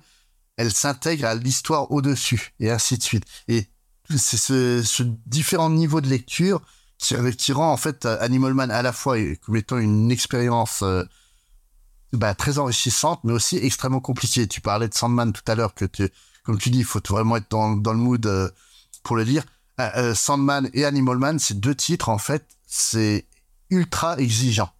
elle 0.57 0.71
s'intègre 0.71 1.25
à 1.25 1.35
l'histoire 1.35 1.89
au-dessus, 1.91 2.53
et 2.59 2.69
ainsi 2.69 2.97
de 2.97 3.03
suite. 3.03 3.25
Et 3.47 3.67
c'est 4.09 4.37
ce, 4.37 4.83
ce, 4.83 5.03
différent 5.25 5.69
niveau 5.69 6.01
de 6.01 6.07
lecture 6.07 6.61
qui, 6.99 7.15
qui, 7.37 7.53
rend 7.53 7.71
en 7.71 7.77
fait 7.77 8.05
Animal 8.05 8.53
Man 8.53 8.71
à 8.71 8.83
la 8.83 8.93
fois 8.93 9.17
comme 9.41 9.55
étant 9.55 9.77
une 9.77 10.11
expérience 10.11 10.83
euh, 10.83 11.03
bah, 12.13 12.33
très 12.33 12.57
enrichissante, 12.57 13.21
mais 13.23 13.33
aussi 13.33 13.57
extrêmement 13.57 13.99
compliquée. 13.99 14.47
Tu 14.47 14.61
parlais 14.61 14.87
de 14.87 14.93
Sandman 14.93 15.31
tout 15.31 15.43
à 15.47 15.55
l'heure, 15.55 15.73
que 15.73 15.85
tu, 15.85 16.09
comme 16.43 16.57
tu 16.57 16.69
dis, 16.69 16.79
il 16.79 16.85
faut 16.85 17.01
vraiment 17.07 17.37
être 17.37 17.49
dans, 17.49 17.75
le 17.75 17.99
mood 17.99 18.25
euh, 18.25 18.49
pour 19.03 19.15
le 19.15 19.23
lire. 19.23 19.43
Euh, 19.79 19.89
euh, 19.95 20.15
Sandman 20.15 20.69
et 20.73 20.85
Animal 20.85 21.17
Man, 21.17 21.39
ces 21.39 21.53
deux 21.53 21.75
titres, 21.75 22.09
en 22.09 22.17
fait, 22.17 22.45
c'est 22.67 23.27
ultra 23.69 24.17
exigeant. 24.17 24.71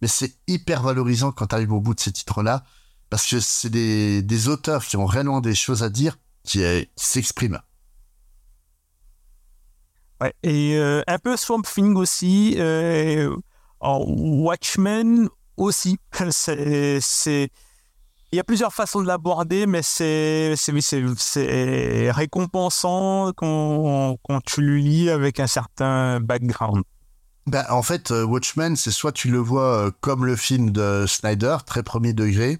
Mais 0.00 0.08
c'est 0.08 0.36
hyper 0.46 0.82
valorisant 0.82 1.32
quand 1.32 1.48
tu 1.48 1.54
arrives 1.54 1.72
au 1.72 1.80
bout 1.80 1.94
de 1.94 2.00
ces 2.00 2.12
titres-là, 2.12 2.64
parce 3.10 3.26
que 3.26 3.40
c'est 3.40 3.70
des, 3.70 4.48
auteurs 4.48 4.84
qui 4.84 4.96
ont 4.96 5.06
réellement 5.06 5.40
des 5.40 5.54
choses 5.54 5.82
à 5.82 5.90
dire, 5.90 6.18
qui 6.44 6.62
s'expriment. 6.96 7.60
Ouais, 10.20 10.34
et 10.42 10.76
euh, 10.76 11.02
un 11.06 11.18
peu 11.18 11.36
Swamp 11.36 11.62
Thing 11.62 11.96
aussi. 11.96 12.56
Euh, 12.58 13.34
en 13.80 14.00
Watchmen 14.00 15.28
aussi. 15.56 15.98
c'est, 16.30 17.50
il 18.32 18.36
y 18.36 18.40
a 18.40 18.44
plusieurs 18.44 18.74
façons 18.74 19.00
de 19.00 19.06
l'aborder, 19.06 19.66
mais 19.66 19.82
c'est, 19.82 20.54
récompensant 22.10 23.32
quand, 23.36 24.16
quand 24.22 24.40
tu 24.44 24.60
le 24.62 24.76
lis 24.76 25.10
avec 25.10 25.40
un 25.40 25.46
certain 25.46 26.20
background. 26.20 26.82
Ben, 27.46 27.64
en 27.70 27.82
fait, 27.82 28.10
euh, 28.10 28.24
Watchmen, 28.24 28.76
c'est 28.76 28.90
soit 28.90 29.12
tu 29.12 29.30
le 29.30 29.38
vois 29.38 29.90
comme 30.00 30.26
le 30.26 30.36
film 30.36 30.70
de 30.70 31.06
Snyder, 31.06 31.56
très 31.64 31.82
premier 31.82 32.12
degré, 32.12 32.58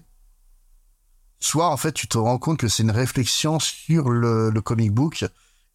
soit 1.39 1.69
en 1.69 1.77
fait 1.77 1.91
tu 1.91 2.07
te 2.07 2.17
rends 2.17 2.39
compte 2.39 2.57
que 2.57 2.67
c'est 2.67 2.81
une 2.81 2.91
réflexion 2.91 3.59
sur 3.59 4.09
le 4.09 4.59
comic 4.61 4.91
book 4.91 5.25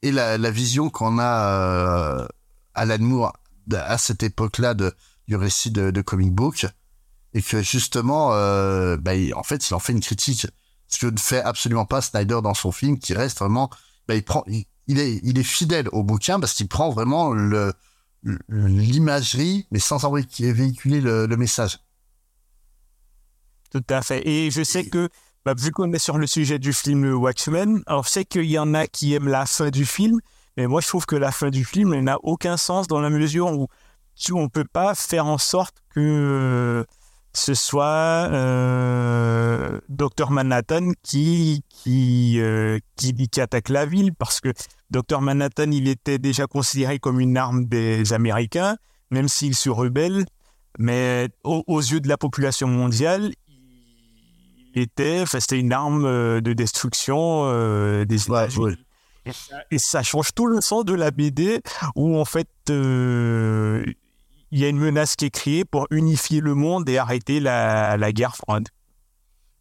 et 0.04 0.12
la, 0.12 0.36
la 0.36 0.50
vision 0.50 0.90
qu'on 0.90 1.18
a 1.18 1.48
euh, 1.48 2.28
à 2.74 2.98
Moore 2.98 3.32
à 3.72 3.96
cette 3.96 4.22
époque-là 4.22 4.74
de 4.74 4.92
du 5.26 5.36
récit 5.36 5.70
de, 5.70 5.90
de, 5.90 6.02
comic 6.02 6.32
book 6.32 6.66
et 7.32 7.40
que 7.40 7.62
justement 7.62 8.34
euh, 8.34 8.98
bah, 8.98 9.12
en 9.34 9.42
fait 9.42 9.68
il 9.68 9.74
en 9.74 9.78
fait 9.78 9.94
une 9.94 10.00
critique. 10.00 10.46
Ce 10.88 10.98
que 10.98 11.06
ne 11.06 11.18
fait 11.18 11.40
absolument 11.40 11.86
pas 11.86 12.02
Snyder 12.02 12.40
dans 12.42 12.52
son 12.52 12.70
film 12.70 12.98
qui 12.98 13.14
reste 13.14 13.38
vraiment 13.38 13.70
bah, 14.06 14.14
il 14.14 14.22
prend 14.22 14.44
il, 14.46 14.98
est 15.00 15.20
il 15.24 15.38
est 15.38 15.42
fidèle 15.42 15.88
au 15.92 16.02
bouquin 16.02 16.38
parce 16.38 16.52
qu'il 16.52 16.68
prend 16.68 16.90
vraiment 16.90 17.32
le 17.32 17.72
l'imagerie 18.48 19.66
mais 19.70 19.78
sans 19.78 20.04
en 20.04 20.12
véhiculer 20.12 21.00
le, 21.00 21.26
le 21.26 21.36
message. 21.38 21.78
Tout 23.70 23.84
à 23.88 24.02
fait. 24.02 24.26
Et 24.28 24.50
je 24.50 24.62
sais 24.62 24.84
que 24.84 25.08
bah, 25.44 25.54
vu 25.56 25.70
qu'on 25.72 25.92
est 25.92 25.98
sur 25.98 26.18
le 26.18 26.26
sujet 26.26 26.58
du 26.58 26.72
film 26.72 27.12
Watchmen, 27.14 27.82
alors 27.86 28.04
je 28.04 28.10
sais 28.10 28.24
qu'il 28.24 28.44
y 28.44 28.58
en 28.58 28.74
a 28.74 28.86
qui 28.86 29.14
aiment 29.14 29.28
la 29.28 29.46
fin 29.46 29.70
du 29.70 29.84
film, 29.84 30.20
mais 30.56 30.66
moi 30.66 30.80
je 30.80 30.88
trouve 30.88 31.06
que 31.06 31.16
la 31.16 31.32
fin 31.32 31.50
du 31.50 31.64
film 31.64 31.98
n'a 32.00 32.18
aucun 32.22 32.56
sens 32.56 32.86
dans 32.86 33.00
la 33.00 33.10
mesure 33.10 33.52
où 33.52 33.68
tu, 34.16 34.32
on 34.32 34.48
peut 34.48 34.64
pas 34.64 34.94
faire 34.94 35.26
en 35.26 35.38
sorte 35.38 35.76
que 35.94 36.86
ce 37.34 37.54
soit 37.54 38.28
euh, 38.30 39.80
Dr 39.88 40.30
Manhattan 40.30 40.92
qui 41.02 41.64
euh, 41.88 42.78
qui 42.96 43.12
qui 43.28 43.40
attaque 43.40 43.68
la 43.68 43.86
ville 43.86 44.14
parce 44.14 44.40
que 44.40 44.52
Dr 44.90 45.20
Manhattan 45.20 45.70
il 45.72 45.88
était 45.88 46.18
déjà 46.18 46.46
considéré 46.46 47.00
comme 47.00 47.18
une 47.18 47.36
arme 47.36 47.66
des 47.66 48.12
Américains 48.12 48.76
même 49.10 49.26
s'il 49.28 49.56
se 49.56 49.68
rebelle 49.68 50.24
mais 50.78 51.28
aux, 51.44 51.80
yeux 51.80 52.00
de 52.00 52.08
la 52.08 52.16
population 52.16 52.68
mondiale 52.68 53.32
était 54.80 55.24
c'était 55.26 55.58
une 55.58 55.72
arme 55.72 56.04
euh, 56.04 56.40
de 56.40 56.52
destruction 56.52 57.44
euh, 57.46 58.04
des 58.04 58.24
États-Unis. 58.24 58.64
ouais. 58.64 58.76
Et 59.26 59.32
ça, 59.32 59.56
et 59.70 59.78
ça 59.78 60.02
change 60.02 60.34
tout 60.34 60.46
le 60.46 60.60
sens 60.60 60.84
de 60.84 60.92
la 60.92 61.10
BD 61.10 61.62
où 61.96 62.18
en 62.18 62.26
fait 62.26 62.48
euh, 62.68 63.82
il 64.50 64.58
y 64.58 64.64
a 64.64 64.68
une 64.68 64.78
menace 64.78 65.16
qui 65.16 65.24
est 65.24 65.30
créée 65.30 65.64
pour 65.64 65.86
unifier 65.90 66.40
le 66.40 66.54
monde 66.54 66.88
et 66.88 66.98
arrêter 66.98 67.40
la, 67.40 67.96
la 67.96 68.12
guerre 68.12 68.36
froide. 68.36 68.68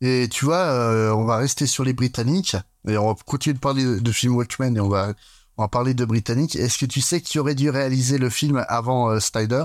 Et 0.01 0.27
tu 0.29 0.43
vois, 0.43 0.65
euh, 0.65 1.11
on 1.13 1.23
va 1.23 1.37
rester 1.37 1.65
sur 1.65 1.85
les 1.85 1.93
Britanniques 1.93 2.57
et 2.87 2.97
on 2.97 3.07
va 3.07 3.15
continuer 3.25 3.53
de 3.53 3.59
parler 3.59 3.85
de, 3.85 3.99
de 3.99 4.11
film 4.11 4.35
Watchmen 4.35 4.75
et 4.75 4.81
on 4.81 4.89
va, 4.89 5.13
va 5.57 5.69
parler 5.69 5.93
de 5.93 6.03
Britanniques. 6.03 6.57
Est-ce 6.57 6.77
que 6.77 6.85
tu 6.85 6.99
sais 6.99 7.21
qui 7.21 7.39
aurait 7.39 7.55
dû 7.55 7.69
réaliser 7.69 8.17
le 8.17 8.29
film 8.29 8.65
avant 8.67 9.09
euh, 9.11 9.21
Snyder? 9.21 9.63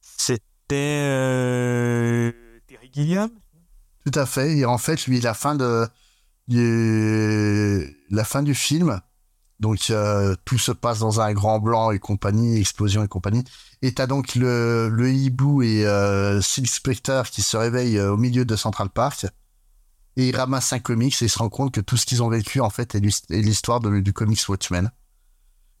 C'était 0.00 1.02
euh, 1.02 2.32
Terry 2.68 2.90
Gilliam? 2.92 3.30
Tout 4.06 4.18
à 4.18 4.24
fait. 4.26 4.56
Et 4.58 4.64
en 4.64 4.78
fait, 4.78 5.06
lui, 5.06 5.20
la 5.20 5.34
fin 5.34 5.56
de, 5.56 5.86
du, 6.48 7.96
la 8.10 8.24
fin 8.24 8.42
du 8.42 8.54
film, 8.54 9.00
donc 9.58 9.90
euh, 9.90 10.36
tout 10.44 10.58
se 10.58 10.70
passe 10.70 11.00
dans 11.00 11.20
un 11.20 11.32
grand 11.32 11.58
blanc 11.58 11.90
et 11.90 11.98
compagnie, 11.98 12.58
explosion 12.60 13.02
et 13.02 13.08
compagnie. 13.08 13.42
Et 13.82 13.92
t'as 13.92 14.06
donc 14.06 14.34
le, 14.36 14.90
hibou 15.10 15.62
et 15.62 15.84
euh, 15.86 16.40
Silk 16.40 16.68
Spectre 16.68 17.30
qui 17.30 17.42
se 17.42 17.56
réveillent 17.56 17.98
euh, 17.98 18.12
au 18.12 18.16
milieu 18.16 18.44
de 18.44 18.54
Central 18.54 18.90
Park. 18.90 19.26
Et 20.16 20.28
ils 20.28 20.36
ramassent 20.36 20.72
un 20.72 20.78
comics 20.78 21.20
et 21.20 21.26
ils 21.26 21.28
se 21.28 21.38
rendent 21.38 21.50
compte 21.50 21.74
que 21.74 21.80
tout 21.80 21.96
ce 21.96 22.06
qu'ils 22.06 22.22
ont 22.22 22.28
vécu, 22.30 22.60
en 22.60 22.70
fait, 22.70 22.94
est 22.94 23.00
l'his- 23.00 23.24
est 23.28 23.42
l'histoire 23.42 23.80
du 23.80 24.12
comics 24.12 24.48
Watchmen. 24.48 24.90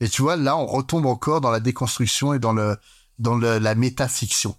Et 0.00 0.08
tu 0.08 0.20
vois, 0.20 0.36
là, 0.36 0.56
on 0.56 0.66
retombe 0.66 1.06
encore 1.06 1.40
dans 1.40 1.50
la 1.50 1.60
déconstruction 1.60 2.34
et 2.34 2.38
dans 2.38 2.52
le, 2.52 2.76
dans 3.18 3.36
le, 3.36 3.58
la 3.58 3.74
métafiction. 3.74 4.56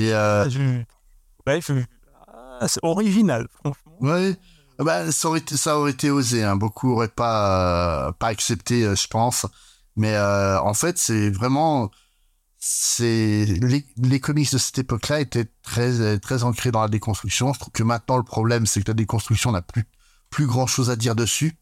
Euh, 0.00 0.44
Je- 1.58 1.72
ah, 2.60 2.68
c'est 2.68 2.80
original, 2.82 3.48
franchement. 3.58 3.96
Ouais. 4.00 4.36
Ah 4.78 4.84
Bah, 4.84 5.12
ça 5.12 5.28
aurait 5.28 5.40
été, 5.90 6.10
osé. 6.10 6.42
Hein. 6.44 6.56
Beaucoup 6.56 6.92
auraient 6.92 7.08
pas, 7.08 8.08
euh, 8.08 8.12
pas 8.12 8.28
accepté, 8.28 8.84
euh, 8.84 8.94
je 8.94 9.06
pense. 9.08 9.46
Mais 9.96 10.14
euh, 10.14 10.60
en 10.60 10.72
fait, 10.74 10.96
c'est 10.98 11.30
vraiment, 11.30 11.90
les, 13.00 13.84
les 13.96 14.20
comics 14.20 14.52
de 14.52 14.58
cette 14.58 14.78
époque-là 14.78 15.20
étaient 15.20 15.48
très, 15.62 16.00
euh, 16.00 16.18
très 16.18 16.42
ancrés 16.44 16.70
dans 16.70 16.82
la 16.82 16.88
déconstruction. 16.88 17.52
Je 17.52 17.58
trouve 17.58 17.72
que 17.72 17.82
maintenant 17.82 18.16
le 18.16 18.22
problème, 18.22 18.66
c'est 18.66 18.82
que 18.82 18.88
la 18.90 18.94
déconstruction 18.94 19.52
n'a 19.52 19.62
plus, 19.62 19.84
plus 20.30 20.46
grand 20.46 20.66
chose 20.66 20.90
à 20.90 20.96
dire 20.96 21.14
dessus. 21.14 21.56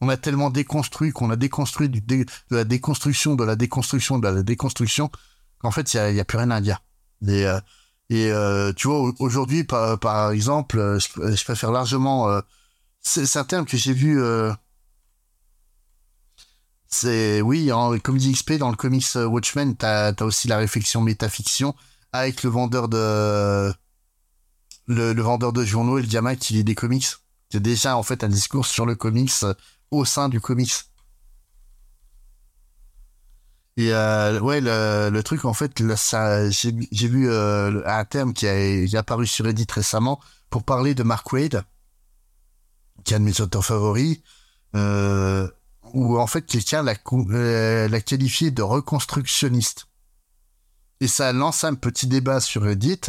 On 0.00 0.08
a 0.08 0.16
tellement 0.16 0.50
déconstruit 0.50 1.12
qu'on 1.12 1.30
a 1.30 1.36
déconstruit 1.36 1.88
de 1.88 2.26
la 2.50 2.64
déconstruction, 2.64 3.34
de 3.36 3.44
la 3.44 3.56
déconstruction, 3.56 4.18
de 4.18 4.28
la 4.28 4.42
déconstruction, 4.42 5.10
qu'en 5.60 5.70
fait, 5.70 5.94
il 5.94 5.96
y 5.96 6.18
a, 6.18 6.22
a 6.22 6.24
plus 6.24 6.38
rien 6.38 6.50
à 6.50 6.60
dire. 6.60 6.82
Euh, 7.28 7.60
et 8.10 8.30
euh, 8.32 8.72
tu 8.74 8.88
vois, 8.88 9.00
au- 9.00 9.14
aujourd'hui, 9.20 9.64
par, 9.64 9.98
par 9.98 10.30
exemple, 10.32 10.78
euh, 10.78 10.98
je, 10.98 11.08
je 11.36 11.44
préfère 11.44 11.72
largement. 11.72 12.28
euh, 12.30 12.40
c'est 13.02 13.36
un 13.38 13.44
terme 13.44 13.66
que 13.66 13.76
j'ai 13.78 13.92
vu. 13.94 14.22
euh, 14.22 14.52
c'est 16.88 17.40
oui, 17.42 17.72
en 17.72 17.98
Comedy 17.98 18.32
XP 18.32 18.52
dans 18.58 18.70
le 18.70 18.76
comics 18.76 19.04
euh, 19.16 19.26
Watchmen, 19.26 19.76
t'as 19.76 20.12
as 20.16 20.24
aussi 20.24 20.48
la 20.48 20.58
réflexion 20.58 21.00
métafiction 21.00 21.74
avec 22.12 22.42
le 22.42 22.50
vendeur 22.50 22.88
de 22.88 23.72
le, 24.86 25.12
le 25.12 25.22
vendeur 25.22 25.52
de 25.52 25.64
journaux 25.64 25.98
et 25.98 26.02
le 26.02 26.08
gamin 26.08 26.36
qui 26.36 26.54
lit 26.54 26.64
des 26.64 26.74
comics. 26.74 27.06
C'est 27.50 27.60
déjà 27.62 27.96
en 27.96 28.02
fait 28.02 28.24
un 28.24 28.28
discours 28.28 28.66
sur 28.66 28.86
le 28.86 28.94
comics 28.94 29.32
euh, 29.42 29.54
au 29.90 30.04
sein 30.04 30.28
du 30.28 30.40
comics. 30.40 30.72
Et 33.76 33.92
euh, 33.92 34.38
ouais, 34.40 34.60
le, 34.60 35.10
le 35.10 35.22
truc 35.22 35.44
en 35.44 35.52
fait, 35.52 35.82
ça, 35.96 36.48
j'ai 36.50 36.74
j'ai 36.92 37.08
vu 37.08 37.28
euh, 37.28 37.82
un 37.86 38.04
terme 38.04 38.32
qui, 38.32 38.46
est 38.46 38.94
apparu 38.94 39.26
sur 39.26 39.44
Reddit 39.44 39.66
récemment 39.68 40.20
pour 40.48 40.62
parler 40.62 40.94
de 40.94 41.02
Mark 41.02 41.32
Wade, 41.32 41.64
qui 43.02 43.14
est 43.14 43.16
un 43.16 43.20
de 43.20 43.24
mes 43.24 43.40
auteurs 43.40 43.64
favoris, 43.64 44.18
euh, 44.76 45.48
où 45.92 46.18
en 46.18 46.28
fait 46.28 46.46
quelqu'un 46.46 46.84
l'a 46.84 46.94
euh, 47.12 47.88
l'a 47.88 48.00
qualifié 48.00 48.52
de 48.52 48.62
reconstructionniste. 48.62 49.86
Et 51.00 51.08
ça 51.08 51.32
lance 51.32 51.64
un 51.64 51.74
petit 51.74 52.06
débat 52.06 52.40
sur 52.40 52.62
Reddit, 52.62 53.00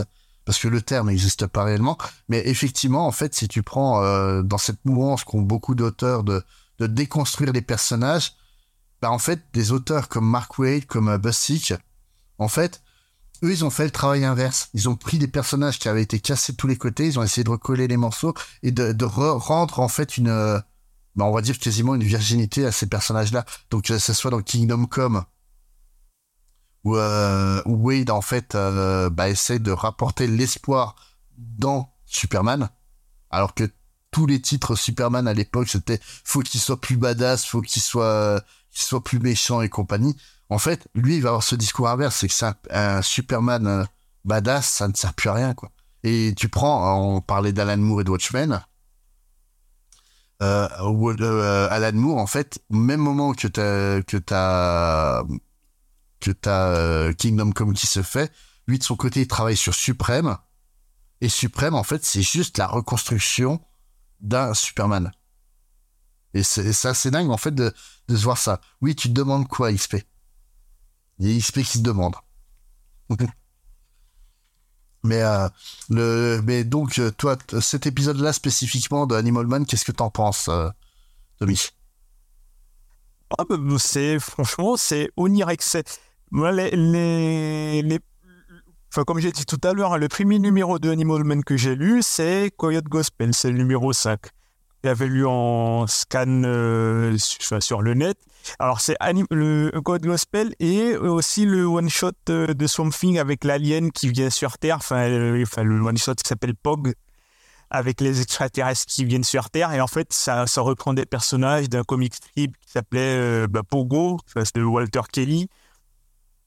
parce 0.45 0.57
que 0.57 0.67
le 0.67 0.81
terme 0.81 1.09
n'existe 1.09 1.45
pas 1.45 1.63
réellement, 1.63 1.99
mais 2.27 2.41
effectivement, 2.47 3.05
en 3.05 3.11
fait, 3.11 3.35
si 3.35 3.47
tu 3.47 3.61
prends 3.61 4.03
euh, 4.03 4.41
dans 4.41 4.57
cette 4.57 4.83
mouvance 4.83 5.23
qu'ont 5.23 5.43
beaucoup 5.43 5.75
d'auteurs 5.75 6.23
de, 6.23 6.43
de 6.79 6.87
déconstruire 6.87 7.53
les 7.53 7.61
personnages, 7.61 8.33
bah 9.01 9.11
en 9.11 9.19
fait, 9.19 9.43
des 9.53 9.71
auteurs 9.71 10.09
comme 10.09 10.29
Mark 10.29 10.57
Wade, 10.57 10.85
comme 10.85 11.09
euh, 11.09 11.17
Busick, 11.17 11.73
en 12.37 12.47
fait, 12.47 12.81
eux, 13.43 13.51
ils 13.51 13.65
ont 13.65 13.69
fait 13.69 13.83
le 13.83 13.91
travail 13.91 14.25
inverse. 14.25 14.69
Ils 14.73 14.87
ont 14.89 14.95
pris 14.95 15.17
des 15.17 15.27
personnages 15.27 15.79
qui 15.79 15.89
avaient 15.89 16.01
été 16.01 16.19
cassés 16.19 16.53
de 16.53 16.57
tous 16.57 16.67
les 16.67 16.77
côtés, 16.77 17.07
ils 17.07 17.19
ont 17.19 17.23
essayé 17.23 17.43
de 17.43 17.49
recoller 17.49 17.87
les 17.87 17.97
morceaux 17.97 18.33
et 18.63 18.71
de, 18.71 18.93
re- 19.05 19.37
rendre 19.37 19.79
en 19.79 19.87
fait 19.87 20.17
une, 20.17 20.29
euh, 20.29 20.59
bah, 21.15 21.25
on 21.25 21.33
va 21.33 21.41
dire 21.41 21.59
quasiment 21.59 21.95
une 21.95 22.03
virginité 22.03 22.65
à 22.65 22.71
ces 22.71 22.87
personnages-là. 22.87 23.45
Donc 23.69 23.85
que 23.85 23.97
ce 23.99 24.13
soit 24.13 24.31
dans 24.31 24.41
Kingdom 24.41 24.85
Come, 24.85 25.25
où, 26.83 26.95
euh, 26.95 27.61
où 27.65 27.75
Wade 27.87 28.09
en 28.09 28.21
fait 28.21 28.55
euh, 28.55 29.09
bah, 29.09 29.29
essaie 29.29 29.59
de 29.59 29.71
rapporter 29.71 30.27
l'espoir 30.27 30.95
dans 31.37 31.93
Superman, 32.05 32.69
alors 33.29 33.53
que 33.53 33.69
tous 34.11 34.27
les 34.27 34.41
titres 34.41 34.75
Superman 34.75 35.27
à 35.27 35.33
l'époque 35.33 35.67
c'était 35.67 35.99
faut 36.23 36.41
qu'il 36.41 36.61
soit 36.61 36.79
plus 36.79 36.95
badass, 36.95 37.43
faut 37.45 37.61
qu'il 37.61 37.81
soit 37.81 38.41
qu'il 38.75 38.85
soit 38.85 39.03
plus 39.03 39.19
méchant 39.19 39.61
et 39.61 39.69
compagnie. 39.69 40.15
En 40.49 40.59
fait, 40.59 40.87
lui, 40.93 41.15
il 41.15 41.21
va 41.23 41.29
avoir 41.29 41.43
ce 41.43 41.55
discours 41.55 41.87
inverse, 41.89 42.17
c'est 42.17 42.27
que 42.27 42.33
c'est 42.33 42.45
un, 42.69 43.01
Superman 43.01 43.65
euh, 43.65 43.83
badass, 44.25 44.67
ça 44.67 44.87
ne 44.87 44.93
sert 44.93 45.13
plus 45.13 45.29
à 45.29 45.33
rien, 45.33 45.53
quoi. 45.55 45.71
Et 46.03 46.33
tu 46.37 46.49
prends, 46.49 47.01
on 47.01 47.21
parlait 47.21 47.53
d'Alan 47.53 47.77
Moore 47.77 48.01
et 48.01 48.03
de 48.03 48.11
Watchmen, 48.11 48.61
euh, 50.43 50.67
où, 50.83 51.09
euh, 51.09 51.67
Alan 51.71 51.97
Moore, 51.97 52.17
en 52.17 52.27
fait, 52.27 52.59
au 52.69 52.75
même 52.75 52.99
moment 52.99 53.33
que 53.33 53.47
t'as 53.47 54.01
que 54.03 54.17
t'as 54.17 55.23
que 56.19 56.31
t'as 56.31 56.67
euh, 56.67 57.13
Kingdom 57.13 57.51
Come 57.51 57.73
qui 57.73 57.87
se 57.87 58.03
fait, 58.03 58.31
lui 58.67 58.77
de 58.77 58.83
son 58.83 58.95
côté, 58.95 59.21
il 59.21 59.27
travaille 59.27 59.57
sur 59.57 59.73
Suprême, 59.73 60.37
et 61.21 61.29
Suprême, 61.29 61.73
en 61.73 61.83
fait, 61.83 62.03
c'est 62.03 62.21
juste 62.21 62.57
la 62.57 62.67
reconstruction 62.67 63.61
d'un 64.19 64.53
Superman. 64.53 65.11
Et 66.35 66.43
c'est 66.43 66.85
assez 66.87 67.09
dingue, 67.09 67.31
en 67.31 67.37
fait, 67.37 67.51
de, 67.55 67.73
de 68.09 68.15
se 68.15 68.23
voir 68.23 68.37
ça. 68.37 68.61
Oui, 68.81 68.95
tu 68.95 69.07
te 69.09 69.13
demandes 69.13 69.47
quoi, 69.47 69.71
XP 69.73 69.95
Il 71.19 71.31
y 71.31 71.35
a 71.35 71.39
XP 71.39 71.61
qui 71.63 71.79
se 71.79 71.83
demande. 71.83 72.15
mais, 75.03 75.21
euh, 75.21 75.47
le, 75.89 76.41
mais 76.43 76.63
donc, 76.63 76.99
euh, 76.99 77.11
toi, 77.11 77.37
cet 77.61 77.87
épisode-là 77.87 78.33
spécifiquement 78.33 79.07
de 79.07 79.15
Animal 79.15 79.47
Man, 79.47 79.65
qu'est-ce 79.65 79.85
que 79.85 79.91
t'en 79.91 80.09
penses, 80.09 80.47
euh, 80.49 80.69
Tommy? 81.39 81.59
Ah, 83.37 83.43
bah, 83.49 83.57
bah, 83.57 83.75
c'est 83.79 84.19
franchement, 84.19 84.77
c'est 84.77 85.09
les, 86.51 86.71
les, 86.71 87.81
les- 87.81 87.99
Enfin, 88.91 89.03
comme 89.03 89.19
j'ai 89.19 89.31
dit 89.31 89.45
tout 89.45 89.59
à 89.63 89.73
l'heure, 89.73 89.93
hein, 89.93 89.97
le 89.97 90.07
premier 90.07 90.39
numéro 90.39 90.79
de 90.79 90.89
Animal 90.89 91.23
Man 91.25 91.43
que 91.43 91.57
j'ai 91.57 91.75
lu, 91.75 92.01
c'est 92.01 92.51
Coyote 92.57 92.85
Gospel, 92.85 93.33
c'est 93.33 93.51
le 93.51 93.57
numéro 93.57 93.91
5. 93.93 94.19
J'avais 94.85 95.07
lu 95.07 95.25
en 95.25 95.87
scan 95.87 96.43
euh, 96.45 97.17
sur, 97.17 97.81
le 97.81 97.95
net. 97.95 98.19
Alors, 98.59 98.79
c'est 98.79 98.95
le 99.31 99.71
Coyote 99.81 100.03
Gospel 100.03 100.53
et 100.59 100.95
aussi 100.95 101.47
le 101.47 101.65
one-shot 101.65 102.11
euh, 102.29 102.53
de 102.53 102.67
Swamp 102.67 102.91
Thing 102.91 103.17
avec 103.17 103.45
l'alien 103.45 103.91
qui 103.91 104.09
vient 104.09 104.29
sur 104.29 104.59
Terre, 104.59 104.75
enfin, 104.75 105.09
euh, 105.09 105.43
le 105.63 105.81
one-shot 105.81 106.13
qui 106.13 106.27
s'appelle 106.27 106.53
Pog, 106.53 106.93
avec 107.71 107.99
les 107.99 108.21
extraterrestres 108.21 108.85
qui 108.85 109.05
viennent 109.05 109.23
sur 109.23 109.49
Terre. 109.49 109.73
Et 109.73 109.81
en 109.81 109.87
fait, 109.87 110.13
ça, 110.13 110.45
ça 110.45 110.61
reprend 110.61 110.93
des 110.93 111.07
personnages 111.07 111.67
d'un 111.67 111.83
comic 111.83 112.13
strip 112.13 112.55
qui 112.55 112.71
s'appelait 112.71 113.47
bah, 113.47 113.63
Pogo, 113.67 114.19
c'est 114.35 114.53
de 114.53 114.61
Walter 114.61 115.01
Kelly. 115.11 115.49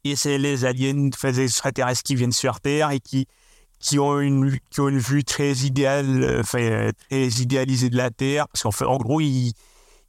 Et 0.05 0.15
c'est 0.15 0.39
les 0.39 0.65
aliens, 0.65 1.11
enfin, 1.13 1.33
les 1.33 1.41
extraterrestres 1.41 2.05
qui 2.05 2.15
viennent 2.15 2.31
sur 2.31 2.61
Terre 2.61 2.93
et 2.93 3.01
qui, 3.01 3.27
qui, 3.81 3.99
ont, 3.99 4.19
une, 4.21 4.59
qui 4.71 4.81
ont 4.81 4.89
une 4.89 4.99
vue 4.99 5.25
très 5.25 5.53
idéale, 5.53 6.23
euh, 6.23 6.41
enfin, 6.41 6.91
très 7.09 7.29
idéalisée 7.29 7.91
de 7.91 7.97
la 7.97 8.11
Terre. 8.11 8.49
Parce 8.49 8.63
qu'en 8.63 8.73
fait, 8.73 8.85
en 8.85 8.97
gros, 8.99 9.21
ils, 9.21 9.53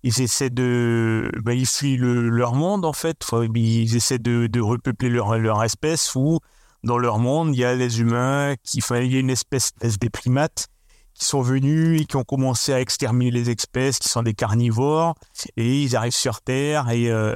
ils 0.04 0.22
essaient 0.22 0.50
de. 0.50 1.30
bah, 1.44 1.54
ils 1.54 1.66
fuient 1.68 1.98
le- 1.98 2.30
leur 2.30 2.54
monde, 2.56 2.86
en 2.86 2.94
fait. 2.94 3.18
Ils 3.56 3.96
essaient 3.96 4.20
de, 4.20 4.48
de 4.48 4.62
repeupler 4.62 5.10
leur, 5.10 5.38
leur 5.38 5.64
espèce 5.64 6.16
où, 6.16 6.40
dans 6.84 6.98
leur 6.98 7.20
monde, 7.20 7.54
il 7.56 7.60
y 7.60 7.66
a 7.66 7.76
les 7.76 8.00
humains, 8.00 8.56
qui, 8.64 8.80
enfin, 8.80 9.00
il 9.00 9.12
y 9.14 9.18
a 9.18 9.20
une 9.20 9.30
espèce, 9.30 9.74
des 10.00 10.10
primates 10.10 10.68
qui 11.14 11.26
sont 11.26 11.42
venus 11.42 12.02
et 12.02 12.06
qui 12.06 12.16
ont 12.16 12.24
commencé 12.24 12.72
à 12.72 12.80
exterminer 12.80 13.30
les 13.32 13.50
espèces 13.50 14.00
qui 14.00 14.08
sont 14.08 14.24
des 14.24 14.34
carnivores 14.34 15.16
et 15.58 15.84
ils 15.84 15.98
arrivent 15.98 16.14
sur 16.14 16.40
Terre 16.40 16.90
et 16.92 17.12
euh, 17.12 17.36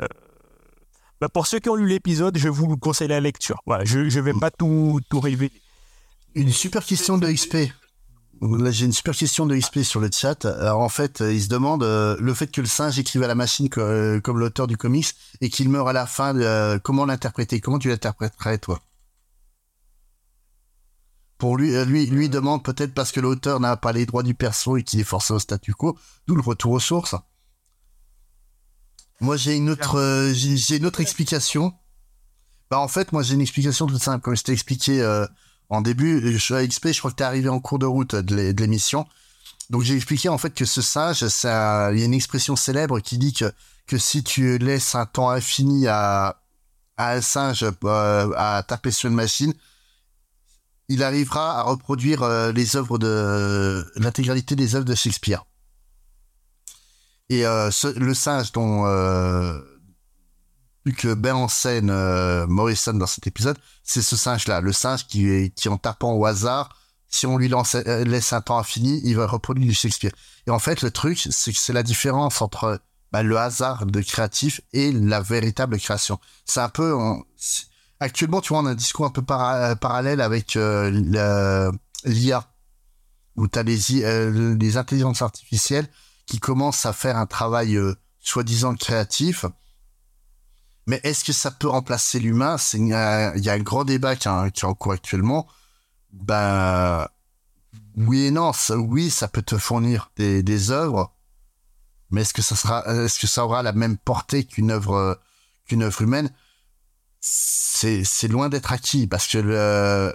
Bah, 1.20 1.28
pour 1.28 1.48
ceux 1.48 1.60
qui 1.60 1.68
ont 1.70 1.76
lu 1.76 1.88
l'épisode, 1.88 2.38
je 2.38 2.48
vous 2.48 2.78
conseille 2.78 3.10
la 3.10 3.20
lecture. 3.20 3.62
Voilà, 3.66 3.84
je 3.84 4.00
ne 4.00 4.22
vais 4.22 4.34
pas 4.34 4.52
tout, 4.52 5.02
tout 5.10 5.20
révéler. 5.20 5.52
Une 6.36 6.52
super 6.52 6.84
question 6.84 7.18
de 7.20 7.32
XP. 7.32 7.72
Là, 8.42 8.72
j'ai 8.72 8.86
une 8.86 8.94
super 8.94 9.16
question 9.16 9.46
de 9.46 9.56
XP 9.56 9.84
sur 9.84 10.00
le 10.00 10.10
chat. 10.12 10.46
Alors, 10.46 10.82
en 10.82 10.90
fait, 10.90 11.22
euh, 11.22 11.32
il 11.32 11.42
se 11.42 11.48
demande 11.48 11.84
euh, 11.84 12.18
le 12.20 12.34
fait 12.34 12.48
que 12.48 12.60
le 12.60 12.68
singe 12.68 12.98
écrive 12.98 13.24
à 13.24 13.28
la 13.28 13.36
machine 13.36 13.70
euh, 13.78 14.20
comme 14.20 14.40
l'auteur 14.40 14.68
du 14.68 14.76
comics 14.76 15.14
et 15.42 15.50
qu'il 15.50 15.70
meurt 15.70 15.88
à 15.88 15.94
la 15.94 16.08
fin, 16.08 16.36
euh, 16.36 16.80
comment 16.80 17.06
l'interpréter? 17.06 17.62
Comment 17.62 17.78
tu 17.78 17.88
l'interpréterais, 17.88 18.58
toi? 18.58 18.82
Pour 21.38 21.56
lui, 21.56 21.72
lui, 21.86 22.08
lui 22.08 22.30
demande 22.30 22.64
peut-être 22.64 22.94
parce 22.94 23.12
que 23.12 23.20
l'auteur 23.20 23.60
n'a 23.60 23.78
pas 23.78 23.92
les 23.92 24.06
droits 24.06 24.24
du 24.24 24.34
perso 24.34 24.78
et 24.78 24.84
qu'il 24.84 25.00
est 25.00 25.06
forcé 25.06 25.34
au 25.34 25.40
statu 25.40 25.74
quo, 25.74 25.98
d'où 26.26 26.36
le 26.36 26.42
retour 26.42 26.72
aux 26.72 26.80
sources. 26.80 27.16
Moi, 29.22 29.38
j'ai 29.38 29.56
une 29.56 29.70
autre, 29.70 30.32
j'ai 30.34 30.78
une 30.78 30.86
autre 30.86 31.02
explication. 31.02 31.74
Bah, 32.72 32.80
en 32.80 32.88
fait, 32.88 33.12
moi, 33.12 33.24
j'ai 33.24 33.36
une 33.36 33.42
explication 33.42 33.88
toute 33.88 34.02
simple. 34.02 34.24
Comme 34.24 34.36
je 34.36 34.44
t'ai 34.44 34.54
expliqué 34.54 35.02
en 35.70 35.82
début, 35.82 36.38
à 36.52 36.68
XP, 36.68 36.90
je 36.92 37.00
crois 37.00 37.12
que 37.12 37.16
t'es 37.16 37.24
arrivé 37.24 37.50
en 37.50 37.60
cours 37.60 37.80
de 37.80 37.86
route 37.86 38.16
de 38.16 38.36
l'é- 38.36 38.54
de 38.54 38.62
l'émission. 38.62 39.06
Donc, 39.70 39.82
j'ai 39.84 39.96
expliqué 39.96 40.30
en 40.30 40.38
fait 40.38 40.54
que 40.54 40.66
ce 40.66 40.82
singe, 40.82 41.22
il 41.22 41.48
y 42.00 42.02
a 42.02 42.06
une 42.06 42.14
expression 42.14 42.56
célèbre 42.56 43.00
qui 43.00 43.18
dit 43.18 43.34
que, 43.34 43.52
que 43.88 43.98
si 43.98 44.24
tu 44.24 44.58
laisses 44.58 44.94
un 44.96 45.06
temps 45.06 45.30
infini 45.30 45.88
à, 45.88 46.38
un 46.98 47.22
singe 47.22 47.66
euh, 47.84 48.32
à 48.38 48.64
taper 48.68 48.92
sur 48.92 49.10
une 49.10 49.16
machine, 49.16 49.54
il 50.90 51.02
arrivera 51.02 51.60
à 51.60 51.64
reproduire 51.64 52.22
euh, 52.24 52.52
les 52.52 52.76
œuvres 52.76 52.98
de 53.00 53.90
l'intégralité 53.96 54.56
des 54.56 54.76
œuvres 54.76 54.86
de 54.86 54.96
Shakespeare. 54.96 55.46
Et 57.30 57.46
euh, 57.48 57.72
le 57.96 58.14
singe 58.14 58.52
dont 58.52 58.86
que 60.92 61.14
met 61.14 61.32
en 61.32 61.48
scène 61.48 61.90
euh, 61.90 62.46
Morrison 62.48 62.94
dans 62.94 63.08
cet 63.08 63.26
épisode, 63.26 63.58
c'est 63.84 64.02
ce 64.02 64.18
singe-là, 64.18 64.60
le 64.60 64.74
singe 64.74 65.08
qui, 65.08 65.52
qui 65.52 65.70
en 65.70 65.78
tapant 65.78 66.12
au 66.12 66.26
hasard, 66.26 66.76
si 67.08 67.26
on 67.26 67.38
lui 67.38 67.50
euh, 67.54 68.04
laisse 68.04 68.34
un 68.34 68.42
temps 68.42 68.58
infini, 68.58 69.00
il 69.06 69.16
va 69.16 69.28
reproduire 69.28 69.68
du 69.68 69.74
Shakespeare. 69.74 70.12
Et 70.48 70.52
en 70.52 70.60
fait, 70.60 70.82
le 70.82 70.92
truc, 70.92 71.26
c'est 71.30 71.54
que 71.54 71.58
c'est 71.58 71.72
la 71.72 71.84
différence 71.84 72.42
entre 72.42 72.82
bah, 73.12 73.24
le 73.24 73.38
hasard 73.38 73.86
de 73.86 74.02
créatif 74.02 74.60
et 74.74 74.92
la 74.92 75.22
véritable 75.22 75.80
création. 75.80 76.20
C'est 76.46 76.60
un 76.60 76.70
peu, 76.70 76.98
actuellement, 78.00 78.42
tu 78.42 78.50
vois, 78.50 78.64
on 78.64 78.66
a 78.66 78.72
un 78.72 78.76
discours 78.76 79.06
un 79.06 79.12
peu 79.12 79.22
para- 79.22 79.76
parallèle 79.76 80.20
avec 80.22 80.56
euh, 80.56 81.72
l'IA, 82.04 82.50
où 83.36 83.48
tu 83.48 83.60
as 83.60 83.64
les, 83.64 84.04
euh, 84.04 84.56
les 84.56 84.78
intelligences 84.78 85.22
artificielles 85.22 85.88
qui 86.26 86.40
commencent 86.40 86.86
à 86.86 86.94
faire 86.94 87.18
un 87.18 87.28
travail 87.28 87.76
euh, 87.76 87.96
soi-disant 88.20 88.76
créatif. 88.76 89.46
Mais 90.86 91.00
est-ce 91.04 91.24
que 91.24 91.34
ça 91.34 91.52
peut 91.52 91.68
remplacer 91.70 92.20
l'humain? 92.20 92.58
Il 92.74 92.88
y, 92.88 92.94
a 92.94 93.32
un 93.34 93.60
grand 93.60 93.86
débat 93.86 94.16
qui, 94.16 94.28
est- 94.28 94.32
est 94.58 94.64
en 94.66 94.74
cours 94.74 94.92
actuellement. 94.94 95.48
Ben 96.12 97.08
oui 97.96 98.24
et 98.26 98.32
non. 98.32 98.54
Ça- 98.54 98.78
oui, 98.78 99.10
ça 99.10 99.28
peut 99.28 99.42
te 99.42 99.58
fournir 99.58 100.12
des, 100.18 100.72
œuvres, 100.72 101.14
mais 102.12 102.22
est-ce 102.22 102.34
que 102.34 102.42
ça 102.42 102.84
est-ce 102.88 103.20
que 103.20 103.28
ça 103.28 103.46
aura 103.46 103.64
la 103.64 103.72
même 103.74 103.98
portée 103.98 104.44
qu'une 104.46 104.72
œuvre 104.72 105.20
qu'une 105.66 105.84
œuvre 105.84 106.02
humaine? 106.02 106.30
C'est 107.20 108.28
loin 108.28 108.50
d'être 108.50 108.72
acquis 108.74 109.08
parce 109.08 109.28
que 109.28 110.14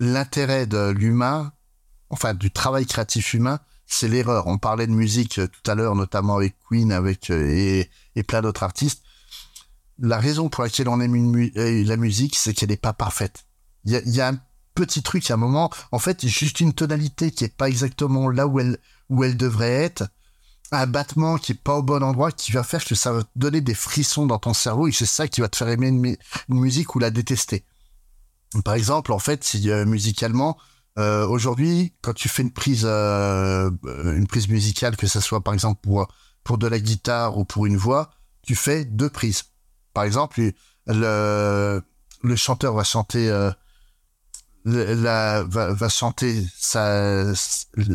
l'intérêt 0.00 0.66
de 0.66 0.90
l'humain, 0.90 1.52
enfin 2.10 2.34
du 2.34 2.50
travail 2.50 2.86
créatif 2.86 3.34
humain, 3.34 3.60
c'est 3.86 4.08
l'erreur. 4.08 4.46
On 4.48 4.58
parlait 4.58 4.86
de 4.86 4.92
musique 4.92 5.38
euh, 5.38 5.46
tout 5.46 5.70
à 5.70 5.74
l'heure, 5.74 5.94
notamment 5.94 6.36
avec 6.36 6.56
Queen, 6.68 6.92
avec 6.92 7.30
euh, 7.30 7.84
et 8.16 8.22
plein 8.22 8.40
d'autres 8.40 8.62
artistes. 8.62 9.02
La 10.02 10.18
raison 10.18 10.48
pour 10.48 10.64
laquelle 10.64 10.88
on 10.88 11.00
aime 11.00 11.14
euh, 11.56 11.84
la 11.84 11.96
musique, 11.96 12.36
c'est 12.36 12.52
qu'elle 12.52 12.70
n'est 12.70 12.76
pas 12.76 12.92
parfaite. 12.92 13.44
Il 13.84 13.92
y 13.92 14.20
a, 14.20 14.28
un 14.28 14.38
petit 14.74 15.02
truc 15.02 15.30
à 15.30 15.34
un 15.34 15.36
moment, 15.36 15.70
en 15.92 15.98
fait, 15.98 16.26
juste 16.26 16.60
une 16.60 16.72
tonalité 16.72 17.30
qui 17.30 17.44
est 17.44 17.56
pas 17.56 17.68
exactement 17.68 18.28
là 18.28 18.46
où 18.46 18.58
elle 18.58 19.36
devrait 19.36 19.70
être, 19.70 20.08
un 20.72 20.86
battement 20.86 21.36
qui 21.36 21.52
est 21.52 21.62
pas 21.62 21.76
au 21.76 21.82
bon 21.82 22.02
endroit, 22.02 22.32
qui 22.32 22.50
va 22.52 22.62
faire 22.64 22.84
que 22.84 22.94
ça 22.94 23.12
va 23.12 23.22
te 23.22 23.28
donner 23.36 23.60
des 23.60 23.74
frissons 23.74 24.26
dans 24.26 24.38
ton 24.38 24.54
cerveau 24.54 24.88
et 24.88 24.92
c'est 24.92 25.06
ça 25.06 25.28
qui 25.28 25.40
va 25.40 25.48
te 25.48 25.56
faire 25.56 25.68
aimer 25.68 25.88
une, 25.88 26.00
mu- 26.00 26.18
une 26.48 26.60
musique 26.60 26.94
ou 26.94 26.98
la 26.98 27.10
détester. 27.10 27.64
Par 28.64 28.74
exemple, 28.74 29.12
en 29.12 29.18
fait, 29.18 29.56
euh, 29.66 29.84
musicalement, 29.84 30.58
euh, 30.98 31.26
aujourd'hui, 31.26 31.94
quand 32.02 32.14
tu 32.14 32.28
fais 32.28 32.42
une 32.42 32.50
prise, 32.50 32.84
musicale, 34.48 34.96
que 34.96 35.06
ce 35.06 35.20
soit 35.20 35.42
par 35.42 35.54
exemple 35.54 35.88
pour 36.44 36.58
de 36.58 36.66
la 36.66 36.80
guitare 36.80 37.38
ou 37.38 37.44
pour 37.44 37.66
une 37.66 37.76
voix, 37.76 38.10
tu 38.42 38.54
fais 38.56 38.84
deux 38.84 39.10
prises. 39.10 39.44
Par 39.94 40.04
exemple, 40.04 40.40
le 40.86 42.36
chanteur 42.36 42.74
va 42.74 42.84
chanter 42.84 43.28
euh, 43.28 43.50
la, 44.64 45.42
va, 45.42 45.72
va 45.72 45.88
chanter 45.88 46.44
sa 46.56 47.34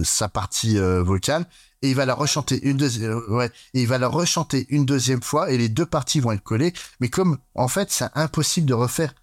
sa 0.04 0.30
partie 0.30 0.78
euh, 0.78 1.02
vocale 1.02 1.46
et 1.82 1.90
il 1.90 1.96
va 1.96 2.06
la 2.06 2.14
rechanter 2.14 2.60
une 2.64 2.78
deuxième 2.78 3.22
ouais 3.30 3.52
et 3.74 3.82
il 3.82 3.88
va 3.88 3.98
la 3.98 4.08
rechanter 4.08 4.66
une 4.70 4.86
deuxième 4.86 5.22
fois 5.22 5.50
et 5.52 5.58
les 5.58 5.70
deux 5.70 5.86
parties 5.86 6.20
vont 6.20 6.32
être 6.32 6.44
collées. 6.44 6.74
Mais 7.00 7.10
comme 7.10 7.38
en 7.56 7.68
fait 7.68 7.92
c'est 7.92 8.10
impossible 8.16 8.68
de 8.68 8.74
refaire 8.74 9.14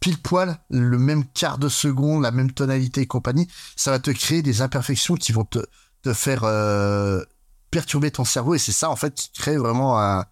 pile 0.00 0.20
poil 0.20 0.58
le 0.70 0.98
même 0.98 1.24
quart 1.24 1.58
de 1.58 1.68
seconde 1.68 2.22
la 2.22 2.30
même 2.30 2.52
tonalité 2.52 3.02
et 3.02 3.06
compagnie 3.06 3.48
ça 3.74 3.90
va 3.90 3.98
te 3.98 4.10
créer 4.10 4.42
des 4.42 4.60
imperfections 4.62 5.14
qui 5.14 5.32
vont 5.32 5.44
te 5.44 5.60
te 6.02 6.12
faire 6.12 6.44
euh, 6.44 7.22
perturber 7.70 8.10
ton 8.10 8.24
cerveau 8.24 8.54
et 8.54 8.58
c'est 8.58 8.72
ça 8.72 8.90
en 8.90 8.96
fait 8.96 9.14
qui 9.14 9.32
crée 9.32 9.56
vraiment 9.56 9.98
un 9.98 10.26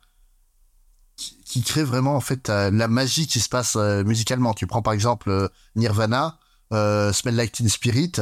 qui 1.52 1.60
crée 1.62 1.84
vraiment 1.84 2.16
en 2.16 2.20
fait 2.22 2.48
euh, 2.48 2.70
la 2.70 2.88
magie 2.88 3.26
qui 3.26 3.38
se 3.38 3.50
passe 3.50 3.76
euh, 3.76 4.04
musicalement 4.04 4.54
tu 4.54 4.66
prends 4.66 4.80
par 4.80 4.94
exemple 4.94 5.28
euh, 5.28 5.48
Nirvana 5.76 6.38
Smell 6.70 7.36
Like 7.36 7.52
Teen 7.52 7.68
Spirit 7.68 8.12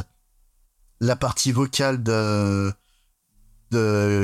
la 1.00 1.14
partie 1.14 1.52
vocale 1.52 2.02
de 2.02 2.74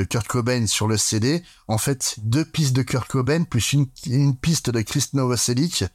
Kurt 0.09 0.27
Cobain 0.27 0.67
sur 0.67 0.89
le 0.89 0.97
CD, 0.97 1.41
en 1.69 1.77
fait, 1.77 2.15
deux 2.21 2.43
pistes 2.43 2.75
de 2.75 2.81
Kurt 2.81 3.07
Cobain 3.07 3.45
plus 3.45 3.71
une, 3.71 3.87
une 4.05 4.35
piste 4.35 4.69
de 4.69 4.81
Chris 4.81 5.05
Novoselic 5.13 5.85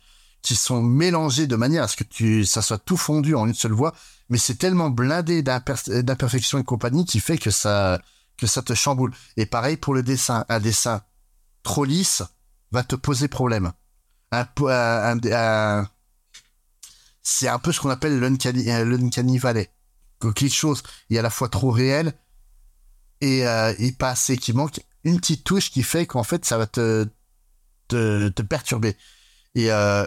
qui 0.41 0.57
sont 0.57 0.83
mélangées 0.83 1.47
de 1.47 1.55
manière 1.55 1.83
à 1.85 1.89
ce 1.89 1.97
que 1.97 2.05
tu, 2.05 2.47
ça 2.47 2.63
soit 2.63 2.79
tout 2.79 2.97
fondu 2.97 3.35
en 3.35 3.47
une 3.47 3.55
seule 3.55 3.73
voix, 3.73 3.95
mais 4.31 4.39
c'est 4.39 4.55
tellement 4.55 4.89
blindé 4.89 5.43
d'imper- 5.43 6.03
d'imperfections 6.03 6.59
et 6.59 6.65
compagnie 6.65 7.05
qui 7.05 7.21
fait 7.21 7.37
que 7.37 7.51
ça, 7.51 8.01
que 8.39 8.47
ça 8.47 8.63
te 8.63 8.73
chamboule. 8.73 9.13
Et 9.37 9.45
pareil 9.45 9.77
pour 9.77 9.93
le 9.93 10.03
dessin. 10.03 10.47
Un 10.49 10.59
dessin 10.59 11.03
trop 11.63 11.85
lisse 11.85 12.23
va 12.73 12.83
te 12.83 12.97
poser 12.97 13.29
problème. 13.29 13.73
C'est 17.23 17.49
un 17.49 17.59
peu 17.59 17.73
ce 17.73 17.81
qu'on 17.81 17.91
appelle 17.91 18.19
l'uncanny 18.19 18.69
euh, 18.69 19.41
valley. 19.41 19.71
Que 20.19 20.29
quelque 20.29 20.55
chose 20.55 20.83
est 21.11 21.19
à 21.19 21.23
la 21.23 21.31
fois 21.31 21.49
trop 21.49 21.71
réel 21.71 22.15
et, 23.21 23.47
euh, 23.47 23.75
et 23.79 23.93
pas 23.93 24.11
assez, 24.11 24.37
qui 24.37 24.53
manque 24.53 24.81
une 25.05 25.19
petite 25.19 25.45
touche 25.45 25.71
qui 25.71 25.83
fait 25.83 26.07
qu'en 26.07 26.23
fait 26.23 26.45
ça 26.45 26.59
va 26.59 26.67
te, 26.67 27.09
te, 27.89 28.43
perturber. 28.43 28.97
Et 29.55 29.71
euh, 29.71 30.07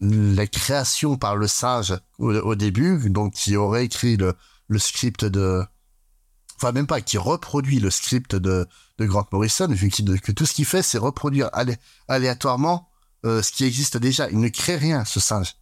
la 0.00 0.46
création 0.46 1.16
par 1.16 1.36
le 1.36 1.48
singe 1.48 1.98
au, 2.18 2.32
au 2.32 2.54
début, 2.54 3.10
donc 3.10 3.34
qui 3.34 3.56
aurait 3.56 3.84
écrit 3.86 4.16
le, 4.16 4.34
le 4.68 4.78
script 4.78 5.24
de... 5.24 5.64
Enfin 6.60 6.72
même 6.72 6.86
pas, 6.88 7.00
qui 7.00 7.18
reproduit 7.18 7.78
le 7.78 7.90
script 7.90 8.34
de, 8.34 8.66
de 8.98 9.04
Grant 9.06 9.26
Morrison, 9.30 9.68
vu 9.68 9.88
que 9.90 10.32
tout 10.32 10.44
ce 10.44 10.52
qu'il 10.52 10.64
fait 10.64 10.82
c'est 10.82 10.98
reproduire 10.98 11.48
alé- 11.52 11.78
aléatoirement 12.08 12.88
euh, 13.24 13.42
ce 13.42 13.52
qui 13.52 13.64
existe 13.64 13.96
déjà. 13.96 14.28
Il 14.30 14.40
ne 14.40 14.48
crée 14.48 14.76
rien, 14.76 15.04
ce 15.04 15.20
singe. 15.20 15.54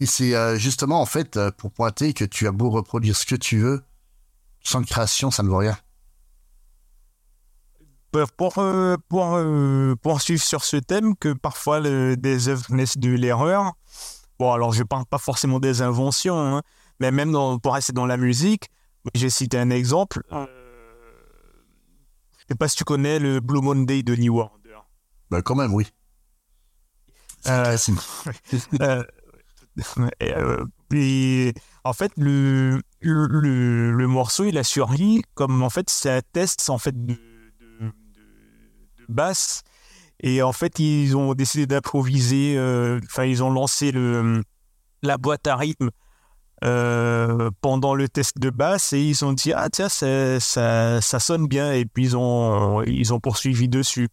Et 0.00 0.06
c'est 0.06 0.34
euh, 0.34 0.56
justement 0.58 1.00
en 1.00 1.06
fait 1.06 1.36
euh, 1.36 1.50
pour 1.50 1.70
pointer 1.70 2.14
que 2.14 2.24
tu 2.24 2.46
as 2.46 2.52
beau 2.52 2.70
reproduire 2.70 3.16
ce 3.16 3.26
que 3.26 3.34
tu 3.34 3.58
veux, 3.58 3.82
sans 4.62 4.82
création, 4.82 5.30
ça 5.30 5.42
ne 5.42 5.48
vaut 5.48 5.58
rien. 5.58 5.76
Pour, 8.12 8.32
pour, 8.32 8.64
pour 9.08 9.38
poursuivre 10.00 10.42
sur 10.42 10.64
ce 10.64 10.78
thème, 10.78 11.14
que 11.16 11.34
parfois 11.34 11.80
le- 11.80 12.16
des 12.16 12.48
œuvres 12.48 12.72
naissent 12.72 12.96
de 12.96 13.10
l'erreur. 13.10 13.74
Bon, 14.38 14.52
alors 14.52 14.72
je 14.72 14.82
parle 14.82 15.04
pas 15.04 15.18
forcément 15.18 15.60
des 15.60 15.82
inventions, 15.82 16.38
hein, 16.38 16.62
mais 17.00 17.10
même 17.10 17.32
pour 17.60 17.74
rester 17.74 17.92
dans 17.92 18.06
la 18.06 18.16
musique, 18.16 18.70
j'ai 19.14 19.30
cité 19.30 19.58
un 19.58 19.70
exemple. 19.70 20.22
Euh, 20.32 20.46
je 22.38 22.44
sais 22.48 22.54
pas 22.54 22.68
si 22.68 22.76
tu 22.76 22.84
connais 22.84 23.18
le 23.18 23.40
Blue 23.40 23.60
Monday 23.60 24.02
de 24.02 24.14
New 24.16 24.38
Order. 24.38 24.76
Bah 25.30 25.42
quand 25.42 25.54
même, 25.54 25.74
oui. 25.74 25.86
Euh. 27.46 27.76
Euh, 28.80 29.04
euh, 30.22 30.64
et 30.94 31.52
en 31.84 31.92
fait, 31.92 32.10
le, 32.16 32.80
le, 33.00 33.26
le, 33.26 33.92
le 33.92 34.06
morceau, 34.06 34.44
il 34.44 34.56
a 34.56 34.64
surgi 34.64 35.22
comme 35.34 35.62
en 35.62 35.68
fait, 35.68 35.90
c'est 35.90 36.10
un 36.10 36.22
test 36.32 36.70
en 36.70 36.78
fait 36.78 36.92
de, 37.04 37.12
de, 37.12 37.18
de, 37.80 37.86
de 37.86 39.04
basse. 39.08 39.62
Et 40.20 40.40
en 40.42 40.52
fait, 40.52 40.78
ils 40.78 41.14
ont 41.14 41.34
décidé 41.34 41.66
d'improviser. 41.66 42.56
euh, 42.56 42.98
Enfin, 43.04 43.24
ils 43.24 43.42
ont 43.44 43.50
lancé 43.50 43.92
le, 43.92 44.42
la 45.02 45.18
boîte 45.18 45.46
à 45.46 45.56
rythme 45.56 45.90
euh, 46.64 47.50
pendant 47.60 47.94
le 47.94 48.08
test 48.08 48.38
de 48.38 48.50
basse 48.50 48.92
et 48.92 49.00
ils 49.02 49.24
ont 49.24 49.32
dit 49.32 49.52
ah 49.52 49.68
tiens 49.70 49.88
ça, 49.88 50.40
ça, 50.40 51.00
ça 51.00 51.18
sonne 51.20 51.46
bien 51.46 51.72
et 51.72 51.84
puis 51.84 52.04
ils 52.04 52.16
ont 52.16 52.82
ils 52.84 53.12
ont 53.12 53.20
poursuivi 53.20 53.68
dessus. 53.68 54.08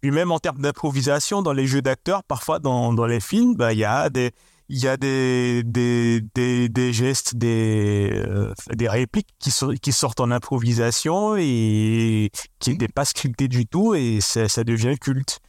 Puis 0.00 0.10
même 0.10 0.32
en 0.32 0.40
termes 0.40 0.60
d'improvisation 0.60 1.42
dans 1.42 1.52
les 1.52 1.66
jeux 1.68 1.82
d'acteurs, 1.82 2.24
parfois 2.24 2.58
dans, 2.58 2.92
dans 2.92 3.06
les 3.06 3.20
films, 3.20 3.54
bah, 3.54 3.72
il 3.72 3.78
y 3.78 3.84
a 3.84 4.10
des 4.10 4.32
il 4.68 4.78
y 4.78 4.88
a 4.88 4.96
des, 4.96 5.62
des, 5.64 6.22
des, 6.34 6.68
des 6.70 6.92
gestes, 6.94 7.36
des, 7.36 8.10
euh, 8.26 8.54
des 8.74 8.88
répliques 8.88 9.28
qui, 9.38 9.50
so- 9.50 9.74
qui 9.74 9.92
sortent 9.92 10.20
en 10.20 10.30
improvisation 10.30 11.36
et 11.36 12.30
qui 12.58 12.70
n'étaient 12.70 12.88
pas 12.88 13.04
scriptées 13.04 13.48
du 13.48 13.66
tout 13.66 13.94
et 13.94 14.20
ça, 14.22 14.48
ça 14.48 14.64
devient 14.64 14.96
culte. 14.98 15.40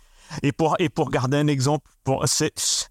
Et 0.42 0.52
pour, 0.52 0.76
et 0.80 0.90
pour 0.90 1.10
garder 1.12 1.38
un 1.38 1.48
exemple, 1.48 1.88
pour, 2.04 2.26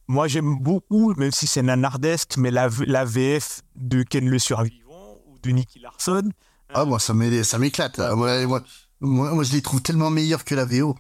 moi 0.09 0.29
j'aime 0.29 0.59
beaucoup, 0.61 1.15
même 1.15 1.33
si 1.33 1.47
c'est 1.47 1.63
nanardesque, 1.63 2.37
mais 2.37 2.51
la, 2.51 2.69
v- 2.69 2.85
la 2.87 3.05
VF 3.05 3.63
de 3.77 4.03
Ken 4.03 4.29
le 4.29 4.39
Survivant 4.39 5.19
ou 5.27 5.39
de 5.43 5.51
Nicky 5.51 5.79
Larson. 5.81 6.31
Ah, 6.75 6.85
moi, 6.85 6.99
ça 6.99 7.13
m'é- 7.15 7.43
ça 7.45 7.59
m'éclate. 7.59 7.99
Ah, 7.99 8.15
Moi, 8.15 8.47
moi, 8.47 8.63
moi, 9.01 9.35
moi, 9.35 9.45
je 9.45 9.53
les 9.53 9.61
trouve 9.63 9.83
tellement 9.83 10.11
meilleurs 10.11 10.45
que 10.45 10.55
la 10.55 10.65
VO. 10.65 10.95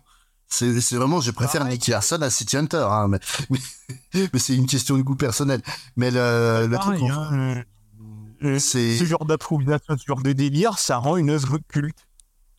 C'est 0.48 0.80
c'est 0.82 0.96
vraiment, 0.96 1.20
je 1.22 1.30
préfère. 1.30 1.64
Nicky 1.64 1.92
Larson 1.92 2.20
à 2.20 2.28
City 2.28 2.56
Hunter, 2.58 2.86
hein, 2.90 3.08
mais, 3.08 3.18
mais, 3.50 4.28
mais 4.32 4.38
c'est 4.38 4.54
une 4.54 4.66
question 4.66 4.98
de 4.98 5.02
goût 5.02 5.16
personnel. 5.16 5.62
Mais 5.96 6.10
le, 6.10 6.66
le 6.68 6.78
truc, 6.78 6.98
Pareil, 7.00 7.10
hein, 7.10 7.62
euh, 8.44 8.58
c'est, 8.58 8.98
ce 8.98 9.04
genre 9.04 9.24
d'improvisation, 9.24 9.96
ce 9.96 10.04
genre 10.04 10.20
de 10.22 10.32
délire, 10.32 10.78
ça 10.78 10.96
rend 10.98 11.16
une 11.16 11.30
œuvre 11.30 11.58
culte. 11.68 12.06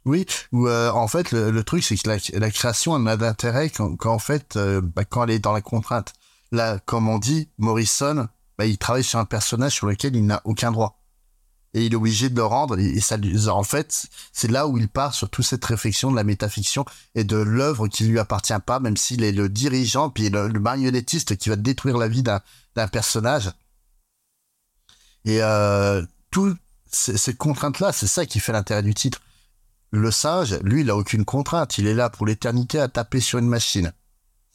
Oui, 0.05 0.25
où, 0.51 0.67
euh, 0.67 0.91
en 0.91 1.07
fait, 1.07 1.31
le, 1.31 1.63
truc, 1.63 1.83
c'est 1.83 1.95
que 1.95 2.09
la, 2.37 2.51
création, 2.51 2.95
elle 2.97 3.03
n'a 3.03 3.15
d'intérêt 3.15 3.69
quand, 3.69 3.95
quand, 3.95 4.13
en 4.13 4.19
fait, 4.19 4.57
euh, 4.57 4.81
bah, 4.81 5.05
quand 5.05 5.23
elle 5.23 5.31
est 5.31 5.39
dans 5.39 5.53
la 5.53 5.61
contrainte. 5.61 6.13
Là, 6.51 6.77
comme 6.85 7.07
on 7.07 7.19
dit, 7.19 7.49
Morrison, 7.57 8.27
bah, 8.57 8.65
il 8.65 8.77
travaille 8.77 9.03
sur 9.03 9.19
un 9.19 9.25
personnage 9.25 9.73
sur 9.73 9.87
lequel 9.87 10.15
il 10.15 10.25
n'a 10.25 10.41
aucun 10.43 10.71
droit. 10.71 10.99
Et 11.73 11.85
il 11.85 11.93
est 11.93 11.95
obligé 11.95 12.29
de 12.29 12.35
le 12.35 12.43
rendre. 12.43 12.77
Et, 12.77 12.99
ça, 12.99 13.17
en 13.47 13.63
fait, 13.63 14.07
c'est 14.33 14.51
là 14.51 14.67
où 14.67 14.77
il 14.77 14.89
part 14.89 15.13
sur 15.15 15.29
toute 15.29 15.45
cette 15.45 15.65
réflexion 15.65 16.11
de 16.11 16.15
la 16.17 16.23
métafiction 16.23 16.85
et 17.15 17.23
de 17.23 17.37
l'œuvre 17.37 17.87
qui 17.87 18.03
lui 18.03 18.19
appartient 18.19 18.53
pas, 18.65 18.79
même 18.79 18.97
s'il 18.97 19.23
est 19.23 19.31
le 19.31 19.49
dirigeant, 19.49 20.09
puis 20.09 20.29
le, 20.29 20.49
marionnettiste 20.59 21.37
qui 21.37 21.49
va 21.49 21.55
détruire 21.55 21.97
la 21.97 22.07
vie 22.07 22.23
d'un 22.23 22.41
d'un 22.75 22.87
personnage. 22.87 23.51
Et 25.25 25.41
euh, 25.41 26.03
tout 26.31 26.55
ces, 26.91 27.17
ces 27.17 27.33
contraintes-là, 27.35 27.91
c'est 27.91 28.07
ça 28.07 28.25
qui 28.25 28.39
fait 28.39 28.51
l'intérêt 28.51 28.83
du 28.83 28.93
titre. 28.93 29.21
Le 29.93 30.09
singe, 30.09 30.57
lui, 30.63 30.81
il 30.81 30.89
a 30.89 30.97
aucune 30.97 31.23
contrainte. 31.23 31.77
Il 31.77 31.85
est 31.85 31.93
là 31.93 32.09
pour 32.09 32.25
l'éternité 32.25 32.79
à 32.79 32.87
taper 32.87 33.19
sur 33.19 33.37
une 33.37 33.47
machine. 33.47 33.93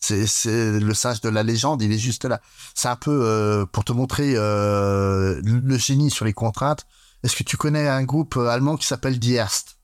C'est, 0.00 0.26
c'est 0.26 0.80
le 0.80 0.94
singe 0.94 1.20
de 1.20 1.28
la 1.28 1.44
légende, 1.44 1.80
il 1.80 1.92
est 1.92 1.98
juste 1.98 2.24
là. 2.24 2.40
C'est 2.74 2.88
un 2.88 2.96
peu 2.96 3.20
euh, 3.22 3.64
pour 3.64 3.84
te 3.84 3.92
montrer 3.92 4.32
euh, 4.34 5.40
le 5.44 5.78
génie 5.78 6.10
sur 6.10 6.24
les 6.24 6.32
contraintes. 6.32 6.86
Est-ce 7.22 7.36
que 7.36 7.44
tu 7.44 7.56
connais 7.56 7.86
un 7.86 8.02
groupe 8.02 8.36
euh, 8.36 8.48
allemand 8.48 8.76
qui 8.76 8.86
s'appelle 8.88 9.20
Die 9.20 9.34
Erst 9.34 9.78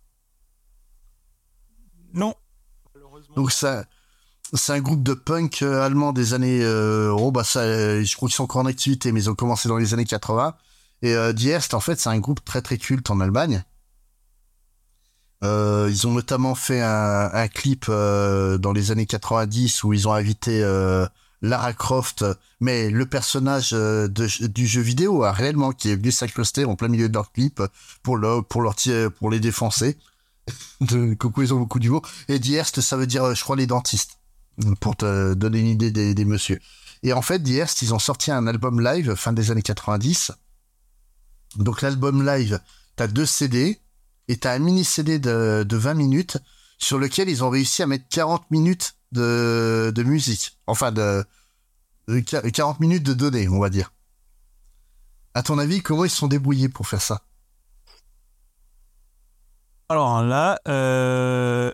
Non. 2.12 2.34
Donc 3.36 3.52
ça, 3.52 3.84
c'est 4.54 4.72
un 4.72 4.80
groupe 4.80 5.04
de 5.04 5.14
punk 5.14 5.62
euh, 5.62 5.82
allemand 5.82 6.12
des 6.12 6.34
années. 6.34 6.64
Euh, 6.64 7.14
oh 7.16 7.30
bah 7.30 7.44
ça, 7.44 7.60
euh, 7.60 8.02
je 8.02 8.16
crois 8.16 8.28
qu'ils 8.28 8.34
sont 8.34 8.44
encore 8.44 8.62
en 8.62 8.66
activité, 8.66 9.12
mais 9.12 9.22
ils 9.22 9.30
ont 9.30 9.36
commencé 9.36 9.68
dans 9.68 9.76
les 9.76 9.94
années 9.94 10.04
80. 10.04 10.56
Et 11.02 11.14
euh, 11.14 11.32
Die 11.32 11.50
Erst, 11.50 11.74
en 11.74 11.80
fait, 11.80 12.00
c'est 12.00 12.08
un 12.08 12.18
groupe 12.18 12.44
très 12.44 12.60
très 12.60 12.76
culte 12.76 13.08
en 13.10 13.20
Allemagne. 13.20 13.62
Euh, 15.44 15.88
ils 15.90 16.06
ont 16.06 16.12
notamment 16.12 16.54
fait 16.54 16.80
un, 16.80 17.48
clip 17.48 17.86
euh, 17.88 18.56
dans 18.56 18.72
les 18.72 18.90
années 18.90 19.06
90 19.06 19.84
où 19.84 19.92
ils 19.92 20.08
ont 20.08 20.12
invité 20.12 20.62
euh, 20.62 21.06
Lara 21.42 21.74
Croft, 21.74 22.24
mais 22.60 22.88
le 22.88 23.04
personnage 23.04 23.72
du 23.72 24.66
jeu 24.66 24.80
vidéo 24.80 25.22
a 25.22 25.32
réellement 25.32 25.72
qui 25.72 25.90
est 25.90 25.96
venu 25.96 26.12
s'incruster 26.12 26.64
en 26.64 26.76
plein 26.76 26.88
milieu 26.88 27.08
de 27.10 27.14
leur 27.14 27.30
clip 27.30 27.62
pour 28.02 28.16
le, 28.16 28.40
pour 28.40 28.62
leur 28.62 28.76
pour 29.18 29.30
les 29.30 29.40
défoncer. 29.40 29.98
coucou, 31.18 31.42
ils 31.42 31.52
ont 31.52 31.58
beaucoup 31.58 31.78
d'humour. 31.78 32.02
Et 32.28 32.38
Dierst, 32.38 32.80
ça 32.80 32.96
veut 32.96 33.06
dire, 33.06 33.34
je 33.34 33.42
crois, 33.42 33.56
les 33.56 33.66
dentistes. 33.66 34.18
Pour 34.80 34.94
te 34.94 35.34
donner 35.34 35.58
une 35.58 35.66
idée 35.66 35.90
des, 35.90 36.14
des 36.14 36.24
messieurs. 36.24 36.60
Et 37.02 37.12
en 37.12 37.22
fait, 37.22 37.42
Dierst, 37.42 37.82
ils 37.82 37.92
ont 37.92 37.98
sorti 37.98 38.30
un 38.30 38.46
album 38.46 38.80
live 38.80 39.16
fin 39.16 39.32
des 39.32 39.50
années 39.50 39.62
90. 39.62 40.30
Donc 41.56 41.82
l'album 41.82 42.24
live, 42.24 42.60
t'as 42.94 43.08
deux 43.08 43.26
CD 43.26 43.80
et 44.28 44.36
t'as 44.38 44.54
un 44.54 44.58
mini 44.58 44.84
CD 44.84 45.18
de, 45.18 45.64
de 45.68 45.76
20 45.76 45.94
minutes 45.94 46.38
sur 46.78 46.98
lequel 46.98 47.28
ils 47.28 47.44
ont 47.44 47.50
réussi 47.50 47.82
à 47.82 47.86
mettre 47.86 48.06
40 48.08 48.50
minutes 48.50 48.94
de, 49.12 49.92
de 49.94 50.02
musique. 50.02 50.58
Enfin, 50.66 50.92
de, 50.92 51.24
de 52.08 52.20
qua- 52.20 52.50
40 52.50 52.80
minutes 52.80 53.02
de 53.04 53.14
données, 53.14 53.48
on 53.48 53.60
va 53.60 53.70
dire. 53.70 53.92
À 55.34 55.42
ton 55.42 55.58
avis, 55.58 55.82
comment 55.82 56.04
ils 56.04 56.10
se 56.10 56.16
sont 56.16 56.28
débrouillés 56.28 56.68
pour 56.68 56.86
faire 56.86 57.02
ça? 57.02 57.22
Alors 59.88 60.22
là, 60.22 60.58
euh, 60.68 61.72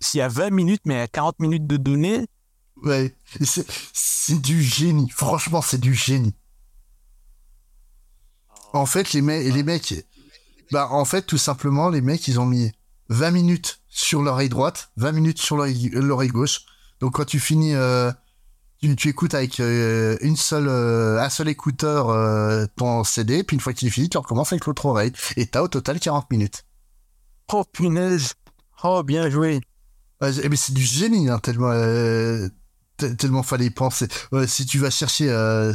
s'il 0.00 0.18
y 0.18 0.22
a 0.22 0.28
20 0.28 0.50
minutes, 0.50 0.82
mais 0.84 1.00
à 1.00 1.06
40 1.08 1.38
minutes 1.40 1.66
de 1.66 1.76
données, 1.76 2.26
Ouais, 2.84 3.14
c'est 3.40 4.40
du 4.42 4.62
génie. 4.62 5.08
Franchement, 5.08 5.62
c'est 5.62 5.80
du 5.80 5.94
génie. 5.94 6.34
En 8.74 8.84
fait, 8.84 9.12
les 9.14 9.22
mecs, 9.22 10.06
bah, 10.72 10.88
en 10.90 11.04
fait, 11.04 11.22
tout 11.22 11.38
simplement, 11.38 11.88
les 11.88 12.00
mecs, 12.00 12.26
ils 12.28 12.40
ont 12.40 12.46
mis 12.46 12.72
20 13.08 13.30
minutes 13.30 13.80
sur 13.88 14.22
l'oreille 14.22 14.48
droite, 14.48 14.90
20 14.96 15.12
minutes 15.12 15.38
sur 15.40 15.56
l'oreille 15.56 15.90
l'oreille 15.92 16.28
gauche. 16.30 16.62
Donc, 17.00 17.14
quand 17.14 17.24
tu 17.24 17.38
finis, 17.40 17.74
euh, 17.74 18.10
tu, 18.80 18.94
tu 18.96 19.08
écoutes 19.08 19.34
avec 19.34 19.60
euh, 19.60 20.16
une 20.20 20.36
seule, 20.36 20.68
euh, 20.68 21.20
un 21.20 21.30
seul 21.30 21.48
écouteur 21.48 22.10
euh, 22.10 22.66
ton 22.76 23.04
CD, 23.04 23.42
puis 23.44 23.54
une 23.54 23.60
fois 23.60 23.72
qu'il 23.72 23.88
est 23.88 23.90
fini, 23.90 24.08
tu 24.08 24.18
recommences 24.18 24.52
avec 24.52 24.66
l'autre 24.66 24.86
oreille. 24.86 25.12
Et 25.36 25.46
t'as 25.46 25.62
au 25.62 25.68
total 25.68 26.00
40 26.00 26.30
minutes. 26.30 26.64
oh 27.52 27.64
punaise, 27.72 28.32
oh 28.82 29.02
bien 29.02 29.30
joué. 29.30 29.60
C'est- 30.20 30.48
mais 30.48 30.56
c'est 30.56 30.72
du 30.72 30.82
génie, 30.82 31.28
hein, 31.28 31.38
tellement, 31.38 31.70
euh, 31.70 32.48
te- 32.96 33.06
tellement 33.06 33.42
fallait 33.42 33.66
y 33.66 33.70
penser. 33.70 34.08
Si 34.46 34.64
tu 34.66 34.78
vas 34.78 34.90
chercher, 34.90 35.30
euh, 35.30 35.72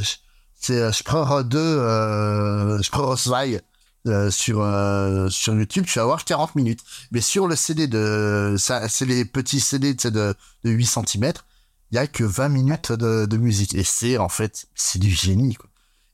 c'est 0.60 0.78
euh, 0.82 0.92
Sprache 0.92 1.46
2, 1.46 1.58
euh, 1.60 2.82
Sprache 2.82 3.28
2 3.28 3.60
euh, 4.07 4.32
sur, 4.32 4.61
euh, 4.61 5.30
sur 5.30 5.53
YouTube, 5.53 5.86
tu 5.86 5.99
vas 5.99 6.03
avoir 6.03 6.26
40 6.26 6.56
minutes. 6.56 6.82
Mais 7.11 7.22
sur 7.22 7.48
le 7.48 7.56
CD 7.56 7.88
de, 7.88 8.56
ça, 8.57 8.88
c'est 8.90 9.06
les 9.06 9.26
petits 9.26 9.60
CD 9.60 9.94
de, 9.94 10.36
de 10.64 10.69
8 10.69 10.86
cm, 10.86 11.34
il 11.91 11.95
y 11.95 11.98
a 11.98 12.07
que 12.07 12.23
20 12.23 12.49
minutes 12.49 12.91
de, 12.91 13.26
de 13.26 13.38
musique. 13.38 13.76
Et 13.76 13.84
c'est, 13.84 14.18
en 14.18 14.30
fait, 14.30 14.68
c'est 14.76 14.99
du 14.99 15.10
génie, 15.10 15.56
quoi. 15.56 15.68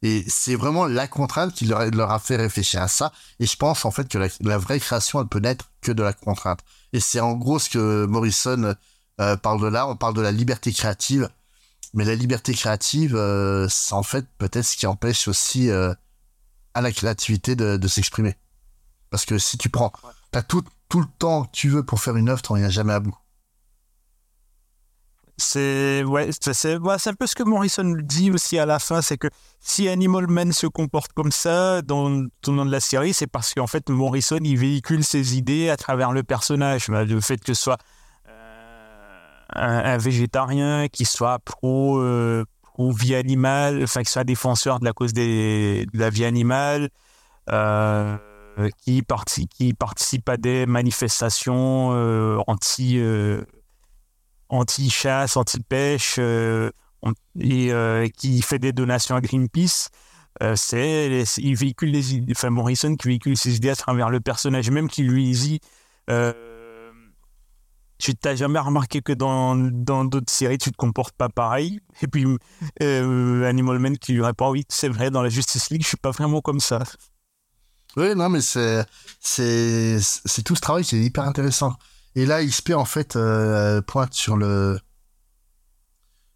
Et 0.03 0.23
c'est 0.27 0.55
vraiment 0.55 0.85
la 0.85 1.07
contrainte 1.07 1.53
qui 1.55 1.65
leur, 1.65 1.83
leur 1.89 2.11
a 2.11 2.19
fait 2.19 2.35
réfléchir 2.35 2.81
à 2.83 2.87
ça. 2.87 3.11
Et 3.39 3.47
je 3.47 3.55
pense, 3.55 3.83
en 3.83 3.89
fait, 3.89 4.07
que 4.07 4.19
la, 4.19 4.27
la 4.41 4.57
vraie 4.59 4.79
création, 4.79 5.19
elle 5.19 5.27
peut 5.27 5.39
naître 5.39 5.71
que 5.81 5.91
de 5.91 6.03
la 6.03 6.13
contrainte. 6.13 6.59
Et 6.93 6.99
c'est 6.99 7.19
en 7.19 7.33
gros 7.33 7.57
ce 7.57 7.69
que 7.69 8.05
Morrison 8.05 8.75
euh, 9.19 9.35
parle 9.37 9.61
de 9.61 9.67
là. 9.67 9.87
On 9.87 9.95
parle 9.95 10.13
de 10.13 10.21
la 10.21 10.31
liberté 10.31 10.71
créative. 10.71 11.29
Mais 11.93 12.05
la 12.05 12.15
liberté 12.15 12.53
créative, 12.53 13.15
euh, 13.15 13.67
c'est 13.69 13.93
en 13.93 14.03
fait 14.03 14.25
peut-être 14.37 14.65
ce 14.65 14.77
qui 14.77 14.85
empêche 14.85 15.27
aussi 15.27 15.69
euh, 15.69 15.93
à 16.77 16.81
la 16.81 16.91
créativité 16.91 17.55
de, 17.55 17.75
de 17.75 17.87
s'exprimer. 17.87 18.35
Parce 19.09 19.25
que 19.25 19.39
si 19.39 19.57
tu 19.57 19.69
prends, 19.69 19.91
t'as 20.29 20.43
tout, 20.43 20.63
tout 20.89 20.99
le 20.99 21.07
temps 21.17 21.45
que 21.45 21.51
tu 21.51 21.69
veux 21.69 21.83
pour 21.83 21.99
faire 21.99 22.15
une 22.15 22.29
œuvre, 22.29 22.43
t'en 22.43 22.53
viens 22.53 22.69
jamais 22.69 22.93
à 22.93 22.99
bout. 22.99 23.17
C'est 25.39 26.03
ouais, 26.03 26.29
c'est 26.39 26.77
ouais, 26.77 26.95
un 27.05 27.13
peu 27.13 27.25
ce 27.25 27.33
que 27.35 27.43
Morrison 27.43 27.95
dit 28.03 28.29
aussi 28.31 28.59
à 28.59 28.65
la 28.67 28.77
fin, 28.79 29.01
c'est 29.01 29.17
que 29.17 29.27
si 29.59 29.87
Animal 29.87 30.27
Man 30.27 30.51
se 30.51 30.67
comporte 30.67 31.13
comme 31.13 31.31
ça 31.31 31.81
dans 31.81 32.25
tout 32.41 32.51
le 32.51 32.57
long 32.57 32.65
de 32.65 32.71
la 32.71 32.79
série, 32.79 33.13
c'est 33.13 33.27
parce 33.27 33.53
qu'en 33.55 33.67
fait 33.67 33.89
Morrison 33.89 34.39
il 34.41 34.57
véhicule 34.57 35.03
ses 35.03 35.35
idées 35.37 35.69
à 35.69 35.77
travers 35.77 36.11
le 36.11 36.23
personnage, 36.23 36.89
Bah, 36.89 37.05
le 37.05 37.21
fait 37.21 37.37
que 37.37 37.53
ce 37.53 37.61
soit 37.61 37.77
euh, 38.27 39.19
un, 39.53 39.93
un 39.93 39.97
végétarien, 39.97 40.87
qui 40.89 41.05
soit 41.05 41.37
pro 41.39 41.99
euh, 41.99 42.43
pro 42.77 42.91
vie 42.91 43.15
animale, 43.15 43.81
enfin 43.83 44.03
qui 44.03 44.11
soit 44.11 44.23
défenseur 44.23 44.79
de 44.79 44.85
la 44.85 44.93
cause 44.93 45.11
de 45.11 45.97
la 45.97 46.09
vie 46.11 46.25
animale, 46.25 46.89
euh, 47.49 48.15
qui, 48.83 49.01
parti- 49.01 49.47
qui 49.47 49.73
participe 49.73 50.29
à 50.29 50.37
des 50.37 50.67
manifestations 50.67 51.89
euh, 51.93 52.37
anti 52.45 52.99
euh, 52.99 53.41
anti-chasse, 54.49 55.37
anti-pêche, 55.37 56.17
euh, 56.19 56.69
on- 57.01 57.13
et 57.39 57.71
qui 58.15 58.43
fait 58.43 58.59
des 58.59 58.73
donations 58.73 59.15
à 59.15 59.21
Greenpeace. 59.21 59.89
C'est, 60.55 61.23
il 61.37 61.55
véhicule 61.55 61.89
les 61.89 62.23
enfin 62.29 62.51
Morrison 62.51 62.95
qui 62.95 63.07
véhicule 63.07 63.35
ses 63.35 63.55
idées 63.55 63.71
à 63.71 63.75
travers 63.75 64.11
le 64.11 64.19
personnage, 64.19 64.69
même 64.69 64.87
qui 64.87 65.01
lui 65.01 65.31
dit, 65.31 65.59
tu 67.97 68.15
t'as 68.15 68.35
jamais 68.35 68.59
remarqué 68.59 69.01
que 69.01 69.13
dans, 69.13 69.55
dans 69.55 70.05
d'autres 70.05 70.31
séries 70.31 70.57
tu 70.57 70.71
te 70.71 70.77
comportes 70.77 71.15
pas 71.15 71.29
pareil? 71.29 71.79
Et 72.01 72.07
puis 72.07 72.25
euh, 72.81 73.43
Animal 73.43 73.79
Man 73.79 73.97
qui 73.97 74.13
lui 74.13 74.23
répond, 74.23 74.51
oui 74.51 74.65
c'est 74.69 74.89
vrai, 74.89 75.11
dans 75.11 75.21
la 75.21 75.29
Justice 75.29 75.69
League 75.69 75.83
je 75.83 75.87
suis 75.87 75.97
pas 75.97 76.11
vraiment 76.11 76.41
comme 76.41 76.59
ça. 76.59 76.83
Oui, 77.95 78.13
non, 78.15 78.29
mais 78.29 78.41
c'est, 78.41 78.85
c'est, 79.19 79.97
c'est 79.99 80.43
tout 80.43 80.55
ce 80.55 80.61
travail 80.61 80.83
qui 80.83 80.97
est 80.97 81.01
hyper 81.03 81.23
intéressant. 81.23 81.75
Et 82.13 82.27
là, 82.27 82.45
XP, 82.45 82.71
en 82.75 82.85
fait, 82.85 83.15
euh, 83.15 83.81
pointe 83.81 84.13
sur 84.13 84.37
le, 84.37 84.79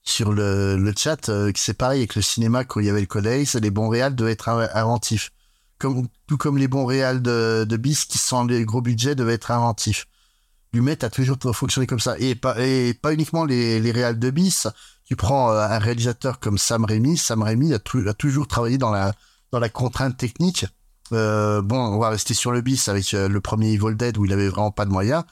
sur 0.01 0.33
le, 0.33 0.77
le 0.77 0.93
chat, 0.97 1.29
euh, 1.29 1.51
c'est 1.55 1.75
pareil 1.75 1.99
avec 1.99 2.15
le 2.15 2.23
cinéma 2.23 2.63
quand 2.63 2.79
il 2.79 2.87
y 2.87 2.89
avait 2.89 3.01
le 3.01 3.05
codex, 3.05 3.55
les 3.55 3.69
bons 3.69 3.89
réals 3.89 4.15
devaient 4.15 4.31
être 4.31 4.49
in- 4.49 4.69
inventifs. 4.73 5.31
Comme, 5.77 6.07
tout 6.25 6.37
comme 6.37 6.57
les 6.57 6.67
bons 6.67 6.85
réals 6.85 7.21
de, 7.21 7.65
de 7.67 7.77
bis 7.77 8.05
qui 8.05 8.17
sont 8.17 8.45
les 8.45 8.65
gros 8.65 8.81
budgets 8.81 9.13
devaient 9.13 9.33
être 9.33 9.51
inventifs. 9.51 10.07
Lumet 10.73 11.03
a 11.03 11.09
toujours 11.09 11.37
fonctionné 11.53 11.87
comme 11.87 11.99
ça. 11.99 12.17
Et 12.19 12.35
pas, 12.35 12.55
et 12.59 12.93
pas 12.93 13.13
uniquement 13.13 13.45
les, 13.45 13.79
les 13.79 13.91
réals 13.91 14.19
de 14.19 14.29
bis. 14.29 14.67
Tu 15.03 15.15
prends 15.15 15.51
euh, 15.51 15.59
un 15.59 15.79
réalisateur 15.79 16.39
comme 16.39 16.57
Sam 16.57 16.85
Raimi. 16.85 17.17
Sam 17.17 17.43
Raimi 17.43 17.73
a, 17.73 17.79
a 18.07 18.13
toujours 18.13 18.47
travaillé 18.47 18.77
dans 18.77 18.91
la, 18.91 19.13
dans 19.51 19.59
la 19.59 19.69
contrainte 19.69 20.17
technique. 20.17 20.65
Euh, 21.13 21.61
bon, 21.61 21.77
on 21.77 21.99
va 21.99 22.09
rester 22.09 22.33
sur 22.33 22.51
le 22.51 22.61
bis 22.61 22.87
avec 22.87 23.13
euh, 23.13 23.27
le 23.27 23.41
premier 23.41 23.73
Evil 23.73 23.95
Dead 23.95 24.17
où 24.17 24.25
il 24.25 24.33
avait 24.33 24.47
vraiment 24.47 24.71
pas 24.71 24.85
de 24.85 24.91
moyens. 24.91 25.23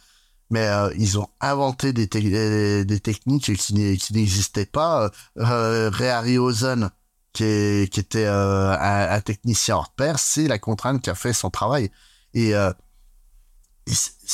Mais 0.50 0.68
euh, 0.68 0.92
ils 0.98 1.20
ont 1.20 1.28
inventé 1.42 1.94
des, 1.94 2.08
des, 2.08 3.00
techniques 3.00 3.56
qui, 3.56 3.74
n'existaient 4.14 4.66
pas. 4.66 5.12
Euh, 5.38 5.90
Ray 5.94 6.10
Harryhausen, 6.10 6.90
qui, 7.34 7.44
est, 7.44 7.94
qui 7.94 8.00
était 8.00 8.26
un, 8.26 8.72
un, 8.72 9.22
technicien 9.22 9.76
hors 9.76 9.94
pair, 9.94 10.18
c'est 10.18 10.48
la 10.48 10.58
contrainte 10.58 11.04
qui 11.04 11.10
a 11.12 11.16
fait 11.16 11.34
son 11.34 11.52
travail. 11.52 11.92
Et 12.34 12.54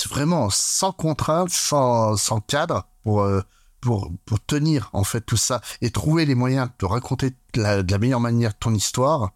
vraiment 0.10 0.50
sans 0.50 0.92
contrainte, 0.92 1.50
sans, 1.50 2.16
cadre 2.48 2.88
pour, 3.04 3.22
euh, 3.22 3.42
pour, 3.82 4.12
pour 4.26 4.44
tenir 4.44 4.90
en 4.94 5.04
fait 5.04 5.22
tout 5.22 5.38
ça 5.38 5.62
et 5.82 5.92
trouver 5.92 6.26
les 6.26 6.36
moyens 6.36 6.70
de 6.80 6.86
raconter 6.86 7.32
de 7.54 7.62
la, 7.62 7.98
meilleure 7.98 8.20
manière 8.20 8.58
ton 8.58 8.74
histoire. 8.74 9.32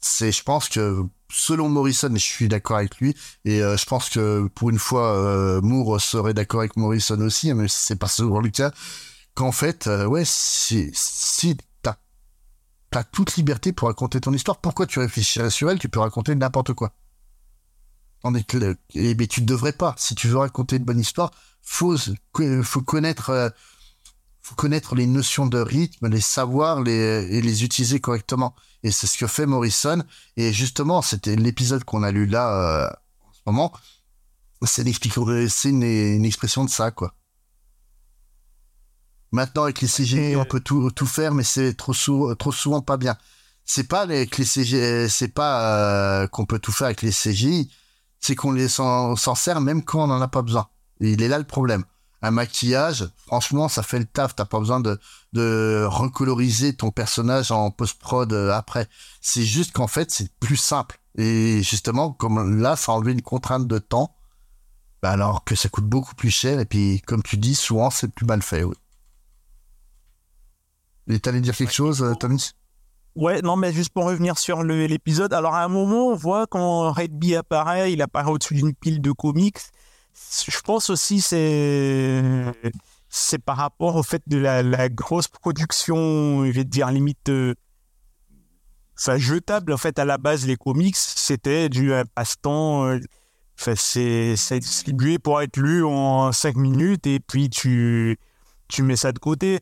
C'est, 0.00 0.32
je 0.32 0.42
pense 0.42 0.68
que 0.68 1.04
selon 1.30 1.68
Morrison, 1.68 2.10
je 2.12 2.18
suis 2.18 2.48
d'accord 2.48 2.76
avec 2.76 2.98
lui, 2.98 3.16
et 3.44 3.60
euh, 3.62 3.76
je 3.76 3.86
pense 3.86 4.08
que 4.08 4.46
pour 4.54 4.70
une 4.70 4.78
fois, 4.78 5.16
euh, 5.16 5.60
Moore 5.60 6.00
serait 6.00 6.34
d'accord 6.34 6.60
avec 6.60 6.76
Morrison 6.76 7.20
aussi, 7.20 7.52
même 7.52 7.68
si 7.68 7.86
c'est 7.86 7.96
pas 7.96 8.08
souvent 8.08 8.40
le 8.40 8.50
cas, 8.50 8.70
qu'en 9.34 9.52
fait, 9.52 9.86
ouais, 9.86 10.22
si, 10.24 10.90
si 10.94 11.56
t'as 11.82 11.96
as 12.92 13.04
toute 13.04 13.36
liberté 13.36 13.72
pour 13.72 13.88
raconter 13.88 14.20
ton 14.20 14.32
histoire, 14.32 14.58
pourquoi 14.58 14.86
tu 14.86 15.00
réfléchirais 15.00 15.50
sur 15.50 15.70
elle 15.70 15.78
Tu 15.78 15.88
peux 15.88 16.00
raconter 16.00 16.34
n'importe 16.34 16.72
quoi 16.72 16.92
et 18.34 19.14
mais 19.14 19.26
tu 19.26 19.42
ne 19.42 19.46
devrais 19.46 19.72
pas. 19.72 19.94
Si 19.98 20.14
tu 20.14 20.28
veux 20.28 20.38
raconter 20.38 20.76
une 20.76 20.84
bonne 20.84 21.00
histoire, 21.00 21.32
faut 21.62 21.96
faut 22.62 22.82
connaître 22.82 23.30
euh, 23.30 23.50
faut 24.42 24.54
connaître 24.54 24.94
les 24.94 25.06
notions 25.06 25.46
de 25.46 25.58
rythme, 25.58 26.08
les 26.08 26.20
savoir, 26.20 26.82
les 26.82 26.92
et 27.30 27.42
les 27.42 27.64
utiliser 27.64 28.00
correctement. 28.00 28.54
Et 28.82 28.90
c'est 28.90 29.06
ce 29.06 29.18
que 29.18 29.26
fait 29.26 29.46
Morrison. 29.46 30.04
Et 30.36 30.52
justement, 30.52 31.02
c'était 31.02 31.36
l'épisode 31.36 31.84
qu'on 31.84 32.02
a 32.02 32.12
lu 32.12 32.26
là 32.26 32.52
euh, 32.54 32.88
en 33.26 33.32
ce 33.32 33.40
moment. 33.46 33.72
C'est 34.64 34.82
une, 35.64 35.82
une 35.82 36.24
expression 36.24 36.64
de 36.64 36.70
ça, 36.70 36.90
quoi. 36.90 37.14
Maintenant, 39.32 39.64
avec 39.64 39.80
les 39.80 39.88
CGI, 39.88 40.36
on 40.36 40.44
peut 40.44 40.60
tout, 40.60 40.90
tout 40.92 41.06
faire, 41.06 41.34
mais 41.34 41.42
c'est 41.42 41.74
trop, 41.74 41.92
trop 42.36 42.52
souvent 42.52 42.80
pas 42.80 42.96
bien. 42.96 43.18
C'est 43.64 43.88
pas 43.88 44.02
avec 44.02 44.38
les 44.38 44.44
CGI, 44.44 45.10
c'est 45.10 45.34
pas 45.34 46.22
euh, 46.22 46.26
qu'on 46.28 46.46
peut 46.46 46.60
tout 46.60 46.72
faire 46.72 46.86
avec 46.86 47.02
les 47.02 47.10
CGI 47.10 47.70
c'est 48.20 48.34
qu'on 48.34 48.52
les 48.52 48.68
s'en 48.68 49.16
sert 49.16 49.60
même 49.60 49.84
quand 49.84 50.04
on 50.04 50.06
n'en 50.06 50.20
a 50.20 50.28
pas 50.28 50.42
besoin. 50.42 50.68
Et 51.00 51.12
il 51.12 51.22
est 51.22 51.28
là 51.28 51.38
le 51.38 51.44
problème. 51.44 51.84
Un 52.22 52.30
maquillage, 52.30 53.08
franchement, 53.26 53.68
ça 53.68 53.82
fait 53.82 53.98
le 53.98 54.06
taf. 54.06 54.34
T'as 54.34 54.46
pas 54.46 54.58
besoin 54.58 54.80
de, 54.80 54.98
de 55.32 55.86
recoloriser 55.88 56.74
ton 56.74 56.90
personnage 56.90 57.52
en 57.52 57.70
post-prod 57.70 58.32
euh, 58.32 58.52
après. 58.52 58.88
C'est 59.20 59.44
juste 59.44 59.72
qu'en 59.72 59.86
fait, 59.86 60.10
c'est 60.10 60.32
plus 60.38 60.56
simple. 60.56 60.98
Et 61.16 61.62
justement, 61.62 62.12
comme 62.12 62.60
là, 62.60 62.74
ça 62.74 62.92
a 62.92 62.94
enlevé 62.94 63.12
une 63.12 63.22
contrainte 63.22 63.66
de 63.66 63.78
temps, 63.78 64.16
bah 65.02 65.10
alors 65.10 65.44
que 65.44 65.54
ça 65.54 65.68
coûte 65.68 65.84
beaucoup 65.84 66.14
plus 66.14 66.30
cher. 66.30 66.58
Et 66.58 66.64
puis, 66.64 67.02
comme 67.06 67.22
tu 67.22 67.36
dis, 67.36 67.54
souvent, 67.54 67.90
c'est 67.90 68.08
plus 68.08 68.26
mal 68.26 68.42
fait. 68.42 68.64
Oui. 68.64 68.74
Et 71.08 71.20
t'allais 71.20 71.40
dire 71.40 71.54
quelque 71.54 71.72
chose, 71.72 72.02
euh, 72.02 72.14
Thomas? 72.14 72.52
Ouais, 73.16 73.40
non, 73.40 73.56
mais 73.56 73.72
juste 73.72 73.90
pour 73.94 74.04
revenir 74.04 74.36
sur 74.36 74.62
l'épisode. 74.62 75.32
Alors, 75.32 75.54
à 75.54 75.64
un 75.64 75.68
moment, 75.68 76.08
on 76.08 76.14
voit 76.14 76.46
quand 76.46 76.92
Red 76.92 77.12
Bee 77.12 77.34
apparaît, 77.34 77.90
il 77.90 78.02
apparaît 78.02 78.30
au-dessus 78.30 78.54
d'une 78.54 78.74
pile 78.74 79.00
de 79.00 79.10
comics. 79.10 79.58
Je 80.46 80.60
pense 80.60 80.90
aussi 80.90 81.20
c'est 81.20 82.22
c'est 83.08 83.38
par 83.38 83.56
rapport 83.56 83.96
au 83.96 84.02
fait 84.02 84.22
de 84.26 84.36
la, 84.36 84.88
grosse 84.90 85.28
production, 85.28 86.44
je 86.44 86.50
vais 86.50 86.64
dire 86.64 86.90
limite, 86.90 87.30
euh, 87.30 87.54
jetable. 89.16 89.72
En 89.72 89.78
fait, 89.78 89.98
à 89.98 90.04
la 90.04 90.18
base, 90.18 90.46
les 90.46 90.56
comics, 90.56 90.96
c'était 90.96 91.70
du 91.70 91.92
passe-temps. 92.14 92.86
Euh, 92.86 92.98
enfin, 93.58 93.74
c'est 93.76 94.58
distribué 94.58 95.18
pour 95.18 95.40
être 95.40 95.56
lu 95.56 95.84
en 95.84 96.32
5 96.32 96.56
minutes 96.56 97.06
et 97.06 97.20
puis 97.20 97.48
tu 97.48 98.18
tu 98.68 98.82
mets 98.82 98.96
ça 98.96 99.12
de 99.12 99.18
côté. 99.18 99.60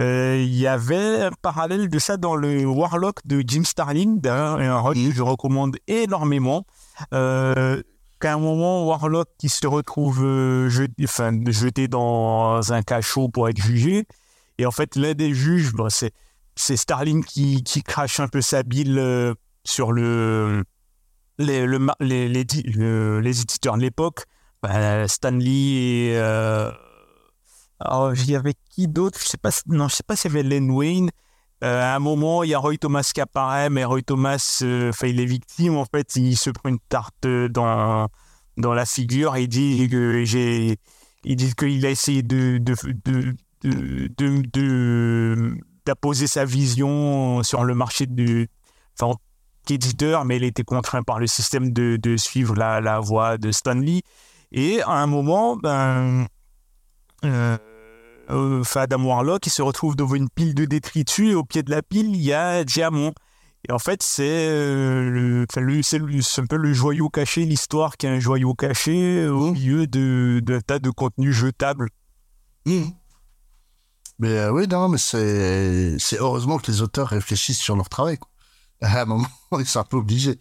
Euh, 0.00 0.42
il 0.42 0.54
y 0.54 0.66
avait 0.66 1.22
un 1.22 1.30
parallèle 1.42 1.88
de 1.88 1.98
ça 1.98 2.16
dans 2.16 2.34
le 2.34 2.64
Warlock 2.64 3.26
de 3.26 3.42
Jim 3.46 3.64
Starlin, 3.64 4.18
un 4.24 4.78
rôle 4.78 4.94
que 4.94 5.12
je 5.12 5.22
recommande 5.22 5.76
énormément. 5.86 6.64
Euh, 7.12 7.82
qu'à 8.20 8.34
un 8.34 8.38
moment, 8.38 8.86
Warlock 8.86 9.28
qui 9.38 9.48
se 9.48 9.66
retrouve 9.66 10.24
euh, 10.24 10.68
jeté, 10.70 11.04
enfin, 11.04 11.32
jeté 11.48 11.88
dans 11.88 12.72
un 12.72 12.82
cachot 12.82 13.28
pour 13.28 13.48
être 13.48 13.60
jugé. 13.60 14.06
Et 14.58 14.64
en 14.64 14.70
fait, 14.70 14.96
l'un 14.96 15.12
des 15.12 15.34
juges, 15.34 15.72
c'est, 15.88 16.12
c'est 16.56 16.76
Starling 16.76 17.24
qui, 17.24 17.62
qui 17.62 17.82
crache 17.82 18.20
un 18.20 18.28
peu 18.28 18.40
sa 18.40 18.62
bile 18.62 19.34
sur 19.64 19.92
le, 19.92 20.64
les, 21.38 21.66
les, 22.00 22.28
les, 22.28 23.40
éditeurs 23.40 23.76
de 23.76 23.82
l'époque. 23.82 24.24
Ben, 24.62 25.06
Stanley 25.08 26.12
et 26.12 26.18
alors, 27.84 28.14
il 28.14 28.30
y 28.30 28.36
avait 28.36 28.54
qui 28.70 28.88
d'autre? 28.88 29.18
Je 29.20 29.28
sais 29.28 29.38
pas. 29.38 29.50
Non, 29.66 29.88
je 29.88 29.96
sais 29.96 30.02
pas 30.02 30.16
s'il 30.16 30.30
y 30.30 30.34
avait 30.34 30.42
Len 30.42 30.70
Wayne. 30.70 31.10
Euh, 31.62 31.80
à 31.82 31.94
un 31.94 31.98
moment, 32.00 32.42
il 32.42 32.50
y 32.50 32.54
a 32.54 32.58
Roy 32.58 32.76
Thomas 32.76 33.08
qui 33.14 33.20
apparaît, 33.20 33.70
mais 33.70 33.84
Roy 33.84 34.02
Thomas, 34.02 34.58
euh, 34.62 34.90
il 35.02 35.20
est 35.20 35.24
victime. 35.26 35.76
En 35.76 35.84
fait, 35.84 36.16
il 36.16 36.36
se 36.36 36.50
prend 36.50 36.70
une 36.70 36.80
tarte 36.88 37.26
dans 37.26 38.08
dans 38.56 38.74
la 38.74 38.84
figure. 38.84 39.36
Il 39.36 39.48
dit 39.48 39.88
que 39.88 40.24
j'ai, 40.24 40.76
il 41.24 41.36
dit 41.36 41.54
qu'il 41.54 41.86
a 41.86 41.90
essayé 41.90 42.22
d'apposer 45.86 46.26
sa 46.26 46.44
vision 46.44 47.42
sur 47.42 47.64
le 47.64 47.74
marché 47.74 48.06
du, 48.06 48.48
enfin, 49.00 49.14
éditeur, 49.70 50.24
mais 50.24 50.36
il 50.36 50.44
était 50.44 50.64
contraint 50.64 51.02
par 51.02 51.18
le 51.20 51.26
système 51.26 51.72
de, 51.72 51.96
de 51.96 52.16
suivre 52.16 52.54
la, 52.56 52.80
la 52.80 52.98
voie 52.98 53.38
de 53.38 53.52
Stanley. 53.52 54.02
Et 54.50 54.82
à 54.82 54.90
un 54.90 55.06
moment, 55.06 55.56
ben, 55.56 56.26
euh, 57.24 57.56
euh, 58.32 58.62
Adam 58.74 59.04
Warlock, 59.04 59.46
il 59.46 59.50
se 59.50 59.62
retrouve 59.62 59.96
devant 59.96 60.14
une 60.14 60.28
pile 60.28 60.54
de 60.54 60.64
détritus 60.64 61.32
et 61.32 61.34
au 61.34 61.44
pied 61.44 61.62
de 61.62 61.70
la 61.70 61.82
pile, 61.82 62.14
il 62.14 62.22
y 62.22 62.32
a 62.32 62.64
Diamant. 62.64 63.12
Et 63.68 63.72
en 63.72 63.78
fait, 63.78 64.02
c'est 64.02 64.48
euh, 64.50 65.44
un 65.56 66.46
peu 66.46 66.56
le 66.56 66.72
joyau 66.72 67.08
caché, 67.08 67.44
l'histoire 67.44 67.96
qui 67.96 68.06
est 68.06 68.10
un 68.10 68.18
joyau 68.18 68.54
caché 68.54 69.28
au 69.28 69.48
mmh. 69.48 69.52
milieu 69.52 69.86
d'un 69.86 70.40
de, 70.40 70.60
tas 70.60 70.80
de 70.80 70.90
contenus 70.90 71.34
jetables. 71.34 71.88
Mmh. 72.66 72.82
Mais 74.18 74.38
euh, 74.38 74.52
oui, 74.52 74.66
non, 74.66 74.88
mais 74.88 74.98
c'est 74.98 76.18
heureusement 76.18 76.58
que 76.58 76.70
les 76.70 76.82
auteurs 76.82 77.08
réfléchissent 77.08 77.60
sur 77.60 77.76
leur 77.76 77.88
travail. 77.88 78.18
À 78.80 79.02
un 79.02 79.04
moment, 79.04 79.28
ils 79.58 79.66
sont 79.66 79.78
un 79.78 79.84
peu 79.84 79.96
obligés. 79.96 80.38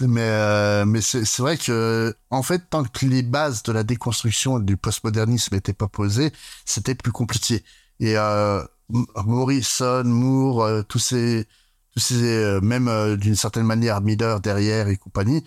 Mais, 0.00 0.20
euh, 0.22 0.84
mais 0.84 1.00
c'est 1.00 1.38
vrai 1.38 1.56
que, 1.56 2.14
en 2.30 2.42
fait, 2.42 2.68
tant 2.68 2.82
que 2.82 3.06
les 3.06 3.22
bases 3.22 3.62
de 3.62 3.72
la 3.72 3.84
déconstruction 3.84 4.58
du 4.58 4.76
postmodernisme 4.76 5.54
n'étaient 5.54 5.72
pas 5.72 5.88
posées, 5.88 6.32
c'était 6.64 6.96
plus 6.96 7.12
compliqué. 7.12 7.62
Et 8.00 8.18
euh, 8.18 8.60
Morrison, 8.88 10.04
Moore, 10.04 10.62
euh, 10.62 10.82
tous 10.82 10.98
ces, 10.98 11.46
tous 11.92 12.00
ces, 12.00 12.24
euh, 12.24 12.60
même 12.60 12.88
euh, 12.88 13.16
d'une 13.16 13.36
certaine 13.36 13.64
manière 13.64 14.00
Miller 14.00 14.40
derrière 14.40 14.88
et 14.88 14.96
compagnie, 14.96 15.44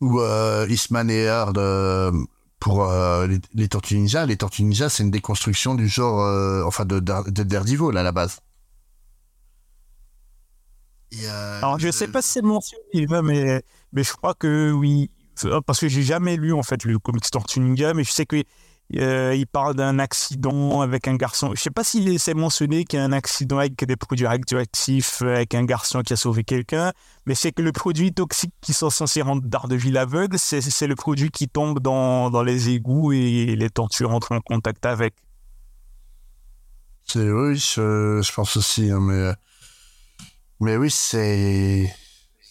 ou 0.00 0.20
Eastman 0.68 1.08
et 1.10 1.28
Hard 1.28 1.60
pour 2.58 2.92
les, 3.28 3.38
les, 3.54 3.68
Tortues. 3.68 4.04
Les 4.26 4.36
Tortues 4.36 4.74
c'est 4.88 5.02
une 5.04 5.12
déconstruction 5.12 5.76
du 5.76 5.86
genre, 5.86 6.66
enfin, 6.66 6.84
de, 6.84 6.98
de 6.98 7.42
Daredevil 7.44 7.96
à 7.96 8.02
la 8.02 8.10
base. 8.10 8.40
Euh, 11.24 11.58
Alors, 11.58 11.78
je 11.78 11.86
ne 11.86 11.92
sais 11.92 12.08
pas 12.08 12.22
si 12.22 12.30
c'est 12.30 12.42
mentionné, 12.42 13.06
mais, 13.22 13.62
mais 13.92 14.04
je 14.04 14.12
crois 14.12 14.34
que 14.34 14.72
oui. 14.72 15.10
Parce 15.66 15.80
que 15.80 15.88
j'ai 15.88 16.02
jamais 16.02 16.36
lu, 16.36 16.52
en 16.52 16.62
fait, 16.62 16.84
le 16.84 16.98
comics 16.98 17.28
Tortue 17.30 17.60
Ninja, 17.60 17.94
mais 17.94 18.04
je 18.04 18.12
sais 18.12 18.26
qu'il 18.26 18.44
euh, 18.96 19.34
il 19.34 19.46
parle 19.46 19.74
d'un 19.74 19.98
accident 19.98 20.82
avec 20.82 21.08
un 21.08 21.16
garçon. 21.16 21.48
Je 21.48 21.52
ne 21.52 21.56
sais 21.56 21.70
pas 21.70 21.82
s'il 21.82 22.20
s'est 22.20 22.34
mentionné 22.34 22.84
qu'il 22.84 22.98
y 22.98 23.02
a 23.02 23.04
un 23.04 23.12
accident 23.12 23.58
avec 23.58 23.82
des 23.84 23.96
produits 23.96 24.26
radioactifs, 24.26 25.22
avec 25.22 25.54
un 25.54 25.64
garçon 25.64 26.02
qui 26.02 26.12
a 26.12 26.16
sauvé 26.16 26.44
quelqu'un, 26.44 26.92
mais 27.24 27.34
c'est 27.34 27.52
que 27.52 27.62
le 27.62 27.72
produit 27.72 28.12
toxique 28.12 28.52
qui 28.60 28.74
sont 28.74 28.90
censés 28.90 29.22
rendre 29.22 29.42
Daredevil 29.42 29.96
aveugle, 29.96 30.38
c'est 30.38 30.86
le 30.86 30.94
produit 30.94 31.30
qui 31.30 31.48
tombe 31.48 31.80
dans, 31.80 32.30
dans 32.30 32.42
les 32.42 32.68
égouts 32.68 33.12
et 33.12 33.56
les 33.56 33.70
tortues 33.70 34.04
rentrent 34.04 34.32
en 34.32 34.40
contact 34.40 34.84
avec. 34.84 35.14
C'est 37.04 37.30
oui, 37.30 37.56
je, 37.56 38.20
je, 38.22 38.32
pense 38.32 38.56
aussi, 38.56 38.90
hein, 38.90 39.00
mais 39.00 39.14
euh, 39.14 39.32
mais 40.62 40.76
oui, 40.76 40.90
c'est 40.90 41.92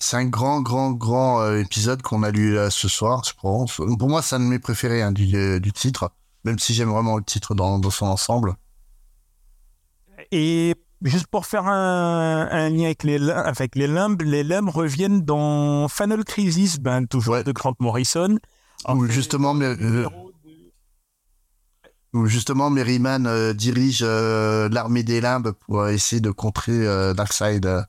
c'est 0.01 0.17
un 0.17 0.25
grand, 0.25 0.61
grand, 0.61 0.91
grand 0.91 1.41
euh, 1.41 1.59
épisode 1.59 2.01
qu'on 2.01 2.23
a 2.23 2.31
lu 2.31 2.57
ce 2.69 2.87
soir, 2.87 3.23
je 3.23 3.33
pense. 3.39 3.75
Pour 3.75 4.09
moi, 4.09 4.21
c'est 4.21 4.35
un 4.35 4.39
de 4.39 4.45
mes 4.45 4.59
préférés 4.59 5.01
hein, 5.01 5.11
du, 5.11 5.33
euh, 5.35 5.59
du, 5.59 5.71
titre, 5.71 6.11
même 6.43 6.57
si 6.57 6.73
j'aime 6.73 6.89
vraiment 6.89 7.17
le 7.17 7.23
titre 7.23 7.53
dans, 7.53 7.77
dans, 7.77 7.91
son 7.91 8.07
ensemble. 8.07 8.55
Et 10.31 10.75
juste 11.03 11.27
pour 11.27 11.45
faire 11.45 11.67
un, 11.67 12.47
un 12.51 12.69
lien 12.69 12.85
avec 12.85 13.03
les, 13.03 13.29
avec 13.29 13.75
les 13.75 13.87
limbes, 13.87 14.21
les 14.23 14.43
limbes 14.43 14.69
reviennent 14.69 15.21
dans 15.21 15.87
Final 15.87 16.23
Crisis, 16.23 16.79
ben, 16.79 17.05
toujours 17.05 17.43
de 17.43 17.51
Grant 17.51 17.75
Morrison. 17.79 18.39
Où 18.89 19.05
justement, 19.05 19.53
mais, 19.53 19.65
euh, 19.65 20.07
où 22.13 22.25
justement 22.25 22.71
Merryman 22.71 23.27
euh, 23.27 23.53
dirige 23.53 24.01
l'armée 24.03 25.03
des 25.03 25.21
limbes 25.21 25.51
pour 25.51 25.87
essayer 25.89 26.21
de 26.21 26.31
contrer 26.31 27.13
Darkseid. 27.13 27.85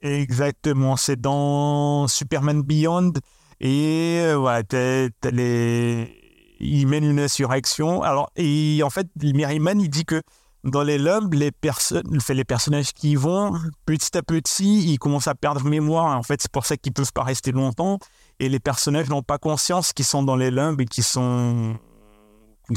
Exactement, 0.00 0.96
c'est 0.96 1.20
dans 1.20 2.06
Superman 2.06 2.62
Beyond 2.62 3.12
et 3.60 4.20
euh, 4.22 5.08
les... 5.32 6.56
il 6.60 6.86
mène 6.86 7.04
une 7.04 7.18
insurrection. 7.18 8.02
Alors, 8.02 8.30
en 8.38 8.90
fait, 8.90 9.08
Merryman, 9.20 9.80
il 9.80 9.90
dit 9.90 10.04
que 10.04 10.22
dans 10.64 10.82
les 10.82 10.98
lobes, 10.98 11.34
les 11.34 11.50
personnes, 11.50 12.18
les 12.28 12.44
personnages 12.44 12.92
qui 12.92 13.12
y 13.12 13.16
vont, 13.16 13.52
petit 13.86 14.16
à 14.16 14.22
petit, 14.22 14.92
ils 14.92 14.98
commencent 14.98 15.28
à 15.28 15.34
perdre 15.34 15.64
mémoire. 15.64 16.16
En 16.16 16.22
fait, 16.22 16.40
c'est 16.42 16.50
pour 16.50 16.66
ça 16.66 16.76
qu'ils 16.76 16.92
peuvent 16.92 17.12
pas 17.12 17.22
rester 17.24 17.52
longtemps. 17.52 17.98
Et 18.38 18.48
les 18.48 18.60
personnages 18.60 19.08
n'ont 19.08 19.22
pas 19.22 19.38
conscience 19.38 19.92
qu'ils 19.92 20.04
sont 20.04 20.22
dans 20.22 20.36
les 20.36 20.50
limbes 20.50 20.80
et 20.80 20.84
qu'ils 20.84 21.04
sont, 21.04 21.76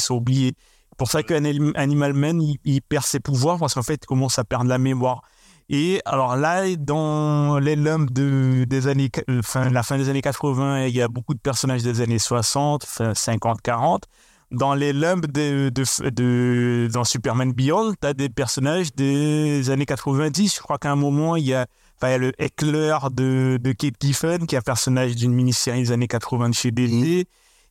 oubliés. 0.09 0.53
C'est 0.89 0.97
pour 0.97 1.09
ça 1.09 1.23
qu'Animal 1.23 2.13
Man, 2.13 2.41
il 2.63 2.81
perd 2.81 3.05
ses 3.05 3.19
pouvoirs 3.19 3.59
parce 3.59 3.73
qu'en 3.73 3.83
fait, 3.83 3.99
il 4.03 4.07
commence 4.07 4.39
à 4.39 4.43
perdre 4.43 4.69
la 4.69 4.77
mémoire. 4.77 5.21
Et 5.73 6.01
alors 6.03 6.35
là, 6.35 6.63
dans 6.75 7.57
les 7.57 7.77
lumbes 7.77 8.11
de, 8.11 8.65
des 8.65 8.87
années, 8.87 9.09
euh, 9.29 9.41
fin, 9.41 9.69
la 9.69 9.83
fin 9.83 9.97
des 9.97 10.09
années 10.09 10.21
80, 10.21 10.87
il 10.87 10.93
y 10.95 11.01
a 11.01 11.07
beaucoup 11.07 11.33
de 11.33 11.39
personnages 11.39 11.81
des 11.81 12.01
années 12.01 12.19
60, 12.19 12.83
fin 12.83 13.13
50, 13.13 13.61
40. 13.61 14.03
Dans 14.51 14.73
les 14.75 14.91
lumbes 14.91 15.27
de, 15.27 15.69
de, 15.69 16.09
de- 16.09 16.89
dans 16.91 17.05
Superman 17.05 17.53
Beyond, 17.53 17.93
tu 18.01 18.05
as 18.05 18.13
des 18.13 18.27
personnages 18.27 18.93
des 18.95 19.69
années 19.69 19.85
90. 19.85 20.53
Je 20.55 20.59
crois 20.59 20.77
qu'à 20.77 20.91
un 20.91 20.97
moment, 20.97 21.37
il 21.37 21.45
y 21.45 21.53
a, 21.53 21.65
enfin, 21.97 22.09
il 22.09 22.11
y 22.11 22.15
a 22.15 22.17
le 22.17 22.33
Heckler 22.37 22.97
de, 23.13 23.57
de 23.61 23.71
Kate 23.71 23.93
Giffen, 24.01 24.45
qui 24.47 24.55
est 24.55 24.57
un 24.57 24.61
personnage 24.61 25.15
d'une 25.15 25.33
mini-série 25.33 25.83
des 25.83 25.91
années 25.93 26.09
80 26.09 26.49
de 26.49 26.53
chez 26.53 26.71
DC. 26.71 27.25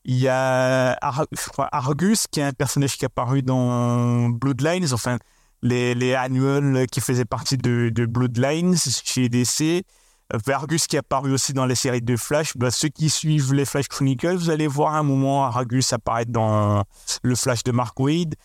Il 0.06 0.16
y 0.16 0.26
a 0.28 0.92
Ar- 1.02 1.26
Argus, 1.70 2.26
qui 2.28 2.40
est 2.40 2.44
un 2.44 2.52
personnage 2.54 2.96
qui 2.96 3.04
est 3.04 3.08
apparu 3.08 3.42
dans 3.42 4.30
Bloodlines, 4.30 4.86
enfin, 4.94 5.18
les, 5.62 5.94
les 5.94 6.14
annuals 6.14 6.86
qui 6.86 7.00
faisaient 7.00 7.24
partie 7.24 7.56
de, 7.56 8.06
Bloodlines 8.06 8.76
chez 8.76 9.28
DC. 9.28 9.84
Euh, 10.32 10.52
Argus 10.52 10.86
qui 10.86 10.96
est 10.96 11.00
apparu 11.00 11.32
aussi 11.32 11.52
dans 11.52 11.66
les 11.66 11.74
séries 11.74 12.02
de 12.02 12.16
Flash. 12.16 12.56
Bah, 12.56 12.70
ceux 12.70 12.88
qui 12.88 13.10
suivent 13.10 13.52
les 13.52 13.64
Flash 13.64 13.88
Chronicles, 13.88 14.36
vous 14.36 14.50
allez 14.50 14.66
voir 14.66 14.94
un 14.94 15.02
moment 15.02 15.44
Argus 15.44 15.92
apparaître 15.92 16.30
dans 16.30 16.84
le 17.22 17.34
Flash 17.34 17.64
de 17.64 17.72
Mark 17.72 17.98
Wade. 17.98 18.36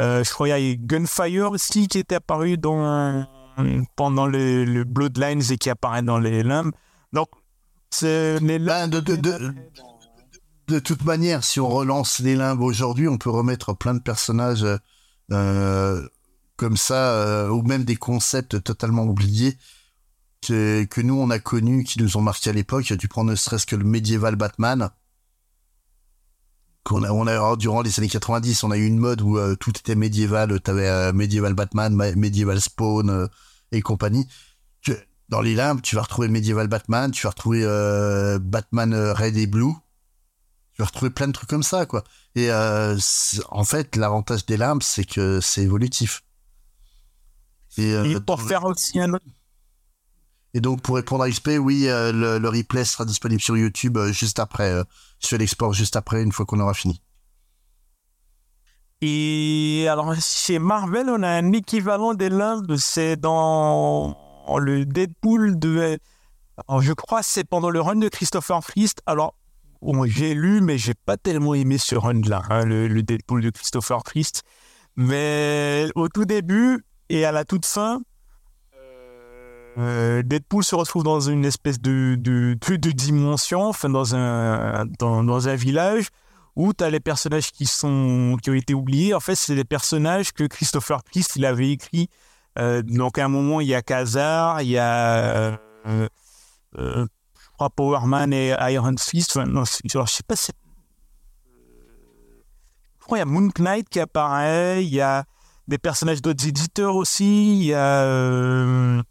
Euh, 0.00 0.24
je 0.24 0.30
crois 0.30 0.48
qu'il 0.48 0.68
y 0.68 0.72
a 0.72 0.76
Gunfire 0.76 1.50
aussi 1.50 1.86
qui 1.86 1.98
était 1.98 2.16
apparu 2.16 2.56
dans, 2.56 3.26
pendant 3.94 4.26
le, 4.26 4.84
Bloodlines 4.84 5.42
et 5.50 5.58
qui 5.58 5.70
apparaît 5.70 6.02
dans 6.02 6.18
les 6.18 6.42
limbes. 6.42 6.72
Donc, 7.12 7.28
les 8.02 8.58
Ben, 8.58 8.88
de, 10.66 10.78
toute 10.78 11.04
manière, 11.04 11.44
si 11.44 11.60
on 11.60 11.68
relance 11.68 12.20
les 12.20 12.36
limbes 12.36 12.62
aujourd'hui, 12.62 13.06
on 13.06 13.18
peut 13.18 13.30
remettre 13.30 13.74
plein 13.74 13.92
de 13.94 14.00
personnages 14.00 14.66
euh, 15.30 16.08
comme 16.56 16.76
ça, 16.76 17.12
euh, 17.14 17.48
ou 17.48 17.62
même 17.62 17.84
des 17.84 17.96
concepts 17.96 18.62
totalement 18.62 19.04
oubliés 19.04 19.56
que, 20.46 21.00
nous 21.00 21.14
on 21.18 21.30
a 21.30 21.38
connus, 21.38 21.84
qui 21.84 22.00
nous 22.00 22.16
ont 22.16 22.20
marqué 22.20 22.50
à 22.50 22.52
l'époque. 22.52 22.92
Tu 22.98 23.08
prends 23.08 23.24
ne 23.24 23.34
serait-ce 23.34 23.66
que 23.66 23.76
le 23.76 23.84
médiéval 23.84 24.36
Batman. 24.36 24.90
Qu'on 26.84 27.02
a, 27.02 27.10
on 27.12 27.26
alors, 27.26 27.56
durant 27.56 27.80
les 27.80 27.98
années 27.98 28.08
90, 28.10 28.62
on 28.62 28.70
a 28.70 28.76
eu 28.76 28.84
une 28.86 28.98
mode 28.98 29.22
où 29.22 29.38
euh, 29.38 29.56
tout 29.56 29.70
était 29.70 29.94
médiéval. 29.94 30.60
T'avais 30.60 30.86
euh, 30.88 31.12
médiéval 31.14 31.54
Batman, 31.54 31.94
ma- 31.94 32.14
médiéval 32.14 32.60
Spawn 32.60 33.08
euh, 33.08 33.26
et 33.72 33.80
compagnie. 33.80 34.28
Que- 34.84 34.92
dans 35.30 35.40
les 35.40 35.54
limbes, 35.54 35.80
tu 35.80 35.96
vas 35.96 36.02
retrouver 36.02 36.28
médiéval 36.28 36.68
Batman, 36.68 37.10
tu 37.10 37.22
vas 37.22 37.30
retrouver 37.30 37.62
Batman 38.42 38.94
Red 38.94 39.38
et 39.38 39.46
Blue. 39.46 39.72
Tu 40.74 40.82
vas 40.82 40.86
retrouver 40.86 41.10
plein 41.10 41.28
de 41.28 41.32
trucs 41.32 41.48
comme 41.48 41.62
ça. 41.62 41.86
Et 42.34 42.50
en 42.52 43.64
fait, 43.64 43.96
l'avantage 43.96 44.44
des 44.44 44.58
limbes, 44.58 44.82
c'est 44.82 45.04
que 45.04 45.40
c'est 45.40 45.62
évolutif. 45.62 46.22
Et, 47.78 47.92
euh, 47.92 48.04
Et 48.04 48.20
pour 48.20 48.40
faire 48.42 48.64
aussi 48.64 49.00
un 49.00 49.12
autre. 49.14 49.24
et 50.54 50.60
donc, 50.60 50.82
pour 50.82 50.96
répondre 50.96 51.24
à 51.24 51.30
XP, 51.30 51.58
oui, 51.60 51.88
euh, 51.88 52.12
le, 52.12 52.38
le 52.38 52.48
replay 52.48 52.84
sera 52.84 53.04
disponible 53.04 53.40
sur 53.40 53.56
YouTube 53.56 53.96
euh, 53.96 54.12
juste 54.12 54.38
après. 54.38 54.70
Euh, 54.70 54.84
fais 55.20 55.38
l'export 55.38 55.72
juste 55.72 55.96
après, 55.96 56.22
une 56.22 56.32
fois 56.32 56.46
qu'on 56.46 56.60
aura 56.60 56.74
fini. 56.74 57.00
Et 59.00 59.86
alors, 59.90 60.14
chez 60.20 60.58
Marvel, 60.58 61.08
on 61.10 61.22
a 61.22 61.28
un 61.28 61.52
équivalent 61.52 62.14
des 62.14 62.28
limbes, 62.30 62.76
c'est 62.76 63.16
dans 63.16 64.16
le 64.58 64.86
Deadpool 64.86 65.58
de. 65.58 65.98
alors, 66.68 66.80
je 66.80 66.92
crois 66.92 67.20
que 67.20 67.26
c'est 67.26 67.44
pendant 67.44 67.70
le 67.70 67.80
run 67.80 67.96
de 67.96 68.08
Christopher 68.08 68.60
Priest. 68.60 69.02
Alors, 69.06 69.34
bon, 69.82 70.06
j'ai 70.06 70.34
lu, 70.34 70.60
mais 70.60 70.78
j'ai 70.78 70.94
pas 70.94 71.16
tellement 71.16 71.54
aimé 71.54 71.76
ce 71.76 71.96
run-là, 71.96 72.42
hein, 72.48 72.64
le, 72.64 72.86
le 72.88 73.02
Deadpool 73.02 73.42
de 73.42 73.50
Christopher 73.50 74.02
Priest. 74.04 74.42
Mais 74.96 75.88
au 75.96 76.08
tout 76.08 76.24
début 76.24 76.84
et 77.14 77.24
à 77.24 77.32
la 77.32 77.44
toute 77.44 77.64
fin, 77.64 78.02
euh, 79.78 80.22
Deadpool 80.22 80.64
se 80.64 80.74
retrouve 80.74 81.04
dans 81.04 81.20
une 81.20 81.44
espèce 81.44 81.80
de, 81.80 82.16
de, 82.18 82.56
de, 82.60 82.76
de 82.76 82.90
dimension, 82.90 83.62
enfin 83.62 83.88
dans 83.88 84.14
un, 84.14 84.84
dans, 84.98 85.22
dans 85.22 85.48
un 85.48 85.54
village 85.54 86.08
où 86.56 86.72
tu 86.72 86.84
as 86.84 86.90
les 86.90 87.00
personnages 87.00 87.50
qui, 87.52 87.66
sont, 87.66 88.36
qui 88.42 88.50
ont 88.50 88.54
été 88.54 88.74
oubliés. 88.74 89.14
En 89.14 89.20
fait, 89.20 89.34
c'est 89.36 89.54
des 89.54 89.64
personnages 89.64 90.32
que 90.32 90.44
Christopher 90.44 91.02
Priest 91.02 91.36
il 91.36 91.44
avait 91.44 91.70
écrits. 91.70 92.08
Euh, 92.58 92.82
donc, 92.82 93.18
à 93.18 93.24
un 93.24 93.28
moment, 93.28 93.60
il 93.60 93.68
y 93.68 93.74
a 93.74 93.82
Kazar, 93.82 94.62
il 94.62 94.70
y 94.70 94.78
a 94.78 95.14
euh, 95.16 95.56
euh, 96.78 97.06
je 97.36 97.48
crois 97.56 97.70
Power 97.70 98.06
Man 98.06 98.32
et 98.32 98.54
Iron 98.72 98.94
Fist. 98.98 99.36
Enfin, 99.36 99.46
non, 99.46 99.64
je 99.64 99.72
sais 100.06 100.22
pas 100.26 100.36
c'est- 100.36 100.52
Je 103.00 103.04
crois 103.04 103.18
qu'il 103.18 103.28
y 103.28 103.30
a 103.30 103.32
Moon 103.32 103.50
Knight 103.58 103.88
qui 103.88 104.00
apparaît, 104.00 104.84
il 104.84 104.94
y 104.94 105.00
a 105.00 105.24
des 105.68 105.78
personnages 105.78 106.22
d'autres 106.22 106.46
éditeurs 106.46 106.96
aussi, 106.96 107.60
il 107.60 107.64
y 107.64 107.74
a 107.74 108.02
euh, 108.02 109.02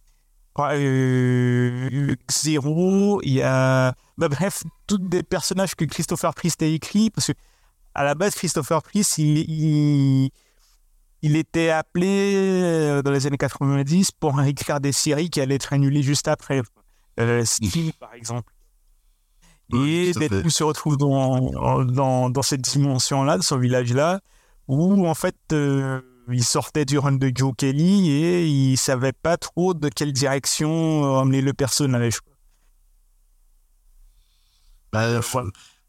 euh, 0.59 2.15
Zero, 2.31 3.21
il 3.23 3.34
y 3.34 3.41
a 3.41 3.93
bah, 4.17 4.30
bref, 4.30 4.63
tous 4.88 4.99
des 4.99 5.23
personnages 5.23 5.75
que 5.75 5.85
Christopher 5.85 6.34
Priest 6.34 6.61
a 6.61 6.65
écrits, 6.65 7.09
parce 7.09 7.27
que 7.27 7.34
à 7.95 8.03
la 8.03 8.15
base, 8.15 8.35
Christopher 8.35 8.81
Priest, 8.81 9.17
il, 9.17 9.38
il, 9.49 10.31
il 11.21 11.35
était 11.35 11.69
appelé 11.69 12.34
euh, 12.35 13.01
dans 13.01 13.11
les 13.11 13.27
années 13.27 13.38
90 13.38 14.11
pour 14.11 14.41
écrire 14.41 14.80
des 14.80 14.91
séries 14.91 15.30
qui 15.30 15.41
allaient 15.41 15.55
être 15.55 15.73
annulées 15.73 16.03
juste 16.03 16.27
après. 16.27 16.61
Euh, 17.19 17.45
Steel, 17.45 17.93
par 17.93 18.13
exemple. 18.13 18.51
Et. 19.73 20.11
Deadpool 20.11 20.51
se 20.51 20.63
retrouve 20.63 20.97
dans, 20.97 21.84
dans, 21.85 22.30
dans 22.30 22.41
cette 22.41 22.61
dimension-là, 22.61 23.38
de 23.38 23.43
ce 23.43 23.55
village-là, 23.55 24.19
où 24.67 25.07
en 25.07 25.13
fait, 25.13 25.35
euh, 25.51 26.01
il 26.32 26.44
sortait 26.44 26.86
du 26.86 26.98
run 26.98 27.14
de 27.14 27.32
Joe 27.34 27.54
Kelly 27.58 28.10
et 28.12 28.45
il 28.45 28.78
savait 28.78 29.14
pas 29.14 29.38
trop 29.38 29.74
de 29.74 29.90
quelle 29.90 30.14
direction 30.14 30.70
euh, 31.04 31.20
emmener 31.20 31.41
le 31.41 31.54
personnage. 31.54 32.20
Bah, 34.91 35.22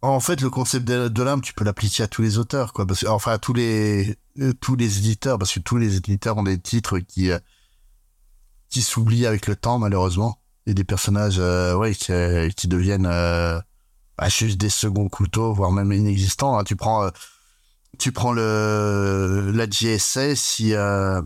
En 0.02 0.20
fait, 0.20 0.40
le 0.40 0.50
concept 0.50 0.86
de, 0.86 1.22
l'âme, 1.22 1.40
tu 1.40 1.52
peux 1.52 1.64
l'appliquer 1.64 2.04
à 2.04 2.08
tous 2.08 2.22
les 2.22 2.38
auteurs, 2.38 2.72
quoi. 2.72 2.86
Enfin, 3.08 3.32
à 3.32 3.38
tous 3.38 3.52
les, 3.52 4.16
euh, 4.40 4.52
tous 4.60 4.76
les 4.76 4.98
éditeurs, 4.98 5.38
parce 5.38 5.52
que 5.52 5.60
tous 5.60 5.76
les 5.76 5.96
éditeurs 5.96 6.36
ont 6.36 6.42
des 6.42 6.58
titres 6.58 6.98
qui, 6.98 7.30
euh, 7.30 7.38
qui 8.70 8.82
s'oublient 8.82 9.26
avec 9.26 9.46
le 9.46 9.56
temps, 9.56 9.78
malheureusement. 9.78 10.38
Et 10.66 10.72
des 10.72 10.84
personnages, 10.84 11.34
qui, 12.54 12.68
deviennent, 12.68 13.02
bah, 13.02 14.28
juste 14.28 14.56
des 14.56 14.70
seconds 14.70 15.10
couteaux, 15.10 15.52
voire 15.52 15.70
même 15.70 15.92
inexistants. 15.92 16.58
hein. 16.58 16.64
Tu 16.64 16.74
prends, 16.74 17.10
tu 17.98 18.12
prends 18.12 18.32
le, 18.32 19.50
la 19.54 19.66
GSA, 19.66 20.36
si, 20.36 20.74
euh, 20.74 21.22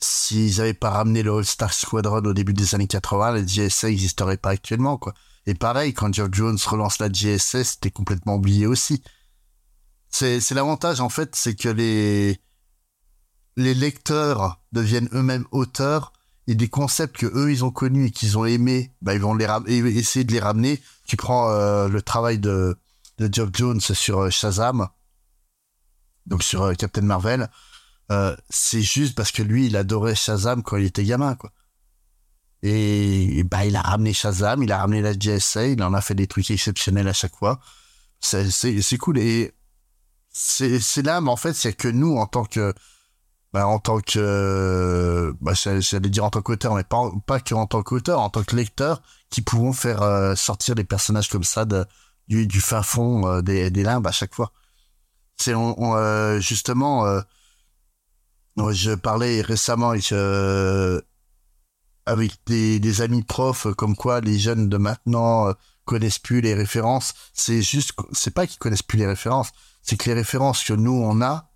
s'ils 0.00 0.60
avaient 0.60 0.74
pas 0.74 0.90
ramené 0.90 1.22
le 1.22 1.32
All-Star 1.32 1.72
Squadron 1.72 2.24
au 2.24 2.32
début 2.32 2.54
des 2.54 2.74
années 2.74 2.86
80, 2.86 3.32
la 3.32 3.42
GSA 3.42 3.88
n'existerait 3.88 4.36
pas 4.36 4.50
actuellement. 4.50 5.00
Et 5.46 5.54
pareil, 5.54 5.94
quand 5.94 6.12
Geoff 6.12 6.30
Jones 6.32 6.58
relance 6.66 6.98
la 6.98 7.10
GSS, 7.10 7.62
c'était 7.62 7.90
complètement 7.90 8.36
oublié 8.36 8.66
aussi. 8.66 9.02
C'est, 10.08 10.50
l'avantage, 10.50 11.00
en 11.00 11.08
fait, 11.08 11.34
c'est 11.34 11.54
que 11.54 11.68
les, 11.68 12.40
lecteurs 13.56 14.60
deviennent 14.72 15.08
eux-mêmes 15.12 15.46
auteurs 15.52 16.12
et 16.46 16.54
des 16.54 16.68
concepts 16.68 17.16
que 17.16 17.26
eux 17.26 17.52
ils 17.52 17.64
ont 17.64 17.70
connus 17.70 18.06
et 18.06 18.10
qu'ils 18.10 18.36
ont 18.38 18.44
aimés, 18.44 18.92
bah, 19.02 19.14
ils 19.14 19.20
vont 19.20 19.34
les 19.34 19.46
essayer 19.96 20.24
de 20.24 20.32
les 20.32 20.40
ramener. 20.40 20.80
Tu 21.06 21.16
prends 21.16 21.50
euh, 21.50 21.88
le 21.88 22.02
travail 22.02 22.38
de, 22.38 22.76
de 23.18 23.32
Geoff 23.32 23.50
Jones 23.52 23.80
sur 23.80 24.20
euh, 24.20 24.30
Shazam, 24.30 24.88
donc 26.30 26.42
sur 26.44 26.62
euh, 26.62 26.74
Captain 26.74 27.02
Marvel, 27.02 27.50
euh, 28.10 28.34
c'est 28.48 28.82
juste 28.82 29.14
parce 29.14 29.32
que 29.32 29.42
lui, 29.42 29.66
il 29.66 29.76
adorait 29.76 30.14
Shazam 30.14 30.62
quand 30.62 30.76
il 30.76 30.86
était 30.86 31.04
gamin. 31.04 31.36
Et, 32.62 33.42
bah, 33.44 33.64
il 33.66 33.76
a 33.76 33.82
ramené 33.82 34.12
Shazam, 34.12 34.62
il 34.62 34.72
a 34.72 34.78
ramené 34.78 35.02
la 35.02 35.12
GSA, 35.12 35.68
il 35.68 35.82
en 35.82 35.92
a 35.92 36.00
fait 36.00 36.14
des 36.14 36.26
trucs 36.26 36.50
exceptionnels 36.50 37.08
à 37.08 37.12
chaque 37.12 37.36
fois. 37.36 37.60
C'est, 38.20 38.98
cool. 38.98 39.18
Et 39.18 39.52
c'est, 40.32 41.02
là, 41.02 41.20
mais 41.20 41.30
en 41.30 41.36
fait, 41.36 41.52
c'est 41.54 41.72
que 41.72 41.88
nous, 41.88 42.16
en 42.16 42.26
tant 42.26 42.44
que, 42.44 42.74
bah, 43.52 43.66
en 43.66 43.78
tant 43.78 44.00
que, 44.00 45.34
bah, 45.40 45.52
j'allais 45.54 46.10
dire 46.10 46.24
en 46.24 46.30
tant 46.30 46.42
qu'auteur, 46.42 46.74
mais 46.74 46.84
pas, 46.84 47.10
pas 47.26 47.40
en 47.52 47.66
tant 47.66 47.82
qu'auteur, 47.82 48.20
en 48.20 48.30
tant 48.30 48.44
que 48.44 48.56
lecteur, 48.56 49.02
qui 49.30 49.42
pouvons 49.42 49.72
faire 49.72 50.02
euh, 50.02 50.34
sortir 50.34 50.74
des 50.74 50.84
personnages 50.84 51.28
comme 51.28 51.44
ça 51.44 51.64
du, 52.28 52.60
fin 52.60 52.82
fond 52.82 53.40
des 53.42 53.70
limbes 53.70 54.06
à 54.06 54.12
chaque 54.12 54.34
fois. 54.34 54.52
C'est 55.40 55.54
euh, 55.54 56.38
justement, 56.38 57.06
euh, 57.06 57.22
je 58.72 58.94
parlais 58.94 59.40
récemment 59.40 59.88
avec, 59.90 60.12
euh, 60.12 61.00
des, 62.46 63.00
amis 63.00 63.22
profs 63.22 63.66
comme 63.74 63.96
quoi 63.96 64.20
les 64.20 64.38
jeunes 64.38 64.68
de 64.68 64.76
maintenant 64.76 65.50
connaissent 65.86 66.18
plus 66.18 66.42
les 66.42 66.52
références. 66.52 67.14
C'est 67.32 67.62
juste, 67.62 67.92
c'est 68.12 68.34
pas 68.34 68.46
qu'ils 68.46 68.58
connaissent 68.58 68.82
plus 68.82 68.98
les 68.98 69.06
références, 69.06 69.50
c'est 69.80 69.96
que 69.96 70.10
les 70.10 70.14
références 70.14 70.62
que 70.62 70.74
nous 70.74 70.92
on 70.92 71.22
a, 71.22 71.50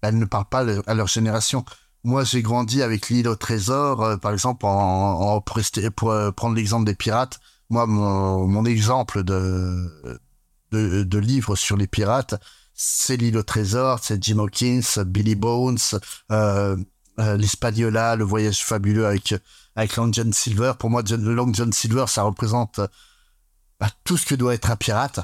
elles 0.00 0.16
ne 0.16 0.24
parlent 0.24 0.48
pas 0.48 0.64
à 0.86 0.94
leur 0.94 1.08
génération. 1.08 1.64
Moi, 2.04 2.22
j'ai 2.22 2.42
grandi 2.42 2.82
avec 2.82 3.08
l'île 3.08 3.26
au 3.26 3.34
trésor, 3.34 4.20
par 4.20 4.32
exemple, 4.32 4.64
en, 4.64 5.40
pour, 5.40 6.14
prendre 6.36 6.54
l'exemple 6.54 6.84
des 6.84 6.94
pirates. 6.94 7.40
Moi, 7.68 7.84
mon, 7.86 8.64
exemple 8.64 9.24
de 9.24 9.88
livre 11.18 11.56
sur 11.56 11.76
les 11.76 11.88
pirates, 11.88 12.40
c'est 12.80 13.16
l'île 13.16 13.36
au 13.36 13.42
trésor, 13.42 13.98
c'est 14.00 14.22
Jim 14.22 14.38
Hawkins, 14.38 15.02
Billy 15.04 15.34
Bones, 15.34 15.78
euh, 16.30 16.76
euh, 17.18 17.36
l'Hispaniola, 17.36 18.14
le 18.14 18.22
voyage 18.22 18.64
fabuleux 18.64 19.04
avec 19.04 19.34
avec 19.74 19.96
Long 19.96 20.12
John 20.12 20.32
Silver. 20.32 20.74
Pour 20.78 20.88
moi, 20.88 21.02
Long 21.10 21.52
John 21.52 21.72
Silver, 21.72 22.04
ça 22.06 22.22
représente 22.22 22.78
euh, 22.78 22.86
bah, 23.80 23.90
tout 24.04 24.16
ce 24.16 24.26
que 24.26 24.36
doit 24.36 24.54
être 24.54 24.70
un 24.70 24.76
pirate. 24.76 25.18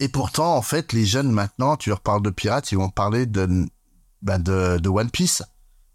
Et 0.00 0.08
pourtant, 0.08 0.56
en 0.56 0.62
fait, 0.62 0.92
les 0.92 1.06
jeunes 1.06 1.30
maintenant, 1.30 1.76
tu 1.76 1.90
leur 1.90 2.00
parles 2.00 2.22
de 2.22 2.30
pirates, 2.30 2.72
ils 2.72 2.78
vont 2.78 2.90
parler 2.90 3.26
de, 3.26 3.68
bah, 4.20 4.38
de, 4.38 4.88
One 4.88 5.10
Piece. 5.10 5.44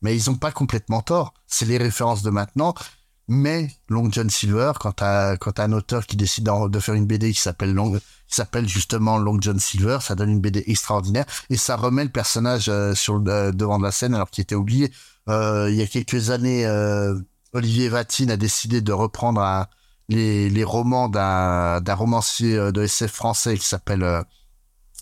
Mais 0.01 0.15
ils 0.15 0.29
ont 0.29 0.35
pas 0.35 0.51
complètement 0.51 1.01
tort. 1.01 1.33
C'est 1.45 1.65
les 1.65 1.77
références 1.77 2.21
de 2.21 2.29
maintenant. 2.29 2.73
Mais 3.27 3.69
Long 3.89 4.09
John 4.09 4.29
Silver, 4.29 4.73
quand 4.79 4.93
t'as, 4.93 5.35
quand 5.35 5.53
t'as 5.53 5.65
un 5.65 5.73
auteur 5.73 6.05
qui 6.05 6.15
décide 6.15 6.49
de 6.69 6.79
faire 6.79 6.93
une 6.93 7.07
BD 7.07 7.33
qui 7.33 7.41
s'appelle 7.41 7.73
Long, 7.73 7.99
qui 8.27 8.35
s'appelle 8.35 8.67
justement 8.67 9.17
Long 9.17 9.37
John 9.39 9.59
Silver, 9.59 9.99
ça 10.01 10.15
donne 10.15 10.29
une 10.29 10.39
BD 10.41 10.63
extraordinaire 10.67 11.25
et 11.49 11.57
ça 11.57 11.75
remet 11.75 12.03
le 12.03 12.09
personnage 12.09 12.69
euh, 12.69 12.95
sur 12.95 13.21
euh, 13.27 13.51
devant 13.51 13.77
de 13.77 13.83
la 13.83 13.91
scène 13.91 14.15
alors 14.15 14.29
qu'il 14.29 14.41
était 14.41 14.55
oublié. 14.55 14.91
Euh, 15.29 15.69
il 15.69 15.75
y 15.75 15.81
a 15.81 15.87
quelques 15.87 16.29
années, 16.29 16.65
Olivier 17.53 17.89
Vatine 17.89 18.31
a 18.31 18.37
décidé 18.37 18.81
de 18.81 18.91
reprendre 18.93 19.67
les, 20.09 20.63
romans 20.63 21.09
d'un, 21.09 21.81
romancier 21.95 22.71
de 22.71 22.81
SF 22.83 23.11
français 23.11 23.57
qui 23.57 23.65
s'appelle 23.65 24.23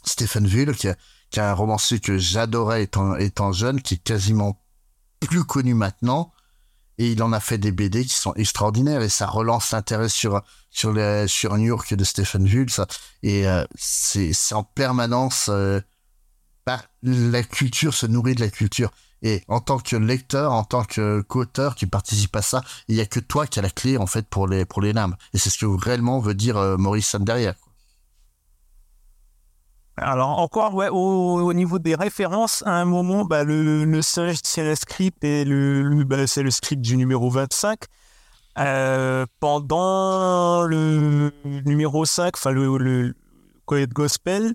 Stephen 0.05 0.47
Vull, 0.47 0.75
qui, 0.75 0.87
est- 0.87 0.97
un 1.37 1.53
romancier 1.53 1.99
que 1.99 2.17
j'adorais 2.17 2.83
étant 2.83 3.51
jeune, 3.53 3.81
qui 3.81 3.95
est 3.95 4.03
quasiment 4.03 4.61
plus 5.19 5.43
connu 5.43 5.73
maintenant. 5.73 6.32
Et 6.97 7.11
il 7.11 7.23
en 7.23 7.33
a 7.33 7.39
fait 7.39 7.57
des 7.57 7.71
BD 7.71 8.05
qui 8.05 8.13
sont 8.13 8.33
extraordinaires 8.35 9.01
et 9.01 9.09
ça 9.09 9.25
relance 9.25 9.71
l'intérêt 9.71 10.09
sur 10.09 10.41
sur 10.69 10.91
les, 10.91 11.27
sur 11.27 11.57
New 11.57 11.65
York 11.65 11.93
de 11.93 12.03
Stephen. 12.03 12.69
Ça. 12.69 12.87
Et 13.21 13.47
euh, 13.47 13.65
c'est 13.75 14.33
en 14.53 14.63
permanence 14.63 15.47
euh, 15.49 15.81
bah, 16.65 16.81
la 17.01 17.43
culture 17.43 17.93
se 17.93 18.05
nourrit 18.05 18.35
de 18.35 18.41
la 18.41 18.49
culture. 18.49 18.91
Et 19.21 19.43
en 19.47 19.61
tant 19.61 19.79
que 19.79 19.95
lecteur, 19.95 20.51
en 20.51 20.63
tant 20.65 20.83
que 20.83 21.21
qu'auteur, 21.21 21.75
tu 21.75 21.87
participes 21.87 22.35
à 22.35 22.41
ça. 22.41 22.61
Il 22.89 22.95
y 22.95 23.01
a 23.01 23.05
que 23.05 23.19
toi 23.19 23.47
qui 23.47 23.59
as 23.59 23.61
la 23.61 23.69
clé 23.69 23.97
en 23.97 24.07
fait 24.07 24.27
pour 24.27 24.47
les 24.47 24.65
pour 24.65 24.81
les 24.81 24.93
lames. 24.93 25.15
Et 25.33 25.37
c'est 25.37 25.49
ce 25.49 25.57
que 25.57 25.65
réellement 25.65 26.19
veut 26.19 26.33
dire 26.33 26.57
euh, 26.57 26.77
Morrison 26.77 27.19
derrière. 27.19 27.57
quoi. 27.59 27.72
Alors 29.97 30.39
encore, 30.39 30.73
ouais, 30.73 30.89
au, 30.89 30.95
au 30.95 31.53
niveau 31.53 31.77
des 31.77 31.93
références, 31.95 32.63
à 32.65 32.71
un 32.81 32.85
moment, 32.85 33.25
bah, 33.25 33.43
le, 33.43 33.85
le 33.85 34.35
tient 34.41 34.63
le 34.63 34.75
script 34.75 35.23
et 35.23 35.45
le, 35.45 36.03
bah, 36.03 36.25
c'est 36.25 36.41
le 36.41 36.49
script 36.51 36.81
du 36.81 36.97
numéro 36.97 37.29
25. 37.29 37.79
Euh, 38.59 39.25
pendant 39.39 40.63
le 40.63 41.31
numéro 41.65 42.05
5, 42.05 42.35
enfin 42.35 42.51
le, 42.51 43.15
Coyote 43.65 43.89
Gospel, 43.91 44.53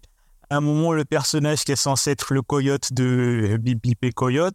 à 0.50 0.56
un 0.56 0.60
moment, 0.60 0.92
le 0.92 1.04
personnage 1.04 1.64
qui 1.64 1.72
est 1.72 1.76
censé 1.76 2.10
être 2.12 2.34
le 2.34 2.42
coyote 2.42 2.92
de 2.92 3.56
Bip 3.60 3.82
Bip 3.82 4.14
Coyote, 4.14 4.54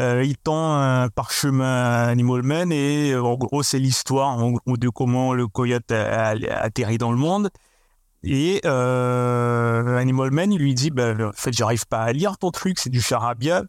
euh, 0.00 0.24
il 0.24 0.36
tend 0.38 0.74
un 0.76 1.08
parchemin 1.08 1.64
à 1.66 2.04
Animal 2.06 2.42
Man 2.42 2.72
et 2.72 3.14
en 3.16 3.34
gros, 3.34 3.62
c'est 3.62 3.78
l'histoire 3.78 4.38
de 4.66 4.88
comment 4.88 5.34
le 5.34 5.46
coyote 5.46 5.90
a- 5.92 6.30
a 6.30 6.34
atterri 6.62 6.98
dans 6.98 7.10
le 7.12 7.18
monde. 7.18 7.50
Et 8.22 8.60
euh, 8.66 9.96
Animal 9.96 10.30
Man, 10.30 10.52
il 10.52 10.60
lui 10.60 10.74
dit, 10.74 10.90
bah, 10.90 11.14
en 11.28 11.32
fait, 11.32 11.52
j'arrive 11.52 11.86
pas 11.86 12.02
à 12.02 12.12
lire 12.12 12.36
ton 12.36 12.50
truc, 12.50 12.78
c'est 12.78 12.90
du 12.90 13.00
charabia. 13.00 13.64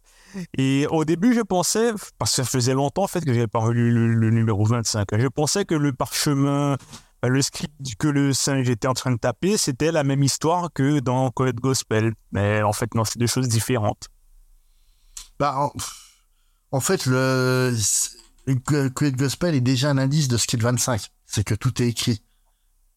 Et 0.57 0.87
au 0.89 1.05
début, 1.05 1.33
je 1.33 1.41
pensais, 1.41 1.91
parce 2.17 2.31
que 2.31 2.43
ça 2.43 2.43
faisait 2.43 2.73
longtemps 2.73 3.03
en 3.03 3.07
fait 3.07 3.23
que 3.23 3.33
j'avais 3.33 3.47
pas 3.47 3.59
relu 3.59 3.91
le, 3.91 4.07
le 4.07 4.29
numéro 4.29 4.65
25, 4.65 5.07
je 5.17 5.27
pensais 5.27 5.65
que 5.65 5.75
le 5.75 5.93
parchemin, 5.93 6.77
bah, 7.21 7.29
le 7.29 7.41
script 7.41 7.73
que 7.97 8.07
le 8.07 8.33
singe 8.33 8.69
était 8.69 8.87
en 8.87 8.93
train 8.93 9.11
de 9.11 9.17
taper, 9.17 9.57
c'était 9.57 9.91
la 9.91 10.03
même 10.03 10.23
histoire 10.23 10.69
que 10.73 10.99
dans 10.99 11.29
Coed 11.31 11.59
Gospel. 11.59 12.13
Mais 12.31 12.61
en 12.61 12.73
fait, 12.73 12.93
non, 12.95 13.05
c'est 13.05 13.19
deux 13.19 13.27
choses 13.27 13.47
différentes. 13.47 14.09
Bah, 15.39 15.55
en, 15.57 15.71
en 16.71 16.79
fait, 16.79 17.05
le 17.05 17.73
le 18.45 19.11
Gospel 19.11 19.55
est 19.55 19.61
déjà 19.61 19.89
un 19.89 19.97
indice 19.97 20.27
de 20.27 20.37
ce 20.37 20.47
qu'est 20.47 20.57
le 20.57 20.63
25. 20.63 21.09
C'est 21.25 21.43
que 21.43 21.55
tout 21.55 21.81
est 21.81 21.87
écrit. 21.87 22.21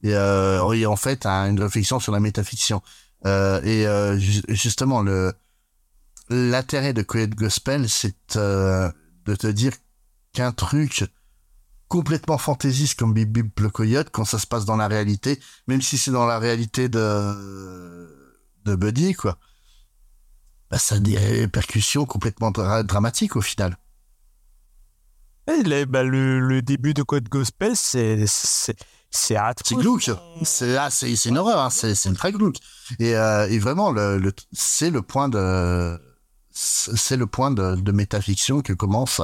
Et, 0.05 0.15
euh, 0.15 0.71
et 0.73 0.87
en 0.87 0.97
fait, 0.97 1.27
a 1.27 1.49
une 1.49 1.61
réflexion 1.61 1.99
sur 1.99 2.13
la 2.13 2.21
métafiction. 2.21 2.83
Euh, 3.27 3.61
et 3.63 3.87
euh, 3.87 4.17
ju- 4.19 4.43
justement, 4.49 5.03
le 5.03 5.33
l'intérêt 6.31 6.93
de 6.95 7.03
Quiet 7.03 7.29
Gospel, 7.29 7.89
c'est 7.89 8.15
de 8.37 9.35
te 9.35 9.47
dire 9.47 9.73
qu'un 10.33 10.53
truc 10.53 11.05
complètement 11.89 12.39
fantaisiste 12.39 12.99
comme 12.99 13.13
Bip 13.13 13.31
Bip 13.31 13.61
le 13.61 13.71
Coyote, 13.71 14.09
quand 14.11 14.25
ça 14.25 14.39
se 14.39 14.47
passe 14.47 14.65
dans 14.65 14.77
la 14.77 14.89
réalité, 14.89 15.41
même 15.67 15.83
si 15.83 15.99
c'est 15.99 16.11
dans 16.11 16.27
la 16.27 16.39
réalité 16.39 16.89
de 16.89 18.09
de 18.65 18.75
Buddy, 18.75 19.13
quoi, 19.15 19.39
bah, 20.71 20.79
ça 20.79 20.95
a 20.97 20.99
des 20.99 21.19
répercussions 21.19 22.07
complètement 22.07 22.51
dra- 22.51 22.83
dramatiques 22.83 23.37
au 23.37 23.43
final. 23.43 23.77
Et 25.47 25.85
bah, 25.85 26.03
le, 26.03 26.41
le 26.41 26.63
début 26.63 26.95
de 26.95 27.03
Code 27.03 27.29
Gospel, 27.29 27.77
c'est 27.77 28.25
c'est 29.15 29.37
c'est 29.65 29.77
glauque. 29.77 30.11
C'est 30.43 30.77
ah, 30.77 30.91
une 31.25 31.39
horreur. 31.39 31.61
Hein. 31.61 31.71
C'est 31.71 32.05
une 32.05 32.17
très 32.17 32.33
glauque. 32.33 32.57
Et, 32.99 33.15
euh, 33.15 33.47
vraiment, 33.61 33.93
le, 33.93 34.33
c'est 34.53 34.91
le 34.91 35.03
point 35.03 35.29
de 35.29 35.99
c'est 36.51 37.17
le 37.17 37.27
point 37.27 37.51
de, 37.51 37.75
de 37.75 37.93
métafiction 37.93 38.63
que 38.63 38.73
commence 38.73 39.21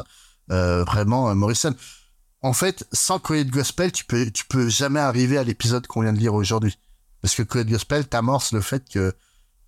euh, 0.51 0.85
vraiment 0.85 1.31
euh, 1.31 1.35
Morrison. 1.35 1.75
En 2.43 2.53
fait, 2.53 2.87
sans 2.93 3.19
Quiet 3.19 3.45
Gospel, 3.45 3.93
tu 3.93 4.05
peux 4.05 4.31
peux 4.49 4.69
jamais 4.69 5.01
arriver 5.01 5.39
à 5.39 5.45
l'épisode 5.45 5.87
qu'on 5.87 6.03
vient 6.03 6.13
de 6.13 6.19
lire 6.19 6.35
aujourd'hui, 6.35 6.77
parce 7.21 7.35
que 7.35 7.43
Quiet 7.43 7.67
Gospel 7.67 8.09
t'amorce 8.09 8.53
le 8.53 8.61
fait 8.61 8.89
que 8.89 9.15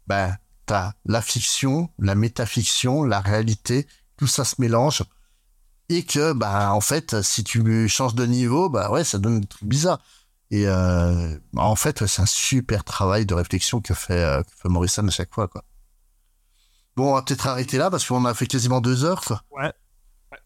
bah 0.07 0.37
t'as 0.67 0.93
la 1.05 1.23
fiction, 1.23 1.91
la 1.99 2.15
métafiction, 2.15 3.05
la 3.05 3.21
réalité, 3.21 3.87
tout 4.17 4.27
ça 4.27 4.45
se 4.45 4.57
mélange 4.59 5.03
et 5.93 6.05
que 6.05 6.33
bah 6.33 6.73
en 6.73 6.81
fait 6.81 7.23
si 7.23 7.45
tu 7.45 7.89
changes 7.89 8.15
de 8.15 8.27
niveau 8.27 8.69
bah 8.69 8.91
ouais 8.91 9.05
ça 9.05 9.19
donne 9.19 9.41
des 9.41 9.47
trucs 9.47 9.69
bizarres 9.69 10.01
et 10.51 10.67
euh, 10.67 11.37
bah, 11.53 11.63
en 11.63 11.77
fait 11.77 12.01
ouais, 12.01 12.09
c'est 12.09 12.23
un 12.23 12.27
super 12.27 12.85
travail 12.85 13.27
de 13.27 13.35
réflexion 13.35 13.81
que 13.81 13.95
fait, 13.95 14.23
euh, 14.23 14.43
que 14.43 14.51
fait 14.57 14.69
Morrison 14.69 15.07
à 15.07 15.11
chaque 15.11 15.35
fois 15.35 15.49
quoi 15.49 15.65
bon 16.97 17.11
on 17.11 17.15
va 17.15 17.23
peut-être 17.23 17.47
arrêter 17.47 17.79
là 17.79 17.91
parce 17.91 18.07
qu'on 18.07 18.25
a 18.25 18.35
fait 18.35 18.47
quasiment 18.47 18.81
deux 18.81 19.05
heures 19.05 19.23
quoi. 19.23 19.43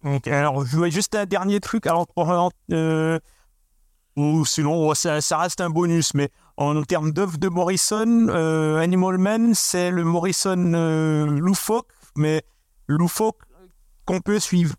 Donc, 0.02 0.26
alors, 0.26 0.64
je 0.66 0.76
voulais 0.76 0.90
juste 0.90 1.14
un 1.14 1.26
dernier 1.26 1.60
truc. 1.60 1.86
Alors, 1.86 2.06
euh, 2.72 3.18
ou 4.16 4.44
sinon, 4.44 4.88
ouais, 4.88 4.94
ça, 4.96 5.20
ça 5.20 5.38
reste 5.38 5.60
un 5.60 5.70
bonus, 5.70 6.12
mais 6.14 6.28
en 6.56 6.82
termes 6.82 7.12
d'œuvre 7.12 7.38
de 7.38 7.48
Morrison, 7.48 8.28
Animal 8.78 9.18
Man, 9.18 9.54
c'est 9.54 9.92
le 9.92 10.02
Morrison 10.02 11.26
loufoque, 11.26 11.88
mais 12.16 12.42
loufoque 12.88 13.38
qu'on 14.06 14.20
peut 14.20 14.40
suivre. 14.40 14.74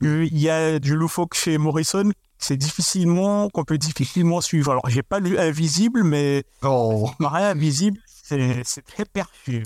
Qu'il 0.00 0.38
y 0.38 0.48
a 0.48 0.78
du 0.78 0.96
loufoque 0.96 1.34
chez 1.34 1.58
Morrison, 1.58 2.10
c'est 2.38 2.56
difficilement, 2.56 3.50
qu'on 3.50 3.64
peut 3.64 3.78
difficilement 3.78 4.40
suivre. 4.40 4.72
Alors, 4.72 4.88
j'ai 4.88 5.02
pas 5.02 5.20
lu 5.20 5.38
Invisible, 5.38 6.04
mais 6.04 6.44
oh. 6.62 7.10
Invisible, 7.20 7.98
c'est 8.06 8.84
très 8.86 9.04
perçu. 9.04 9.64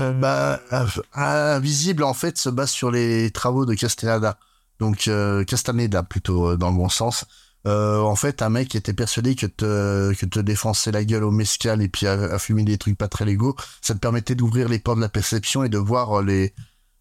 Euh, 0.00 0.12
bah 0.12 0.60
euh, 0.72 0.86
Invisible 1.14 2.04
en 2.04 2.12
fait 2.12 2.36
se 2.36 2.50
base 2.50 2.70
sur 2.70 2.90
les 2.90 3.30
travaux 3.30 3.64
de 3.64 3.72
Castaneda 3.72 4.38
donc 4.78 5.08
euh, 5.08 5.44
Castaneda 5.44 6.02
plutôt 6.02 6.56
dans 6.56 6.70
le 6.70 6.76
bon 6.76 6.90
sens 6.90 7.24
euh, 7.66 7.98
en 8.00 8.14
fait 8.14 8.42
un 8.42 8.50
mec 8.50 8.74
était 8.74 8.92
persuadé 8.92 9.34
que 9.34 9.46
te 9.46 10.12
que 10.12 10.26
te 10.26 10.40
défoncer 10.40 10.92
la 10.92 11.04
gueule 11.04 11.24
au 11.24 11.30
mescal 11.30 11.80
et 11.80 11.88
puis 11.88 12.06
à, 12.06 12.12
à 12.12 12.38
fumer 12.38 12.64
des 12.64 12.76
trucs 12.76 12.98
pas 12.98 13.08
très 13.08 13.24
légaux 13.24 13.56
ça 13.80 13.94
te 13.94 13.98
permettait 13.98 14.34
d'ouvrir 14.34 14.68
les 14.68 14.78
portes 14.78 14.98
de 14.98 15.02
la 15.02 15.08
perception 15.08 15.64
et 15.64 15.70
de 15.70 15.78
voir 15.78 16.22
les 16.22 16.52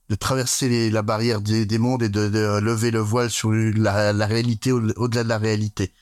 de 0.09 0.15
traverser 0.15 0.69
les, 0.69 0.89
la 0.89 1.01
barrière 1.01 1.41
des, 1.41 1.65
des 1.65 1.77
mondes 1.77 2.03
et 2.03 2.09
de, 2.09 2.29
de 2.29 2.59
lever 2.59 2.91
le 2.91 2.99
voile 2.99 3.29
sur 3.29 3.51
la, 3.51 4.13
la 4.13 4.25
réalité 4.25 4.71
au- 4.71 4.81
au-delà 4.97 5.23
de 5.23 5.29
la 5.29 5.37
réalité. 5.37 5.93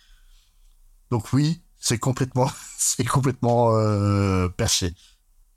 Donc 1.11 1.33
oui 1.33 1.61
c'est 1.79 1.97
complètement 1.99 2.49
c'est 2.77 3.05
complètement 3.05 3.75
euh, 3.77 4.47
perché. 4.49 4.93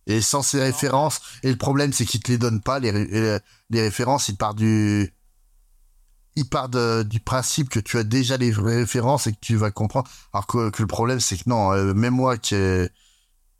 Et 0.06 0.20
sans 0.22 0.42
ces 0.42 0.60
références 0.62 1.20
et 1.42 1.50
le 1.50 1.56
problème 1.56 1.92
c'est 1.92 2.04
qu'ils 2.06 2.22
te 2.22 2.32
les 2.32 2.38
donnent 2.38 2.62
pas 2.62 2.78
les, 2.78 2.90
ré- 2.90 3.08
euh, 3.12 3.38
les 3.70 3.82
références 3.82 4.28
ils 4.28 4.36
partent 4.36 4.58
du 4.58 5.12
il 6.36 6.48
part 6.48 6.68
de, 6.68 7.02
du 7.02 7.20
principe 7.20 7.68
que 7.68 7.80
tu 7.80 7.98
as 7.98 8.04
déjà 8.04 8.36
les 8.36 8.52
références 8.52 9.26
et 9.26 9.32
que 9.32 9.38
tu 9.40 9.56
vas 9.56 9.70
comprendre. 9.70 10.08
Alors 10.32 10.46
que, 10.46 10.70
que 10.70 10.82
le 10.82 10.86
problème, 10.86 11.18
c'est 11.20 11.36
que 11.36 11.42
non, 11.48 11.72
euh, 11.72 11.94
même 11.94 12.14
moi 12.14 12.38
qui, 12.38 12.54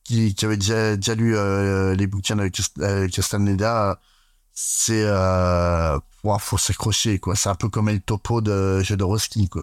qui, 0.05 0.35
qui 0.35 0.45
avait 0.45 0.57
déjà, 0.57 0.97
déjà 0.97 1.15
lu 1.15 1.37
euh, 1.37 1.95
les 1.95 2.07
bouquins 2.07 2.37
de 2.37 2.49
Castaneda, 3.09 4.01
c'est 4.61 5.05
euh, 5.05 6.01
faut 6.41 6.59
s'accrocher 6.59 7.21
quoi. 7.21 7.37
C'est 7.37 7.49
un 7.49 7.55
peu 7.55 7.69
comme 7.69 7.89
le 7.89 8.01
topo 8.01 8.41
de 8.41 8.81
Jodorowsky 8.81 9.49
quoi. 9.49 9.63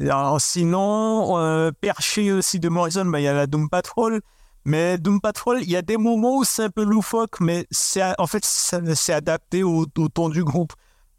Alors, 0.00 0.40
sinon, 0.40 1.38
euh, 1.38 1.70
perché 1.78 2.32
aussi 2.32 2.58
de 2.58 2.70
Morrison, 2.70 3.04
bah, 3.04 3.20
il 3.20 3.24
y 3.24 3.28
a 3.28 3.34
la 3.34 3.46
Doom 3.46 3.68
Patrol. 3.68 4.22
Mais 4.64 4.96
Doom 4.96 5.20
Patrol, 5.20 5.58
il 5.60 5.68
y 5.68 5.76
a 5.76 5.82
des 5.82 5.98
moments 5.98 6.38
où 6.38 6.44
c'est 6.44 6.64
un 6.64 6.70
peu 6.70 6.84
loufoque, 6.84 7.38
mais 7.40 7.66
c'est 7.70 8.02
en 8.18 8.26
fait 8.26 8.46
c'est 8.46 9.12
adapté 9.12 9.62
au, 9.62 9.86
au, 9.98 10.08
ton 10.08 10.30
du 10.30 10.42
groupe. 10.42 10.72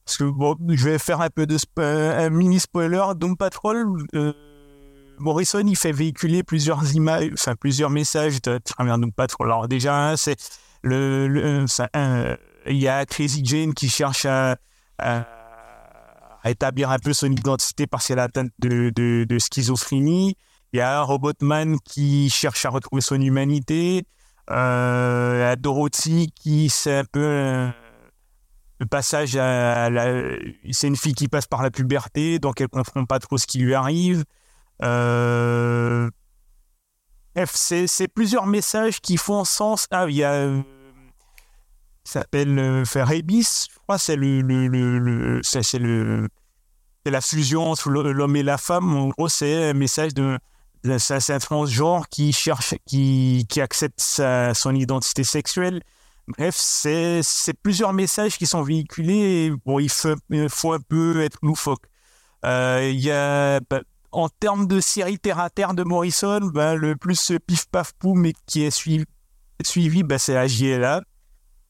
Parce 0.05 0.18
que 0.18 0.23
bon, 0.23 0.57
je 0.68 0.89
vais 0.89 0.97
faire 0.97 1.22
un 1.22 1.30
peu 1.30 1.45
de 1.45 1.57
un 1.77 2.30
mini 2.31 2.59
spoiler. 2.59 3.03
Doom 3.15 3.38
Patrol, 3.38 3.85
euh, 4.15 4.34
Morrison, 5.19 5.63
il 5.63 5.76
fait 5.76 5.91
véhiculer 5.91 6.41
plusieurs 6.41 6.95
images, 6.95 7.30
enfin 7.34 7.55
plusieurs 7.55 7.91
messages 7.91 8.41
de 8.41 8.57
travers 8.57 8.97
Doom 8.97 9.11
Patrol. 9.11 9.47
Alors 9.47 9.68
déjà, 9.68 10.18
c'est 10.18 10.38
le, 10.83 11.65
il 12.67 12.77
y 12.77 12.87
a 12.87 13.05
Crazy 13.05 13.43
Jane 13.43 13.73
qui 13.73 13.89
cherche 13.89 14.25
à, 14.25 14.57
à, 14.97 15.25
établir 16.45 16.89
un 16.89 16.99
peu 16.99 17.13
son 17.13 17.31
identité 17.31 17.87
parce 17.87 18.07
qu'elle 18.07 18.19
a 18.19 18.23
atteinte 18.23 18.51
de, 18.59 18.91
de, 18.95 19.39
schizophrénie. 19.39 20.35
Il 20.73 20.77
y 20.77 20.81
a 20.81 21.01
Robotman 21.01 21.77
qui 21.79 22.29
cherche 22.29 22.65
à 22.65 22.69
retrouver 22.69 23.01
son 23.01 23.19
humanité. 23.19 24.05
Euh, 24.49 25.33
il 25.35 25.39
y 25.39 25.43
a 25.43 25.55
Dorothy 25.55 26.31
qui 26.35 26.69
c'est 26.69 26.99
un 26.99 27.05
peu 27.05 27.69
le 28.79 28.85
passage 28.87 29.35
à, 29.35 29.89
la... 29.89 30.35
c'est 30.71 30.87
une 30.87 30.95
fille 30.95 31.13
qui 31.13 31.27
passe 31.27 31.45
par 31.45 31.61
la 31.61 31.69
puberté 31.69 32.39
donc 32.39 32.59
elle 32.59 32.67
comprend 32.67 33.05
pas 33.05 33.19
trop 33.19 33.37
ce 33.37 33.45
qui 33.45 33.59
lui 33.59 33.75
arrive. 33.75 34.23
Euh, 34.83 36.09
c'est 37.45 38.07
plusieurs 38.07 38.45
messages 38.45 38.99
qui 39.01 39.17
font 39.17 39.43
sens. 39.45 39.87
Ah, 39.91 40.05
il 40.07 40.15
y 40.15 40.23
a 40.23 40.49
s'appelle 42.11 42.59
euh, 42.59 42.83
je 42.83 43.79
crois, 43.83 43.97
c'est 43.97 44.15
le, 44.15 44.41
le, 44.41 44.67
le, 44.67 45.39
c'est 45.43 45.79
le, 45.79 46.27
c'est 47.05 47.11
la 47.11 47.21
fusion 47.21 47.71
entre 47.71 47.89
l'homme 47.89 48.35
et 48.35 48.43
la 48.43 48.57
femme. 48.57 48.95
En 48.95 49.07
gros, 49.09 49.29
c'est 49.29 49.69
un 49.69 49.73
message 49.73 50.13
de, 50.13 50.37
c'est 50.97 51.29
un 51.31 51.39
transgenre 51.39 52.07
qui 52.09 52.33
cherche, 52.33 52.75
qui, 52.85 53.45
qui 53.49 53.61
accepte 53.61 53.99
sa, 53.99 54.53
son 54.53 54.75
identité 54.75 55.23
sexuelle. 55.23 55.81
Bref, 56.27 56.55
c'est, 56.55 57.21
plusieurs 57.63 57.93
messages 57.93 58.37
qui 58.37 58.45
sont 58.45 58.61
véhiculés. 58.61 59.51
Bon, 59.65 59.79
il 59.79 59.89
faut, 59.89 60.15
il 60.29 60.49
faut 60.49 60.73
un 60.73 60.79
peu 60.79 61.21
être 61.21 61.37
loufoque. 61.41 61.83
Euh, 62.45 62.89
il 62.91 62.99
y 62.99 63.11
a, 63.11 63.59
bah, 63.69 63.81
en 64.11 64.29
termes 64.29 64.67
de 64.67 64.79
série 64.79 65.19
terre 65.19 65.39
à 65.39 65.49
terre 65.49 65.73
de 65.73 65.83
Morrison, 65.83 66.39
bah, 66.41 66.75
le 66.75 66.95
plus 66.95 67.31
pif 67.45 67.65
paf 67.67 67.93
poum 67.93 68.19
mais 68.19 68.33
qui 68.45 68.63
est 68.63 68.71
suivi, 68.71 69.05
suivi 69.63 70.03
bah, 70.03 70.17
c'est 70.17 70.33
la 70.33 70.47
JLA. 70.47 71.01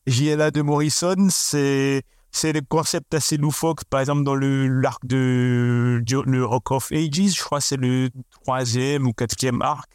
JLA 0.07 0.51
de 0.51 0.61
Morrison, 0.61 1.27
c'est 1.29 2.03
c'est 2.31 2.53
le 2.53 2.61
concept 2.61 3.13
assez 3.13 3.37
loufoque. 3.37 3.83
Par 3.85 3.99
exemple, 3.99 4.23
dans 4.23 4.35
le 4.35 4.67
l'arc 4.67 5.05
de 5.05 6.01
le 6.25 6.45
Rock 6.45 6.71
of 6.71 6.91
Ages, 6.91 7.35
je 7.35 7.43
crois 7.43 7.61
c'est 7.61 7.77
le 7.77 8.09
troisième 8.29 9.05
ou 9.05 9.13
quatrième 9.13 9.61
arc. 9.61 9.91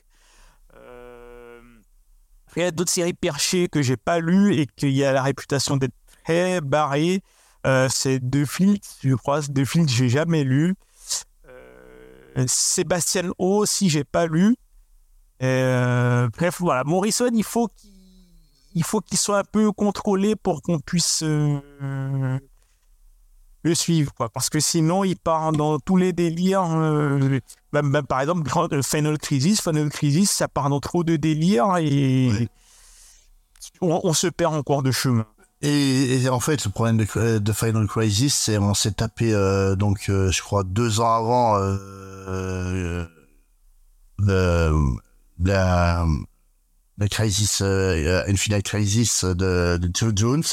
Euh, 0.75 1.61
il 2.55 2.63
y 2.63 2.65
a 2.65 2.71
d'autres 2.71 2.93
séries 2.93 3.15
perchées 3.15 3.69
que 3.69 3.83
j'ai 3.83 3.97
pas 3.97 4.21
lues 4.21 4.55
et 4.55 4.67
qui 4.67 5.03
a 5.03 5.13
la 5.13 5.23
réputation 5.23 5.77
d'être 5.77 5.95
très 6.25 6.61
barrées. 6.61 7.23
Euh, 7.67 7.89
c'est 7.91 8.21
deux 8.21 8.45
films, 8.45 8.77
je 9.03 9.15
crois, 9.15 9.41
deux 9.41 9.65
films 9.65 9.87
que 9.87 9.93
j'ai 9.93 10.09
jamais 10.09 10.45
lu. 10.45 10.77
Euh, 12.37 12.45
Sébastien 12.47 13.31
O 13.39 13.59
aussi 13.59 13.89
j'ai 13.89 14.05
pas 14.05 14.27
lu. 14.27 14.57
Euh, 15.43 16.29
bref, 16.37 16.57
voilà, 16.61 16.85
Morrison, 16.85 17.31
il 17.33 17.45
faut 17.45 17.69
qu'il 19.01 19.19
soit 19.19 19.39
un 19.39 19.45
peu 19.45 19.73
contrôlé 19.73 20.35
pour 20.35 20.63
qu'on 20.63 20.79
puisse 20.79 21.23
euh, 21.23 22.39
le 23.63 23.75
suivre. 23.75 24.13
Parce 24.33 24.49
que 24.49 24.61
sinon, 24.61 25.05
il 25.05 25.17
part 25.17 25.53
dans 25.53 25.79
tous 25.79 25.97
les 25.97 26.13
délires. 26.13 26.67
Par 28.09 28.21
exemple, 28.21 28.83
Final 28.83 29.19
Crisis, 29.19 29.61
Final 29.61 29.91
Crisis, 29.91 30.31
ça 30.31 30.49
part 30.49 30.71
dans 30.71 30.81
trop 30.81 31.05
de 31.05 31.17
délires 31.17 31.77
et 31.79 32.49
on, 33.83 34.15
se 34.15 34.29
perd 34.29 34.55
en 34.55 34.63
cours 34.63 34.83
de 34.83 34.91
chemin. 34.91 35.27
Et, 35.61 36.29
en 36.31 36.41
fait, 36.41 36.65
le 36.65 36.71
problème 36.71 36.97
de, 36.97 37.53
Final 37.53 37.87
Crisis, 37.87 38.35
c'est 38.35 38.57
on 38.57 38.73
s'est 38.73 38.93
tapé 38.93 39.33
donc, 39.77 40.05
je 40.07 40.43
crois, 40.43 40.65
deux 40.65 41.01
ans 41.01 41.13
avant 41.13 41.59
la 45.39 46.07
la 46.99 47.09
Crisis, 47.09 47.61
euh, 47.63 48.23
Infinite 48.27 48.65
Crisis 48.65 49.25
de, 49.25 49.79
Joe 49.93 50.13
Jones, 50.17 50.45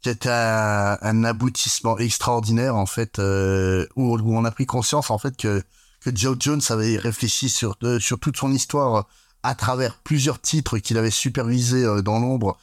qui 0.00 0.08
était 0.08 0.30
un, 0.30 1.24
aboutissement 1.24 1.98
extraordinaire 1.98 2.74
en 2.74 2.86
fait, 2.86 3.18
euh, 3.18 3.86
où, 3.96 4.16
on 4.16 4.44
a 4.44 4.50
pris 4.50 4.66
conscience 4.66 5.10
en 5.10 5.18
fait 5.18 5.36
que 5.36 5.62
que 6.00 6.14
Joe 6.14 6.36
Jones 6.38 6.60
avait 6.70 6.96
réfléchi 6.96 7.48
sur 7.48 7.76
sur 7.98 8.20
toute 8.20 8.36
son 8.36 8.52
histoire 8.52 9.08
à 9.42 9.54
travers 9.54 9.96
plusieurs 9.98 10.40
titres 10.40 10.78
qu'il 10.78 10.98
avait 10.98 11.10
supervisés 11.10 11.84
euh, 11.84 12.02
dans 12.02 12.18
l'ombre 12.20 12.58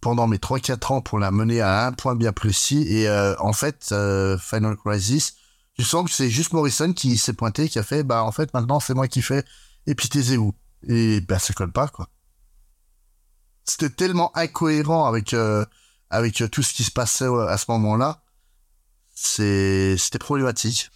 pendant 0.00 0.26
mes 0.26 0.38
3-4 0.38 0.92
ans 0.92 1.00
pour 1.02 1.18
la 1.18 1.30
mener 1.30 1.60
à 1.60 1.86
un 1.86 1.92
point 1.92 2.14
bien 2.14 2.32
précis. 2.32 2.86
Et 2.88 3.08
euh, 3.08 3.34
en 3.38 3.52
fait, 3.52 3.88
euh, 3.92 4.38
Final 4.38 4.76
Crisis, 4.76 5.34
je 5.80 5.86
sens 5.86 6.04
que 6.04 6.10
c'est 6.10 6.30
juste 6.30 6.52
Morrison 6.52 6.92
qui 6.92 7.16
s'est 7.16 7.32
pointé, 7.32 7.68
qui 7.68 7.78
a 7.78 7.82
fait, 7.82 8.02
bah 8.02 8.22
en 8.22 8.32
fait 8.32 8.52
maintenant 8.54 8.80
c'est 8.80 8.94
moi 8.94 9.08
qui 9.08 9.22
fais, 9.22 9.44
et 9.86 9.94
puis 9.94 10.08
taisez-vous. 10.08 10.54
Et 10.86 11.20
ben, 11.20 11.38
ça 11.38 11.52
colle 11.52 11.72
pas, 11.72 11.88
quoi. 11.88 12.08
C'était 13.64 13.90
tellement 13.90 14.36
incohérent 14.36 15.06
avec, 15.06 15.34
euh, 15.34 15.64
avec 16.08 16.40
euh, 16.40 16.48
tout 16.48 16.62
ce 16.62 16.72
qui 16.74 16.84
se 16.84 16.90
passait 16.90 17.24
euh, 17.24 17.46
à 17.46 17.58
ce 17.58 17.66
moment-là. 17.68 18.22
C'est, 19.14 19.96
c'était 19.98 20.18
problématique. 20.18 20.90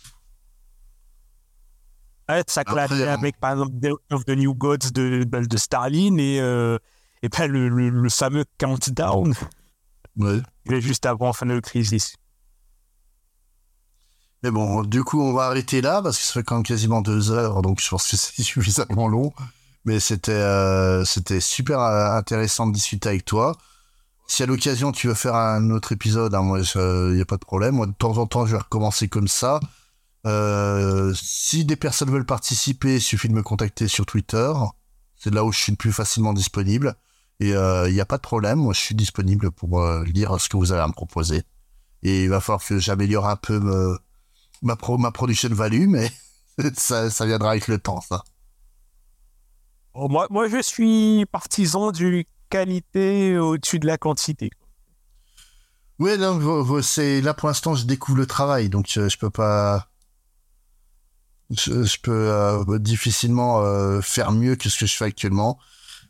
Ouais, 2.29 2.43
ça 2.47 2.65
claquait 2.65 3.07
avec, 3.07 3.39
par 3.39 3.53
exemple, 3.53 3.75
of 4.11 4.25
the 4.25 4.31
New 4.31 4.55
Gods 4.55 4.91
de, 4.95 5.25
de 5.25 5.57
Starlin 5.59 6.17
et, 6.17 6.37
et 7.23 7.29
ben, 7.29 7.51
le, 7.51 7.69
le, 7.69 8.09
fameux 8.09 8.47
Countdown. 8.59 9.35
Ouais. 10.17 10.41
Juste 10.81 11.05
avant 11.05 11.35
Final 11.35 11.61
Crisis. 11.61 12.17
Mais 14.45 14.53
bon, 14.53 14.83
du 14.85 15.03
coup, 15.03 15.21
on 15.21 15.33
va 15.33 15.47
arrêter 15.47 15.81
là 15.81 16.01
parce 16.03 16.19
que 16.19 16.25
ça 16.25 16.35
fait 16.35 16.43
quand 16.45 16.55
même 16.57 16.65
quasiment 16.65 17.01
deux 17.01 17.33
heures, 17.33 17.63
donc 17.63 17.81
je 17.81 17.89
pense 17.89 18.09
que 18.09 18.17
c'est 18.17 18.43
suffisamment 18.43 19.09
long 19.09 19.33
mais 19.85 20.01
c'était 20.01 20.33
euh, 20.33 21.05
c'était 21.05 21.41
super 21.41 21.81
euh, 21.81 22.17
intéressant 22.17 22.67
de 22.67 22.73
discuter 22.73 23.09
avec 23.09 23.25
toi. 23.25 23.57
Si 24.27 24.43
à 24.43 24.47
l'occasion 24.47 24.93
tu 24.93 25.09
veux 25.09 25.15
faire 25.15 25.35
un 25.35 25.71
autre 25.71 25.93
épisode, 25.93 26.35
hein, 26.35 26.43
moi 26.43 26.61
il 26.61 27.19
y 27.19 27.21
a 27.21 27.27
pas 27.27 27.37
de 27.37 27.45
problème. 27.45 27.75
Moi 27.77 27.87
de 27.87 27.93
temps 27.93 28.17
en 28.19 28.27
temps 28.27 28.47
je 28.47 28.53
vais 28.53 28.63
recommencer 28.63 29.09
comme 29.09 29.29
ça. 29.29 29.61
Euh, 30.27 31.13
si 31.15 31.67
des 31.67 31.77
personnes 31.77 32.11
veulent 32.11 32.25
participer, 32.25 32.97
il 32.97 33.03
suffit 33.03 33.29
de 33.29 33.35
me 33.35 33.43
contacter 33.43 33.89
sur 33.89 34.07
Twitter. 34.07 34.53
C'est 35.17 35.33
là 35.33 35.45
où 35.45 35.53
je 35.53 35.59
suis 35.59 35.73
le 35.73 35.77
plus 35.77 35.93
facilement 35.93 36.33
disponible. 36.33 36.95
Et 37.41 37.51
il 37.51 37.93
n'y 37.93 38.01
a 38.01 38.07
pas 38.07 38.17
de 38.17 38.23
problème, 38.23 38.61
moi 38.61 38.73
je 38.73 38.81
suis 38.81 38.95
disponible 38.95 39.51
pour 39.51 39.85
lire 40.05 40.41
ce 40.41 40.49
que 40.49 40.57
vous 40.57 40.73
avez 40.73 40.81
à 40.81 40.89
me 40.89 40.93
proposer. 40.93 41.43
Et 42.03 42.25
il 42.25 42.31
va 42.31 42.41
falloir 42.41 42.65
que 42.65 42.79
j'améliore 42.79 43.29
un 43.29 43.37
peu 43.37 43.99
ma, 44.65 44.77
pro, 44.77 44.99
ma 44.99 45.13
production 45.13 45.51
value, 45.51 45.87
mais 45.87 46.11
ça, 46.77 47.11
ça 47.11 47.27
viendra 47.27 47.51
avec 47.51 47.69
le 47.69 47.79
temps, 47.79 48.01
ça. 48.01 48.25
Oh, 49.95 50.09
moi, 50.09 50.27
moi, 50.31 50.49
je 50.49 50.61
suis 50.61 51.25
partisan 51.31 51.93
du 51.93 52.27
qualité 52.51 53.39
au-dessus 53.39 53.79
de 53.79 53.87
la 53.87 53.97
quantité. 53.97 54.51
Oui, 56.01 56.19
non, 56.19 56.83
c'est 56.83 57.21
là 57.21 57.35
pour 57.35 57.49
l'instant, 57.49 57.77
je 57.77 57.85
découvre 57.85 58.19
le 58.19 58.27
travail, 58.27 58.69
donc 58.69 58.87
je, 58.89 59.09
je 59.09 59.17
peux 59.17 59.31
pas, 59.31 59.89
je, 61.51 62.01
peux 62.01 62.31
euh, 62.31 62.79
difficilement 62.79 63.61
euh, 63.61 64.01
faire 64.01 64.33
mieux 64.33 64.57
que 64.57 64.69
ce 64.69 64.81
que 64.81 64.87
je 64.87 64.97
fais 64.97 65.05
actuellement, 65.05 65.59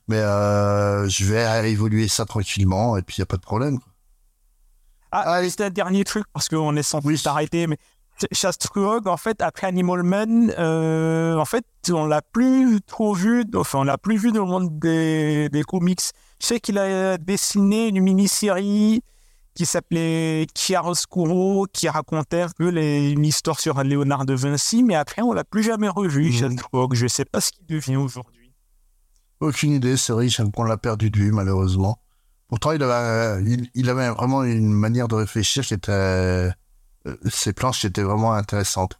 mais 0.08 0.18
euh, 0.18 1.06
je 1.08 1.26
vais 1.26 1.70
évoluer 1.70 2.08
ça 2.08 2.24
tranquillement 2.24 2.96
et 2.96 3.02
puis 3.02 3.16
il 3.16 3.20
y 3.20 3.22
a 3.22 3.26
pas 3.26 3.36
de 3.36 3.42
problème. 3.42 3.78
Ah, 5.12 5.24
ah 5.26 5.48
c'était 5.48 5.64
un 5.64 5.70
dernier 5.70 6.04
truc 6.04 6.24
parce 6.32 6.48
qu'on 6.48 6.74
est 6.76 6.82
sans 6.82 7.02
plus 7.02 7.18
s'arrêter, 7.18 7.66
mais 7.66 7.78
Shastrug, 8.32 9.08
en 9.08 9.16
fait, 9.16 9.42
après 9.42 9.66
Animal 9.66 10.02
Man, 10.02 10.52
euh, 10.58 11.36
en 11.36 11.44
fait, 11.44 11.64
on 11.90 12.06
l'a 12.06 12.22
plus 12.22 12.80
trop 12.86 13.14
vu, 13.14 13.44
enfin, 13.54 13.80
on 13.80 13.84
l'a 13.84 13.98
plus 13.98 14.16
vu 14.16 14.32
dans 14.32 14.44
le 14.44 14.50
monde 14.50 14.78
des, 14.78 15.48
des 15.48 15.62
comics. 15.62 16.00
Je 16.40 16.46
sais 16.46 16.60
qu'il 16.60 16.78
a 16.78 17.18
dessiné 17.18 17.88
une 17.88 18.00
mini-série 18.00 19.02
qui 19.54 19.66
s'appelait 19.66 20.46
Chiaroscuro, 20.56 21.66
qui 21.72 21.88
racontait 21.88 22.42
un 22.42 22.48
peu 22.56 22.68
les, 22.68 23.10
une 23.10 23.24
histoire 23.24 23.60
sur 23.60 23.82
Léonard 23.82 24.26
de 24.26 24.34
Vinci, 24.34 24.82
mais 24.82 24.94
après, 24.94 25.22
on 25.22 25.32
l'a 25.32 25.44
plus 25.44 25.62
jamais 25.62 25.88
revu, 25.88 26.30
mmh. 26.30 26.92
Je 26.92 27.06
sais 27.06 27.24
pas 27.24 27.40
ce 27.40 27.52
qu'il 27.52 27.66
devient 27.66 27.96
aujourd'hui. 27.96 28.52
Aucune 29.40 29.72
idée, 29.72 29.96
c'est 29.96 30.12
vrai, 30.12 30.28
on 30.56 30.64
l'a 30.64 30.76
perdu 30.76 31.10
de 31.10 31.18
vue, 31.18 31.32
malheureusement. 31.32 31.98
Pourtant, 32.48 32.72
il 32.72 32.82
avait, 32.82 33.42
il, 33.44 33.68
il 33.74 33.90
avait 33.90 34.08
vraiment 34.10 34.44
une 34.44 34.72
manière 34.72 35.08
de 35.08 35.14
réfléchir 35.14 35.64
qui 35.64 35.74
était, 35.74 36.50
euh, 37.06 37.16
ses 37.30 37.52
planches 37.52 37.84
étaient 37.84 38.02
vraiment 38.02 38.32
intéressantes. 38.32 38.98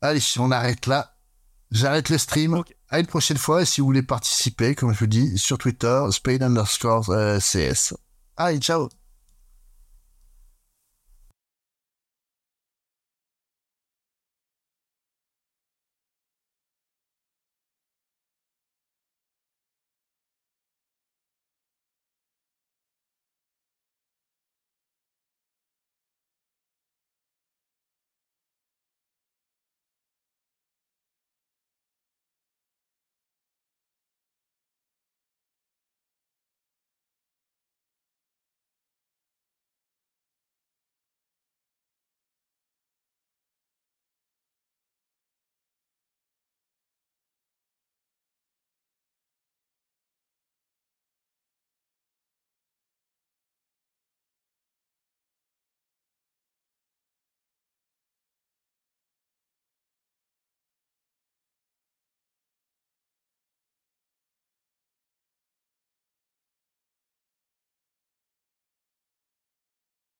Allez, 0.00 0.20
on 0.38 0.50
arrête 0.50 0.86
là. 0.86 1.16
J'arrête 1.70 2.08
le 2.08 2.18
stream. 2.18 2.54
Ok. 2.54 2.74
À 2.88 3.00
une 3.00 3.06
prochaine 3.06 3.36
fois. 3.36 3.62
Et 3.62 3.64
si 3.64 3.80
vous 3.80 3.86
voulez 3.86 4.02
participer, 4.02 4.74
comme 4.74 4.92
je 4.92 4.98
vous 4.98 5.06
dis, 5.06 5.38
sur 5.38 5.58
Twitter, 5.58 6.02
Spade 6.10 6.42
underscore 6.42 7.10
euh, 7.10 7.38
CS. 7.38 7.94
Allez, 8.36 8.58
ciao. 8.58 8.88